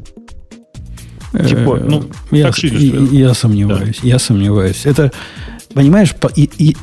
[1.34, 4.08] Типа, ну, я, так я, я сомневаюсь, да.
[4.08, 4.86] я сомневаюсь.
[4.86, 5.11] Это,
[5.74, 6.77] понимаешь, и, и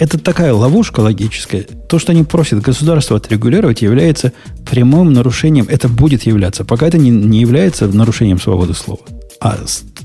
[0.00, 1.62] это такая ловушка логическая.
[1.62, 4.32] То, что они просят государство отрегулировать, является
[4.68, 5.66] прямым нарушением.
[5.68, 6.64] Это будет являться.
[6.64, 9.02] Пока это не, не является нарушением свободы слова.
[9.42, 9.58] А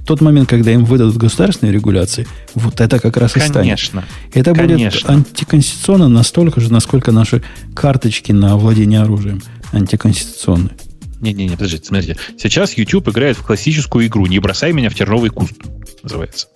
[0.06, 3.68] тот момент, когда им выдадут государственные регуляции, вот это как раз конечно, и станет.
[3.70, 4.06] Конечно.
[4.34, 7.42] Это будет антиконституционно настолько же, насколько наши
[7.74, 9.42] карточки на владение оружием
[9.72, 10.76] антиконституционные.
[11.22, 12.18] Не-не-не, подождите, смотрите.
[12.38, 15.54] Сейчас YouTube играет в классическую игру «Не бросай меня в терновый куст»,
[16.04, 16.48] называется.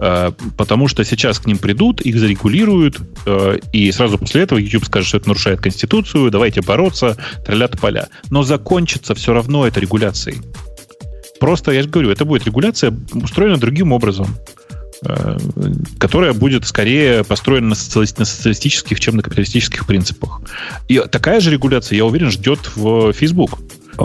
[0.00, 4.86] Э, потому что сейчас к ним придут, их зарегулируют, э, и сразу после этого YouTube
[4.86, 8.08] скажет, что это нарушает Конституцию, давайте бороться, троллят поля.
[8.30, 10.38] Но закончится все равно это регуляцией.
[11.38, 14.26] Просто, я же говорю, это будет регуляция устроена другим образом
[15.04, 15.36] э,
[15.98, 20.40] которая будет скорее построена на, социали- на социалистических, чем на капиталистических принципах.
[20.88, 23.58] И такая же регуляция, я уверен, ждет в Facebook.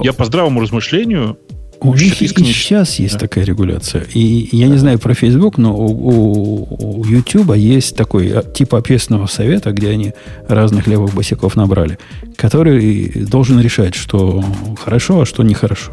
[0.03, 1.37] Я по здравому размышлению
[1.81, 3.19] у них и сейчас есть да.
[3.21, 4.05] такая регуляция.
[4.13, 9.27] И я не знаю про Facebook, но у, у, у YouTube есть такой типа общественного
[9.27, 10.13] совета, где они
[10.47, 11.99] разных левых босиков набрали,
[12.35, 14.43] который должен решать, что
[14.83, 15.91] хорошо, а что нехорошо.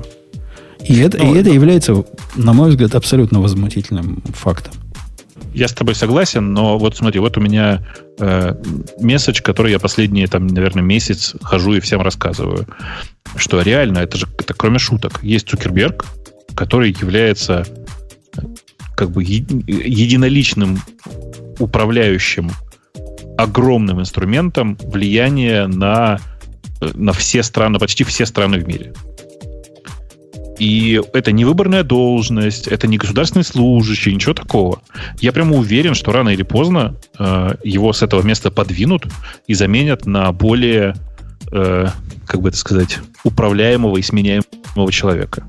[0.84, 2.04] И это, ну, и это является,
[2.34, 4.74] на мой взгляд, абсолютно возмутительным фактом.
[5.54, 7.82] Я с тобой согласен, но вот смотри, вот у меня
[8.18, 8.54] э,
[9.00, 12.66] месседж, который я последние, там, наверное, месяц хожу и всем рассказываю,
[13.36, 16.06] что реально, это же, это кроме шуток, есть Цукерберг,
[16.54, 17.66] который является
[18.96, 20.80] как бы единоличным
[21.58, 22.50] управляющим
[23.36, 26.20] огромным инструментом влияния на,
[26.80, 28.92] на все страны, почти все страны в мире.
[30.58, 34.82] И это не выборная должность, это не государственный служащий, ничего такого.
[35.20, 39.06] Я прямо уверен, что рано или поздно э, его с этого места подвинут
[39.46, 40.94] и заменят на более,
[41.50, 41.88] э,
[42.26, 45.44] как бы это сказать, управляемого и сменяемого человека.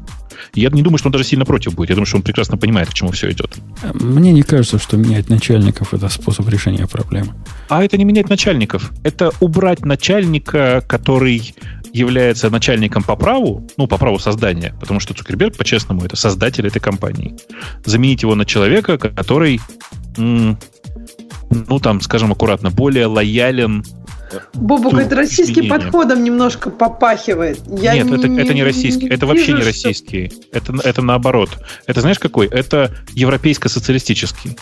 [0.56, 1.90] Я не думаю, что он даже сильно против будет.
[1.90, 3.56] Я думаю, что он прекрасно понимает, к чему все идет.
[3.94, 7.34] Мне не кажется, что менять начальников это способ решения проблемы.
[7.70, 8.92] А это не менять начальников.
[9.04, 11.56] Это убрать начальника, который
[11.94, 16.80] является начальником по праву, ну, по праву создания, потому что Цукерберг, по-честному, это создатель этой
[16.80, 17.38] компании.
[17.86, 19.62] Заменить его на человека, который,
[20.18, 20.58] ну,
[21.82, 23.84] там, скажем аккуратно, более лоялен
[24.54, 27.60] Бобук, это российским подходом немножко попахивает.
[27.68, 29.06] Я Нет, не, это, это не российский.
[29.06, 30.30] Не это вообще не российский.
[30.30, 30.58] Что...
[30.58, 31.50] Это, это наоборот.
[31.86, 32.48] Это знаешь какой?
[32.48, 34.58] Это европейско-социалистический.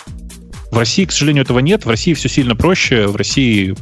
[0.72, 1.86] В России, к сожалению, этого нет.
[1.86, 3.08] В России все сильно проще.
[3.08, 3.76] В России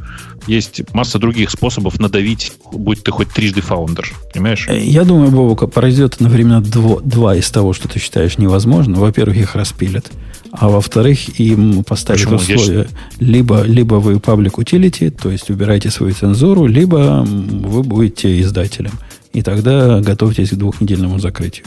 [0.46, 4.12] есть масса других способов надавить, будь ты хоть трижды фаундер.
[4.34, 4.66] Понимаешь?
[4.68, 8.98] Э, я думаю, Бобука, произойдет одновременно дво, два из того, что ты считаешь невозможно.
[8.98, 10.10] Во-первых, их распилят.
[10.50, 12.36] А во-вторых, им поставят Почему?
[12.36, 12.88] условия.
[13.20, 18.92] Либо, либо вы паблик утилити, то есть убираете свою цензуру, либо вы будете издателем.
[19.32, 21.66] И тогда готовьтесь к двухнедельному закрытию.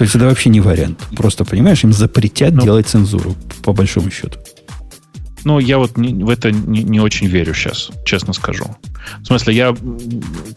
[0.00, 0.98] То есть это вообще не вариант.
[1.14, 4.38] Просто, понимаешь, им запретят ну, делать цензуру, по большому счету.
[5.44, 8.64] Ну, я вот не, в это не, не очень верю сейчас, честно скажу.
[9.20, 9.76] В смысле, я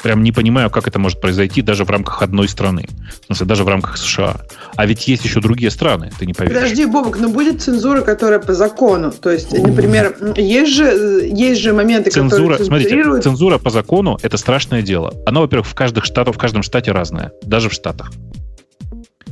[0.01, 2.87] прям не понимаю, как это может произойти даже в рамках одной страны.
[3.23, 4.37] В смысле, даже в рамках США.
[4.77, 6.61] А ведь есть еще другие страны, ты не поверишь.
[6.61, 9.11] Подожди, Бобок, но будет цензура, которая по закону.
[9.11, 14.37] То есть, например, есть же, есть же моменты, цензура, которые Смотрите, цензура по закону– это
[14.37, 15.13] страшное дело.
[15.25, 17.33] Она, во-первых, в, каждых штатах, в каждом штате разная.
[17.41, 18.09] Даже в штатах.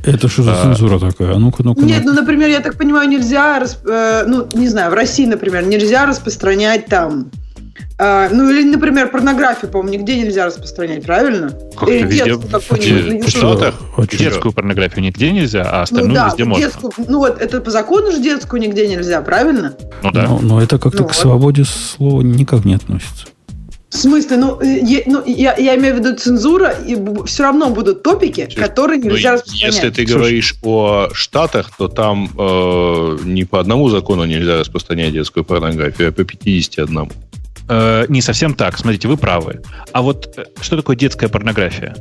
[0.03, 1.35] Это что за а, цензура такая?
[1.35, 1.81] А ну-ка, ну-ка.
[1.81, 6.05] Нет, ну, например, я так понимаю, нельзя, э, ну, не знаю, в России, например, нельзя
[6.05, 7.31] распространять там
[8.03, 11.51] а, ну, или, например, порнографию, по-моему, нигде нельзя распространять, правильно?
[11.77, 13.30] Как или детскую какую-нибудь.
[13.30, 13.73] Что?
[14.11, 16.65] Детскую порнографию нигде нельзя, а остальную ну, да, везде можно.
[16.65, 19.75] Детскую, ну вот, это по закону же детскую нигде нельзя, правильно?
[20.01, 20.23] Ну да.
[20.23, 23.27] Но, но это как-то ну, к свободе слова никак не относится.
[23.92, 27.70] В смысле, ну, э, я, ну я, я имею в виду цензура, и все равно
[27.70, 29.76] будут топики, Чуть, которые нельзя ну, распространять.
[29.76, 35.44] Если ты говоришь о Штатах, то там э, не по одному закону нельзя распространять детскую
[35.44, 37.10] порнографию, а по 51.
[37.68, 38.78] Э, не совсем так.
[38.78, 39.61] Смотрите, вы правы.
[39.92, 41.94] А вот э, что такое детская порнография?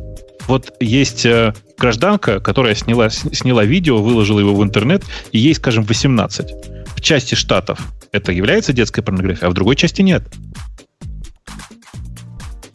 [0.46, 5.02] Вот есть э, гражданка, которая сняла, сняла видео, выложила его в интернет,
[5.32, 6.52] и ей, скажем, 18.
[6.96, 7.80] В части штатов
[8.12, 10.22] это является детской порнографией, а в другой части нет.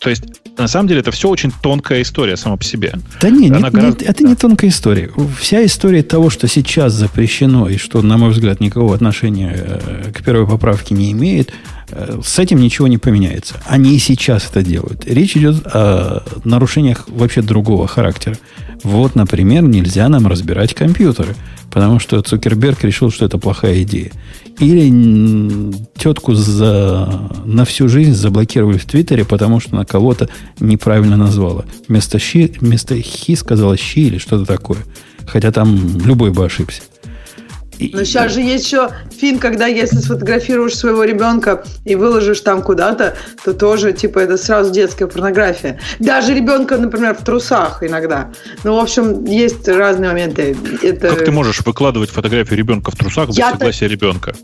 [0.05, 0.23] То есть,
[0.55, 2.93] на самом деле, это все очень тонкая история сама по себе.
[3.21, 4.05] Да не, не, гораздо...
[4.05, 5.09] не это не тонкая история.
[5.39, 10.23] Вся история того, что сейчас запрещено и что, на мой взгляд, никакого отношения э, к
[10.23, 11.51] первой поправке не имеет,
[11.89, 13.55] э, с этим ничего не поменяется.
[13.65, 15.07] Они и сейчас это делают.
[15.07, 18.37] Речь идет о нарушениях вообще другого характера.
[18.83, 21.35] Вот, например, нельзя нам разбирать компьютеры,
[21.71, 24.11] потому что Цукерберг решил, что это плохая идея.
[24.59, 31.65] Или тетку за, на всю жизнь заблокировали в Твиттере, потому что она кого-то неправильно назвала.
[31.87, 34.79] Вместо, щи, вместо хи сказала щи или что-то такое.
[35.25, 36.81] Хотя там любой бы ошибся.
[37.79, 43.15] Но сейчас же есть еще фин, когда если сфотографируешь своего ребенка и выложишь там куда-то,
[43.43, 45.79] то тоже, типа, это сразу детская порнография.
[45.99, 48.31] Даже ребенка, например, в трусах иногда.
[48.63, 50.55] Ну, в общем, есть разные моменты.
[50.81, 51.09] Это...
[51.09, 54.35] Как ты можешь выкладывать фотографию ребенка в трусах без Я согласия ребенка?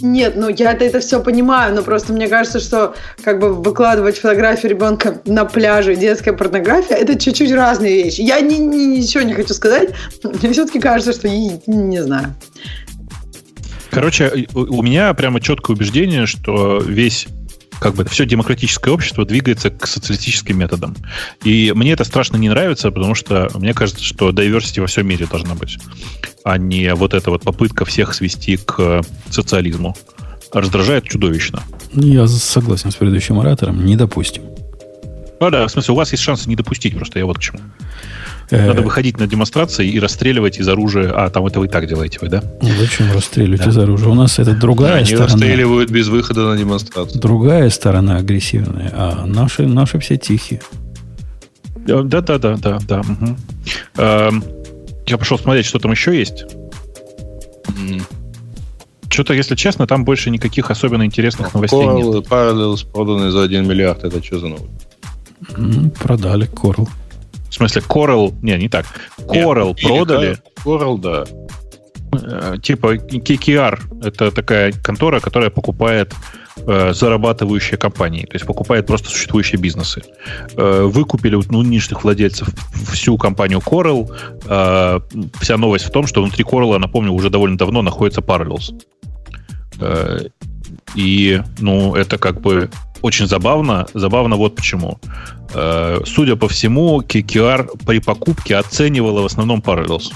[0.00, 4.18] Нет, ну я это, это все понимаю, но просто мне кажется, что как бы выкладывать
[4.18, 8.20] фотографию ребенка на пляже, детская порнография, это чуть-чуть разные вещи.
[8.22, 9.90] Я ни, ни, ничего не хочу сказать,
[10.22, 12.34] мне все-таки кажется, что не, не знаю.
[13.90, 17.26] Короче, у меня прямо четкое убеждение, что весь
[17.80, 20.94] как бы все демократическое общество двигается к социалистическим методам.
[21.42, 25.26] И мне это страшно не нравится, потому что мне кажется, что diversity во всем мире
[25.26, 25.78] должна быть,
[26.44, 29.96] а не вот эта вот попытка всех свести к социализму.
[30.52, 31.62] Раздражает чудовищно.
[31.92, 34.42] Я согласен с предыдущим оратором, не допустим.
[35.40, 37.60] Ну да, в смысле, у вас есть шанс не допустить, просто я вот к чему.
[38.50, 41.12] Э, Надо выходить на демонстрации и расстреливать из оружия.
[41.14, 42.42] А, там это вы так делаете, вы, да?
[42.60, 43.70] Ну, зачем расстреливать да.
[43.70, 44.08] из оружия?
[44.08, 45.26] У нас это другая Они сторона.
[45.26, 47.20] Они расстреливают без выхода на демонстрацию.
[47.20, 50.60] Другая сторона агрессивная, а наши, наши все тихие.
[51.86, 53.00] Да, да, да, да, да.
[53.00, 54.44] Угу.
[55.06, 56.44] Я пошел смотреть, что там еще есть.
[59.08, 62.26] Что-то, если честно, там больше никаких особенно интересных новостей Coral, нет.
[62.28, 64.04] Parallels проданы за 1 миллиард.
[64.04, 65.94] Это что за новость?
[65.98, 66.88] Продали Coral.
[67.50, 68.34] В смысле, Coral...
[68.42, 68.86] Не, не так.
[69.18, 70.38] Coral Нет, продали.
[70.64, 71.24] Coral, да.
[72.12, 74.06] Э, типа KKR.
[74.06, 76.14] Это такая контора, которая покупает
[76.56, 78.24] э, зарабатывающие компании.
[78.24, 80.02] То есть покупает просто существующие бизнесы.
[80.56, 82.48] Э, выкупили у нынешних владельцев
[82.92, 84.10] всю компанию Coral.
[84.46, 85.00] Э,
[85.40, 88.72] вся новость в том, что внутри Coral, напомню, уже довольно давно находится Parallels.
[89.80, 90.20] Э,
[90.94, 92.70] и, ну, это как бы
[93.02, 93.86] очень забавно.
[93.94, 94.98] Забавно вот почему.
[95.54, 100.12] Э, судя по всему, KKR при покупке оценивала в основном Parallels.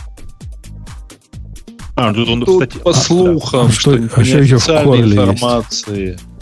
[1.97, 2.83] А, тут он, тут кстати...
[2.83, 6.11] По слухам, а, что, что а еще в информации.
[6.13, 6.34] Есть.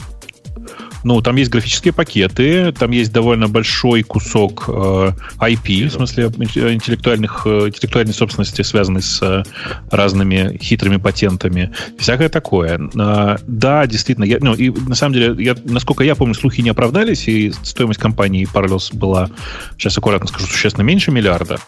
[1.05, 7.43] Ну, там есть графические пакеты, там есть довольно большой кусок э, IP, в смысле интеллектуальных,
[7.47, 9.43] э, интеллектуальной собственности, связанной с э,
[9.91, 11.73] разными хитрыми патентами.
[11.99, 12.81] Всякое такое.
[12.95, 14.25] Э, да, действительно.
[14.25, 18.01] Я, ну, и на самом деле, я, насколько я помню, слухи не оправдались, и стоимость
[18.01, 19.31] компании Parallels была,
[19.77, 21.59] сейчас аккуратно скажу, существенно меньше миллиарда.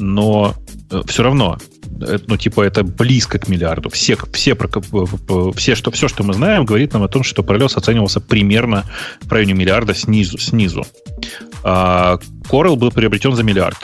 [0.00, 0.54] Но
[0.90, 1.58] э, все равно
[2.26, 3.90] ну, типа, это близко к миллиарду.
[3.90, 4.56] Все, все,
[5.56, 8.84] все, что, все, что мы знаем, говорит нам о том, что Parallels оценивался примерно
[9.20, 10.38] в районе миллиарда снизу.
[10.38, 10.86] снизу.
[11.62, 13.78] А Coral был приобретен за миллиард.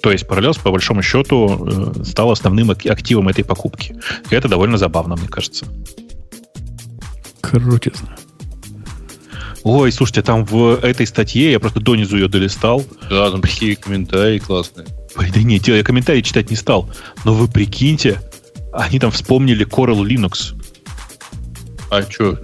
[0.00, 3.96] То есть Parallels, по большому счету, э, стал основным активом этой покупки.
[4.30, 5.66] И это довольно забавно, мне кажется.
[7.40, 8.16] Крутизна.
[9.62, 12.84] Ой, слушайте, там в этой статье, я просто донизу ее долистал.
[13.08, 14.86] Да, там такие комментарии классные.
[15.16, 16.90] Да нет, я комментарии читать не стал.
[17.24, 18.20] Но вы прикиньте,
[18.72, 20.54] они там вспомнили Coral Linux.
[21.90, 22.38] А что?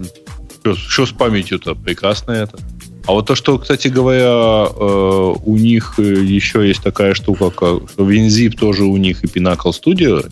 [0.75, 1.75] Что с памятью-то?
[1.75, 2.59] Прекрасно это.
[3.07, 8.57] А вот то, что, кстати говоря, э, у них еще есть такая штука, как WinZip
[8.57, 10.31] тоже у них и Pinnacle Studio.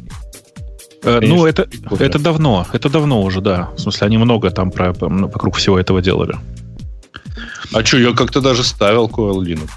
[1.03, 1.69] Э, ну, это,
[1.99, 2.67] это давно.
[2.73, 3.71] Это давно уже, да.
[3.77, 6.37] В смысле, они много там про, вокруг всего этого делали.
[7.73, 9.71] А что, я как-то даже ставил Coral Linux.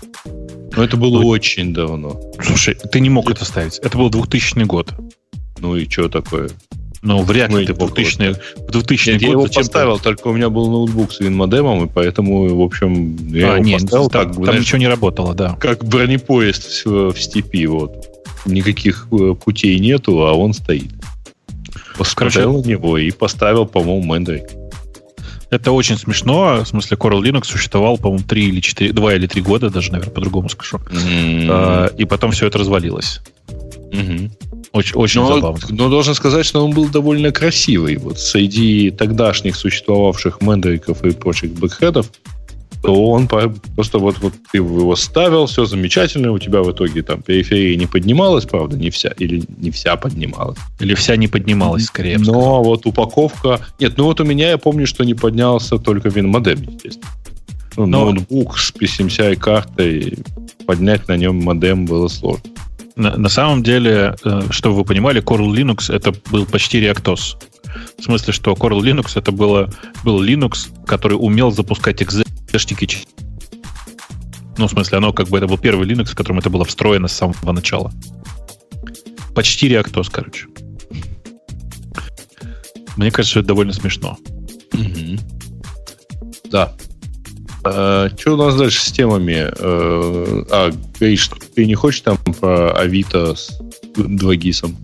[0.75, 2.19] Но это было ну, очень давно.
[2.41, 3.77] Слушай, ты не мог это ставить.
[3.79, 4.93] Это был 2000 год.
[5.59, 6.49] Ну и что такое?
[7.03, 8.35] Ну, вряд ли ты в 2000
[8.67, 9.21] в 2000 нет, год...
[9.21, 13.53] Я его поставил, только у меня был ноутбук с WinModem, и поэтому, в общем, я
[13.53, 14.09] а, его нет, поставил.
[14.09, 15.57] Там, как, там знаешь, ничего не работало, да.
[15.59, 18.07] Как бронепоезд в, в степи, вот.
[18.45, 20.91] Никаких э, путей нету, а он стоит.
[21.97, 24.60] Поставил на него и поставил, по-моему, Mandrake.
[25.51, 26.61] Это очень смешно.
[26.63, 30.13] В смысле, Coral Linux существовал, по-моему, 3 или 4, 2 или 3 года, даже, наверное,
[30.13, 30.77] по-другому скажу.
[30.77, 31.47] Mm-hmm.
[31.49, 33.19] А, и потом все это развалилось.
[33.91, 34.31] Mm-hmm.
[34.71, 35.67] Очень, очень но, забавно.
[35.69, 37.97] Но должен сказать, что он был довольно красивый.
[37.97, 42.09] Вот среди тогдашних существовавших мендриков и прочих бэкхедов
[42.81, 47.21] то он просто вот, вот ты его ставил, все замечательно, у тебя в итоге там
[47.21, 50.57] периферия не поднималась, правда, не вся, или не вся поднималась.
[50.79, 52.17] Или вся не поднималась, скорее.
[52.17, 53.59] Но вот упаковка...
[53.79, 57.07] Нет, ну вот у меня, я помню, что не поднялся только WinModem, естественно.
[57.77, 58.11] ну, Но...
[58.11, 60.17] ноутбук с PCMCI картой,
[60.65, 62.49] поднять на нем модем было сложно.
[62.95, 67.37] На, на самом деле, э, чтобы вы понимали, Coral Linux это был почти ReactOS.
[67.97, 69.69] В смысле, что Coral Linux это было,
[70.03, 72.01] был Linux, который умел запускать
[72.51, 72.97] экзешники.
[74.57, 77.07] Ну, в смысле, оно как бы это был первый Linux, в котором это было встроено
[77.07, 77.91] с самого начала.
[79.33, 80.47] Почти ReactOS, короче.
[82.97, 84.17] Мне кажется, это довольно смешно.
[84.73, 85.17] Угу.
[86.51, 86.73] Да.
[87.63, 89.49] А, что у нас дальше с темами?
[89.59, 93.59] А, а Гриш, ты не хочешь там про Авито с
[93.95, 94.75] 2GIS?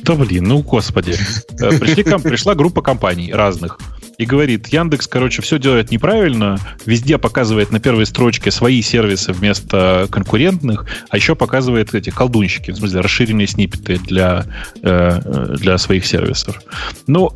[0.00, 1.14] Да блин, ну господи.
[1.60, 3.78] Э, пришли, пришла группа компаний разных
[4.18, 10.06] и говорит, Яндекс, короче, все делает неправильно, везде показывает на первой строчке свои сервисы вместо
[10.10, 14.44] конкурентных, а еще показывает эти колдунщики, в смысле расширенные сниппеты для,
[14.82, 16.62] э, для своих сервисов.
[17.06, 17.30] Ну,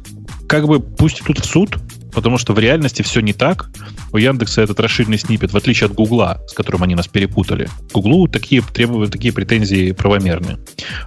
[0.49, 1.79] как бы пусть тут в суд,
[2.13, 3.69] потому что в реальности все не так.
[4.13, 7.69] У Яндекса этот расширенный снипет, в отличие от Гугла, с которым они нас перепутали.
[7.93, 10.59] Гуглу такие, требования, такие претензии правомерные.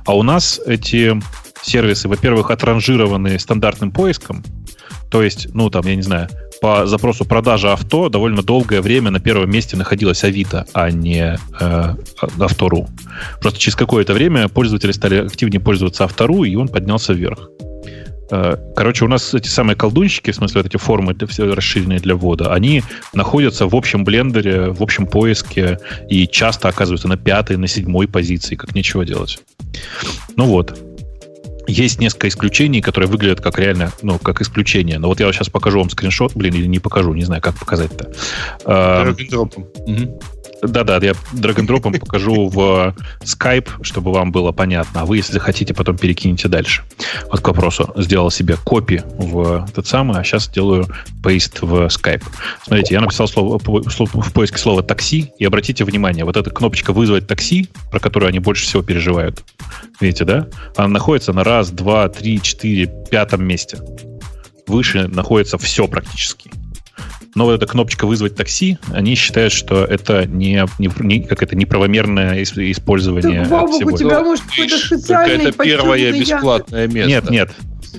[0.05, 1.19] А у нас эти
[1.63, 4.43] сервисы, во-первых, отранжированы стандартным поиском,
[5.09, 6.29] то есть, ну, там, я не знаю,
[6.61, 11.95] по запросу продажа авто довольно долгое время на первом месте находилась Авито, а не э,
[12.39, 12.87] Автору.
[13.41, 17.49] Просто через какое-то время пользователи стали активнее пользоваться Автору, и он поднялся вверх.
[18.31, 21.99] Э, короче, у нас эти самые колдунщики, в смысле, вот эти формы для, все расширенные
[21.99, 25.79] для ввода, они находятся в общем блендере, в общем поиске
[26.09, 29.39] и часто оказываются на пятой, на седьмой позиции, как нечего делать.
[30.35, 30.77] Ну вот.
[31.67, 34.97] Есть несколько исключений, которые выглядят как реально, ну, как исключение.
[34.97, 38.11] Но вот я сейчас покажу вам скриншот, блин, или не покажу, не знаю, как показать-то.
[39.85, 40.19] Угу.
[40.61, 45.01] Да-да, я драгондропом покажу в Skype, чтобы вам было понятно.
[45.01, 46.83] А вы, если захотите, потом перекинете дальше.
[47.31, 47.91] Вот к вопросу.
[47.95, 50.85] Сделал себе копи в этот самый, а сейчас делаю
[51.23, 52.23] пейст в Skype.
[52.63, 57.27] Смотрите, я написал слово, в поиске слова такси, и обратите внимание, вот эта кнопочка «вызвать
[57.27, 59.43] такси», про которую они больше всего переживают,
[59.99, 60.47] видите, да?
[60.75, 63.77] Она находится на раз, два, три, четыре, пятом месте.
[64.67, 66.51] Выше находится все практически
[67.35, 71.55] но вот эта кнопочка «вызвать такси», они считают, что это не, не, не как это
[71.55, 73.93] неправомерное использование так, Бобок, всего.
[73.93, 77.09] у тебя может какой-то специальный Это первое бесплатное место.
[77.09, 77.51] Нет, нет.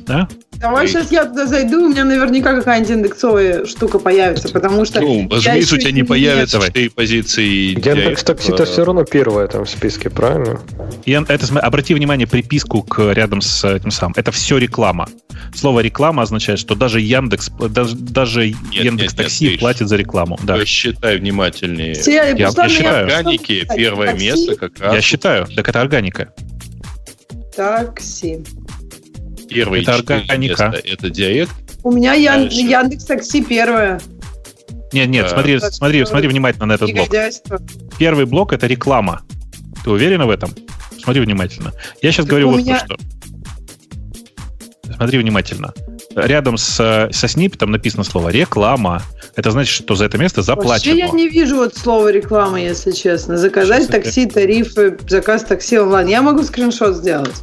[0.07, 0.29] Да?
[0.61, 5.01] Давай сейчас я туда зайду, у меня наверняка какая-нибудь индексовая штука появится, потому что...
[5.01, 7.71] Ну, разумеется, у тебя не появится в этой позиции...
[7.79, 10.61] Яндекс Такси-то все равно первое там в списке, правильно?
[11.07, 14.13] И это, обрати внимание, приписку к, рядом с этим самым.
[14.17, 15.09] Это все реклама.
[15.55, 19.97] Слово реклама означает, что даже Яндекс, даже, даже нет, Яндекс нет, Такси нет, платит за
[19.97, 20.39] рекламу.
[20.43, 20.63] Да.
[20.67, 21.95] Считай внимательнее.
[21.95, 23.07] Все, я, я, я считаю.
[23.07, 24.27] Органики первое такси?
[24.27, 24.95] место как раз.
[24.95, 25.47] Я считаю.
[25.47, 26.35] Так это органика.
[27.57, 28.45] Такси.
[29.51, 30.69] Первые это органика.
[30.69, 31.53] Места, это диалект.
[31.83, 34.01] У меня Ян, Яндекс Такси первое.
[34.93, 37.09] Нет, нет, а, смотри, смотри, смотри внимательно на этот блок.
[37.99, 39.23] Первый блок это реклама.
[39.85, 40.51] Ты уверена в этом?
[41.03, 41.73] Смотри внимательно.
[42.03, 42.79] Я сейчас так говорю вот меня...
[42.79, 42.97] что.
[44.95, 45.73] Смотри внимательно.
[46.15, 49.03] Рядом с, со сниппетом написано слово реклама.
[49.37, 50.95] Это значит, что за это место заплачено.
[50.95, 53.37] Вообще я не вижу вот слова реклама, если честно.
[53.37, 56.09] Заказать Сейчас такси, тарифы, заказ такси онлайн.
[56.09, 57.35] Я могу скриншот сделать.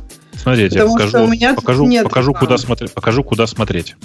[0.42, 3.96] Смотрите, Потому покажу, у меня покажу, нет покажу, куда смотреть, покажу, куда смотреть.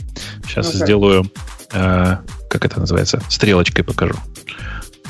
[0.46, 1.30] Сейчас ну, сделаю,
[1.72, 2.16] э,
[2.48, 4.14] как это называется, стрелочкой покажу.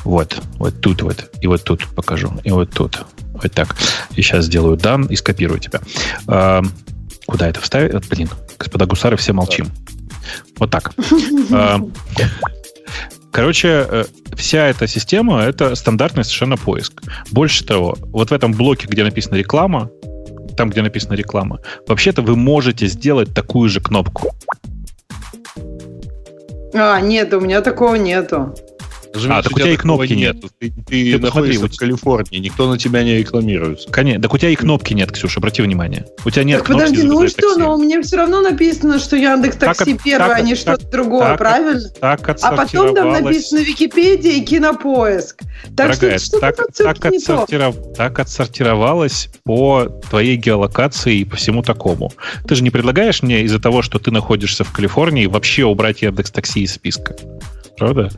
[0.04, 3.04] Вот, вот тут вот, и вот тут покажу, и вот тут.
[3.32, 3.76] Вот так.
[4.14, 5.80] И сейчас сделаю дан и скопирую тебя.
[6.28, 6.62] Э,
[7.26, 8.08] куда это вставить?
[8.08, 8.28] Блин,
[8.58, 9.68] господа гусары, все молчим.
[10.58, 10.92] Вот так.
[11.50, 11.78] Э,
[13.30, 14.04] короче, э,
[14.36, 17.02] вся эта система— это стандартный совершенно поиск.
[17.30, 19.90] Больше того, вот в этом блоке, где написано реклама,
[20.62, 21.58] там, где написано реклама,
[21.88, 24.30] вообще-то вы можете сделать такую же кнопку.
[26.72, 28.54] А, нет, у меня такого нету.
[29.14, 30.42] Разумеется, а, так у тебя и кнопки нет.
[30.42, 30.52] нет.
[30.58, 33.90] Ты, ты, ты находишься в Калифорнии, никто на тебя не рекламируется.
[33.90, 36.06] Конечно, так у тебя и кнопки нет, Ксюша, обрати внимание.
[36.24, 36.86] У тебя нет так кнопки.
[36.86, 37.60] Подожди, ну что, такси.
[37.60, 40.90] но у меня все равно написано, что Яндекс Такси так, первое, так, а не что-то
[40.90, 41.88] другое, так, правильно?
[42.00, 45.38] Так а потом там написано Википедия и Кинопоиск.
[45.76, 47.76] Так Дорогая, что так, так, отсортиров...
[47.94, 52.12] так отсортировалось по твоей геолокации и по всему такому.
[52.46, 56.30] Ты же не предлагаешь мне из-за того, что ты находишься в Калифорнии, вообще убрать Яндекс
[56.30, 57.14] Такси из списка?
[57.76, 58.10] Правда?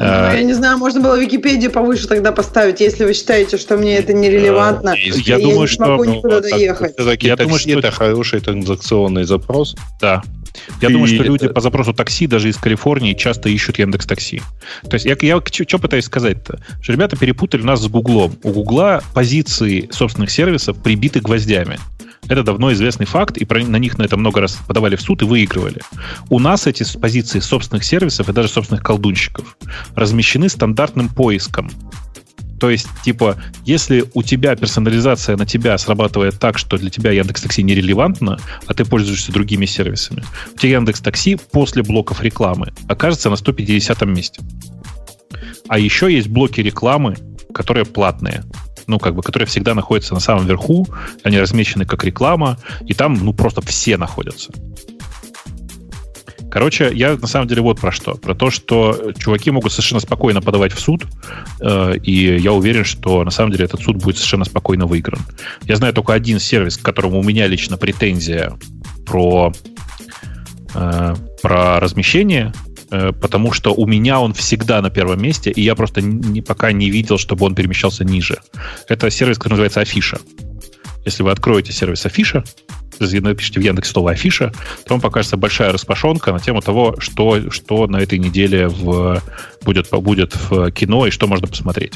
[0.00, 3.76] Ну, а, я не знаю, можно было Википедию повыше тогда поставить, если вы считаете, что
[3.76, 4.94] мне это нерелевантно.
[4.96, 6.94] Я, я думаю, не что смогу ну, никуда доехать.
[7.20, 9.76] Я думаю, что это хороший транзакционный запрос.
[10.00, 10.22] Да.
[10.80, 11.24] Я и думаю, что это...
[11.24, 14.40] люди по запросу такси даже из Калифорнии часто ищут Яндекс Такси.
[14.88, 16.60] То есть я, я что пытаюсь сказать-то?
[16.80, 18.38] Что ребята перепутали нас с Гуглом.
[18.42, 21.78] У Гугла позиции собственных сервисов прибиты гвоздями.
[22.30, 25.00] То Это давно известный факт, и про, на них на это много раз подавали в
[25.00, 25.80] суд и выигрывали.
[26.28, 29.56] У нас эти позиции собственных сервисов и даже собственных колдунщиков
[29.96, 31.72] размещены стандартным поиском.
[32.60, 37.42] То есть, типа, если у тебя персонализация на тебя срабатывает так, что для тебя Яндекс
[37.42, 40.22] Такси нерелевантно, а ты пользуешься другими сервисами,
[40.54, 44.40] у тебя Яндекс Такси после блоков рекламы окажется на 150 месте.
[45.66, 47.16] А еще есть блоки рекламы,
[47.52, 48.44] которые платные
[48.90, 50.86] ну, как бы, которые всегда находятся на самом верху,
[51.22, 54.52] они размещены как реклама, и там, ну, просто все находятся.
[56.50, 58.14] Короче, я на самом деле вот про что.
[58.14, 61.06] Про то, что чуваки могут совершенно спокойно подавать в суд,
[61.60, 65.20] э, и я уверен, что на самом деле этот суд будет совершенно спокойно выигран.
[65.62, 68.52] Я знаю только один сервис, к которому у меня лично претензия
[69.06, 69.52] про,
[70.74, 72.52] э, про размещение,
[72.90, 76.90] потому что у меня он всегда на первом месте, и я просто не, пока не
[76.90, 78.40] видел, чтобы он перемещался ниже.
[78.88, 80.18] Это сервис, который называется Афиша.
[81.04, 82.44] Если вы откроете сервис Афиша,
[83.00, 84.52] напишите в Яндекс слово афиша,
[84.84, 89.22] то вам покажется большая распашонка на тему того, что, что на этой неделе в,
[89.62, 91.94] будет, будет в кино и что можно посмотреть.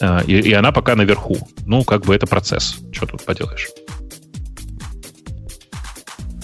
[0.00, 1.48] А, и, и она пока наверху.
[1.66, 2.76] Ну, как бы это процесс.
[2.92, 3.68] Что тут поделаешь?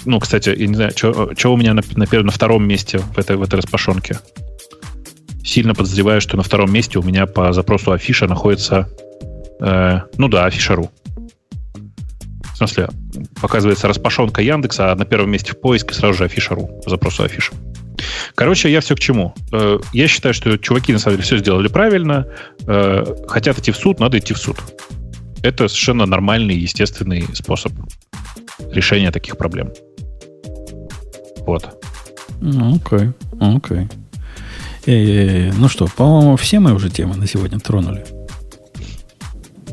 [0.08, 3.36] Ну, кстати, я не знаю, что у меня на, на, на втором месте в этой,
[3.36, 4.18] в этой распашонке.
[5.44, 8.88] Сильно подозреваю, что на втором месте у меня по запросу афиша находится...
[9.60, 10.90] Э, ну да, афиша.ру.
[12.54, 12.88] В смысле,
[13.42, 17.52] показывается распашонка Яндекса, а на первом месте в поиске сразу же афиша.ру по запросу афиша.
[18.34, 19.34] Короче, я все к чему.
[19.52, 22.26] Э, я считаю, что чуваки на самом деле все сделали правильно.
[22.66, 24.56] Э, хотят идти в суд, надо идти в суд.
[25.42, 27.72] Это совершенно нормальный, естественный способ
[28.72, 29.70] решения таких проблем.
[31.48, 31.82] Вот.
[32.42, 33.88] Ну, окей, окей.
[34.84, 38.04] Э, ну что, по-моему, все мы уже темы на сегодня тронули.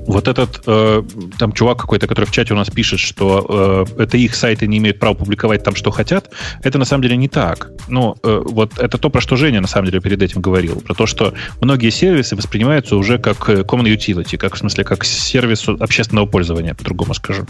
[0.07, 1.03] Вот этот э,
[1.39, 4.77] там чувак какой-то, который в чате у нас пишет, что э, это их сайты не
[4.77, 6.29] имеют права публиковать там, что хотят,
[6.63, 7.71] это на самом деле не так.
[7.87, 10.81] Ну, э, вот это то, про что Женя на самом деле перед этим говорил.
[10.81, 15.03] Про то, что многие сервисы воспринимаются уже как э, common utility, как в смысле, как
[15.03, 17.45] сервис общественного пользования, по-другому скажу.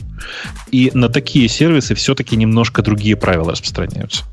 [0.71, 4.23] И на такие сервисы все-таки немножко другие правила распространяются.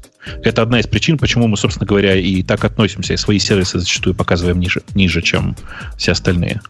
[0.44, 4.14] Это одна из причин, почему мы, собственно говоря, и так относимся, и свои сервисы зачастую
[4.14, 5.56] показываем ниже, ниже чем
[5.96, 6.60] все остальные.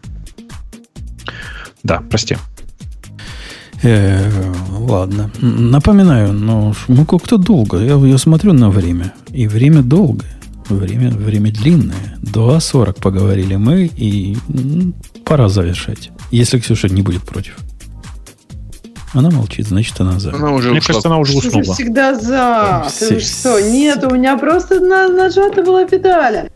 [1.83, 2.37] Да, прости.
[3.83, 4.29] Э,
[4.79, 5.29] ладно.
[5.41, 7.79] Напоминаю, но мы как-то долго.
[7.79, 9.13] Я, я смотрю на время.
[9.29, 10.29] И время долгое.
[10.69, 12.17] Время, время длинное.
[12.21, 14.93] 2.40 поговорили мы, и ну,
[15.25, 16.11] пора завершать.
[16.31, 17.57] Если Ксюша не будет против.
[19.13, 20.33] Она молчит, значит, она за.
[20.33, 20.87] Она уже Мне ушла.
[20.87, 21.63] кажется, она уже уснула.
[21.63, 22.87] Ты всегда за.
[22.99, 23.59] Ты что?
[23.59, 26.49] Нет, у меня просто нажата была педаля.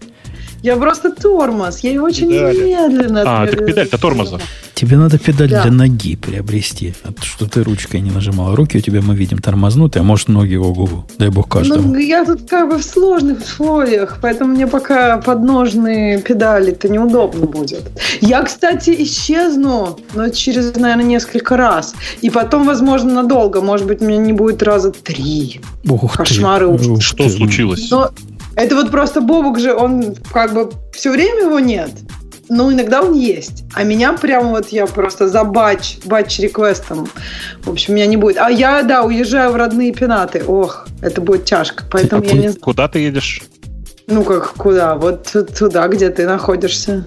[0.68, 1.80] Я просто тормоз.
[1.80, 2.62] Я очень педали.
[2.62, 3.24] медленно.
[3.26, 4.38] А, так педаль-то тормоза.
[4.74, 5.62] Тебе надо педаль да.
[5.62, 6.94] для ноги приобрести.
[7.22, 8.54] Что ты ручкой не нажимала.
[8.54, 11.94] Руки у тебя, мы видим, тормознутые, а может ноги ого Дай бог каждому.
[11.94, 17.90] Ну, я тут как бы в сложных условиях, поэтому мне пока подножные педали-то неудобно будет.
[18.20, 21.96] Я, кстати, исчезну, но через, наверное, несколько раз.
[22.20, 23.62] И потом, возможно, надолго.
[23.62, 25.62] Может быть, у меня не будет раза три.
[25.88, 26.68] Ух Кошмары.
[26.68, 27.30] Ух Что ты.
[27.30, 27.90] случилось?
[27.90, 28.12] Но
[28.58, 31.92] это вот просто Бобук же, он как бы все время его нет.
[32.50, 33.66] Но иногда он есть.
[33.74, 37.08] А меня прямо вот я просто за батч, батч реквестом.
[37.64, 38.38] В общем, меня не будет.
[38.38, 40.44] А я, да, уезжаю в родные пенаты.
[40.48, 41.84] Ох, это будет тяжко.
[41.92, 43.44] Поэтому ты, я не Куда ты едешь?
[44.08, 44.96] Ну как, куда?
[44.96, 47.06] Вот туда, где ты находишься.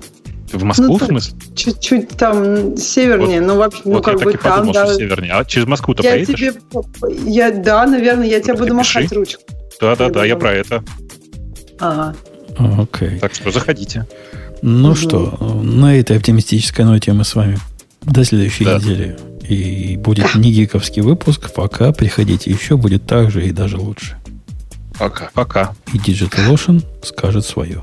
[0.52, 1.38] В Москву, ну, в смысле?
[1.56, 4.94] Чуть-чуть там севернее, вот, ну вообще, ну вот как бы там, подумал, да.
[4.94, 5.32] севернее.
[5.32, 6.38] А через Москву-то я поедешь?
[6.38, 6.54] Тебе,
[7.24, 8.98] я, да, наверное, я тебе буду пиши.
[8.98, 9.42] махать ручку.
[9.80, 10.84] Да-да-да, я про это.
[11.80, 12.14] Ага.
[12.58, 13.18] Окей.
[13.18, 14.06] Так что заходите.
[14.62, 14.96] Ну угу.
[14.96, 17.58] что, на этой оптимистической ноте мы с вами
[18.02, 18.76] до следующей да.
[18.78, 19.18] недели.
[19.48, 21.52] И будет не гиковский выпуск.
[21.52, 24.16] Пока приходите еще, будет так же и даже лучше.
[24.98, 25.30] Пока.
[25.32, 25.74] Пока.
[25.92, 27.82] И Digital Ocean скажет свое.